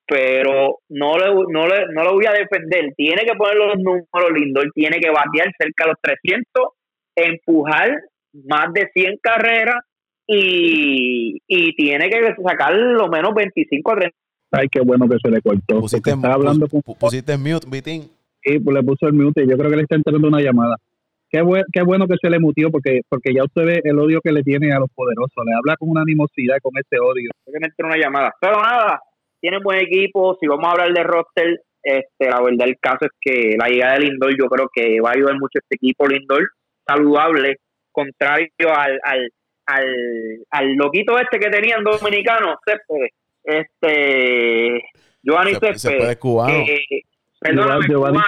pero 0.06 0.78
no 0.88 1.18
le, 1.18 1.26
no 1.48 1.66
le, 1.66 1.86
no 1.92 2.04
lo 2.04 2.14
voy 2.14 2.26
a 2.26 2.32
defender. 2.32 2.92
Tiene 2.96 3.22
que 3.24 3.34
poner 3.36 3.56
los 3.56 3.76
números 3.78 4.32
Lindor, 4.34 4.70
tiene 4.74 4.98
que 4.98 5.10
batear 5.10 5.52
cerca 5.58 5.84
de 5.84 5.90
los 5.90 6.00
300, 6.00 6.44
empujar 7.16 8.00
más 8.46 8.72
de 8.72 8.90
100 8.92 9.18
carreras 9.22 9.76
y, 10.26 11.38
y 11.46 11.76
tiene 11.76 12.10
que 12.10 12.34
sacar 12.44 12.74
lo 12.74 13.08
menos 13.08 13.34
25 13.34 13.92
a 13.92 13.96
30. 13.96 14.16
Ay, 14.50 14.68
qué 14.68 14.80
bueno 14.80 15.08
que 15.08 15.16
se 15.20 15.30
le 15.30 15.40
cortó. 15.40 15.80
Pusiste, 15.80 16.12
hablando 16.12 16.66
pusiste 16.68 17.36
mute, 17.36 17.66
Vitín. 17.68 18.02
Sí, 18.42 18.58
pues 18.58 18.76
le 18.76 18.82
puso 18.82 19.06
el 19.06 19.14
mute. 19.14 19.46
Yo 19.48 19.56
creo 19.56 19.70
que 19.70 19.76
le 19.76 19.82
está 19.82 19.96
entrando 19.96 20.28
una 20.28 20.40
llamada. 20.40 20.76
Qué, 21.34 21.42
qué 21.72 21.82
bueno 21.82 22.06
que 22.06 22.14
se 22.22 22.30
le 22.30 22.38
mutió 22.38 22.70
porque 22.70 23.00
porque 23.08 23.34
ya 23.34 23.42
usted 23.42 23.64
ve 23.64 23.80
el 23.82 23.98
odio 23.98 24.20
que 24.22 24.30
le 24.30 24.44
tiene 24.44 24.72
a 24.72 24.78
los 24.78 24.88
poderosos. 24.94 25.44
Le 25.44 25.52
habla 25.52 25.76
con 25.76 25.90
una 25.90 26.02
animosidad, 26.02 26.58
con 26.62 26.72
ese 26.78 27.00
odio. 27.00 27.30
que 27.44 27.58
me 27.58 27.66
entró 27.66 27.88
una 27.88 27.96
llamada. 27.96 28.32
Pero 28.40 28.60
nada, 28.62 29.00
tienen 29.40 29.60
buen 29.60 29.80
equipo. 29.80 30.36
Si 30.40 30.46
vamos 30.46 30.64
a 30.68 30.70
hablar 30.70 30.92
de 30.92 31.02
roster, 31.02 31.60
este, 31.82 32.30
la 32.30 32.40
verdad 32.40 32.68
el 32.68 32.78
caso 32.78 33.06
es 33.06 33.10
que 33.20 33.56
la 33.58 33.68
llegada 33.68 33.94
de 33.94 34.06
Lindor 34.06 34.30
yo 34.38 34.46
creo 34.46 34.70
que 34.72 35.00
va 35.00 35.10
a 35.10 35.14
ayudar 35.14 35.34
mucho 35.34 35.58
este 35.58 35.74
equipo. 35.74 36.06
Lindor 36.06 36.50
saludable, 36.86 37.56
contrario 37.90 38.48
al, 38.72 39.00
al 39.02 39.28
al, 39.66 39.86
al 40.50 40.74
loquito 40.74 41.18
este 41.18 41.38
que 41.38 41.50
tenían 41.50 41.82
dominicano, 41.82 42.58
Céspedes, 42.64 43.12
este, 43.42 44.84
Giovanni 45.22 45.54
Céspedes, 45.54 46.16
cubano. 46.18 46.64
perdóname, 47.40 47.86
cubano, 47.86 48.22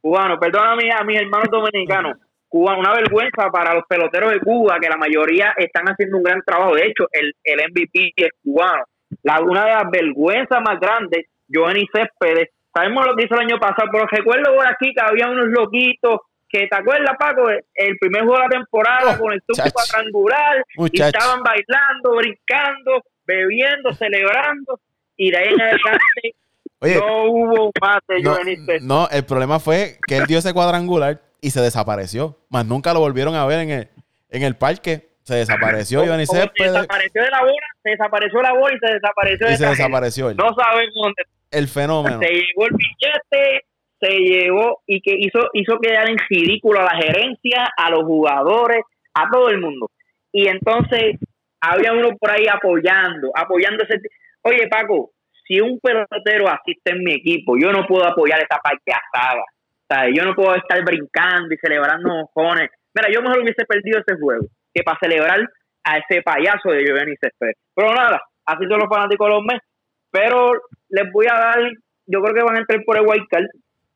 cubano, 0.00 0.38
perdóname 0.38 0.90
a 0.92 1.04
mis 1.04 1.20
hermanos 1.20 1.48
dominicanos. 1.50 2.18
Cuba, 2.48 2.76
una 2.76 2.92
vergüenza 2.92 3.50
para 3.50 3.74
los 3.74 3.84
peloteros 3.88 4.30
de 4.30 4.40
Cuba, 4.40 4.78
que 4.78 4.88
la 4.88 4.98
mayoría 4.98 5.54
están 5.56 5.86
haciendo 5.86 6.18
un 6.18 6.22
gran 6.22 6.42
trabajo. 6.44 6.74
De 6.74 6.86
hecho, 6.86 7.06
el, 7.10 7.32
el 7.44 7.70
MVP 7.70 8.12
es 8.14 8.28
cubano. 8.44 8.84
La, 9.22 9.40
una 9.40 9.64
de 9.64 9.70
las 9.70 9.90
vergüenzas 9.90 10.60
más 10.60 10.78
grandes, 10.78 11.26
Giovanni 11.48 11.86
Céspedes, 11.90 12.50
sabemos 12.74 13.06
lo 13.06 13.16
que 13.16 13.24
hizo 13.24 13.34
el 13.36 13.46
año 13.50 13.58
pasado, 13.58 13.88
pero 13.90 14.06
recuerdo 14.06 14.54
por 14.54 14.66
aquí 14.66 14.92
que 14.92 15.02
había 15.02 15.28
unos 15.28 15.46
loquitos 15.46 16.20
que 16.48 16.66
te 16.66 16.76
acuerdas, 16.76 17.16
Paco, 17.18 17.48
el 17.48 17.96
primer 17.98 18.24
juego 18.24 18.36
de 18.36 18.44
la 18.44 18.48
temporada 18.50 19.16
oh, 19.16 19.18
con 19.18 19.32
el 19.32 19.42
tubo 19.46 19.64
cuadrangular, 19.72 20.62
y 20.92 21.00
estaban 21.00 21.42
bailando, 21.42 22.16
brincando, 22.16 23.02
bebiendo, 23.24 23.94
celebrando, 23.94 24.78
y 25.16 25.30
de 25.30 25.38
ahí 25.38 25.54
en 25.54 25.60
adelante 25.62 26.34
no 26.82 27.24
hubo 27.24 27.70
más 27.80 28.00
de 28.08 28.20
no, 28.20 28.36
no, 28.80 29.08
el 29.10 29.24
problema 29.24 29.60
fue 29.60 29.98
que 30.06 30.16
él 30.16 30.26
dio 30.26 30.38
ese 30.38 30.52
cuadrangular 30.52 31.22
y 31.40 31.50
se 31.50 31.60
desapareció, 31.60 32.38
más 32.48 32.66
nunca 32.66 32.92
lo 32.92 33.00
volvieron 33.00 33.34
a 33.34 33.46
ver 33.46 33.60
en 33.60 33.70
el, 33.70 33.88
en 34.30 34.42
el 34.42 34.56
parque. 34.56 35.10
Se 35.22 35.36
desapareció 35.36 36.04
Iván 36.04 36.26
Se 36.26 36.36
desapareció 36.36 37.22
de 37.22 37.30
la 37.30 37.40
bola, 37.42 37.66
se 37.82 37.90
desapareció 37.90 38.42
la 38.42 38.52
bola 38.54 38.74
y 38.74 38.78
se 38.78 38.92
desapareció 38.94 39.50
y 39.50 39.56
se 39.56 39.66
desapareció 39.66 40.30
él. 40.30 40.36
No 40.36 40.52
sabemos 40.52 40.94
dónde. 41.00 41.22
El 41.52 41.68
fenómeno. 41.68 42.18
Se 42.18 42.28
llevó 42.28 42.66
el 42.66 42.74
billete, 42.74 43.64
se 44.00 44.10
llevó 44.10 44.82
y 44.86 45.00
que 45.00 45.14
hizo, 45.16 45.48
hizo 45.52 45.78
quedar 45.78 46.10
en 46.10 46.16
ridículo 46.28 46.80
a 46.80 46.84
la 46.84 46.96
gerencia, 46.96 47.68
a 47.76 47.90
los 47.90 48.02
jugadores, 48.02 48.80
a 49.14 49.30
todo 49.30 49.48
el 49.50 49.60
mundo. 49.60 49.90
Y 50.32 50.48
entonces 50.48 51.20
había 51.60 51.92
uno 51.92 52.16
por 52.18 52.30
ahí 52.30 52.46
apoyando, 52.52 53.30
apoyando 53.34 53.84
ese. 53.84 54.00
Oye, 54.42 54.66
Paco, 54.68 55.12
si 55.44 55.60
un 55.60 55.78
pelotero 55.80 56.48
asiste 56.48 56.92
en 56.92 57.04
mi 57.04 57.14
equipo, 57.14 57.56
yo 57.58 57.72
no 57.72 57.86
puedo 57.86 58.06
apoyar 58.06 58.40
esa 58.40 58.60
payasada. 58.60 59.42
¿sabes? 59.88 60.12
Yo 60.16 60.24
no 60.24 60.34
puedo 60.34 60.54
estar 60.54 60.82
brincando 60.84 61.52
y 61.52 61.58
celebrando 61.58 62.08
mojones. 62.08 62.70
Mira, 62.94 63.08
yo 63.12 63.22
mejor 63.22 63.40
hubiese 63.40 63.64
perdido 63.64 64.00
ese 64.00 64.18
juego 64.18 64.46
que 64.72 64.82
para 64.82 64.98
celebrar 65.00 65.40
a 65.84 65.98
ese 65.98 66.22
payaso 66.22 66.70
de 66.70 66.84
Giovanni 66.84 67.14
Céspedes. 67.20 67.56
Pero 67.74 67.94
nada, 67.94 68.20
así 68.46 68.64
son 68.68 68.78
los 68.78 68.88
fanáticos 68.88 69.28
de 69.28 69.34
los 69.34 69.44
meses. 69.44 69.68
Pero 70.10 70.52
les 70.88 71.10
voy 71.12 71.26
a 71.26 71.34
dar, 71.34 71.58
yo 72.06 72.20
creo 72.20 72.34
que 72.34 72.42
van 72.42 72.56
a 72.56 72.60
entrar 72.60 72.80
por 72.84 72.96
el 72.96 73.06
wild 73.06 73.26
card. 73.28 73.46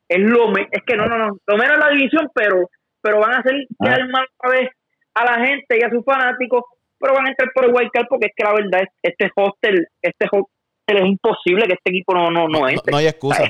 Es 0.08 0.20
lo 0.20 0.52
es 0.56 0.82
que 0.86 0.96
no, 0.96 1.06
no, 1.06 1.18
no, 1.18 1.36
lo 1.46 1.56
menos 1.56 1.78
la 1.78 1.90
división, 1.90 2.28
pero 2.34 2.68
pero 3.02 3.20
van 3.20 3.34
a 3.34 3.38
hacer 3.38 3.54
ah. 3.54 3.84
quedar 3.84 4.08
mal 4.08 4.26
a 4.40 4.50
vez 4.50 4.70
a 5.14 5.24
la 5.24 5.46
gente 5.46 5.78
y 5.78 5.82
a 5.82 5.90
sus 5.90 6.04
fanáticos, 6.04 6.64
pero 6.98 7.14
van 7.14 7.26
a 7.26 7.30
entrar 7.30 7.50
por 7.54 7.64
el 7.64 7.74
wild 7.74 7.90
card 7.92 8.06
porque 8.08 8.26
es 8.26 8.32
que 8.36 8.44
la 8.44 8.52
verdad 8.52 8.82
este 9.02 9.30
hostel, 9.34 9.86
este 10.02 10.26
hostel 10.30 10.55
es 10.86 11.06
imposible 11.06 11.66
que 11.66 11.74
este 11.74 11.90
equipo 11.90 12.14
no 12.14 12.30
no 12.30 12.48
no 12.48 12.68
entre. 12.68 12.90
No, 12.90 12.98
hay 12.98 13.06
excusa, 13.06 13.44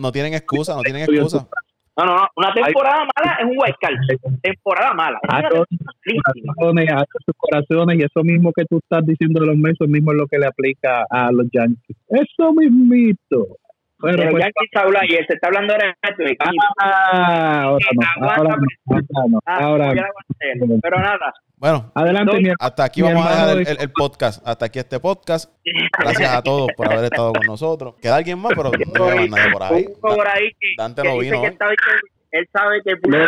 no, 0.00 0.12
tienen 0.12 0.34
excusa, 0.34 0.76
no 0.76 0.82
tienen 0.82 1.02
excusa. 1.02 1.48
No, 1.94 2.06
no, 2.06 2.16
una 2.36 2.54
temporada 2.54 3.06
mala 3.14 3.36
es 3.38 3.44
un 3.44 3.50
wild 3.50 3.76
card. 3.78 3.94
Temporada 4.40 4.94
mala. 4.94 5.18
A 5.28 7.04
sus 7.24 7.36
corazones 7.36 7.98
y 7.98 8.02
eso 8.02 8.22
mismo 8.22 8.50
que 8.52 8.64
tú 8.64 8.78
estás 8.78 9.04
diciendo 9.04 9.40
de 9.40 9.46
los 9.46 9.56
meses, 9.56 9.88
mismo 9.88 10.12
es 10.12 10.18
lo 10.18 10.26
que 10.26 10.38
le 10.38 10.46
aplica 10.46 11.04
a 11.10 11.30
los 11.30 11.46
Yankees. 11.52 11.96
Eso 12.08 12.52
mismito. 12.54 13.58
Pero 14.02 14.30
pues, 14.30 14.44
Yankees 14.44 14.70
habla 14.74 15.00
y 15.06 15.14
él 15.14 15.24
se 15.28 15.34
está 15.34 15.46
hablando 15.46 15.74
ahora 15.74 15.96
de 16.02 16.14
tu 16.14 16.22
equipo. 16.22 16.64
Ah, 16.80 17.62
ahora 17.62 17.86
no, 17.94 18.30
ahora 18.30 18.56
no, 18.56 19.40
ahora 19.46 19.94
no. 19.94 20.02
Ah, 20.02 20.78
Pero 20.82 20.98
nada, 20.98 21.32
bueno, 21.62 21.92
adelante. 21.94 22.54
hasta 22.58 22.82
aquí 22.82 23.02
vamos 23.02 23.24
a 23.24 23.54
dejar 23.54 23.76
el, 23.80 23.92
podcast. 23.92 24.42
Hasta 24.44 24.66
aquí 24.66 24.80
este 24.80 24.98
podcast. 24.98 25.48
Gracias 25.96 26.34
a 26.34 26.42
todos 26.42 26.68
por 26.76 26.92
haber 26.92 27.04
estado 27.04 27.32
con 27.32 27.46
nosotros. 27.46 27.94
Queda 28.02 28.16
alguien 28.16 28.40
más, 28.40 28.52
pero 28.56 28.72
no 28.72 29.04
hay 29.04 29.28
nadie 29.28 29.52
por 29.52 29.62
ahí. 29.62 29.86
Por 30.00 30.26
ahí 30.26 30.50
Dante 30.76 31.04
no 31.04 31.18
vino. 31.18 31.40
Él 32.32 32.48
sabe 32.52 32.80
que 32.84 32.96
cuando 33.00 33.18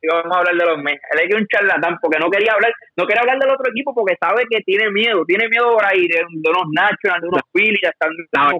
íbamos 0.00 0.36
a 0.36 0.38
hablar 0.38 0.56
de 0.56 0.66
los 0.66 0.78
meses. 0.78 1.00
Él 1.12 1.28
es 1.28 1.40
un 1.40 1.46
charlatán 1.46 1.98
porque 2.00 2.18
no 2.18 2.30
quería 2.30 2.52
hablar, 2.54 2.72
no 2.96 3.06
quería 3.06 3.20
hablar 3.20 3.38
del 3.38 3.50
otro 3.50 3.70
equipo 3.70 3.94
porque 3.94 4.16
sabe 4.20 4.44
que 4.50 4.60
tiene 4.62 4.90
miedo, 4.90 5.24
tiene 5.26 5.48
miedo 5.48 5.72
por 5.72 5.84
ahí 5.84 6.08
de, 6.08 6.24
unos 6.24 6.66
Nationals, 6.72 7.22
de 7.22 7.28
unos 7.28 7.42
Phillies, 7.52 7.80
están 7.82 8.10
la, 8.32 8.50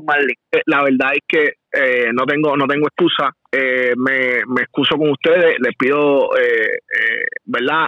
eh, 0.52 0.62
la 0.66 0.84
verdad 0.84 1.12
es 1.14 1.22
que 1.26 1.54
eh, 1.72 2.10
no 2.12 2.24
tengo 2.26 2.56
no 2.56 2.66
tengo 2.66 2.86
excusa. 2.86 3.30
Eh, 3.50 3.92
me, 3.96 4.44
me 4.46 4.62
excuso 4.62 4.96
con 4.96 5.10
ustedes, 5.10 5.56
les 5.58 5.76
pido, 5.76 6.30
eh, 6.36 6.78
eh, 6.78 7.24
¿verdad? 7.44 7.86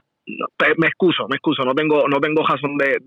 me 0.78 0.87
excuso, 0.87 1.26
me 1.28 1.37
excuso, 1.37 1.64
no 1.64 1.74
tengo, 1.74 2.09
no 2.09 2.18
tengo 2.18 2.47
razón 2.47 2.76
de, 2.78 2.99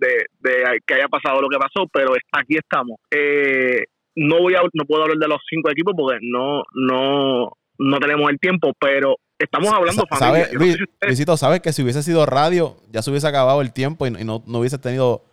que 0.86 0.94
haya 0.94 1.08
pasado 1.08 1.42
lo 1.42 1.50
que 1.50 1.58
pasó, 1.58 1.88
pero 1.92 2.14
aquí 2.32 2.58
estamos. 2.58 3.00
Eh, 3.12 3.86
no 4.16 4.40
voy 4.40 4.56
a, 4.56 4.62
no 4.74 4.86
puedo 4.86 5.04
hablar 5.04 5.18
de 5.18 5.28
los 5.28 5.40
cinco 5.50 5.70
equipos 5.72 5.94
porque 5.98 6.20
no, 6.22 6.64
no, 6.74 7.52
no 7.80 8.00
tenemos 8.00 8.30
el 8.30 8.40
tiempo, 8.40 8.74
pero 8.80 9.18
estamos 9.38 9.72
hablando 9.72 10.04
¿Sabe, 10.18 10.48
Luis, 10.54 10.78
Luisito, 11.02 11.38
sabes 11.38 11.62
que 11.62 11.74
si 11.74 11.84
hubiese 11.84 12.04
sido 12.04 12.26
radio, 12.26 12.78
ya 12.92 13.02
se 13.02 13.10
hubiese 13.12 13.28
acabado 13.28 13.62
el 13.62 13.74
tiempo 13.74 14.08
y, 14.08 14.12
no, 14.12 14.44
no 14.46 14.60
hubiese 14.60 14.78
tenido 14.78 15.24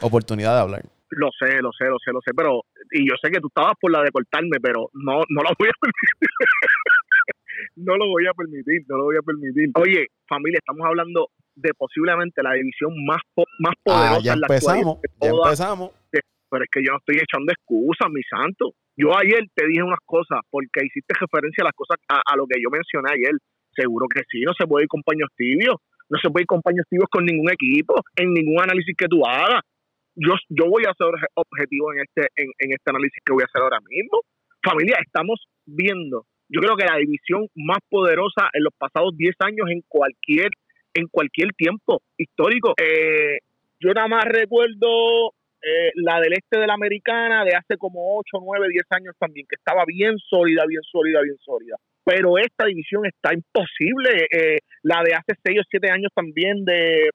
oportunidad 0.00 0.54
de 0.54 0.60
hablar. 0.60 0.82
Lo 1.10 1.30
sé, 1.38 1.60
lo 1.62 1.70
sé, 1.72 1.84
lo 1.84 1.98
sé, 1.98 2.12
lo 2.12 2.20
sé, 2.20 2.32
pero 2.36 2.62
y 2.90 3.08
yo 3.08 3.14
sé 3.22 3.30
que 3.30 3.40
tú 3.40 3.48
estabas 3.48 3.74
por 3.80 3.90
la 3.90 4.02
de 4.02 4.10
cortarme, 4.10 4.58
pero 4.60 4.90
no, 4.92 5.22
no 5.28 5.42
lo 5.42 5.50
voy 5.58 5.68
a 5.68 5.72
permitir. 5.80 6.28
no 7.76 7.96
lo 7.96 8.08
voy 8.08 8.26
a 8.26 8.32
permitir, 8.34 8.82
no 8.88 8.98
lo 8.98 9.04
voy 9.04 9.16
a 9.16 9.22
permitir. 9.22 9.70
Oye, 9.74 10.06
familia, 10.26 10.58
estamos 10.58 10.86
hablando 10.86 11.30
de 11.54 11.72
posiblemente 11.74 12.42
la 12.42 12.54
división 12.54 12.92
más, 13.06 13.20
más 13.60 13.74
ah, 13.76 13.82
poderosa 13.84 14.20
ya 14.22 14.32
empezamos, 14.34 14.98
ya 15.20 15.30
empezamos. 15.30 15.90
Pero 16.10 16.64
es 16.64 16.70
que 16.70 16.84
yo 16.84 16.92
no 16.92 16.98
estoy 16.98 17.16
echando 17.16 17.52
excusas, 17.52 18.08
mi 18.10 18.22
santo. 18.22 18.74
Yo 18.96 19.16
ayer 19.16 19.42
te 19.54 19.66
dije 19.66 19.82
unas 19.82 20.02
cosas 20.04 20.40
porque 20.50 20.86
hiciste 20.86 21.14
referencia 21.18 21.62
a 21.62 21.70
las 21.70 21.74
cosas, 21.74 21.96
a, 22.08 22.36
lo 22.36 22.46
que 22.46 22.60
yo 22.62 22.70
mencioné 22.70 23.10
ayer. 23.12 23.34
Seguro 23.74 24.06
que 24.06 24.22
sí, 24.30 24.42
no 24.42 24.54
se 24.54 24.66
puede 24.66 24.84
ir 24.84 24.88
con 24.88 25.02
paños 25.02 25.28
tibios. 25.36 25.76
No 26.08 26.18
se 26.22 26.30
puede 26.30 26.42
ir 26.42 26.46
con 26.46 26.62
paños 26.62 26.86
tibios 26.88 27.08
con 27.10 27.24
ningún 27.24 27.50
equipo, 27.50 27.94
en 28.14 28.32
ningún 28.32 28.62
análisis 28.62 28.94
que 28.96 29.08
tú 29.08 29.26
hagas. 29.26 29.62
Yo, 30.14 30.34
yo 30.48 30.70
voy 30.70 30.84
a 30.84 30.94
ser 30.94 31.10
objetivo 31.34 31.92
en 31.92 32.04
este, 32.06 32.28
en, 32.36 32.50
en 32.58 32.70
este 32.70 32.90
análisis 32.90 33.18
que 33.24 33.32
voy 33.32 33.42
a 33.42 33.50
hacer 33.50 33.62
ahora 33.62 33.80
mismo. 33.88 34.20
Familia, 34.62 34.98
estamos 35.02 35.42
viendo 35.66 36.26
yo 36.48 36.60
creo 36.60 36.76
que 36.76 36.84
la 36.84 36.98
división 36.98 37.48
más 37.54 37.78
poderosa 37.88 38.48
en 38.52 38.64
los 38.64 38.72
pasados 38.76 39.16
10 39.16 39.34
años 39.40 39.66
en 39.70 39.82
cualquier 39.88 40.50
en 40.92 41.08
cualquier 41.08 41.48
tiempo 41.56 42.02
histórico. 42.16 42.74
Eh, 42.76 43.38
yo 43.80 43.92
nada 43.92 44.06
más 44.06 44.24
recuerdo 44.24 45.32
eh, 45.64 45.92
la 45.94 46.20
del 46.20 46.34
este 46.34 46.58
de 46.58 46.66
la 46.66 46.74
americana 46.74 47.44
de 47.44 47.56
hace 47.56 47.76
como 47.78 48.18
8, 48.18 48.38
9, 48.42 48.66
10 48.68 48.84
años 48.90 49.14
también, 49.18 49.46
que 49.48 49.56
estaba 49.56 49.84
bien 49.86 50.18
sólida, 50.18 50.64
bien 50.66 50.82
sólida, 50.82 51.22
bien 51.22 51.36
sólida. 51.38 51.76
Pero 52.04 52.36
esta 52.36 52.66
división 52.66 53.06
está 53.06 53.32
imposible. 53.32 54.26
Eh, 54.30 54.58
la 54.82 55.02
de 55.02 55.14
hace 55.14 55.32
6 55.42 55.60
o 55.60 55.62
7 55.70 55.90
años 55.90 56.10
también 56.14 56.64
de, 56.64 57.08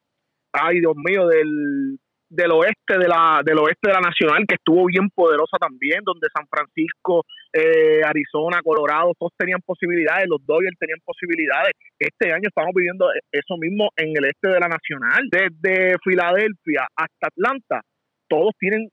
ay 0.53 0.79
Dios 0.79 0.95
mío, 0.95 1.27
del 1.27 1.99
del 2.29 2.51
oeste 2.51 2.97
de 2.99 3.07
la 3.07 3.41
del 3.43 3.57
oeste 3.57 3.89
de 3.89 3.93
la 3.93 4.01
nacional 4.01 4.45
que 4.47 4.53
estuvo 4.53 4.85
bien 4.85 5.09
poderosa 5.09 5.57
también 5.57 6.01
donde 6.05 6.27
San 6.31 6.45
Francisco 6.47 7.25
eh, 7.51 8.01
Arizona 8.05 8.61
Colorado 8.63 9.13
todos 9.17 9.33
tenían 9.35 9.61
posibilidades 9.65 10.29
los 10.29 10.45
Dodgers 10.45 10.77
tenían 10.77 10.99
posibilidades 11.03 11.73
este 11.97 12.31
año 12.31 12.47
estamos 12.47 12.69
viviendo 12.75 13.09
eso 13.31 13.57
mismo 13.57 13.89
en 13.97 14.09
el 14.15 14.25
este 14.25 14.47
de 14.47 14.59
la 14.59 14.69
nacional 14.69 15.25
desde 15.31 15.97
Filadelfia 16.03 16.85
hasta 16.95 17.27
Atlanta 17.33 17.81
todos 18.30 18.53
tienen 18.59 18.89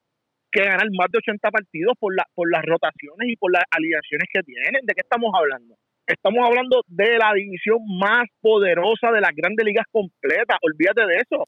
que 0.50 0.64
ganar 0.64 0.88
más 0.96 1.08
de 1.12 1.18
80 1.18 1.50
partidos 1.50 1.94
por 2.00 2.16
la 2.16 2.24
por 2.34 2.50
las 2.50 2.64
rotaciones 2.64 3.28
y 3.28 3.36
por 3.36 3.52
las 3.52 3.64
alineaciones 3.70 4.28
que 4.32 4.42
tienen 4.42 4.80
de 4.82 4.94
qué 4.94 5.02
estamos 5.02 5.30
hablando 5.34 5.74
estamos 6.06 6.46
hablando 6.46 6.82
de 6.86 7.18
la 7.18 7.32
división 7.34 7.78
más 7.98 8.24
poderosa 8.40 9.10
de 9.12 9.20
las 9.20 9.32
grandes 9.34 9.66
ligas 9.66 9.86
completas 9.90 10.56
olvídate 10.62 11.06
de 11.06 11.16
eso 11.16 11.46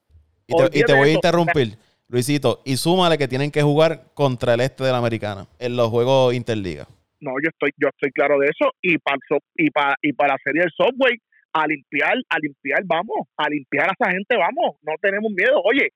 y 0.49 0.83
te, 0.83 0.95
voy 0.95 1.11
a 1.11 1.13
interrumpir, 1.13 1.77
Luisito, 2.09 2.63
y 2.65 2.79
súmale 2.79 3.19
que 3.19 3.29
tienen 3.29 3.51
que 3.51 3.61
jugar 3.61 4.15
contra 4.15 4.55
el 4.55 4.61
este 4.61 4.83
de 4.83 4.93
la 4.93 4.97
americana 4.97 5.47
en 5.59 5.77
los 5.77 5.89
juegos 5.89 6.35
interliga. 6.35 6.89
No, 7.21 7.33
yo 7.43 7.51
estoy, 7.51 7.71
yo 7.77 7.89
estoy 7.89 8.11
claro 8.13 8.39
de 8.39 8.47
eso. 8.47 8.73
Y 8.81 8.97
para 8.97 9.19
y 9.57 9.71
para 9.71 9.95
y 10.01 10.13
para 10.15 10.33
la 10.35 10.39
serie 10.43 10.63
del 10.63 10.71
software, 10.75 11.19
a 11.53 11.67
limpiar, 11.67 12.15
a 12.31 12.39
limpiar, 12.39 12.81
vamos, 12.87 13.29
a 13.37 13.49
limpiar 13.51 13.91
a 13.91 13.93
esa 13.93 14.11
gente, 14.11 14.37
vamos, 14.37 14.77
no 14.83 14.95
tenemos 15.03 15.31
miedo. 15.33 15.61
Oye, 15.65 15.91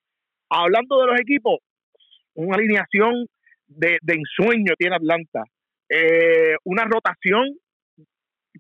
hablando 0.51 1.01
de 1.01 1.07
los 1.07 1.21
equipos, 1.21 1.61
una 2.35 2.57
alineación 2.57 3.27
de, 3.67 3.99
de 4.03 4.15
ensueño 4.15 4.75
tiene 4.79 4.97
Atlanta. 4.97 5.45
Eh, 5.89 6.57
una 6.65 6.85
rotación 6.85 7.57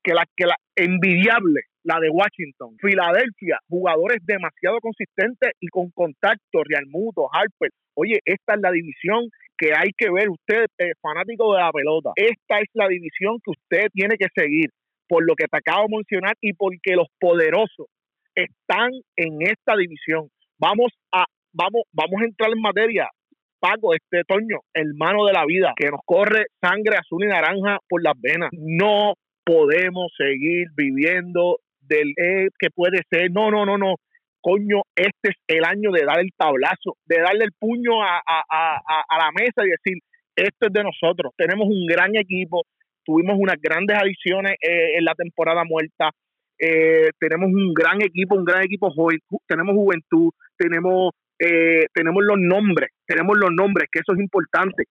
que 0.02 0.14
la 0.14 0.24
que 0.36 0.46
la 0.46 0.56
envidiable 0.74 1.62
la 1.84 1.98
de 2.00 2.10
Washington, 2.10 2.76
Filadelfia, 2.80 3.58
jugadores 3.68 4.18
demasiado 4.24 4.78
consistentes 4.80 5.50
y 5.60 5.68
con 5.68 5.90
contacto, 5.90 6.62
Real 6.64 6.86
Muto, 6.86 7.28
Harper. 7.32 7.70
Oye, 7.94 8.20
esta 8.24 8.54
es 8.54 8.60
la 8.60 8.70
división 8.70 9.28
que 9.58 9.72
hay 9.74 9.90
que 9.96 10.10
ver 10.10 10.28
usted, 10.30 10.66
eh, 10.78 10.92
fanático 11.00 11.54
de 11.54 11.60
la 11.60 11.72
pelota. 11.72 12.10
Esta 12.16 12.60
es 12.60 12.68
la 12.74 12.88
división 12.88 13.38
que 13.44 13.50
usted 13.50 13.88
tiene 13.92 14.16
que 14.16 14.28
seguir, 14.34 14.70
por 15.08 15.24
lo 15.26 15.34
que 15.34 15.46
te 15.46 15.58
acabo 15.58 15.86
de 15.88 15.96
mencionar 15.96 16.34
y 16.40 16.52
porque 16.52 16.94
los 16.94 17.08
poderosos 17.18 17.86
están 18.34 18.90
en 19.16 19.42
esta 19.42 19.76
división. 19.76 20.28
Vamos 20.58 20.92
a, 21.12 21.24
vamos, 21.52 21.82
vamos 21.92 22.22
a 22.22 22.24
entrar 22.24 22.50
en 22.50 22.60
materia. 22.60 23.08
Paco, 23.62 23.94
este 23.94 24.24
Toño, 24.26 24.58
hermano 24.74 25.24
de 25.24 25.32
la 25.32 25.46
vida, 25.46 25.72
que 25.76 25.88
nos 25.88 26.00
corre 26.04 26.46
sangre 26.60 26.96
azul 26.98 27.24
y 27.24 27.28
naranja 27.28 27.78
por 27.88 28.02
las 28.02 28.14
venas. 28.20 28.50
No 28.52 29.14
podemos 29.44 30.10
seguir 30.18 30.66
viviendo 30.76 31.60
del 31.80 32.10
eh, 32.16 32.48
que 32.58 32.70
puede 32.74 33.02
ser, 33.08 33.30
no, 33.30 33.52
no, 33.52 33.64
no, 33.64 33.78
no, 33.78 33.94
coño, 34.40 34.82
este 34.96 35.30
es 35.30 35.36
el 35.46 35.64
año 35.64 35.92
de 35.92 36.04
dar 36.04 36.18
el 36.18 36.30
tablazo, 36.36 36.96
de 37.06 37.20
darle 37.20 37.44
el 37.44 37.52
puño 37.58 38.02
a, 38.02 38.20
la 38.50 39.30
mesa 39.32 39.62
y 39.64 39.70
decir, 39.70 40.02
esto 40.34 40.66
es 40.66 40.72
de 40.72 40.82
nosotros, 40.82 41.32
tenemos 41.36 41.68
un 41.68 41.86
gran 41.86 42.16
equipo, 42.16 42.62
tuvimos 43.04 43.36
unas 43.38 43.56
grandes 43.60 43.96
adiciones 43.96 44.54
eh, 44.60 44.98
en 44.98 45.04
la 45.04 45.14
temporada 45.14 45.62
muerta, 45.64 46.10
eh, 46.58 47.10
tenemos 47.18 47.48
un 47.48 47.72
gran 47.72 48.02
equipo, 48.02 48.34
un 48.34 48.44
gran 48.44 48.64
equipo 48.64 48.90
joven, 48.90 49.18
tenemos 49.46 49.74
juventud, 49.74 50.30
tenemos, 50.56 51.12
tenemos 51.92 52.22
los 52.24 52.38
nombres, 52.38 52.90
tenemos 53.06 53.36
los 53.38 53.50
nombres, 53.50 53.88
que 53.90 54.00
eso 54.00 54.12
es 54.12 54.20
importante, 54.20 54.84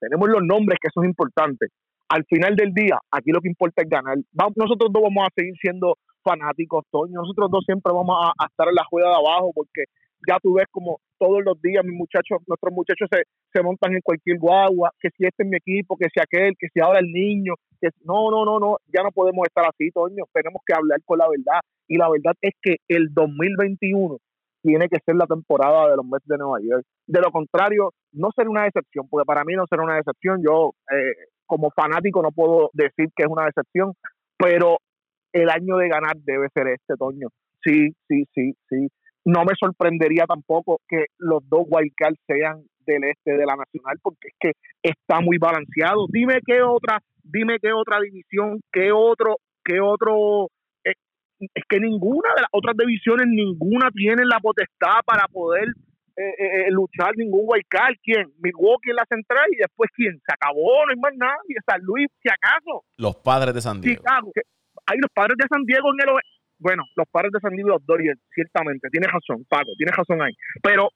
tenemos 0.00 0.28
los 0.28 0.42
nombres, 0.42 0.78
que 0.80 0.88
eso 0.88 1.02
es 1.02 1.08
importante. 1.08 1.66
Al 2.08 2.24
final 2.24 2.56
del 2.56 2.72
día, 2.72 2.98
aquí 3.10 3.30
lo 3.30 3.40
que 3.40 3.48
importa 3.48 3.82
es 3.82 3.88
ganar. 3.88 4.16
nosotros 4.56 4.90
dos 4.92 5.02
vamos 5.02 5.26
a 5.26 5.34
seguir 5.34 5.54
siendo 5.60 5.96
fanáticos, 6.22 6.84
Toño. 6.90 7.20
Nosotros 7.20 7.50
dos 7.50 7.64
siempre 7.64 7.92
vamos 7.92 8.16
a, 8.16 8.46
estar 8.46 8.68
en 8.68 8.74
la 8.74 8.84
juega 8.84 9.08
de 9.08 9.16
abajo 9.16 9.52
porque 9.54 9.84
ya 10.26 10.38
tú 10.42 10.54
ves 10.54 10.66
como 10.70 11.00
todos 11.18 11.44
los 11.44 11.60
días 11.60 11.84
mis 11.84 11.96
muchachos, 11.96 12.38
nuestros 12.46 12.72
muchachos 12.72 13.08
se, 13.10 13.22
se 13.52 13.62
montan 13.62 13.94
en 13.94 14.00
cualquier 14.00 14.38
guagua, 14.38 14.90
que 15.00 15.10
si 15.16 15.26
este 15.26 15.42
es 15.42 15.48
mi 15.48 15.56
equipo, 15.56 15.96
que 15.96 16.08
si 16.12 16.20
aquel, 16.20 16.54
que 16.58 16.68
si 16.72 16.80
ahora 16.80 17.00
el 17.00 17.10
niño, 17.12 17.54
que 17.80 17.88
no, 18.04 18.30
no, 18.30 18.44
no, 18.44 18.58
no, 18.58 18.76
ya 18.86 19.02
no 19.02 19.10
podemos 19.10 19.46
estar 19.46 19.64
así, 19.66 19.90
Toño, 19.90 20.24
tenemos 20.32 20.62
que 20.66 20.74
hablar 20.74 20.98
con 21.04 21.18
la 21.18 21.28
verdad 21.28 21.60
y 21.86 21.96
la 21.96 22.08
verdad 22.08 22.34
es 22.40 22.52
que 22.62 22.76
el 22.88 23.12
2021 23.12 24.18
tiene 24.62 24.88
que 24.88 24.98
ser 25.04 25.16
la 25.16 25.26
temporada 25.26 25.90
de 25.90 25.96
los 25.96 26.06
Mets 26.06 26.26
de 26.26 26.38
Nueva 26.38 26.58
York. 26.60 26.84
De 27.06 27.20
lo 27.20 27.30
contrario, 27.30 27.92
no 28.12 28.30
será 28.34 28.50
una 28.50 28.64
decepción, 28.64 29.06
porque 29.08 29.26
para 29.26 29.44
mí 29.44 29.54
no 29.54 29.64
será 29.68 29.82
una 29.82 29.96
decepción. 29.96 30.42
Yo, 30.42 30.72
eh, 30.92 31.28
como 31.46 31.70
fanático, 31.70 32.22
no 32.22 32.30
puedo 32.30 32.70
decir 32.72 33.08
que 33.14 33.24
es 33.24 33.28
una 33.28 33.46
decepción, 33.46 33.94
pero 34.36 34.78
el 35.32 35.50
año 35.50 35.76
de 35.76 35.88
ganar 35.88 36.16
debe 36.16 36.48
ser 36.52 36.68
este, 36.68 36.94
Toño. 36.96 37.28
Sí, 37.62 37.90
sí, 38.08 38.24
sí, 38.34 38.54
sí. 38.68 38.88
No 39.24 39.44
me 39.44 39.52
sorprendería 39.58 40.24
tampoco 40.26 40.80
que 40.88 41.06
los 41.18 41.46
dos 41.48 41.66
wildcards 41.68 42.18
sean 42.26 42.62
del 42.86 43.04
este 43.04 43.32
de 43.32 43.44
la 43.44 43.56
Nacional, 43.56 43.98
porque 44.02 44.28
es 44.28 44.34
que 44.40 44.52
está 44.82 45.20
muy 45.20 45.38
balanceado. 45.38 46.06
Dime 46.10 46.40
qué 46.46 46.62
otra, 46.62 47.00
dime 47.22 47.58
qué 47.60 47.72
otra 47.72 48.00
división, 48.00 48.60
qué 48.72 48.90
otro, 48.92 49.36
qué 49.64 49.80
otro 49.80 50.48
es 51.40 51.64
que 51.68 51.80
ninguna 51.80 52.30
de 52.34 52.42
las 52.42 52.50
otras 52.52 52.76
divisiones, 52.76 53.26
ninguna 53.28 53.90
tiene 53.90 54.24
la 54.24 54.40
potestad 54.40 55.00
para 55.06 55.26
poder 55.28 55.68
eh, 56.16 56.34
eh, 56.38 56.70
luchar 56.70 57.16
ningún 57.16 57.42
wildcard. 57.46 57.94
¿Quién? 58.02 58.32
Milwaukee 58.38 58.90
en 58.90 58.96
la 58.96 59.06
central 59.08 59.46
y 59.52 59.56
después 59.56 59.90
¿quién? 59.94 60.18
Se 60.18 60.34
acabó, 60.34 60.84
no 60.86 60.90
hay 60.90 60.98
más 60.98 61.14
nadie. 61.16 61.56
San 61.66 61.80
Luis, 61.82 62.08
si 62.22 62.28
acaso. 62.28 62.84
Los 62.96 63.16
padres 63.16 63.54
de 63.54 63.60
San 63.60 63.80
Diego. 63.80 64.00
Chicago. 64.00 64.32
Hay 64.86 64.98
los 64.98 65.10
padres 65.12 65.36
de 65.38 65.46
San 65.48 65.64
Diego 65.64 65.88
en 65.92 66.08
el 66.08 66.14
bueno, 66.58 66.82
los 66.96 67.06
padres 67.08 67.30
de 67.32 67.40
San 67.40 67.52
Diego 67.52 67.68
los 67.68 67.86
Dodgers, 67.86 68.20
ciertamente, 68.34 68.88
tiene 68.90 69.06
razón, 69.06 69.44
Paco, 69.48 69.70
tiene 69.76 69.92
razón 69.92 70.20
ahí. 70.20 70.32
Pero 70.62 70.90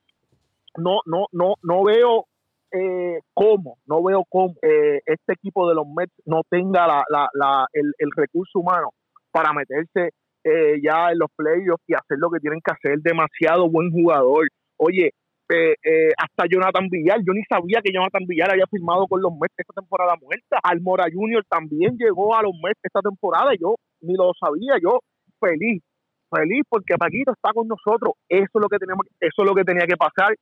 no, 0.76 1.00
no, 1.06 1.26
no, 1.32 1.54
no 1.62 1.84
veo 1.84 2.26
eh, 2.72 3.20
cómo, 3.32 3.78
no 3.86 4.02
veo 4.02 4.24
cómo 4.28 4.54
eh, 4.62 5.00
este 5.06 5.34
equipo 5.34 5.68
de 5.68 5.74
los 5.74 5.86
Mets 5.86 6.14
no 6.24 6.42
tenga 6.48 6.86
la, 6.86 7.04
la, 7.08 7.28
la, 7.34 7.66
el, 7.72 7.92
el, 7.98 8.10
recurso 8.16 8.58
humano 8.58 8.90
para 9.30 9.52
meterse 9.52 10.14
eh, 10.44 10.80
ya 10.82 11.10
en 11.10 11.18
los 11.18 11.30
playoffs 11.36 11.84
y 11.86 11.94
hacer 11.94 12.18
lo 12.18 12.30
que 12.30 12.40
tienen 12.40 12.60
que 12.64 12.72
hacer. 12.72 13.00
Demasiado 13.00 13.70
buen 13.70 13.90
jugador. 13.90 14.48
Oye, 14.76 15.12
eh, 15.48 15.74
eh, 15.84 16.12
hasta 16.16 16.46
Jonathan 16.48 16.88
Villar, 16.88 17.18
yo 17.26 17.32
ni 17.34 17.42
sabía 17.44 17.80
que 17.84 17.92
Jonathan 17.92 18.24
Villar 18.26 18.50
había 18.50 18.66
firmado 18.70 19.06
con 19.06 19.20
los 19.20 19.32
Mets 19.32 19.54
esta 19.56 19.74
temporada 19.74 20.14
muerta. 20.20 20.58
Almora 20.62 21.06
Junior 21.12 21.44
también 21.48 21.96
llegó 21.98 22.34
a 22.34 22.42
los 22.42 22.52
Mets 22.62 22.80
esta 22.82 23.00
temporada, 23.00 23.52
yo 23.60 23.76
ni 24.00 24.14
lo 24.14 24.32
sabía, 24.38 24.78
yo 24.82 25.00
feliz, 25.38 25.82
feliz 26.30 26.62
porque 26.68 26.96
Paquito 26.96 27.32
está 27.32 27.52
con 27.52 27.68
nosotros. 27.68 28.14
Eso 28.28 28.48
es 28.54 28.60
lo 28.62 28.68
que 28.68 28.78
tenemos, 28.78 29.06
eso 29.20 29.42
es 29.42 29.46
lo 29.46 29.54
que 29.54 29.64
tenía 29.64 29.86
que 29.86 29.96
pasar. 29.96 30.34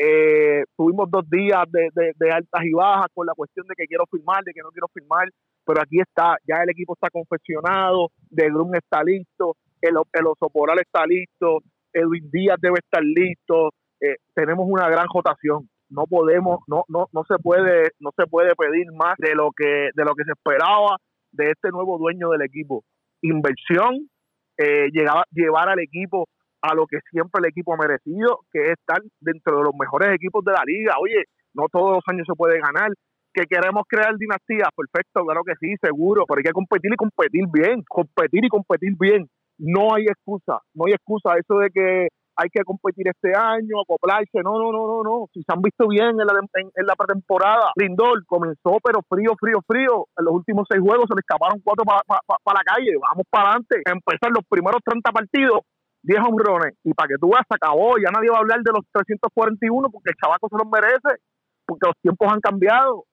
Eh, 0.00 0.62
tuvimos 0.76 1.10
dos 1.10 1.28
días 1.28 1.64
de, 1.72 1.90
de, 1.92 2.30
altas 2.30 2.62
y 2.64 2.72
bajas 2.72 3.08
con 3.12 3.26
la 3.26 3.34
cuestión 3.34 3.66
de 3.66 3.74
que 3.76 3.86
quiero 3.86 4.04
firmar, 4.08 4.44
de 4.44 4.52
que 4.52 4.60
no 4.62 4.70
quiero 4.70 4.86
firmar, 4.94 5.28
pero 5.66 5.82
aquí 5.82 5.98
está, 6.00 6.36
ya 6.46 6.62
el 6.62 6.70
equipo 6.70 6.94
está 6.94 7.10
confeccionado, 7.10 8.10
De 8.30 8.46
Grun 8.46 8.76
está 8.76 9.02
listo, 9.02 9.56
el, 9.82 9.94
el 10.12 10.26
Osoporal 10.28 10.78
está 10.78 11.04
listo, 11.04 11.62
Edwin 11.92 12.30
Díaz 12.30 12.58
debe 12.60 12.78
estar 12.78 13.02
listo, 13.02 13.70
eh, 14.00 14.14
tenemos 14.34 14.66
una 14.68 14.88
gran 14.88 15.08
rotación, 15.12 15.68
no 15.90 16.04
podemos, 16.06 16.60
no, 16.68 16.84
no, 16.86 17.08
no 17.12 17.24
se 17.24 17.36
puede, 17.42 17.90
no 17.98 18.10
se 18.16 18.28
puede 18.28 18.54
pedir 18.54 18.92
más 18.92 19.16
de 19.18 19.34
lo 19.34 19.50
que, 19.50 19.90
de 19.92 20.04
lo 20.04 20.14
que 20.14 20.22
se 20.22 20.30
esperaba 20.30 20.98
de 21.32 21.50
este 21.50 21.70
nuevo 21.70 21.98
dueño 21.98 22.28
del 22.28 22.42
equipo. 22.42 22.84
Inversión, 23.22 24.08
eh, 24.56 24.90
llevar 24.92 25.68
al 25.68 25.80
equipo 25.80 26.28
a 26.62 26.74
lo 26.74 26.86
que 26.86 26.98
siempre 27.10 27.40
el 27.40 27.50
equipo 27.50 27.74
ha 27.74 27.76
merecido, 27.76 28.40
que 28.52 28.60
es 28.66 28.78
estar 28.78 29.00
dentro 29.20 29.58
de 29.58 29.64
los 29.64 29.74
mejores 29.78 30.14
equipos 30.14 30.44
de 30.44 30.52
la 30.52 30.62
liga. 30.64 30.94
Oye, 31.00 31.24
no 31.54 31.66
todos 31.70 31.92
los 31.96 32.04
años 32.06 32.26
se 32.26 32.34
puede 32.34 32.60
ganar. 32.60 32.92
Que 33.32 33.44
queremos 33.44 33.84
crear 33.86 34.16
dinastías, 34.16 34.68
perfecto, 34.74 35.24
claro 35.24 35.42
que 35.44 35.54
sí, 35.60 35.76
seguro, 35.80 36.24
pero 36.26 36.38
hay 36.38 36.44
que 36.44 36.52
competir 36.52 36.92
y 36.92 36.96
competir 36.96 37.44
bien, 37.52 37.84
competir 37.88 38.44
y 38.44 38.48
competir 38.48 38.94
bien. 38.98 39.28
No 39.58 39.94
hay 39.94 40.04
excusa, 40.04 40.58
no 40.74 40.86
hay 40.86 40.94
excusa. 40.94 41.36
Eso 41.36 41.58
de 41.58 41.70
que 41.70 42.08
hay 42.38 42.48
que 42.50 42.62
competir 42.62 43.08
este 43.08 43.32
año, 43.36 43.82
acoplarse. 43.82 44.38
No, 44.44 44.58
no, 44.62 44.70
no, 44.70 44.86
no, 44.86 45.02
no. 45.02 45.26
Si 45.34 45.42
se 45.42 45.52
han 45.52 45.60
visto 45.60 45.88
bien 45.88 46.14
en 46.14 46.86
la, 46.86 46.94
pretemporada, 46.94 47.72
Lindor 47.74 48.24
comenzó, 48.26 48.78
pero 48.82 49.02
frío, 49.10 49.34
frío, 49.38 49.58
frío. 49.66 50.06
En 50.16 50.24
los 50.24 50.34
últimos 50.34 50.66
seis 50.70 50.80
juegos 50.80 51.06
se 51.08 51.14
le 51.14 51.20
escaparon 51.26 51.60
cuatro 51.62 51.84
para 51.84 52.58
la 52.58 52.64
calle. 52.64 52.94
Vamos 52.94 53.26
para 53.28 53.50
adelante. 53.50 53.82
Empezar 53.84 54.30
los 54.30 54.46
primeros 54.48 54.80
30 54.84 55.10
partidos, 55.10 55.66
10 56.02 56.20
hombrones. 56.26 56.74
Y 56.84 56.94
para 56.94 57.08
que 57.08 57.18
tú 57.20 57.30
veas, 57.30 57.46
acabó. 57.48 57.96
Ya 57.98 58.10
nadie 58.10 58.30
va 58.30 58.36
a 58.36 58.40
hablar 58.40 58.60
de 58.62 58.72
los 58.72 58.84
341 58.92 59.90
porque 59.90 60.10
el 60.10 60.16
chavaco 60.16 60.48
se 60.48 60.56
los 60.56 60.68
merece. 60.70 61.22
Porque 61.66 61.86
los 61.86 61.96
tiempos 62.00 62.32
han 62.32 62.40
cambiado 62.40 63.04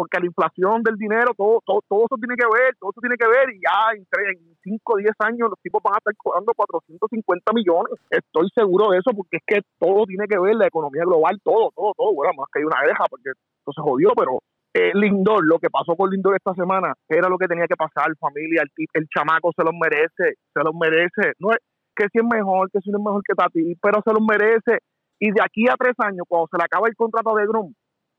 porque 0.00 0.18
la 0.18 0.32
inflación 0.32 0.82
del 0.82 0.96
dinero, 0.96 1.34
todo, 1.36 1.60
todo, 1.60 1.84
todo 1.86 2.08
eso 2.08 2.16
tiene 2.16 2.32
que 2.32 2.48
ver, 2.48 2.72
todo 2.80 2.88
eso 2.88 3.04
tiene 3.04 3.20
que 3.20 3.28
ver, 3.28 3.52
y 3.52 3.60
ya 3.60 3.92
en, 3.92 4.00
en 4.32 4.56
5 4.64 4.80
o 4.80 4.96
10 4.96 5.12
años 5.28 5.52
los 5.52 5.60
tipos 5.60 5.82
van 5.84 5.92
a 5.92 6.00
estar 6.00 6.16
cobrando 6.16 6.56
450 6.56 7.52
millones. 7.52 8.00
Estoy 8.08 8.48
seguro 8.56 8.92
de 8.92 8.98
eso, 9.04 9.12
porque 9.12 9.36
es 9.36 9.44
que 9.44 9.60
todo 9.78 10.06
tiene 10.06 10.24
que 10.24 10.38
ver, 10.38 10.56
la 10.56 10.68
economía 10.68 11.04
global, 11.04 11.36
todo, 11.44 11.68
todo, 11.76 11.92
todo. 11.92 12.14
Bueno, 12.14 12.32
más 12.32 12.48
que 12.48 12.60
hay 12.60 12.64
una 12.64 12.80
deja, 12.80 13.04
porque 13.10 13.28
eso 13.36 13.72
se 13.76 13.82
jodió, 13.82 14.16
pero 14.16 14.40
eh, 14.72 14.96
Lindor, 14.96 15.44
lo 15.44 15.58
que 15.58 15.68
pasó 15.68 15.92
con 15.94 16.08
Lindor 16.08 16.32
esta 16.34 16.54
semana, 16.54 16.94
era 17.06 17.28
lo 17.28 17.36
que 17.36 17.48
tenía 17.48 17.68
que 17.68 17.76
pasar, 17.76 18.08
familia, 18.16 18.64
el, 18.64 18.86
el 18.94 19.06
chamaco 19.12 19.52
se 19.52 19.64
los 19.68 19.76
merece, 19.76 20.40
se 20.48 20.64
los 20.64 20.72
merece. 20.72 21.36
No 21.44 21.52
es 21.52 21.60
que 22.00 22.08
si 22.08 22.18
es 22.18 22.24
mejor, 22.24 22.70
que 22.70 22.80
si 22.80 22.90
no 22.90 22.98
es 22.98 23.04
mejor 23.04 23.22
que 23.22 23.34
Tati, 23.34 23.76
pero 23.82 24.00
se 24.02 24.12
los 24.12 24.24
merece. 24.24 24.80
Y 25.18 25.32
de 25.32 25.42
aquí 25.44 25.68
a 25.68 25.76
tres 25.76 25.92
años, 25.98 26.24
cuando 26.26 26.48
se 26.50 26.56
le 26.56 26.64
acaba 26.64 26.88
el 26.88 26.96
contrato 26.96 27.34
de 27.36 27.46
Grum, 27.46 27.74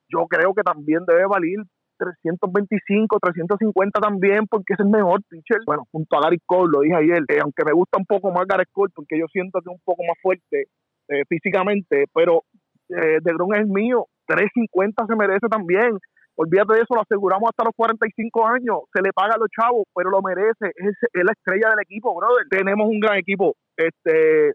yo 0.07 0.27
creo 0.29 0.53
que 0.53 0.61
también 0.61 1.01
debe 1.07 1.25
valer 1.25 1.65
325, 1.97 3.17
350 3.19 3.99
también, 3.99 4.45
porque 4.45 4.73
es 4.73 4.79
el 4.79 4.89
mejor 4.89 5.21
pitcher. 5.27 5.61
Bueno, 5.65 5.87
junto 5.91 6.17
a 6.17 6.21
Gary 6.21 6.39
Cole, 6.45 6.69
lo 6.71 6.81
dije 6.81 6.95
ayer, 6.95 7.23
eh, 7.29 7.39
aunque 7.41 7.65
me 7.65 7.73
gusta 7.73 7.97
un 7.97 8.05
poco 8.05 8.31
más 8.31 8.45
Gary 8.45 8.65
Cole, 8.71 8.93
porque 8.93 9.17
yo 9.17 9.25
siento 9.31 9.59
que 9.61 9.69
es 9.69 9.75
un 9.75 9.81
poco 9.83 10.03
más 10.07 10.17
fuerte 10.21 10.69
eh, 11.09 11.23
físicamente, 11.27 12.05
pero 12.13 12.43
eh, 12.89 13.17
De 13.21 13.33
Gron 13.33 13.55
es 13.55 13.61
el 13.61 13.67
mío, 13.67 14.05
350 14.27 15.05
se 15.07 15.15
merece 15.15 15.47
también. 15.49 15.97
Olvídate 16.35 16.75
de 16.75 16.81
eso, 16.81 16.95
lo 16.95 17.01
aseguramos 17.01 17.49
hasta 17.49 17.65
los 17.65 17.75
45 17.75 18.47
años, 18.47 18.85
se 18.93 19.01
le 19.01 19.11
paga 19.11 19.35
a 19.35 19.37
los 19.37 19.49
chavos, 19.49 19.83
pero 19.93 20.09
lo 20.09 20.21
merece, 20.21 20.71
es, 20.75 20.95
es 21.13 21.23
la 21.23 21.33
estrella 21.33 21.69
del 21.69 21.81
equipo, 21.81 22.15
brother. 22.15 22.47
Tenemos 22.49 22.87
un 22.87 22.99
gran 22.99 23.17
equipo, 23.17 23.53
este 23.87 24.53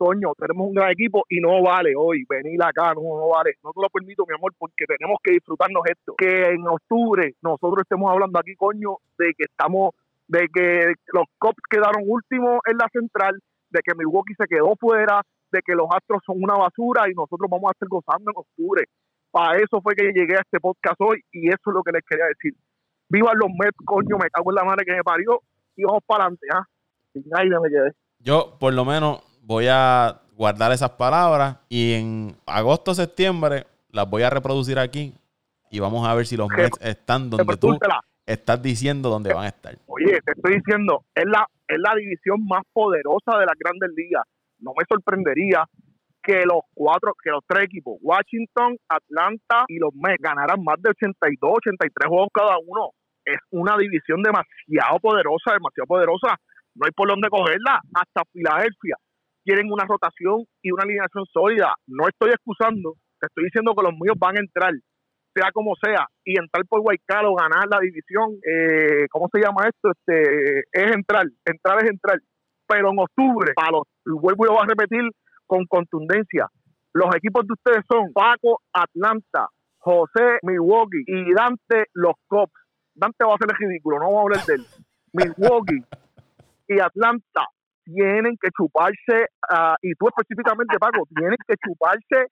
Toño, 0.00 0.32
tenemos 0.34 0.68
un 0.68 0.72
gran 0.72 0.90
equipo 0.92 1.26
y 1.28 1.40
no 1.40 1.60
vale 1.60 1.92
hoy 1.94 2.24
venir 2.26 2.56
acá, 2.64 2.94
no, 2.94 3.02
no 3.02 3.28
vale. 3.28 3.60
No 3.62 3.70
te 3.70 3.82
lo 3.82 3.90
permito, 3.90 4.24
mi 4.26 4.34
amor, 4.34 4.54
porque 4.56 4.86
tenemos 4.88 5.18
que 5.22 5.32
disfrutarnos 5.32 5.82
esto. 5.84 6.14
Que 6.16 6.56
en 6.56 6.66
octubre 6.66 7.34
nosotros 7.42 7.82
estemos 7.82 8.10
hablando 8.10 8.40
aquí, 8.40 8.56
coño, 8.56 8.96
de 9.18 9.34
que 9.36 9.44
estamos, 9.44 9.92
de 10.26 10.48
que 10.48 10.94
los 11.12 11.28
Cops 11.36 11.60
quedaron 11.68 12.00
últimos 12.06 12.60
en 12.64 12.78
la 12.78 12.88
central, 12.90 13.38
de 13.68 13.80
que 13.84 13.92
Milwaukee 13.94 14.32
se 14.40 14.48
quedó 14.48 14.72
fuera, 14.80 15.20
de 15.52 15.60
que 15.60 15.74
los 15.74 15.86
Astros 15.92 16.22
son 16.24 16.42
una 16.42 16.56
basura 16.56 17.04
y 17.10 17.12
nosotros 17.12 17.44
vamos 17.50 17.68
a 17.68 17.76
estar 17.76 17.88
gozando 17.88 18.30
en 18.30 18.40
octubre. 18.40 18.84
Para 19.30 19.58
eso 19.58 19.82
fue 19.82 19.94
que 19.94 20.16
llegué 20.16 20.32
a 20.32 20.40
este 20.40 20.60
podcast 20.60 20.96
hoy 21.00 21.20
y 21.30 21.48
eso 21.48 21.60
es 21.66 21.74
lo 21.74 21.82
que 21.82 21.92
les 21.92 22.02
quería 22.08 22.24
decir. 22.24 22.54
Viva 23.10 23.32
los 23.34 23.50
Mets, 23.52 23.76
coño, 23.84 24.16
me 24.16 24.30
cago 24.30 24.50
en 24.50 24.54
la 24.54 24.64
madre 24.64 24.86
que 24.86 24.96
me 24.96 25.04
parió 25.04 25.42
y 25.76 25.84
vamos 25.84 26.00
para 26.06 26.24
adelante, 26.24 26.46
¿ah? 26.54 26.64
Sin 27.12 27.24
aire 27.36 27.60
me 27.60 27.68
quedé. 27.68 27.92
Yo, 28.20 28.56
por 28.58 28.74
lo 28.74 28.84
menos, 28.84 29.22
voy 29.42 29.66
a 29.70 30.20
guardar 30.36 30.72
esas 30.72 30.90
palabras 30.90 31.56
y 31.68 31.94
en 31.94 32.36
agosto, 32.46 32.94
septiembre 32.94 33.66
las 33.92 34.08
voy 34.08 34.22
a 34.22 34.30
reproducir 34.30 34.78
aquí 34.78 35.14
y 35.70 35.80
vamos 35.80 36.06
a 36.06 36.14
ver 36.14 36.26
si 36.26 36.36
los 36.36 36.48
Mets 36.48 36.78
están 36.80 37.30
donde 37.30 37.56
tú 37.56 37.78
estás 38.26 38.62
diciendo 38.62 39.08
donde 39.08 39.32
van 39.32 39.44
a 39.44 39.48
estar. 39.48 39.74
Oye, 39.86 40.18
te 40.24 40.32
estoy 40.32 40.56
diciendo, 40.56 41.04
es 41.14 41.24
la, 41.26 41.46
es 41.66 41.78
la 41.78 41.94
división 41.94 42.46
más 42.46 42.62
poderosa 42.72 43.38
de 43.38 43.46
las 43.46 43.56
grandes 43.58 43.90
ligas. 43.96 44.24
No 44.58 44.72
me 44.76 44.84
sorprendería 44.88 45.64
que 46.22 46.44
los 46.44 46.60
cuatro, 46.74 47.14
que 47.22 47.30
los 47.30 47.42
tres 47.48 47.64
equipos, 47.64 47.96
Washington, 48.02 48.76
Atlanta 48.88 49.64
y 49.68 49.78
los 49.78 49.94
Mets, 49.94 50.20
ganaran 50.20 50.62
más 50.62 50.80
de 50.82 50.90
82, 50.90 51.52
83 51.56 52.08
juegos 52.08 52.28
cada 52.32 52.56
uno. 52.58 52.90
Es 53.24 53.38
una 53.50 53.76
división 53.76 54.22
demasiado 54.22 54.98
poderosa, 55.00 55.52
demasiado 55.52 55.86
poderosa. 55.86 56.36
No 56.74 56.86
hay 56.86 56.92
por 56.92 57.08
dónde 57.08 57.28
cogerla. 57.28 57.80
Hasta 57.94 58.22
Filadelfia 58.32 58.96
quieren 59.44 59.72
una 59.72 59.84
rotación 59.84 60.44
y 60.62 60.70
una 60.70 60.84
alineación 60.84 61.24
sólida. 61.32 61.72
No 61.86 62.06
estoy 62.08 62.30
excusando, 62.30 62.94
te 63.18 63.26
estoy 63.26 63.44
diciendo 63.44 63.74
que 63.74 63.82
los 63.82 63.94
míos 63.98 64.16
van 64.18 64.36
a 64.36 64.40
entrar, 64.40 64.72
sea 65.34 65.50
como 65.52 65.74
sea, 65.82 66.06
y 66.24 66.38
entrar 66.38 66.64
por 66.66 66.80
Guaycalo, 66.80 67.34
ganar 67.34 67.66
la 67.70 67.80
división, 67.80 68.38
eh, 68.46 69.06
¿cómo 69.10 69.28
se 69.32 69.40
llama 69.40 69.68
esto? 69.68 69.90
Este, 69.90 70.60
es 70.72 70.92
entrar, 70.94 71.26
entrar 71.44 71.82
es 71.82 71.90
entrar. 71.90 72.18
Pero 72.66 72.90
en 72.90 72.98
octubre, 72.98 73.52
para 73.54 73.72
los, 73.72 73.82
vuelvo 74.04 74.44
y 74.44 74.48
lo 74.48 74.54
voy 74.54 74.62
a 74.62 74.68
repetir 74.68 75.02
con 75.46 75.66
contundencia, 75.66 76.46
los 76.92 77.14
equipos 77.16 77.46
de 77.46 77.54
ustedes 77.54 77.84
son 77.90 78.12
Paco, 78.12 78.60
Atlanta, 78.72 79.48
José, 79.78 80.38
Milwaukee 80.42 81.04
y 81.06 81.32
Dante, 81.32 81.86
los 81.94 82.14
Cops. 82.26 82.52
Dante 82.94 83.24
va 83.24 83.34
a 83.34 83.38
ser 83.38 83.48
el 83.50 83.68
ridículo, 83.68 83.98
no 83.98 84.06
vamos 84.06 84.18
a 84.18 84.22
hablar 84.22 84.46
de 84.46 84.54
él. 84.54 84.66
Milwaukee 85.12 85.82
y 86.70 86.80
Atlanta 86.80 87.44
tienen 87.84 88.36
que 88.40 88.48
chuparse, 88.56 89.26
ah, 89.50 89.74
y 89.82 89.92
tú 89.94 90.06
específicamente, 90.08 90.78
Paco, 90.78 91.02
tienen 91.14 91.36
que 91.46 91.54
chuparse 91.66 92.30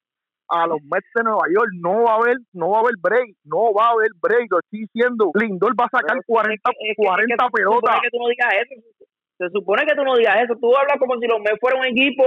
a 0.50 0.66
los 0.66 0.78
Mets 0.90 1.08
de 1.14 1.24
Nueva 1.24 1.44
York. 1.52 1.70
No 1.82 2.04
va 2.04 2.12
a 2.12 2.16
haber, 2.16 2.36
no 2.52 2.70
va 2.70 2.78
a 2.78 2.80
haber 2.80 2.94
break, 3.02 3.28
no 3.44 3.72
va 3.74 3.86
a 3.88 3.90
haber 3.90 4.10
break. 4.22 4.46
Lo 4.50 4.60
estoy 4.60 4.86
diciendo, 4.86 5.30
Lindor 5.34 5.72
va 5.78 5.86
a 5.92 5.98
sacar 5.98 6.16
40, 6.24 6.70
40 6.96 7.48
pelotas. 7.50 8.00
Que 8.00 8.08
tú 8.10 8.18
no 8.22 8.28
digas 8.28 8.48
eso. 8.62 8.80
Se 9.38 9.46
supone 9.50 9.84
que 9.86 9.94
tú 9.94 10.02
no 10.04 10.16
digas 10.16 10.36
eso. 10.44 10.54
Tú 10.60 10.74
hablas 10.76 10.96
como 10.98 11.18
si 11.18 11.26
los 11.26 11.38
Mets 11.40 11.58
fueran 11.60 11.80
un 11.80 11.86
equipo 11.86 12.24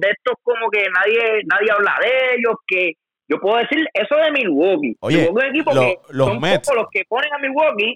de 0.00 0.08
estos 0.10 0.34
como 0.42 0.70
que 0.70 0.84
nadie 0.88 1.42
nadie 1.50 1.68
habla 1.72 1.94
de 2.00 2.36
ellos, 2.36 2.54
que 2.66 2.92
yo 3.28 3.38
puedo 3.40 3.56
decir 3.56 3.84
eso 3.94 4.16
de 4.16 4.30
Milwaukee. 4.30 4.96
Oye, 5.00 5.28
un 5.30 5.42
equipo 5.44 5.72
lo- 5.74 5.80
que 5.80 5.96
los 6.10 6.28
son 6.28 6.38
Mets- 6.40 6.60
pocos 6.68 6.76
los 6.76 6.86
que 6.92 7.02
ponen 7.08 7.32
a 7.34 7.38
Milwaukee 7.38 7.94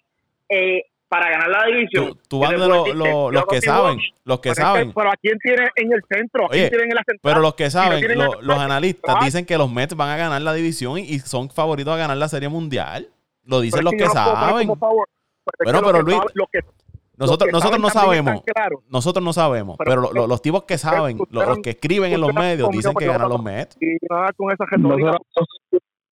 eh, 0.51 0.83
para 1.09 1.31
ganar 1.31 1.49
la 1.49 1.65
división. 1.67 2.19
Tú, 2.29 2.41
vas 2.41 2.51
de 2.51 2.59
lo- 2.59 3.31
los 3.31 3.47
que 3.47 3.61
saben, 3.61 3.99
los 4.25 4.41
que 4.41 4.51
Pero, 4.51 4.63
saben. 4.67 4.93
pero 4.93 5.11
a 5.11 5.17
quién 5.17 5.39
tiene 5.39 5.69
en 5.77 5.93
el 5.93 6.01
centro, 6.11 6.47
a 6.47 6.49
quién 6.49 6.63
Oye, 6.65 6.71
tiene 6.71 6.85
en 6.85 6.91
la 6.95 7.03
central. 7.07 7.21
Pero 7.23 7.41
los 7.41 7.55
que 7.55 7.71
saben, 7.71 7.99
tienen 8.01 8.19
lo- 8.19 8.33
a- 8.39 8.43
los 8.43 8.59
analistas 8.59 9.17
dicen 9.25 9.45
que 9.47 9.57
los 9.57 9.71
Mets 9.73 9.95
van 9.97 10.11
a 10.11 10.17
ganar 10.17 10.43
la 10.43 10.53
división 10.53 10.99
y, 10.99 11.03
y 11.03 11.19
son 11.21 11.49
favoritos 11.51 11.95
a 11.95 11.97
ganar 11.97 12.17
la 12.17 12.29
Serie 12.29 12.49
Mundial. 12.49 13.09
Lo 13.45 13.61
dicen 13.61 13.79
Pero 13.85 13.91
los 13.91 13.95
que 13.95 14.07
saben. 14.15 14.69
Pero 15.65 15.83
pero 15.83 16.03
Luis, 16.03 16.19
Nosotros, 17.17 17.51
nosotros 17.51 17.81
no 17.81 17.89
sabemos. 17.91 18.43
Nosotros 18.91 19.25
no 19.25 19.33
sabemos. 19.33 19.77
Pero 19.79 20.11
Pero, 20.13 20.27
los 20.27 20.43
tipos 20.43 20.65
que 20.65 20.77
saben, 20.79 21.19
los, 21.31 21.47
los 21.49 21.59
que 21.61 21.71
escriben 21.71 22.13
en 22.13 22.21
los 22.21 22.35
medios, 22.35 22.69
dicen 22.71 22.93
que 22.95 23.07
ganan 23.07 23.31
los 23.31 23.43
Mets. 23.43 23.77
Y 23.81 23.97
nada 24.11 24.31
con 24.37 24.53
esa 24.53 24.65
retórica. 24.67 25.17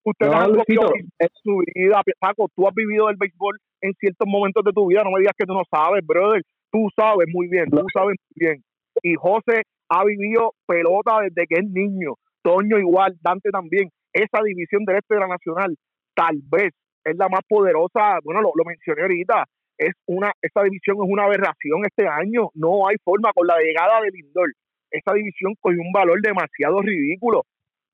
Ustedes 0.07 0.31
No, 0.31 0.39
han 0.39 0.53
Luisito, 0.53 0.93
en 1.19 1.29
su 1.43 1.63
vida, 1.75 2.01
Paco, 2.21 2.49
tú 2.55 2.69
has 2.69 2.75
vivido 2.75 3.11
el 3.11 3.17
béisbol 3.17 3.59
en 3.81 3.93
ciertos 3.95 4.29
momentos 4.29 4.63
de 4.63 4.71
tu 4.73 4.87
vida, 4.87 5.03
no 5.03 5.11
me 5.11 5.19
digas 5.19 5.35
que 5.37 5.45
tú 5.45 5.53
no 5.53 5.65
sabes, 5.69 6.07
brother, 6.07 6.43
tú 6.71 6.87
sabes 6.95 7.27
muy 7.33 7.49
bien, 7.49 7.69
tú 7.69 7.85
sabes 7.93 8.15
muy 8.15 8.37
bien. 8.37 8.63
Y 9.03 9.15
José 9.17 9.63
ha 9.89 10.05
vivido 10.05 10.53
pelota 10.65 11.23
desde 11.23 11.47
que 11.49 11.61
es 11.61 11.69
niño, 11.69 12.15
Toño 12.43 12.79
igual, 12.79 13.17
Dante 13.21 13.51
también. 13.51 13.91
Esa 14.13 14.45
división 14.45 14.85
del 14.85 14.99
este 14.99 15.15
de 15.15 15.21
la 15.21 15.27
Nacional, 15.27 15.75
tal 16.15 16.39
vez 16.53 16.73
es 17.05 17.17
la 17.17 17.29
más 17.29 17.41
poderosa, 17.49 18.21
bueno, 18.23 18.43
lo, 18.43 18.53
lo 18.55 18.65
mencioné 18.65 19.03
ahorita, 19.03 19.45
es 19.77 19.93
una, 20.07 20.31
esa 20.41 20.63
división 20.63 20.99
es 21.03 21.11
una 21.11 21.25
aberración 21.25 21.83
este 21.85 22.07
año, 22.07 22.51
no 22.55 22.87
hay 22.87 22.95
forma 23.03 23.33
con 23.35 23.47
la 23.49 23.59
llegada 23.59 24.01
de 24.03 24.11
Lindor. 24.13 24.53
Esa 24.89 25.15
división 25.15 25.55
cogió 25.61 25.81
un 25.81 25.91
valor 25.91 26.23
demasiado 26.23 26.81
ridículo 26.81 27.43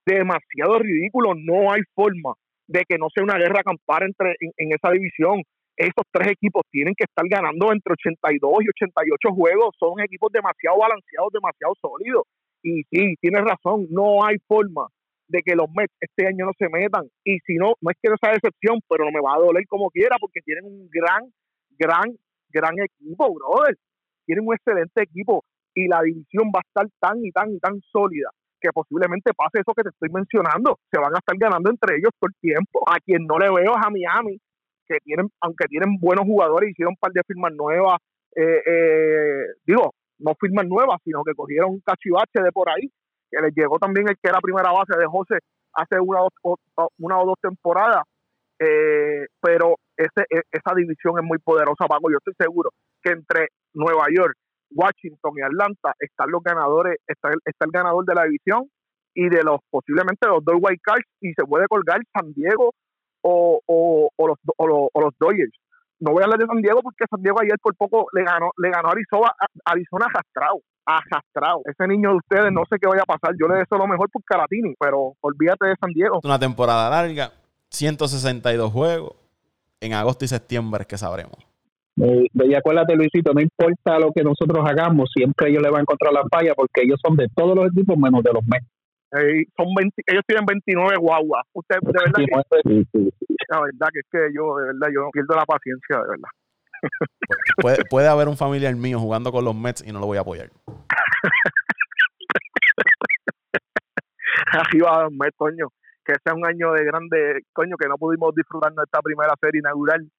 demasiado 0.06 0.78
ridículo. 0.78 1.34
No 1.34 1.72
hay 1.72 1.82
forma 1.94 2.34
de 2.66 2.84
que 2.88 2.98
no 2.98 3.08
sea 3.14 3.24
una 3.24 3.38
guerra 3.38 3.62
campal 3.62 4.04
entre 4.04 4.36
en, 4.40 4.52
en 4.56 4.72
esa 4.72 4.90
división. 4.90 5.42
Esos 5.76 6.04
tres 6.10 6.32
equipos 6.32 6.62
tienen 6.70 6.94
que 6.94 7.04
estar 7.04 7.24
ganando 7.28 7.72
entre 7.72 7.92
82 7.92 8.52
y 8.60 8.68
88 8.68 9.34
juegos. 9.34 9.74
Son 9.78 10.00
equipos 10.00 10.30
demasiado 10.32 10.78
balanceados, 10.78 11.32
demasiado 11.32 11.74
sólidos. 11.80 12.24
Y 12.62 12.82
sí, 12.90 13.16
tienes 13.20 13.42
razón, 13.42 13.86
no 13.90 14.24
hay 14.24 14.36
forma 14.46 14.86
de 15.28 15.40
que 15.42 15.56
los 15.56 15.66
Mets 15.74 15.94
este 16.00 16.26
año 16.26 16.46
no 16.46 16.52
se 16.58 16.68
metan. 16.68 17.08
Y 17.24 17.38
si 17.46 17.54
no, 17.54 17.74
no 17.80 17.90
es 17.90 17.96
que 18.00 18.10
no 18.10 18.16
sea 18.20 18.32
decepción, 18.32 18.80
pero 18.88 19.04
no 19.04 19.10
me 19.10 19.20
va 19.20 19.34
a 19.34 19.40
doler 19.40 19.66
como 19.66 19.90
quiera 19.90 20.16
porque 20.20 20.40
tienen 20.44 20.66
un 20.66 20.88
gran, 20.90 21.32
gran, 21.78 22.14
gran 22.50 22.74
equipo, 22.78 23.34
brother. 23.34 23.76
Tienen 24.26 24.46
un 24.46 24.54
excelente 24.54 25.02
equipo 25.02 25.42
y 25.74 25.88
la 25.88 26.02
división 26.02 26.52
va 26.54 26.60
a 26.60 26.68
estar 26.68 26.86
tan 27.00 27.24
y 27.24 27.32
tan 27.32 27.50
y 27.50 27.58
tan 27.58 27.80
sólida 27.90 28.30
que 28.62 28.70
posiblemente 28.72 29.32
pase 29.34 29.58
eso 29.60 29.74
que 29.74 29.82
te 29.82 29.90
estoy 29.90 30.08
mencionando. 30.10 30.78
Se 30.92 31.00
van 31.00 31.14
a 31.14 31.18
estar 31.18 31.36
ganando 31.36 31.70
entre 31.70 31.96
ellos 31.96 32.12
el 32.22 32.32
tiempo. 32.40 32.80
A 32.86 32.98
quien 33.00 33.26
no 33.26 33.38
le 33.38 33.50
veo 33.50 33.72
es 33.74 33.82
a 33.84 33.90
Miami, 33.90 34.38
que 34.88 34.98
tienen, 35.04 35.28
aunque 35.40 35.66
tienen 35.66 35.98
buenos 36.00 36.24
jugadores, 36.24 36.70
hicieron 36.70 36.92
un 36.92 36.96
par 37.00 37.12
de 37.12 37.22
firmas 37.26 37.52
nuevas. 37.54 37.98
eh, 38.34 38.62
eh, 38.64 39.44
digo, 39.66 39.92
no 40.20 40.32
firmas 40.40 40.66
nuevas, 40.66 40.96
sino 41.04 41.22
que 41.22 41.34
cogieron 41.34 41.70
un 41.72 41.80
cachivache 41.84 42.40
de 42.42 42.50
por 42.52 42.70
ahí, 42.70 42.88
que 43.30 43.42
les 43.42 43.52
llegó 43.54 43.78
también 43.78 44.08
el 44.08 44.14
que 44.16 44.28
era 44.30 44.40
primera 44.40 44.72
base 44.72 44.96
de 44.98 45.04
José 45.06 45.36
hace 45.74 46.00
una 46.00 46.20
o- 46.22 46.88
una 46.98 47.20
o 47.20 47.26
dos 47.26 47.36
temporadas. 47.42 48.04
Eh, 48.58 49.26
pero 49.40 49.76
ese, 49.96 50.22
e- 50.30 50.42
esa 50.50 50.74
división 50.74 51.18
es 51.18 51.24
muy 51.24 51.38
poderosa, 51.38 51.86
Paco. 51.86 52.10
Yo 52.10 52.18
estoy 52.18 52.34
seguro 52.38 52.70
que 53.02 53.10
entre 53.12 53.48
Nueva 53.74 54.04
York, 54.14 54.34
Washington 54.74 55.32
y 55.36 55.42
Atlanta 55.42 55.94
están 56.00 56.30
los 56.30 56.42
ganadores, 56.42 56.98
está 57.06 57.30
está 57.44 57.64
el 57.66 57.70
ganador 57.72 58.04
de 58.04 58.14
la 58.14 58.24
división 58.24 58.68
y 59.14 59.28
de 59.28 59.42
los 59.42 59.60
posiblemente 59.70 60.26
los 60.28 60.44
dos 60.44 60.56
White 60.60 60.80
Cards 60.82 61.04
y 61.20 61.32
se 61.34 61.44
puede 61.44 61.66
colgar 61.68 62.00
San 62.12 62.32
Diego 62.32 62.72
o, 63.22 63.60
o, 63.66 64.10
o 64.16 64.26
los, 64.28 64.38
o, 64.56 64.88
o 64.92 65.00
los 65.00 65.12
Dodgers. 65.18 65.52
No 66.00 66.12
voy 66.12 66.22
a 66.22 66.24
hablar 66.24 66.40
de 66.40 66.46
San 66.46 66.60
Diego 66.62 66.80
porque 66.82 67.04
San 67.08 67.22
Diego 67.22 67.38
ayer 67.40 67.56
por 67.62 67.76
poco 67.76 68.06
le 68.12 68.24
ganó, 68.24 68.50
le 68.56 68.70
ganó 68.70 68.88
a 68.88 68.92
Arizona, 68.92 69.28
a- 69.38 69.70
Arizona 69.70 70.06
arrastrado, 70.06 70.60
arrastrado. 70.84 71.60
Ese 71.64 71.86
niño 71.86 72.10
de 72.10 72.16
ustedes 72.16 72.50
no 72.52 72.62
sé 72.68 72.76
qué 72.80 72.88
vaya 72.88 73.02
a 73.02 73.06
pasar. 73.06 73.36
Yo 73.40 73.46
le 73.46 73.60
deseo 73.60 73.78
lo 73.78 73.86
mejor 73.86 74.10
por 74.10 74.24
Caratini, 74.24 74.74
pero 74.80 75.14
olvídate 75.20 75.66
de 75.66 75.76
San 75.80 75.90
Diego. 75.92 76.20
Una 76.24 76.38
temporada 76.40 76.90
larga, 76.90 77.30
162 77.70 78.72
juegos. 78.72 79.14
En 79.80 79.92
agosto 79.94 80.24
y 80.24 80.28
septiembre 80.28 80.82
es 80.82 80.86
que 80.86 80.96
sabremos. 80.98 81.36
Eh, 82.02 82.26
y 82.34 82.54
acuérdate, 82.54 82.96
Luisito, 82.96 83.32
no 83.32 83.40
importa 83.40 83.98
lo 84.00 84.10
que 84.10 84.24
nosotros 84.24 84.58
hagamos, 84.68 85.08
siempre 85.14 85.50
ellos 85.50 85.62
le 85.62 85.70
van 85.70 85.78
a 85.78 85.82
encontrar 85.82 86.12
la 86.12 86.24
falla 86.28 86.52
porque 86.54 86.82
ellos 86.82 86.98
son 87.00 87.16
de 87.16 87.28
todos 87.32 87.54
los 87.54 87.66
equipos 87.66 87.96
menos 87.96 88.24
de 88.24 88.32
los 88.32 88.42
Mets. 88.44 88.66
Eh, 89.12 89.44
son 89.56 89.66
20 89.76 90.02
ellos 90.06 90.24
tienen 90.26 90.44
29 90.46 90.96
guaguas. 90.98 91.44
Usted, 91.52 91.76
de 91.80 91.92
verdad, 91.92 92.12
que, 92.16 92.24
Sí, 92.64 92.84
sí, 92.92 93.10
sí. 93.20 93.36
la 93.48 93.60
verdad 93.60 93.88
que 93.92 94.00
es 94.00 94.06
que 94.10 94.34
yo, 94.34 94.56
de 94.56 94.66
verdad, 94.72 94.88
yo 94.92 95.02
no 95.02 95.10
pierdo 95.10 95.36
la 95.36 95.44
paciencia, 95.44 95.96
de 95.98 96.08
verdad. 96.08 96.28
Puede, 97.60 97.84
puede 97.88 98.08
haber 98.08 98.26
un 98.26 98.36
familiar 98.36 98.74
mío 98.74 98.98
jugando 98.98 99.30
con 99.30 99.44
los 99.44 99.54
Mets 99.54 99.84
y 99.86 99.92
no 99.92 100.00
lo 100.00 100.06
voy 100.06 100.18
a 100.18 100.22
apoyar. 100.22 100.50
Arriba, 104.52 105.08
Met, 105.10 105.34
coño. 105.36 105.68
Que 106.04 106.14
sea 106.24 106.34
un 106.34 106.44
año 106.44 106.72
de 106.72 106.84
grande, 106.84 107.42
coño, 107.52 107.76
que 107.76 107.86
no 107.86 107.96
pudimos 107.96 108.34
disfrutar 108.34 108.72
de 108.72 108.82
esta 108.82 109.00
primera 109.02 109.34
serie 109.40 109.60
inaugural. 109.60 110.10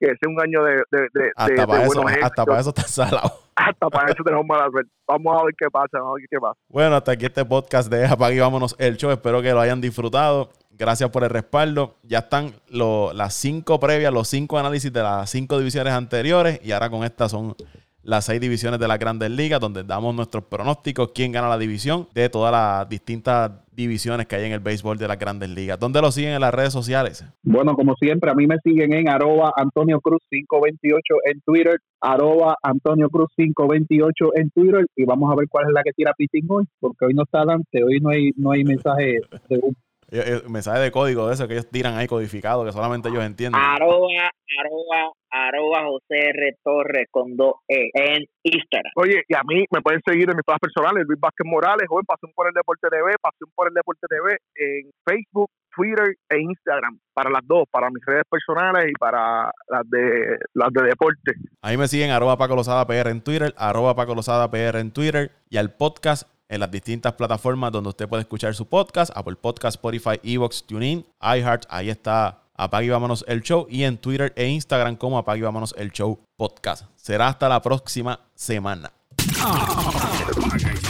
Que 0.00 0.06
sea 0.06 0.28
un 0.28 0.40
año 0.40 0.64
de, 0.64 0.76
de, 0.90 1.00
de, 1.12 1.30
Hasta, 1.36 1.66
para, 1.66 1.84
eso, 1.84 2.02
hasta 2.22 2.44
para 2.46 2.60
eso 2.60 2.70
está 2.70 2.82
salado. 2.84 3.32
Hasta 3.54 3.90
para 3.90 4.10
eso 4.10 4.24
tenemos 4.24 4.46
mala 4.46 4.70
suerte. 4.70 4.90
Vamos 5.06 5.38
a 5.38 5.44
ver 5.44 5.54
qué 5.58 5.66
pasa, 5.70 5.88
vamos 5.98 6.12
a 6.12 6.14
ver 6.14 6.26
qué 6.30 6.38
pasa. 6.40 6.58
Bueno, 6.68 6.96
hasta 6.96 7.12
aquí 7.12 7.26
este 7.26 7.44
podcast 7.44 7.90
de 7.92 8.06
Apague 8.06 8.36
y 8.36 8.40
Vámonos 8.40 8.74
el 8.78 8.96
show. 8.96 9.10
Espero 9.10 9.42
que 9.42 9.52
lo 9.52 9.60
hayan 9.60 9.82
disfrutado. 9.82 10.48
Gracias 10.70 11.10
por 11.10 11.24
el 11.24 11.28
respaldo. 11.30 11.96
Ya 12.02 12.20
están 12.20 12.54
lo- 12.70 13.12
las 13.12 13.34
cinco 13.34 13.78
previas, 13.78 14.14
los 14.14 14.28
cinco 14.28 14.58
análisis 14.58 14.90
de 14.90 15.02
las 15.02 15.28
cinco 15.28 15.58
divisiones 15.58 15.92
anteriores. 15.92 16.58
Y 16.64 16.72
ahora 16.72 16.88
con 16.88 17.04
estas 17.04 17.32
son 17.32 17.54
las 18.02 18.24
seis 18.24 18.40
divisiones 18.40 18.80
de 18.80 18.88
las 18.88 18.98
grandes 18.98 19.30
ligas, 19.30 19.60
donde 19.60 19.84
damos 19.84 20.14
nuestros 20.14 20.44
pronósticos, 20.44 21.12
quién 21.14 21.32
gana 21.32 21.48
la 21.48 21.58
división 21.58 22.08
de 22.14 22.28
todas 22.28 22.52
las 22.52 22.88
distintas 22.88 23.52
divisiones 23.72 24.26
que 24.26 24.36
hay 24.36 24.44
en 24.44 24.52
el 24.52 24.60
béisbol 24.60 24.98
de 24.98 25.08
las 25.08 25.18
grandes 25.18 25.48
ligas. 25.48 25.78
¿Dónde 25.78 26.00
lo 26.00 26.10
siguen 26.12 26.32
en 26.32 26.40
las 26.40 26.52
redes 26.52 26.72
sociales? 26.72 27.24
Bueno, 27.42 27.74
como 27.74 27.94
siempre, 27.94 28.30
a 28.30 28.34
mí 28.34 28.46
me 28.46 28.58
siguen 28.62 28.92
en 28.92 29.08
arroba 29.08 29.52
Antonio 29.56 30.00
Cruz 30.00 30.20
528 30.28 31.14
en 31.32 31.40
Twitter, 31.40 31.78
arroba 32.00 32.56
Antonio 32.62 33.08
Cruz 33.08 33.30
528 33.36 34.30
en 34.36 34.50
Twitter 34.50 34.86
y 34.96 35.04
vamos 35.04 35.32
a 35.32 35.36
ver 35.36 35.46
cuál 35.48 35.66
es 35.68 35.72
la 35.72 35.82
que 35.82 35.92
tira 35.92 36.12
Pitín 36.16 36.46
hoy, 36.48 36.64
porque 36.78 37.06
hoy 37.06 37.14
no 37.14 37.22
está 37.22 37.44
Dante, 37.44 37.82
hoy 37.84 38.00
no 38.00 38.10
hay, 38.10 38.30
no 38.36 38.52
hay 38.52 38.64
mensaje 38.64 39.20
de 39.48 39.58
un 39.62 39.74
Eh, 40.10 40.22
eh, 40.26 40.42
Mensaje 40.48 40.80
de 40.80 40.90
código 40.90 41.28
de 41.28 41.34
eso 41.34 41.46
que 41.46 41.54
ellos 41.54 41.70
tiran 41.70 41.96
ahí 41.96 42.06
codificado, 42.06 42.64
que 42.64 42.72
solamente 42.72 43.08
ellos 43.08 43.24
entienden. 43.24 43.60
Arroba, 43.60 44.30
arroba, 44.58 45.12
arroba 45.30 45.84
José 45.86 46.30
R. 46.30 46.56
Torres 46.64 47.06
con 47.10 47.36
dos 47.36 47.54
E 47.68 47.90
en 47.94 48.24
Instagram. 48.42 48.92
Oye, 48.96 49.22
y 49.28 49.34
a 49.34 49.42
mí 49.46 49.64
me 49.70 49.80
pueden 49.80 50.00
seguir 50.04 50.28
en 50.28 50.36
mis 50.36 50.44
todas 50.44 50.58
personales, 50.58 51.04
Luis 51.06 51.20
Vázquez 51.20 51.46
Morales, 51.46 51.86
joven 51.88 52.04
Pasión 52.04 52.32
por 52.34 52.48
el 52.48 52.54
Deporte 52.54 52.88
TV, 52.90 53.14
Pasión 53.22 53.50
por 53.54 53.68
el 53.68 53.74
Deporte 53.74 54.06
TV 54.08 54.36
en 54.56 54.90
Facebook, 55.04 55.50
Twitter 55.74 56.16
e 56.28 56.40
Instagram, 56.40 56.98
para 57.14 57.30
las 57.30 57.46
dos, 57.46 57.64
para 57.70 57.88
mis 57.90 58.04
redes 58.04 58.24
personales 58.28 58.90
y 58.90 58.94
para 58.98 59.52
las 59.68 59.88
de 59.88 60.38
las 60.54 60.72
de 60.72 60.82
deporte. 60.82 61.34
Ahí 61.62 61.76
me 61.76 61.86
siguen 61.86 62.10
arroba 62.10 62.36
Paco 62.36 62.56
Lozada 62.56 62.84
PR 62.86 63.10
en 63.10 63.22
Twitter, 63.22 63.54
arroba 63.56 63.94
Paco 63.94 64.16
Lozada 64.16 64.50
PR 64.50 64.80
en 64.80 64.90
Twitter 64.92 65.30
y 65.48 65.58
al 65.58 65.72
podcast 65.76 66.28
en 66.50 66.60
las 66.60 66.70
distintas 66.70 67.14
plataformas 67.14 67.72
donde 67.72 67.88
usted 67.88 68.08
puede 68.08 68.22
escuchar 68.22 68.54
su 68.54 68.66
podcast, 68.66 69.10
Apple 69.14 69.36
Podcast, 69.36 69.76
Spotify, 69.76 70.20
Evox, 70.22 70.64
TuneIn, 70.66 71.06
iHeart, 71.22 71.64
ahí 71.70 71.88
está 71.88 72.42
Apague 72.54 72.86
y 72.86 72.90
Vámonos 72.90 73.24
el 73.26 73.40
Show 73.40 73.66
y 73.70 73.84
en 73.84 73.96
Twitter 73.96 74.34
e 74.36 74.48
Instagram 74.48 74.96
como 74.96 75.16
Apague 75.16 75.38
y 75.38 75.42
Vámonos 75.42 75.74
el 75.78 75.92
Show 75.92 76.18
Podcast. 76.36 76.84
Será 76.96 77.28
hasta 77.28 77.48
la 77.48 77.62
próxima 77.62 78.20
semana. 78.34 78.92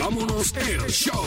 Vámonos 0.00 0.56
el 0.56 0.90
show. 0.90 1.26